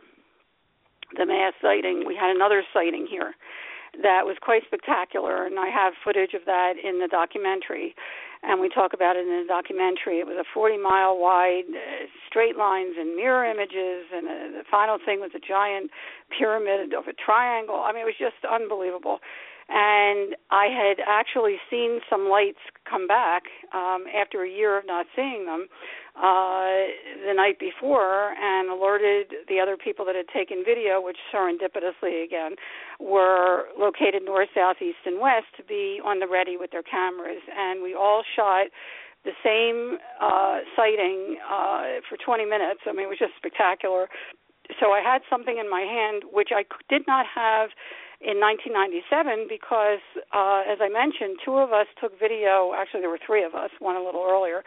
the 1.17 1.25
mass 1.25 1.53
sighting, 1.59 2.03
we 2.05 2.15
had 2.15 2.35
another 2.35 2.61
sighting 2.71 3.07
here 3.09 3.33
that 4.03 4.25
was 4.25 4.37
quite 4.41 4.63
spectacular, 4.65 5.45
and 5.45 5.59
I 5.59 5.69
have 5.69 5.93
footage 6.03 6.33
of 6.33 6.45
that 6.45 6.73
in 6.81 6.99
the 6.99 7.07
documentary. 7.07 7.95
And 8.43 8.61
we 8.61 8.69
talk 8.69 8.93
about 8.93 9.15
it 9.15 9.25
in 9.25 9.41
the 9.41 9.49
documentary. 9.49 10.19
It 10.21 10.27
was 10.27 10.37
a 10.37 10.45
40 10.53 10.77
mile 10.77 11.17
wide, 11.17 11.65
uh, 11.73 12.05
straight 12.29 12.55
lines 12.55 12.93
and 12.97 13.15
mirror 13.15 13.43
images, 13.43 14.05
and 14.13 14.27
uh, 14.27 14.61
the 14.61 14.65
final 14.69 14.99
thing 15.03 15.19
was 15.19 15.31
a 15.33 15.41
giant 15.41 15.89
pyramid 16.29 16.93
of 16.93 17.07
a 17.07 17.13
triangle. 17.13 17.81
I 17.81 17.91
mean, 17.93 18.05
it 18.05 18.13
was 18.13 18.21
just 18.21 18.37
unbelievable. 18.45 19.19
And 19.69 20.35
I 20.49 20.67
had 20.71 21.03
actually 21.05 21.57
seen 21.69 21.99
some 22.09 22.29
lights 22.29 22.63
come 22.89 23.05
back 23.05 23.43
um, 23.73 24.05
after 24.15 24.43
a 24.43 24.49
year 24.49 24.77
of 24.77 24.85
not 24.85 25.05
seeing 25.13 25.45
them 25.45 25.67
uh, 26.15 26.87
the 27.27 27.33
night 27.35 27.59
before 27.59 28.31
and 28.39 28.69
alerted 28.69 29.45
the 29.49 29.59
other 29.59 29.75
people 29.75 30.05
that 30.05 30.15
had 30.15 30.27
taken 30.33 30.63
video, 30.65 31.01
which 31.01 31.17
serendipitously 31.33 32.23
again 32.23 32.55
were 32.99 33.65
located 33.77 34.23
north, 34.23 34.49
south, 34.55 34.77
east, 34.81 35.03
and 35.05 35.19
west 35.19 35.47
to 35.57 35.63
be 35.63 35.99
on 36.03 36.19
the 36.19 36.27
ready 36.27 36.55
with 36.55 36.71
their 36.71 36.83
cameras. 36.83 37.43
And 37.53 37.83
we 37.83 37.93
all 37.93 38.23
shot 38.35 38.67
the 39.25 39.35
same 39.43 39.99
uh, 40.21 40.59
sighting 40.77 41.37
uh, 41.43 41.99
for 42.07 42.17
20 42.23 42.45
minutes. 42.45 42.79
I 42.87 42.93
mean, 42.93 43.05
it 43.05 43.09
was 43.09 43.19
just 43.19 43.33
spectacular. 43.35 44.07
So 44.79 44.91
I 44.91 45.01
had 45.01 45.21
something 45.29 45.57
in 45.59 45.69
my 45.69 45.81
hand 45.81 46.23
which 46.31 46.49
I 46.55 46.63
did 46.89 47.03
not 47.07 47.25
have 47.35 47.69
in 48.21 48.41
1997 48.41 49.45
because, 49.45 50.01
uh, 50.33 50.65
as 50.65 50.81
I 50.81 50.89
mentioned, 50.89 51.37
two 51.45 51.57
of 51.57 51.71
us 51.71 51.85
took 52.01 52.17
video. 52.17 52.73
Actually, 52.73 53.01
there 53.01 53.13
were 53.13 53.21
three 53.21 53.43
of 53.43 53.53
us, 53.53 53.69
one 53.79 53.95
a 53.95 54.03
little 54.03 54.25
earlier, 54.25 54.65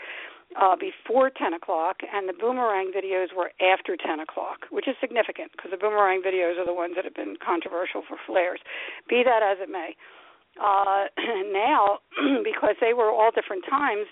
uh, 0.54 0.74
before 0.74 1.30
10 1.30 1.54
o'clock, 1.54 1.98
and 2.06 2.28
the 2.28 2.32
boomerang 2.32 2.90
videos 2.94 3.34
were 3.34 3.50
after 3.62 3.96
10 3.96 4.20
o'clock, 4.20 4.66
which 4.70 4.86
is 4.86 4.94
significant 5.00 5.50
because 5.52 5.70
the 5.70 5.76
boomerang 5.76 6.22
videos 6.22 6.58
are 6.58 6.66
the 6.66 6.74
ones 6.74 6.94
that 6.94 7.04
have 7.04 7.14
been 7.14 7.36
controversial 7.44 8.02
for 8.06 8.16
flares. 8.26 8.60
Be 9.08 9.22
that 9.24 9.42
as 9.42 9.58
it 9.60 9.70
may. 9.70 9.94
Uh, 10.58 11.06
now, 11.52 11.98
because 12.44 12.74
they 12.80 12.94
were 12.94 13.10
all 13.10 13.30
different 13.30 13.64
times, 13.68 14.06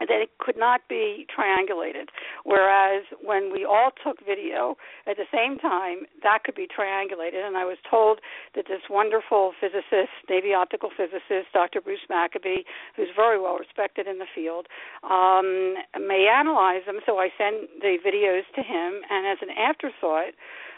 that 0.00 0.20
it 0.22 0.30
could 0.38 0.56
not 0.56 0.80
be 0.88 1.26
triangulated. 1.28 2.08
Whereas 2.44 3.04
when 3.22 3.52
we 3.52 3.64
all 3.64 3.90
took 4.02 4.24
video 4.24 4.76
at 5.06 5.16
the 5.16 5.28
same 5.32 5.58
time, 5.58 6.06
that 6.22 6.44
could 6.44 6.54
be 6.54 6.66
triangulated. 6.66 7.44
And 7.44 7.56
I 7.56 7.64
was 7.64 7.76
told 7.88 8.20
that 8.54 8.66
this 8.66 8.80
wonderful 8.88 9.52
physicist, 9.60 10.12
Navy 10.28 10.54
optical 10.54 10.90
physicist, 10.90 11.52
Dr. 11.52 11.80
Bruce 11.80 12.06
Maccabee, 12.08 12.64
who's 12.96 13.08
very 13.14 13.40
well 13.40 13.58
respected 13.58 14.06
in 14.06 14.18
the 14.18 14.30
field, 14.34 14.66
um, 15.04 15.74
may 16.00 16.28
analyze 16.32 16.82
them. 16.86 17.00
So 17.04 17.18
I 17.18 17.28
sent 17.36 17.68
the 17.80 17.98
videos 18.00 18.48
to 18.56 18.62
him, 18.62 19.02
and 19.10 19.26
as 19.26 19.38
an 19.42 19.50
afterthought, 19.56 20.32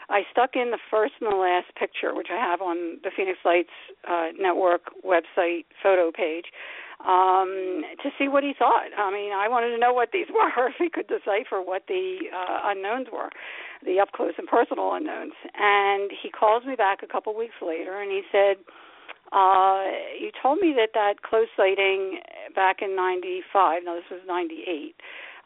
I 0.09 0.23
stuck 0.31 0.55
in 0.55 0.71
the 0.71 0.79
first 0.91 1.13
and 1.21 1.31
the 1.31 1.35
last 1.35 1.73
picture, 1.79 2.13
which 2.13 2.27
I 2.31 2.35
have 2.35 2.61
on 2.61 2.99
the 3.03 3.11
Phoenix 3.15 3.39
Lights 3.45 3.73
uh, 4.07 4.29
Network 4.37 4.91
website 5.05 5.65
photo 5.81 6.11
page 6.11 6.45
um, 7.03 7.83
to 8.01 8.09
see 8.17 8.27
what 8.27 8.43
he 8.43 8.53
thought. 8.57 8.95
I 8.97 9.11
mean, 9.11 9.31
I 9.33 9.47
wanted 9.47 9.71
to 9.71 9.77
know 9.77 9.93
what 9.93 10.09
these 10.11 10.27
were, 10.33 10.67
if 10.67 10.75
he 10.79 10.89
could 10.89 11.07
decipher 11.07 11.61
what 11.61 11.83
the 11.87 12.31
uh, 12.31 12.71
unknowns 12.71 13.07
were, 13.11 13.29
the 13.85 13.99
up 13.99 14.11
close 14.11 14.33
and 14.37 14.47
personal 14.47 14.93
unknowns. 14.93 15.33
And 15.53 16.11
he 16.11 16.29
calls 16.29 16.63
me 16.65 16.75
back 16.75 17.03
a 17.03 17.07
couple 17.07 17.35
weeks 17.35 17.59
later, 17.61 17.99
and 17.99 18.11
he 18.11 18.23
said, 18.31 18.57
uh, 19.31 19.83
"You 20.19 20.31
told 20.41 20.59
me 20.59 20.73
that 20.77 20.89
that 20.93 21.23
close 21.23 21.47
sighting 21.57 22.19
back 22.55 22.81
in 22.81 22.95
'95. 22.95 23.83
Now 23.83 23.95
this 23.95 24.09
was 24.09 24.21
'98." 24.27 24.95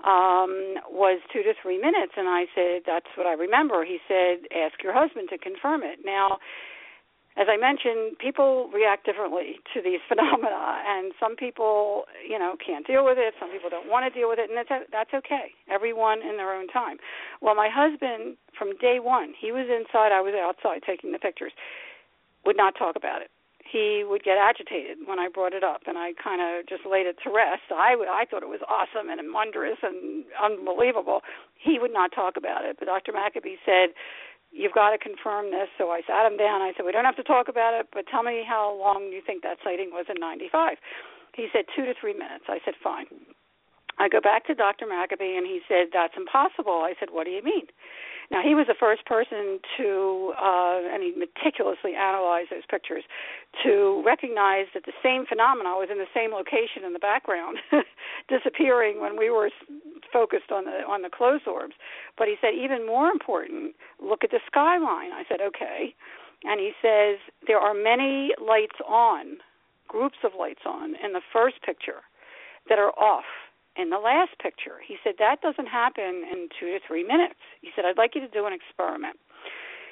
um 0.05 0.77
was 0.93 1.19
2 1.33 1.41
to 1.41 1.53
3 1.59 1.81
minutes 1.81 2.13
and 2.17 2.29
I 2.29 2.45
said 2.53 2.83
that's 2.85 3.09
what 3.17 3.25
I 3.25 3.33
remember. 3.33 3.83
He 3.83 3.97
said 4.07 4.45
ask 4.53 4.83
your 4.83 4.93
husband 4.93 5.29
to 5.31 5.39
confirm 5.39 5.81
it. 5.81 6.05
Now 6.05 6.37
as 7.37 7.45
I 7.49 7.55
mentioned, 7.55 8.17
people 8.17 8.69
react 8.73 9.05
differently 9.05 9.61
to 9.73 9.81
these 9.81 10.01
phenomena, 10.09 10.81
and 10.87 11.13
some 11.19 11.35
people, 11.35 12.05
you 12.27 12.39
know, 12.39 12.57
can't 12.57 12.85
deal 12.85 13.05
with 13.05 13.17
it. 13.17 13.35
Some 13.39 13.51
people 13.51 13.69
don't 13.69 13.87
want 13.89 14.11
to 14.11 14.11
deal 14.11 14.27
with 14.27 14.39
it, 14.39 14.49
and 14.49 14.57
that's 14.57 14.89
that's 14.91 15.13
okay. 15.13 15.53
Everyone 15.69 16.21
in 16.21 16.37
their 16.37 16.51
own 16.53 16.67
time. 16.67 16.97
Well, 17.41 17.55
my 17.55 17.69
husband, 17.69 18.37
from 18.57 18.75
day 18.77 18.97
one, 18.99 19.33
he 19.39 19.51
was 19.51 19.69
inside, 19.69 20.11
I 20.11 20.21
was 20.21 20.33
outside 20.33 20.81
taking 20.85 21.11
the 21.11 21.19
pictures. 21.19 21.53
Would 22.45 22.57
not 22.57 22.73
talk 22.77 22.95
about 22.95 23.21
it. 23.21 23.29
He 23.59 24.05
would 24.07 24.23
get 24.23 24.37
agitated 24.39 24.99
when 25.05 25.19
I 25.19 25.27
brought 25.27 25.53
it 25.53 25.63
up, 25.63 25.81
and 25.85 25.97
I 25.97 26.13
kind 26.15 26.39
of 26.41 26.65
just 26.65 26.87
laid 26.89 27.05
it 27.05 27.17
to 27.23 27.29
rest. 27.29 27.69
I 27.69 27.93
I 28.09 28.25
thought 28.25 28.41
it 28.41 28.49
was 28.49 28.63
awesome 28.65 29.09
and 29.11 29.19
wondrous 29.31 29.77
and 29.83 30.23
unbelievable. 30.41 31.21
He 31.53 31.77
would 31.77 31.93
not 31.93 32.11
talk 32.15 32.37
about 32.37 32.65
it, 32.65 32.77
but 32.79 32.85
Dr. 32.85 33.11
Maccabee 33.11 33.61
said 33.65 33.93
you've 34.57 34.73
got 34.73 34.89
to 34.91 34.97
confirm 34.97 35.51
this. 35.53 35.69
So 35.77 35.93
I 35.93 36.01
sat 36.09 36.25
him 36.25 36.37
down. 36.37 36.61
I 36.61 36.73
said, 36.75 36.85
we 36.85 36.91
don't 36.91 37.05
have 37.05 37.15
to 37.21 37.23
talk 37.23 37.47
about 37.47 37.77
it, 37.77 37.87
but 37.93 38.05
tell 38.09 38.23
me 38.23 38.41
how 38.41 38.73
long 38.73 39.13
you 39.13 39.21
think 39.21 39.43
that 39.43 39.57
sighting 39.63 39.93
was 39.93 40.05
in 40.09 40.19
95. 40.19 40.77
He 41.35 41.47
said 41.53 41.65
two 41.75 41.85
to 41.85 41.93
three 41.93 42.13
minutes. 42.13 42.45
I 42.49 42.57
said, 42.65 42.73
fine. 42.81 43.05
I 43.99 44.09
go 44.09 44.21
back 44.21 44.45
to 44.47 44.53
Dr. 44.53 44.85
Maccabee, 44.85 45.37
and 45.37 45.45
he 45.45 45.61
said, 45.67 45.93
that's 45.93 46.13
impossible. 46.17 46.81
I 46.85 46.93
said, 46.99 47.09
what 47.11 47.25
do 47.25 47.31
you 47.31 47.43
mean? 47.43 47.65
Now 48.29 48.43
he 48.43 48.55
was 48.55 48.67
the 48.67 48.75
first 48.77 49.05
person 49.05 49.59
to, 49.77 50.33
uh, 50.35 50.83
and 50.91 51.01
he 51.01 51.13
meticulously 51.15 51.95
analyzed 51.95 52.51
those 52.51 52.67
pictures, 52.69 53.03
to 53.63 54.03
recognize 54.05 54.67
that 54.73 54.83
the 54.85 54.95
same 55.01 55.25
phenomena 55.25 55.79
was 55.79 55.87
in 55.89 55.97
the 55.97 56.11
same 56.13 56.31
location 56.31 56.83
in 56.83 56.91
the 56.91 56.99
background, 56.99 57.57
disappearing 58.27 58.99
when 58.99 59.17
we 59.17 59.29
were 59.29 59.49
focused 60.11 60.51
on 60.51 60.65
the 60.65 60.83
on 60.87 61.01
the 61.01 61.09
closed 61.09 61.47
orbs. 61.47 61.75
But 62.17 62.27
he 62.27 62.35
said 62.41 62.51
even 62.53 62.85
more 62.85 63.07
important, 63.07 63.75
look 64.03 64.23
at 64.23 64.31
the 64.31 64.43
skyline. 64.45 65.15
I 65.15 65.23
said 65.29 65.39
okay, 65.39 65.95
and 66.43 66.59
he 66.59 66.71
says 66.81 67.19
there 67.47 67.59
are 67.59 67.73
many 67.73 68.35
lights 68.43 68.75
on, 68.85 69.39
groups 69.87 70.19
of 70.23 70.31
lights 70.37 70.67
on 70.67 70.95
in 70.99 71.13
the 71.13 71.23
first 71.31 71.63
picture 71.63 72.03
that 72.67 72.77
are 72.77 72.91
off 72.99 73.25
in 73.77 73.89
the 73.89 73.99
last 73.99 74.31
picture. 74.41 74.81
He 74.85 74.97
said 75.03 75.15
that 75.19 75.41
doesn't 75.41 75.67
happen 75.67 76.25
in 76.31 76.49
two 76.59 76.67
to 76.73 76.79
three 76.85 77.03
minutes. 77.03 77.39
He 77.61 77.69
said, 77.75 77.85
I'd 77.85 77.97
like 77.97 78.15
you 78.15 78.21
to 78.21 78.27
do 78.27 78.45
an 78.45 78.53
experiment. 78.53 79.17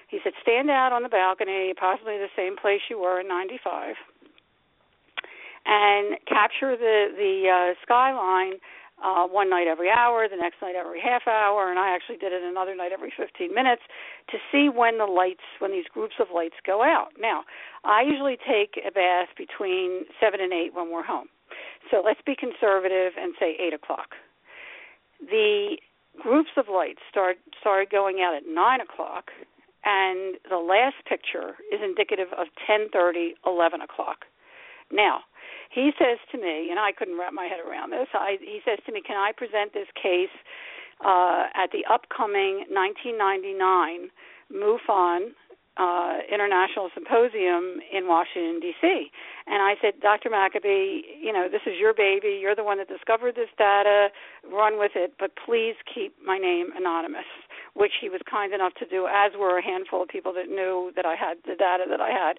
He 0.10 0.20
said, 0.24 0.34
stand 0.41 0.70
out 0.70 0.91
on 0.91 1.03
the 1.03 1.10
balcony, 1.10 1.74
possibly 1.78 2.18
the 2.18 2.34
same 2.36 2.56
place 2.57 2.82
you 2.90 2.99
were 2.99 3.20
in 3.20 3.28
'95, 3.28 3.95
and 5.66 6.18
capture 6.28 6.78
the 6.78 7.10
the 7.18 7.49
uh, 7.49 7.74
skyline 7.82 8.53
uh, 9.03 9.28
one 9.28 9.49
night 9.49 9.68
every 9.68 9.90
hour, 9.90 10.28
the 10.30 10.38
next 10.38 10.62
night 10.62 10.76
every 10.76 11.02
half 11.02 11.28
hour, 11.28 11.70
and 11.70 11.80
I 11.80 11.94
actually 11.94 12.18
did 12.18 12.32
it 12.32 12.44
another 12.44 12.76
night 12.76 12.91
every 12.94 13.12
15 13.16 13.53
minutes 13.53 13.82
to 14.30 14.38
see 14.52 14.70
when 14.70 14.98
the 14.98 15.06
lights, 15.06 15.44
when 15.60 15.72
these 15.72 15.86
groups 15.91 16.16
of 16.20 16.28
lights 16.34 16.56
go 16.66 16.82
out. 16.82 17.10
Now, 17.20 17.44
I 17.84 18.03
usually 18.03 18.38
take 18.38 18.80
a 18.86 18.91
bath 18.91 19.30
between 19.38 20.06
seven 20.20 20.40
and 20.40 20.53
eight 20.53 20.74
when 20.74 20.91
we're 20.91 21.03
home. 21.03 21.28
So 21.92 22.02
let's 22.04 22.22
be 22.26 22.36
conservative 22.36 23.14
and 23.20 23.34
say 23.40 23.56
eight 23.60 23.74
o'clock. 23.74 24.16
The 25.22 25.78
groups 26.22 26.50
of 26.58 26.66
lights 26.72 27.02
start 27.10 27.38
started 27.60 27.90
going 27.90 28.22
out 28.22 28.36
at 28.36 28.44
nine 28.48 28.82
o'clock, 28.82 29.32
and 29.84 30.36
the 30.50 30.58
last 30.58 30.96
picture 31.08 31.56
is 31.72 31.80
indicative 31.84 32.28
of 32.38 32.48
ten 32.66 32.90
thirty, 32.92 33.36
eleven 33.46 33.82
o'clock. 33.82 34.26
Now, 34.92 35.22
he 35.72 35.92
says 35.98 36.18
to 36.32 36.38
me, 36.38 36.70
and 36.70 36.80
I 36.80 36.92
couldn't 36.92 37.18
wrap 37.18 37.34
my 37.34 37.46
head 37.46 37.60
around 37.60 37.92
this. 37.92 38.08
I, 38.14 38.38
he 38.40 38.62
says 38.66 38.80
to 38.86 38.92
me, 38.92 39.02
"Can 39.06 39.18
I 39.18 39.32
present 39.32 39.74
this 39.74 39.88
case 39.96 40.34
uh, 41.04 41.46
at 41.56 41.72
the 41.72 41.84
upcoming 41.92 42.66
1999 42.70 44.10
MUFON 44.54 45.34
uh, 45.78 46.20
International 46.32 46.90
Symposium 46.94 47.80
in 47.92 48.08
Washington 48.08 48.60
D.C. 48.60 49.12
And 49.48 49.62
I 49.62 49.76
said, 49.82 50.00
Dr. 50.02 50.30
Maccabee, 50.30 51.04
you 51.20 51.34
know, 51.34 51.48
this 51.52 51.62
is 51.66 51.74
your 51.80 51.94
baby. 51.94 52.40
You're 52.42 52.56
the 52.56 52.64
one 52.64 52.78
that 52.78 52.88
discovered 52.88 53.36
this 53.36 53.50
data. 53.58 54.10
Run 54.50 54.80
with 54.80 54.94
it, 54.96 55.14
but 55.20 55.32
please 55.46 55.76
keep 55.84 56.16
my 56.24 56.38
name 56.38 56.70
anonymous. 56.76 57.28
Which 57.74 58.00
he 58.00 58.08
was 58.08 58.22
kind 58.30 58.54
enough 58.54 58.74
to 58.80 58.86
do, 58.86 59.08
as 59.12 59.34
were 59.38 59.58
a 59.60 59.64
handful 59.64 60.04
of 60.04 60.08
people 60.08 60.32
that 60.34 60.48
knew 60.48 60.94
that 60.96 61.06
I 61.06 61.16
had 61.16 61.44
the 61.44 61.56
data 61.60 61.84
that 61.90 62.00
I 62.00 62.10
had. 62.10 62.38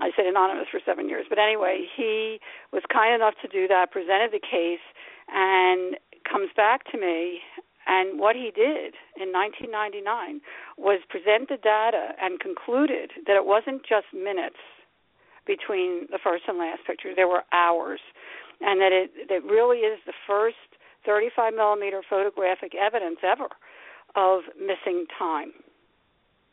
I 0.00 0.10
said 0.16 0.24
anonymous 0.24 0.66
for 0.70 0.80
seven 0.84 1.08
years, 1.08 1.26
but 1.28 1.38
anyway, 1.38 1.84
he 1.94 2.40
was 2.72 2.82
kind 2.90 3.14
enough 3.14 3.34
to 3.42 3.48
do 3.48 3.68
that. 3.68 3.92
Presented 3.92 4.32
the 4.32 4.40
case, 4.40 4.82
and 5.28 5.96
comes 6.24 6.48
back 6.56 6.90
to 6.90 6.98
me 6.98 7.40
and 7.86 8.18
what 8.18 8.36
he 8.36 8.50
did 8.54 8.94
in 9.20 9.32
1999 9.32 10.40
was 10.78 11.00
present 11.08 11.48
the 11.48 11.58
data 11.58 12.16
and 12.20 12.40
concluded 12.40 13.10
that 13.26 13.36
it 13.36 13.44
wasn't 13.44 13.82
just 13.84 14.06
minutes 14.12 14.60
between 15.46 16.08
the 16.10 16.18
first 16.22 16.44
and 16.48 16.58
last 16.58 16.80
picture; 16.86 17.14
there 17.14 17.28
were 17.28 17.44
hours, 17.52 18.00
and 18.60 18.80
that 18.80 18.92
it 18.92 19.28
that 19.28 19.44
really 19.44 19.78
is 19.84 20.00
the 20.06 20.16
first 20.26 20.56
35 21.04 21.54
millimeter 21.54 22.02
photographic 22.08 22.72
evidence 22.74 23.18
ever 23.22 23.48
of 24.16 24.42
missing 24.58 25.04
time. 25.18 25.52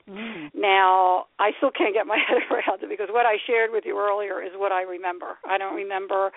Mm. 0.10 0.50
Now, 0.54 1.26
I 1.40 1.52
still 1.58 1.72
can't 1.72 1.94
get 1.94 2.08
my 2.08 2.18
head 2.28 2.42
around 2.50 2.84
it 2.84 2.90
because 2.90 3.08
what 3.12 3.26
I 3.26 3.38
shared 3.46 3.72
with 3.72 3.84
you 3.86 3.98
earlier 3.98 4.42
is 4.42 4.52
what 4.56 4.72
I 4.72 4.82
remember. 4.82 5.38
I 5.48 5.58
don't 5.58 5.76
remember 5.76 6.32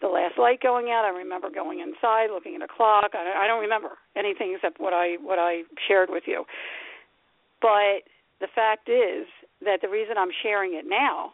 the 0.00 0.08
last 0.08 0.38
light 0.38 0.60
going 0.60 0.90
out. 0.90 1.04
I 1.04 1.16
remember 1.16 1.48
going 1.50 1.80
inside, 1.80 2.30
looking 2.32 2.54
at 2.56 2.62
a 2.62 2.68
clock. 2.68 3.12
I, 3.14 3.44
I 3.44 3.46
don't 3.46 3.60
remember 3.60 3.98
anything 4.16 4.54
except 4.54 4.80
what 4.80 4.92
I 4.92 5.16
what 5.20 5.38
I 5.38 5.62
shared 5.86 6.08
with 6.10 6.24
you. 6.26 6.44
But 7.60 8.04
the 8.40 8.48
fact 8.54 8.88
is 8.88 9.26
that 9.64 9.80
the 9.80 9.88
reason 9.88 10.16
I'm 10.18 10.34
sharing 10.42 10.74
it 10.74 10.84
now 10.86 11.32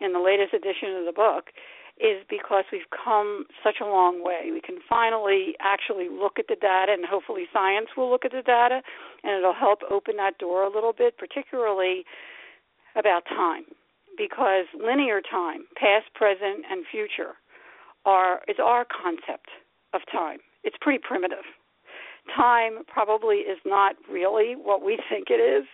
in 0.00 0.12
the 0.12 0.20
latest 0.20 0.54
edition 0.54 0.96
of 0.96 1.04
the 1.06 1.12
book 1.12 1.50
is 2.00 2.24
because 2.28 2.64
we've 2.72 2.88
come 2.90 3.44
such 3.62 3.76
a 3.80 3.84
long 3.84 4.24
way. 4.24 4.50
We 4.50 4.60
can 4.60 4.78
finally 4.88 5.54
actually 5.60 6.08
look 6.08 6.38
at 6.38 6.48
the 6.48 6.56
data, 6.56 6.92
and 6.92 7.04
hopefully, 7.04 7.44
science 7.52 7.88
will 7.96 8.10
look 8.10 8.24
at 8.24 8.32
the 8.32 8.42
data, 8.42 8.80
and 9.22 9.38
it'll 9.38 9.54
help 9.54 9.80
open 9.90 10.16
that 10.16 10.38
door 10.38 10.64
a 10.64 10.72
little 10.72 10.92
bit, 10.92 11.18
particularly 11.18 12.04
about 12.96 13.24
time. 13.26 13.64
Because 14.16 14.66
linear 14.76 15.20
time, 15.20 15.64
past, 15.76 16.12
present, 16.14 16.64
and 16.70 16.84
future, 16.90 17.36
are 18.04 18.40
is 18.48 18.56
our 18.62 18.84
concept 18.84 19.48
of 19.94 20.00
time. 20.10 20.38
It's 20.64 20.76
pretty 20.80 21.00
primitive. 21.02 21.44
Time 22.36 22.84
probably 22.86 23.44
is 23.48 23.58
not 23.64 23.96
really 24.10 24.54
what 24.54 24.82
we 24.82 24.98
think 25.10 25.28
it 25.30 25.40
is, 25.40 25.66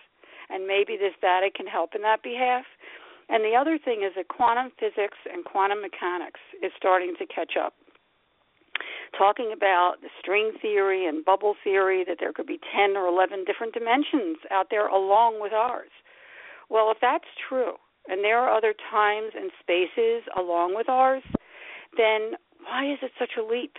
and 0.49 0.67
maybe 0.67 0.97
this 0.97 1.13
data 1.21 1.49
can 1.55 1.67
help 1.67 1.95
in 1.95 2.01
that 2.01 2.23
behalf. 2.23 2.65
And 3.29 3.43
the 3.43 3.55
other 3.55 3.77
thing 3.77 4.01
is 4.03 4.13
that 4.15 4.27
quantum 4.27 4.71
physics 4.79 5.17
and 5.31 5.45
quantum 5.45 5.81
mechanics 5.81 6.39
is 6.63 6.71
starting 6.75 7.13
to 7.19 7.27
catch 7.27 7.53
up. 7.53 7.73
Talking 9.17 9.51
about 9.53 10.01
the 10.01 10.09
string 10.19 10.53
theory 10.61 11.05
and 11.05 11.25
bubble 11.25 11.55
theory, 11.63 12.03
that 12.07 12.17
there 12.19 12.33
could 12.33 12.47
be 12.47 12.59
10 12.75 12.97
or 12.97 13.05
11 13.07 13.45
different 13.45 13.73
dimensions 13.73 14.37
out 14.51 14.67
there 14.69 14.87
along 14.87 15.41
with 15.41 15.53
ours. 15.53 15.89
Well, 16.69 16.91
if 16.91 16.97
that's 17.01 17.29
true, 17.49 17.73
and 18.07 18.23
there 18.23 18.39
are 18.39 18.55
other 18.55 18.73
times 18.91 19.33
and 19.35 19.51
spaces 19.59 20.23
along 20.37 20.75
with 20.75 20.89
ours, 20.89 21.23
then 21.97 22.33
why 22.63 22.91
is 22.91 22.99
it 23.01 23.11
such 23.19 23.31
a 23.37 23.43
leap 23.43 23.75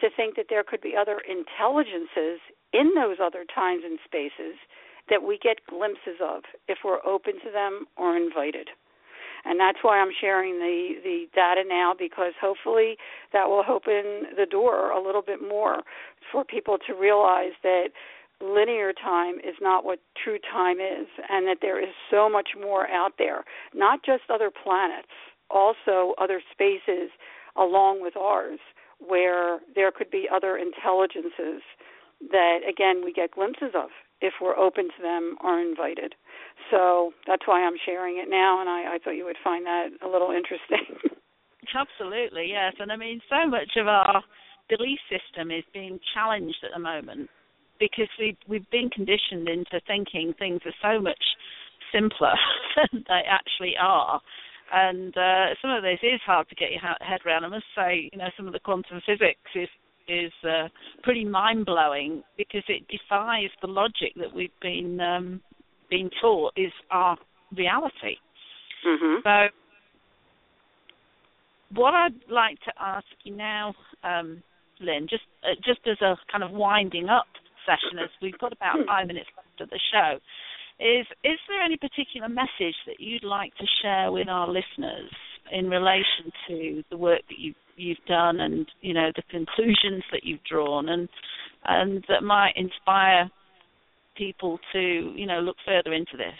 to 0.00 0.08
think 0.16 0.36
that 0.36 0.46
there 0.48 0.64
could 0.64 0.80
be 0.80 0.94
other 0.96 1.20
intelligences 1.28 2.40
in 2.72 2.92
those 2.94 3.16
other 3.22 3.44
times 3.52 3.82
and 3.84 3.98
spaces 4.04 4.56
that 5.08 5.22
we 5.22 5.38
get 5.38 5.64
glimpses 5.68 6.18
of 6.20 6.42
if 6.68 6.78
we're 6.84 7.04
open 7.06 7.34
to 7.44 7.50
them 7.52 7.86
or 7.96 8.16
invited? 8.16 8.68
And 9.44 9.60
that's 9.60 9.78
why 9.82 10.00
I'm 10.00 10.12
sharing 10.20 10.58
the 10.58 10.94
the 11.04 11.26
data 11.34 11.62
now 11.66 11.94
because 11.96 12.32
hopefully 12.40 12.96
that 13.32 13.48
will 13.48 13.64
open 13.68 14.34
the 14.36 14.46
door 14.50 14.90
a 14.90 15.00
little 15.00 15.22
bit 15.22 15.40
more 15.40 15.82
for 16.32 16.44
people 16.44 16.78
to 16.86 16.94
realize 16.94 17.52
that 17.62 17.90
linear 18.40 18.92
time 18.92 19.36
is 19.36 19.54
not 19.60 19.84
what 19.84 20.00
true 20.22 20.38
time 20.52 20.78
is 20.78 21.06
and 21.28 21.46
that 21.46 21.58
there 21.62 21.80
is 21.80 21.94
so 22.10 22.28
much 22.28 22.50
more 22.60 22.86
out 22.88 23.12
there 23.18 23.44
not 23.72 24.04
just 24.04 24.24
other 24.28 24.50
planets 24.50 25.08
also 25.48 26.14
other 26.18 26.42
spaces 26.52 27.08
along 27.58 28.02
with 28.02 28.16
ours, 28.16 28.58
where 28.98 29.60
there 29.74 29.92
could 29.92 30.10
be 30.10 30.28
other 30.32 30.56
intelligences 30.56 31.62
that, 32.30 32.58
again, 32.68 33.02
we 33.04 33.12
get 33.12 33.32
glimpses 33.32 33.74
of 33.74 33.90
if 34.20 34.34
we're 34.40 34.56
open 34.56 34.84
to 34.84 35.02
them 35.02 35.36
or 35.44 35.60
invited. 35.60 36.14
So 36.70 37.12
that's 37.26 37.46
why 37.46 37.62
I'm 37.62 37.76
sharing 37.84 38.18
it 38.18 38.30
now, 38.30 38.60
and 38.60 38.68
I, 38.68 38.94
I 38.94 38.98
thought 39.02 39.10
you 39.10 39.24
would 39.26 39.36
find 39.44 39.66
that 39.66 39.88
a 40.02 40.08
little 40.08 40.30
interesting. 40.30 40.96
Absolutely, 41.74 42.48
yes. 42.50 42.74
And 42.78 42.90
I 42.90 42.96
mean, 42.96 43.20
so 43.28 43.48
much 43.48 43.76
of 43.76 43.86
our 43.86 44.22
belief 44.68 44.98
system 45.10 45.50
is 45.50 45.64
being 45.74 45.98
challenged 46.14 46.56
at 46.64 46.70
the 46.74 46.80
moment 46.80 47.28
because 47.78 48.08
we 48.18 48.36
we've 48.48 48.68
been 48.70 48.88
conditioned 48.90 49.48
into 49.48 49.80
thinking 49.86 50.34
things 50.38 50.60
are 50.64 50.94
so 50.94 51.00
much 51.00 51.22
simpler 51.92 52.34
than 52.76 53.04
they 53.06 53.22
actually 53.28 53.74
are 53.80 54.20
and 54.72 55.16
uh, 55.16 55.54
some 55.62 55.70
of 55.70 55.82
this 55.82 55.98
is 56.02 56.20
hard 56.24 56.48
to 56.48 56.54
get 56.54 56.70
your 56.70 56.80
head 56.80 57.20
around. 57.24 57.44
I 57.44 57.48
must 57.48 57.66
say, 57.76 58.10
you 58.12 58.18
know, 58.18 58.28
some 58.36 58.46
of 58.46 58.52
the 58.52 58.60
quantum 58.60 59.00
physics 59.06 59.50
is 59.54 59.68
is 60.08 60.32
uh, 60.44 60.68
pretty 61.02 61.24
mind 61.24 61.66
blowing 61.66 62.22
because 62.36 62.62
it 62.68 62.86
defies 62.88 63.50
the 63.60 63.66
logic 63.66 64.12
that 64.16 64.32
we've 64.32 64.50
been 64.62 65.00
um, 65.00 65.40
being 65.90 66.10
taught 66.20 66.52
is 66.56 66.72
our 66.90 67.16
reality. 67.56 68.16
Mm-hmm. 68.86 69.16
So, 69.24 69.48
what 71.74 71.94
I'd 71.94 72.14
like 72.30 72.60
to 72.66 72.72
ask 72.80 73.06
you 73.24 73.34
now, 73.36 73.74
um, 74.04 74.42
Lynne, 74.80 75.08
just 75.10 75.24
uh, 75.42 75.54
just 75.64 75.80
as 75.86 76.00
a 76.02 76.16
kind 76.30 76.44
of 76.44 76.52
winding 76.52 77.08
up 77.08 77.26
session, 77.66 77.98
as 77.98 78.10
we've 78.22 78.38
got 78.38 78.52
about 78.52 78.76
five 78.86 79.06
minutes 79.08 79.28
left 79.36 79.60
of 79.60 79.70
the 79.70 79.80
show, 79.92 80.18
is 80.78 81.06
is 81.24 81.38
there 81.48 81.62
any 81.62 81.76
particular 81.76 82.28
message 82.28 82.76
that 82.86 83.00
you'd 83.00 83.24
like 83.24 83.54
to 83.56 83.66
share 83.82 84.12
with 84.12 84.28
our 84.28 84.46
listeners 84.46 85.10
in 85.50 85.70
relation 85.70 86.32
to 86.48 86.82
the 86.90 86.96
work 86.96 87.22
that 87.28 87.38
you 87.38 87.54
you've 87.76 88.04
done 88.08 88.40
and 88.40 88.66
you 88.80 88.92
know 88.94 89.10
the 89.16 89.22
conclusions 89.30 90.02
that 90.12 90.24
you've 90.24 90.42
drawn 90.44 90.88
and 90.88 91.08
and 91.64 92.04
that 92.08 92.22
might 92.22 92.52
inspire 92.56 93.30
people 94.16 94.58
to 94.72 95.12
you 95.14 95.26
know 95.26 95.40
look 95.40 95.56
further 95.64 95.92
into 95.92 96.16
this 96.16 96.38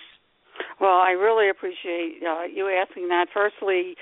Well, 0.81 0.99
I 1.01 1.13
really 1.13 1.49
appreciate 1.49 2.21
uh, 2.23 2.45
you 2.45 2.69
asking 2.69 3.09
that. 3.09 3.27
Firstly, 3.33 3.97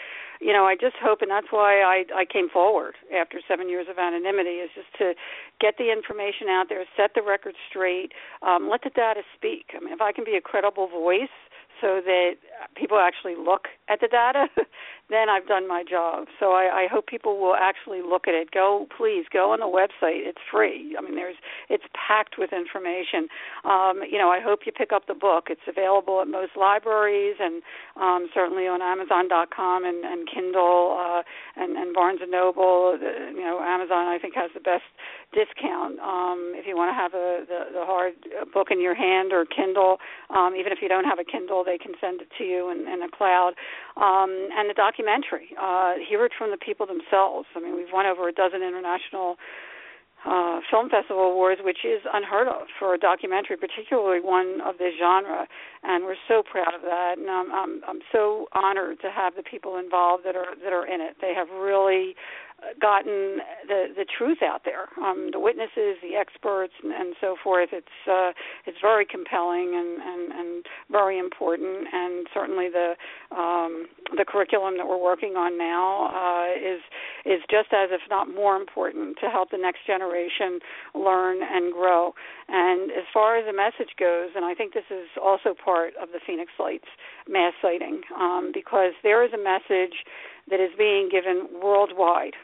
you 0.45 0.53
know, 0.53 0.67
I 0.67 0.77
just 0.77 0.97
hope, 1.01 1.23
and 1.23 1.31
that's 1.31 1.47
why 1.51 1.81
I 1.81 2.05
I 2.15 2.25
came 2.27 2.51
forward 2.51 2.97
after 3.17 3.41
seven 3.49 3.71
years 3.71 3.87
of 3.89 3.97
anonymity, 3.99 4.61
is 4.61 4.69
just 4.75 4.93
to 4.99 5.15
get 5.59 5.79
the 5.79 5.91
information 5.91 6.49
out 6.51 6.67
there, 6.69 6.85
set 6.95 7.13
the 7.15 7.23
record 7.23 7.55
straight, 7.71 8.13
um, 8.43 8.69
let 8.69 8.83
the 8.85 8.91
data 8.91 9.23
speak. 9.35 9.73
I 9.75 9.81
mean, 9.83 9.95
if 9.95 10.03
I 10.03 10.13
can 10.13 10.25
be 10.25 10.37
a 10.37 10.43
credible 10.43 10.87
voice 10.87 11.33
so 11.81 12.01
that 12.05 12.37
people 12.77 12.99
actually 12.99 13.37
look 13.37 13.69
at 13.95 14.01
the 14.01 14.09
data, 14.09 14.47
then 15.11 15.31
I've 15.31 15.47
done 15.47 15.69
my 15.69 15.85
job. 15.89 16.27
So 16.41 16.53
I, 16.53 16.85
I 16.85 16.87
hope 16.91 17.07
people 17.07 17.39
will 17.39 17.55
actually 17.55 18.03
look 18.03 18.27
at 18.27 18.35
it. 18.35 18.51
Go, 18.51 18.87
please, 18.97 19.25
go 19.33 19.53
on 19.53 19.61
the 19.61 19.71
website. 19.71 20.27
It's 20.27 20.43
free. 20.51 20.97
I 20.99 21.03
mean, 21.03 21.15
there's 21.15 21.37
it's 21.71 21.85
packed 21.95 22.37
with 22.39 22.51
information. 22.53 23.29
Um, 23.65 24.03
you 24.03 24.19
know, 24.19 24.29
I 24.29 24.41
hope 24.43 24.67
you 24.67 24.73
pick 24.73 24.93
up 24.93 25.07
the 25.07 25.15
book. 25.15 25.47
It's 25.49 25.65
available 25.69 26.21
at 26.21 26.29
most 26.29 26.59
libraries 26.59 27.37
and 27.39 27.63
um, 27.95 28.29
certainly 28.35 28.67
on 28.67 28.83
Amazon.com 28.83 29.85
and, 29.85 30.05
and 30.05 30.29
Kindle 30.29 30.99
uh, 30.99 31.23
and, 31.57 31.77
and 31.77 31.95
Barnes 31.95 32.21
and 32.21 32.31
Noble. 32.31 32.99
The, 32.99 33.31
you 33.31 33.45
know, 33.45 33.61
Amazon 33.63 34.09
I 34.11 34.19
think 34.21 34.35
has 34.35 34.51
the 34.55 34.61
best 34.61 34.85
discount 35.33 35.99
um, 36.01 36.53
if 36.59 36.67
you 36.67 36.77
want 36.77 36.91
to 36.91 36.99
have 36.99 37.15
a 37.15 37.47
the, 37.47 37.79
the 37.79 37.85
hard 37.87 38.15
book 38.53 38.69
in 38.71 38.81
your 38.81 38.95
hand 38.95 39.33
or 39.33 39.45
Kindle. 39.47 39.99
Um, 40.31 40.55
even 40.59 40.73
if 40.73 40.79
you 40.83 40.89
don't 40.89 41.05
have 41.05 41.19
a 41.19 41.25
Kindle, 41.25 41.63
they 41.65 41.79
can 41.79 41.93
send 42.01 42.21
it 42.21 42.29
to 42.39 42.45
you 42.45 42.71
in, 42.71 42.89
in 42.89 43.03
a 43.03 43.11
cloud. 43.11 43.53
Um, 43.97 44.49
and 44.57 44.69
the 44.69 44.75
documentary, 44.75 45.55
uh, 45.61 45.95
hear 46.09 46.25
it 46.25 46.33
from 46.37 46.51
the 46.51 46.59
people 46.59 46.87
themselves. 46.87 47.47
I 47.55 47.61
mean, 47.61 47.77
we've 47.77 47.93
won 47.93 48.07
over 48.07 48.29
a 48.29 48.33
dozen 48.33 48.63
international 48.63 49.37
uh, 50.25 50.61
film 50.71 50.89
festival 50.89 51.31
awards, 51.31 51.61
which 51.63 51.85
is 51.85 52.01
unheard 52.13 52.49
of 52.49 52.67
for 52.79 52.95
a 52.95 52.99
documentary, 52.99 53.57
particularly 53.57 54.21
one 54.21 54.61
of 54.65 54.79
this 54.79 54.95
genre. 54.99 55.47
And 55.83 56.05
we're 56.05 56.17
so 56.29 56.43
proud 56.43 56.75
of 56.75 56.81
that, 56.83 57.19
and 57.19 57.29
I'm 57.29 57.53
I'm, 57.53 57.83
I'm 57.87 58.01
so 58.11 58.47
honored 58.53 59.01
to 59.03 59.11
have 59.11 59.37
the 59.37 59.43
people 59.43 59.77
involved 59.77 60.25
that 60.25 60.35
are 60.35 60.57
that 60.63 60.73
are 60.73 60.87
in 60.87 61.01
it. 61.01 61.17
They 61.21 61.35
have 61.37 61.49
really 61.51 62.17
gotten 62.81 63.39
the 63.69 63.87
the 63.97 64.05
truth 64.05 64.39
out 64.43 64.63
there. 64.65 64.89
Um, 65.03 65.31
the 65.33 65.41
witnesses, 65.41 65.97
the 66.03 66.17
experts, 66.19 66.73
and, 66.83 66.93
and 66.93 67.15
so 67.21 67.37
forth. 67.43 67.71
It's 67.73 67.99
uh, 68.11 68.33
it's 68.67 68.79
very 68.81 69.07
compelling 69.07 69.75
and, 69.75 70.01
and, 70.01 70.33
and 70.33 70.67
very 70.91 71.19
important. 71.19 71.89
And 71.93 72.27
certainly 72.33 72.69
the 72.69 72.95
um, 73.35 73.87
the 74.17 74.25
curriculum 74.27 74.77
that 74.79 74.87
we're 74.87 75.03
working 75.03 75.37
on 75.37 75.59
now 75.59 76.09
uh, 76.09 76.53
is 76.57 76.81
is 77.25 77.41
just 77.51 77.73
as 77.73 77.91
if 77.93 78.01
not 78.11 78.33
more 78.33 78.57
important 78.57 79.19
to 79.21 79.29
help 79.31 79.51
the 79.51 79.59
next 79.59 79.87
generation 79.87 80.61
learn 80.95 81.41
and 81.43 81.73
grow. 81.73 82.13
And 82.49 82.91
as 82.91 83.05
far 83.13 83.37
as 83.37 83.47
the 83.47 83.57
message 83.57 83.95
goes, 83.99 84.31
and 84.37 84.45
I 84.45 84.55
think 84.55 84.75
this 84.75 84.89
is 84.91 85.09
also 85.23 85.55
part 85.55 85.95
of 86.01 86.11
the 86.13 86.21
Phoenix 86.27 86.53
Lights 86.59 86.89
mass 87.29 87.53
sighting 87.63 88.03
um, 88.17 88.51
because 88.53 88.93
there 89.03 89.25
is 89.25 89.33
a 89.33 89.43
message 89.43 90.05
that 90.51 90.61
is 90.61 90.71
being 90.77 91.09
given 91.11 91.49
worldwide 91.63 92.35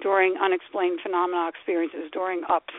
during 0.00 0.36
unexplained 0.40 1.00
phenomena 1.02 1.48
experiences, 1.48 2.10
during 2.12 2.42
ups. 2.48 2.74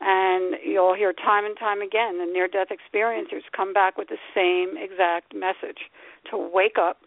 And 0.00 0.56
you'll 0.62 0.94
hear 0.94 1.12
time 1.12 1.46
and 1.46 1.56
time 1.58 1.80
again 1.80 2.18
the 2.18 2.30
near 2.30 2.48
death 2.48 2.68
experiencers 2.68 3.42
come 3.56 3.72
back 3.72 3.96
with 3.96 4.08
the 4.08 4.18
same 4.34 4.76
exact 4.76 5.34
message 5.34 5.88
to 6.30 6.36
wake 6.36 6.76
up 6.78 6.98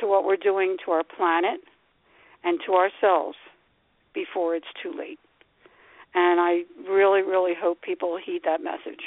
to 0.00 0.06
what 0.06 0.24
we're 0.24 0.36
doing 0.36 0.76
to 0.84 0.92
our 0.92 1.04
planet 1.04 1.60
and 2.44 2.60
to 2.64 2.72
ourselves 2.72 3.36
before 4.14 4.54
it's 4.54 4.66
too 4.82 4.92
late. 4.96 5.18
And 6.14 6.40
I 6.40 6.62
really, 6.88 7.20
really 7.20 7.52
hope 7.58 7.82
people 7.82 8.18
heed 8.24 8.42
that 8.44 8.62
message. 8.62 9.02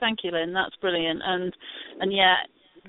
Thank 0.00 0.20
you, 0.22 0.30
Lynne. 0.30 0.54
That's 0.54 0.76
brilliant. 0.76 1.20
And 1.24 1.54
and 2.00 2.12
yeah, 2.12 2.36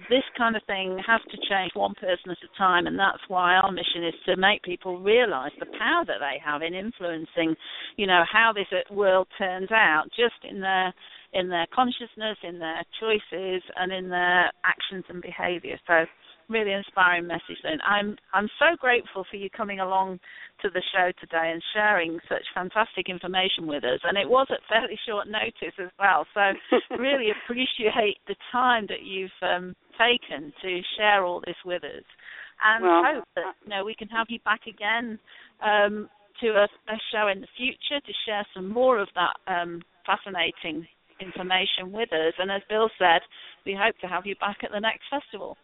this 0.09 0.23
kind 0.37 0.55
of 0.55 0.63
thing 0.63 0.99
has 1.05 1.21
to 1.31 1.37
change 1.49 1.71
one 1.73 1.93
person 1.95 2.31
at 2.31 2.37
a 2.43 2.57
time, 2.57 2.87
and 2.87 2.97
that's 2.97 3.21
why 3.27 3.55
our 3.55 3.71
mission 3.71 4.05
is 4.05 4.13
to 4.25 4.37
make 4.37 4.63
people 4.63 4.99
realise 4.99 5.51
the 5.59 5.65
power 5.77 6.05
that 6.05 6.19
they 6.19 6.39
have 6.43 6.61
in 6.61 6.73
influencing, 6.73 7.55
you 7.97 8.07
know, 8.07 8.23
how 8.31 8.53
this 8.53 8.67
world 8.91 9.27
turns 9.37 9.71
out, 9.71 10.05
just 10.15 10.35
in 10.49 10.61
their 10.61 10.93
in 11.31 11.47
their 11.47 11.67
consciousness, 11.73 12.37
in 12.43 12.57
their 12.57 12.83
choices, 12.99 13.61
and 13.75 13.91
in 13.91 14.09
their 14.09 14.51
actions 14.65 15.05
and 15.09 15.21
behaviour. 15.21 15.77
So 15.85 16.05
really 16.49 16.73
inspiring 16.73 17.27
message 17.27 17.61
then. 17.63 17.79
I'm 17.85 18.17
I'm 18.33 18.49
so 18.59 18.75
grateful 18.77 19.25
for 19.29 19.37
you 19.37 19.49
coming 19.49 19.79
along 19.79 20.19
to 20.61 20.69
the 20.69 20.81
show 20.93 21.11
today 21.19 21.51
and 21.53 21.61
sharing 21.73 22.19
such 22.27 22.43
fantastic 22.53 23.07
information 23.07 23.67
with 23.67 23.83
us. 23.83 23.99
And 24.03 24.17
it 24.17 24.27
was 24.29 24.47
at 24.49 24.59
fairly 24.67 24.99
short 25.07 25.27
notice 25.27 25.75
as 25.79 25.91
well. 25.99 26.25
So 26.33 26.41
really 26.97 27.29
appreciate 27.31 28.17
the 28.27 28.35
time 28.51 28.87
that 28.89 29.03
you've 29.03 29.31
um, 29.41 29.75
taken 29.97 30.51
to 30.61 30.81
share 30.97 31.23
all 31.23 31.41
this 31.45 31.57
with 31.65 31.83
us. 31.83 32.03
And 32.65 32.83
well, 32.83 33.03
hope 33.05 33.23
that 33.35 33.53
you 33.63 33.69
know 33.69 33.85
we 33.85 33.95
can 33.95 34.09
have 34.09 34.27
you 34.29 34.39
back 34.43 34.61
again 34.67 35.19
um, 35.63 36.09
to 36.41 36.47
a, 36.49 36.67
a, 36.91 36.97
show 37.11 37.27
in 37.27 37.41
the 37.41 37.47
future 37.55 37.99
to 37.99 38.13
share 38.25 38.45
some 38.53 38.67
more 38.67 38.99
of 38.99 39.07
that 39.15 39.35
um, 39.47 39.81
fascinating 40.05 40.87
information 41.21 41.91
with 41.91 42.11
us. 42.11 42.33
And 42.39 42.51
as 42.51 42.61
Bill 42.69 42.89
said, 42.97 43.21
we 43.65 43.77
hope 43.79 43.97
to 43.99 44.07
have 44.07 44.25
you 44.25 44.35
back 44.35 44.57
at 44.63 44.71
the 44.71 44.79
next 44.79 45.03
festival. 45.09 45.57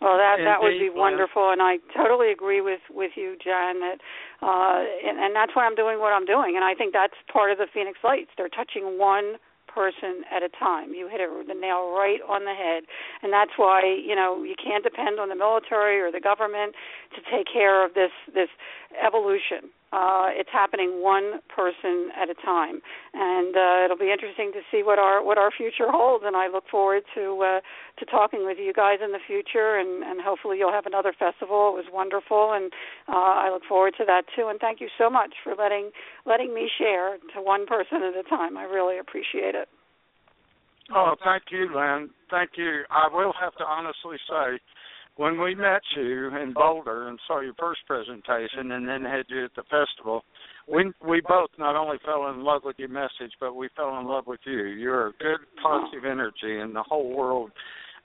Well, 0.00 0.18
that 0.18 0.36
that 0.44 0.60
would 0.60 0.78
be 0.78 0.90
wonderful, 0.92 1.50
and 1.50 1.62
I 1.62 1.78
totally 1.96 2.30
agree 2.30 2.60
with 2.60 2.84
with 2.92 3.12
you, 3.16 3.36
Jan. 3.42 3.80
That, 3.80 3.96
uh, 4.42 4.84
and, 5.00 5.18
and 5.18 5.34
that's 5.34 5.56
why 5.56 5.64
I'm 5.64 5.74
doing 5.74 6.00
what 6.00 6.12
I'm 6.12 6.26
doing, 6.26 6.56
and 6.56 6.64
I 6.64 6.74
think 6.74 6.92
that's 6.92 7.16
part 7.32 7.50
of 7.50 7.56
the 7.56 7.66
Phoenix 7.72 7.98
Lights. 8.04 8.30
They're 8.36 8.52
touching 8.52 8.98
one 8.98 9.40
person 9.72 10.24
at 10.32 10.42
a 10.42 10.48
time. 10.48 10.92
You 10.92 11.08
hit 11.08 11.20
it, 11.20 11.28
the 11.48 11.54
nail 11.54 11.92
right 11.92 12.20
on 12.28 12.44
the 12.44 12.52
head, 12.52 12.84
and 13.22 13.32
that's 13.32 13.52
why 13.56 13.84
you 13.84 14.14
know 14.14 14.44
you 14.44 14.54
can't 14.56 14.84
depend 14.84 15.18
on 15.18 15.28
the 15.28 15.36
military 15.36 16.00
or 16.00 16.12
the 16.12 16.20
government 16.20 16.74
to 17.16 17.20
take 17.32 17.46
care 17.50 17.84
of 17.84 17.94
this 17.94 18.12
this 18.34 18.52
evolution 19.00 19.72
uh, 19.92 20.28
it's 20.34 20.50
happening 20.52 21.02
one 21.02 21.38
person 21.48 22.10
at 22.18 22.28
a 22.28 22.34
time, 22.34 22.82
and 23.14 23.54
uh, 23.54 23.84
it'll 23.84 23.96
be 23.96 24.10
interesting 24.10 24.50
to 24.52 24.60
see 24.70 24.82
what 24.82 24.98
our 24.98 25.22
what 25.22 25.38
our 25.38 25.50
future 25.50 25.86
holds. 25.86 26.24
And 26.26 26.34
I 26.36 26.48
look 26.48 26.64
forward 26.70 27.04
to 27.14 27.38
uh, 27.42 27.60
to 27.98 28.04
talking 28.06 28.44
with 28.44 28.58
you 28.58 28.72
guys 28.72 28.98
in 29.02 29.12
the 29.12 29.22
future, 29.24 29.78
and, 29.78 30.02
and 30.02 30.20
hopefully 30.20 30.58
you'll 30.58 30.72
have 30.72 30.86
another 30.86 31.14
festival. 31.16 31.70
It 31.70 31.86
was 31.86 31.86
wonderful, 31.92 32.52
and 32.52 32.72
uh, 33.08 33.46
I 33.46 33.50
look 33.52 33.62
forward 33.68 33.94
to 33.98 34.04
that 34.06 34.24
too. 34.34 34.48
And 34.48 34.58
thank 34.58 34.80
you 34.80 34.88
so 34.98 35.08
much 35.08 35.34
for 35.44 35.54
letting 35.54 35.90
letting 36.26 36.52
me 36.52 36.68
share 36.78 37.18
to 37.34 37.40
one 37.40 37.66
person 37.66 38.02
at 38.02 38.18
a 38.18 38.28
time. 38.28 38.56
I 38.56 38.64
really 38.64 38.98
appreciate 38.98 39.54
it. 39.54 39.68
Oh, 40.94 41.14
thank 41.24 41.44
you, 41.50 41.66
Lynne. 41.74 42.10
Thank 42.30 42.50
you. 42.56 42.82
I 42.90 43.08
will 43.12 43.32
have 43.40 43.54
to 43.56 43.64
honestly 43.64 44.18
say 44.28 44.58
when 45.16 45.40
we 45.40 45.54
met 45.54 45.80
you 45.96 46.28
in 46.36 46.52
Boulder 46.52 47.08
and 47.08 47.18
saw 47.26 47.40
your 47.40 47.54
first 47.58 47.80
presentation 47.86 48.72
and 48.72 48.86
then 48.86 49.02
had 49.02 49.24
you 49.28 49.44
at 49.46 49.54
the 49.56 49.62
festival, 49.62 50.22
we 50.68 50.92
we 51.06 51.22
both 51.26 51.50
not 51.58 51.74
only 51.74 51.96
fell 52.04 52.28
in 52.28 52.44
love 52.44 52.62
with 52.64 52.76
your 52.78 52.88
message, 52.88 53.32
but 53.40 53.54
we 53.54 53.68
fell 53.76 53.98
in 53.98 54.06
love 54.06 54.26
with 54.26 54.40
you. 54.44 54.64
You're 54.64 55.08
a 55.08 55.12
good 55.12 55.40
positive 55.62 56.04
energy 56.04 56.60
and 56.60 56.74
the 56.74 56.82
whole 56.82 57.16
world 57.16 57.50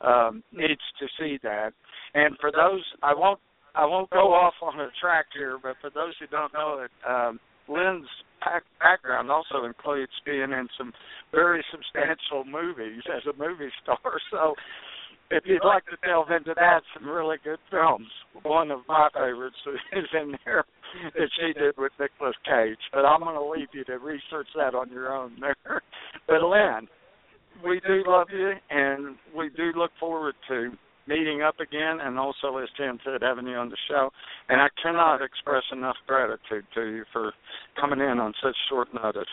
um 0.02 0.44
needs 0.54 0.82
to 1.00 1.08
see 1.20 1.38
that. 1.44 1.74
And 2.14 2.38
for 2.40 2.52
those 2.52 2.84
I 3.04 3.14
won't 3.14 3.40
I 3.76 3.86
won't 3.86 4.10
go 4.10 4.34
off 4.34 4.54
on 4.62 4.80
a 4.80 4.90
track 5.00 5.26
here, 5.34 5.58
but 5.62 5.76
for 5.82 5.90
those 5.90 6.14
who 6.20 6.28
don't 6.28 6.54
know 6.54 6.86
it, 6.86 6.92
um 7.08 7.40
Lynne's 7.68 8.08
background 8.80 9.30
also 9.30 9.66
includes 9.66 10.12
being 10.26 10.52
in 10.52 10.68
some 10.78 10.94
very 11.32 11.64
substantial 11.72 12.44
movies 12.44 13.02
as 13.16 13.22
a 13.28 13.38
movie 13.38 13.72
star. 13.84 14.00
So 14.32 14.56
if 15.32 15.44
you'd 15.46 15.66
like 15.66 15.86
to 15.86 15.98
delve 16.06 16.30
into 16.32 16.54
that, 16.56 16.82
some 16.94 17.08
really 17.08 17.38
good 17.44 17.60
films. 17.70 18.08
One 18.44 18.72
of 18.72 18.80
my 18.88 19.10
favorites 19.14 19.56
is 19.94 20.06
in 20.14 20.36
there 20.46 20.66
that 21.16 21.30
she 21.40 21.54
did 21.54 21.76
with 21.78 21.92
Nicolas 22.00 22.36
Cage. 22.46 22.80
But 22.92 23.06
I'm 23.06 23.22
going 23.22 23.36
to 23.36 23.60
leave 23.60 23.70
you 23.74 23.84
to 23.86 23.98
research 23.98 24.48
that 24.56 24.76
on 24.76 24.92
your 24.92 25.14
own 25.14 25.38
there. 25.40 25.82
But 26.28 26.44
Lynne, 26.44 26.88
we 27.66 27.80
do 27.86 28.04
love 28.06 28.28
you, 28.32 28.54
and 28.70 29.16
we 29.36 29.50
do 29.56 29.72
look 29.76 29.92
forward 30.00 30.36
to 30.50 30.72
meeting 31.08 31.42
up 31.42 31.60
again, 31.60 32.00
and 32.02 32.20
also, 32.20 32.58
as 32.58 32.70
Tim 32.78 33.00
said, 33.04 33.22
having 33.22 33.48
you 33.48 33.56
on 33.56 33.70
the 33.70 33.78
show. 33.90 34.10
And 34.50 34.62
I 34.62 34.68
cannot 34.82 35.22
express 35.22 35.64
enough 35.72 35.98
gratitude 36.08 36.66
to 36.76 36.82
you 36.82 37.04
for 37.12 37.34
coming 37.80 38.00
in 38.00 38.20
on 38.20 38.34
such 38.44 38.56
short 38.70 38.88
notice. 38.94 39.24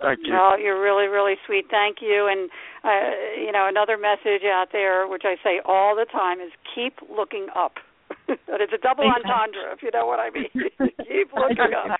Thank 0.00 0.20
you. 0.24 0.32
No, 0.32 0.56
you're 0.56 0.80
really, 0.80 1.06
really 1.06 1.36
sweet. 1.46 1.66
Thank 1.70 1.98
you. 2.00 2.28
And 2.30 2.50
uh, 2.84 3.12
you 3.36 3.52
know, 3.52 3.68
another 3.68 3.96
message 3.96 4.44
out 4.44 4.68
there, 4.72 5.06
which 5.06 5.22
I 5.24 5.36
say 5.44 5.60
all 5.64 5.94
the 5.94 6.06
time, 6.10 6.40
is 6.40 6.52
keep 6.74 6.96
looking 7.08 7.46
up. 7.54 7.76
but 8.26 8.58
it's 8.58 8.72
a 8.72 8.82
double 8.82 9.06
entendre, 9.06 9.70
if 9.70 9.82
you 9.82 9.90
know 9.94 10.06
what 10.06 10.18
I 10.18 10.30
mean. 10.30 10.50
keep 11.06 11.30
looking 11.30 11.74
up. 11.76 11.94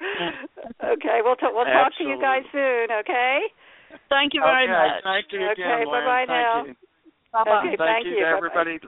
Okay, 0.82 1.22
we'll 1.22 1.36
t- 1.36 1.52
we'll 1.54 1.68
talk 1.68 1.92
to 1.98 2.04
you 2.04 2.18
guys 2.20 2.42
soon. 2.50 2.90
Okay. 2.90 3.46
Thank 4.08 4.34
you 4.34 4.42
very 4.42 4.66
okay, 4.66 4.74
much. 4.74 5.02
Thank 5.02 5.26
you 5.30 5.40
again, 5.50 5.82
Okay, 5.82 5.84
bye 5.86 6.04
bye 6.06 6.26
now. 6.26 6.64
Bye 7.32 7.44
bye. 7.44 7.62
Okay, 7.62 7.76
thank, 7.76 7.78
thank 7.78 8.06
you, 8.06 8.12
you. 8.12 8.24
to 8.24 8.26
Bye-bye. 8.26 8.38
everybody. 8.38 8.78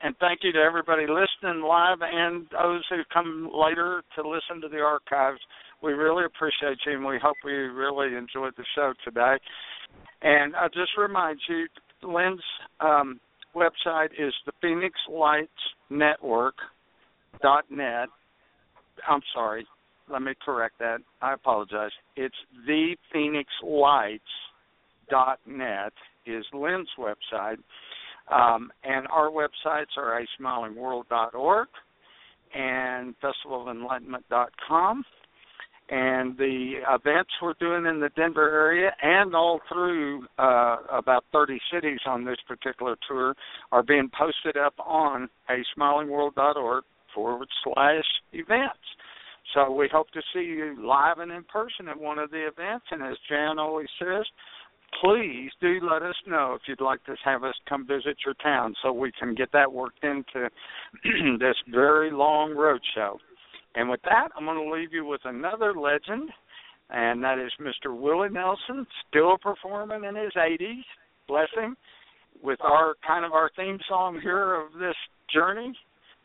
And 0.00 0.14
thank 0.20 0.40
you 0.44 0.52
to 0.52 0.60
everybody 0.60 1.06
listening 1.08 1.64
live 1.64 1.98
and 2.00 2.46
those 2.52 2.84
who 2.88 3.02
come 3.12 3.50
later 3.52 4.02
to 4.14 4.22
listen 4.22 4.60
to 4.62 4.68
the 4.68 4.78
archives. 4.78 5.40
We 5.82 5.92
really 5.92 6.24
appreciate 6.24 6.78
you, 6.86 6.92
and 6.92 7.04
we 7.04 7.18
hope 7.22 7.36
we 7.44 7.52
really 7.52 8.16
enjoyed 8.16 8.54
the 8.56 8.64
show 8.74 8.92
today. 9.04 9.36
And 10.22 10.56
I 10.56 10.66
just 10.68 10.90
remind 10.98 11.38
you, 11.48 11.66
Lynne's 12.02 12.42
um, 12.80 13.20
website 13.54 14.10
is 14.18 14.34
the 14.46 14.52
Phoenix 14.60 14.94
Lights 15.10 15.50
Network 15.90 16.54
dot 17.42 17.64
net. 17.70 18.08
I'm 19.08 19.20
sorry, 19.32 19.66
let 20.10 20.22
me 20.22 20.32
correct 20.44 20.78
that. 20.80 20.98
I 21.22 21.34
apologize. 21.34 21.90
It's 22.16 22.34
the 22.66 22.96
Phoenix 23.12 23.48
Lights 23.64 24.22
dot 25.10 25.38
net 25.46 25.92
is 26.26 26.44
Lynne's 26.52 26.88
website. 26.98 27.58
Um, 28.30 28.70
and 28.84 29.06
our 29.08 29.30
websites 29.30 29.96
are 29.96 30.20
a 30.20 30.26
smilingworld.org 30.40 31.68
and 32.54 33.14
festivalenlightenment.com. 33.22 35.04
And 35.90 36.36
the 36.36 36.80
events 36.90 37.30
we're 37.40 37.54
doing 37.54 37.86
in 37.86 38.00
the 38.00 38.10
Denver 38.14 38.50
area 38.50 38.90
and 39.00 39.34
all 39.34 39.60
through 39.72 40.26
uh, 40.38 40.76
about 40.92 41.24
30 41.32 41.58
cities 41.72 42.00
on 42.06 42.24
this 42.24 42.36
particular 42.46 42.96
tour 43.08 43.34
are 43.72 43.82
being 43.82 44.10
posted 44.16 44.58
up 44.58 44.74
on 44.78 45.30
a 45.48 45.62
smilingworld.org 45.78 46.84
forward 47.14 47.48
slash 47.64 48.04
events. 48.32 48.78
So 49.54 49.70
we 49.70 49.88
hope 49.90 50.10
to 50.10 50.20
see 50.34 50.40
you 50.40 50.76
live 50.78 51.18
and 51.18 51.32
in 51.32 51.44
person 51.44 51.88
at 51.88 51.98
one 51.98 52.18
of 52.18 52.30
the 52.30 52.46
events. 52.46 52.84
And 52.90 53.02
as 53.02 53.16
Jan 53.28 53.58
always 53.58 53.88
says, 53.98 54.26
please 55.02 55.50
do 55.60 55.80
let 55.82 56.02
us 56.02 56.16
know 56.26 56.54
if 56.54 56.62
you'd 56.66 56.80
like 56.80 57.04
to 57.04 57.14
have 57.24 57.44
us 57.44 57.54
come 57.68 57.86
visit 57.86 58.16
your 58.24 58.34
town 58.34 58.74
so 58.82 58.92
we 58.92 59.12
can 59.18 59.34
get 59.34 59.50
that 59.52 59.72
worked 59.72 60.04
into 60.04 60.50
this 61.38 61.56
very 61.70 62.10
long 62.10 62.54
road 62.54 62.80
show. 62.94 63.18
And 63.78 63.88
with 63.88 64.00
that, 64.02 64.30
I'm 64.36 64.44
going 64.44 64.56
to 64.56 64.74
leave 64.74 64.92
you 64.92 65.06
with 65.06 65.20
another 65.24 65.72
legend, 65.72 66.30
and 66.90 67.22
that 67.22 67.38
is 67.38 67.52
Mr. 67.60 67.96
Willie 67.96 68.28
Nelson, 68.28 68.84
still 69.08 69.38
performing 69.38 70.02
in 70.02 70.16
his 70.16 70.32
80s. 70.32 70.82
Bless 71.28 71.46
him. 71.56 71.76
With 72.42 72.58
our 72.60 72.96
kind 73.06 73.24
of 73.24 73.30
our 73.34 73.52
theme 73.54 73.78
song 73.88 74.18
here 74.20 74.60
of 74.60 74.72
this 74.80 74.96
journey, 75.32 75.72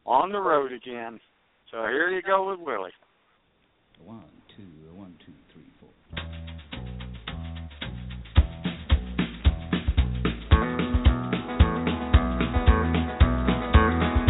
on 0.03 0.31
the 0.31 0.39
road 0.39 0.71
again. 0.71 1.19
So 1.69 1.77
here 1.83 2.09
you 2.09 2.23
go 2.23 2.49
with 2.49 2.59
Willie. 2.59 2.89
One, 4.03 4.23
two, 4.57 4.63
one, 4.95 5.15
two, 5.23 5.33
three, 5.53 5.69
four. 5.79 5.89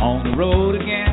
On 0.04 0.30
the 0.30 0.38
road 0.38 0.76
again 0.76 1.13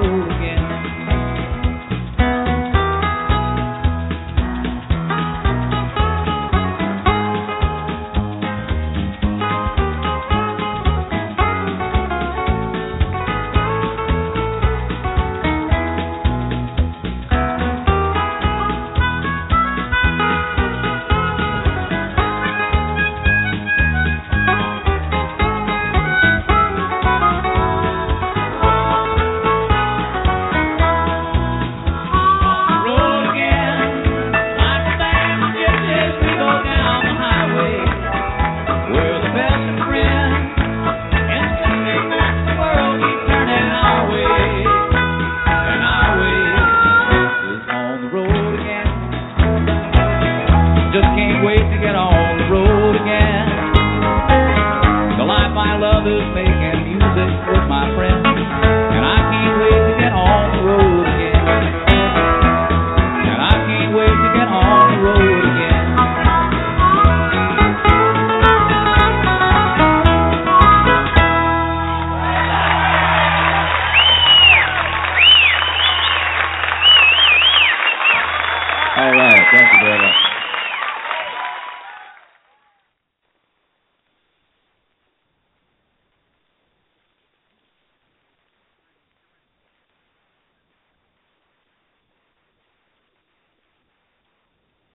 Oh. 0.00 0.37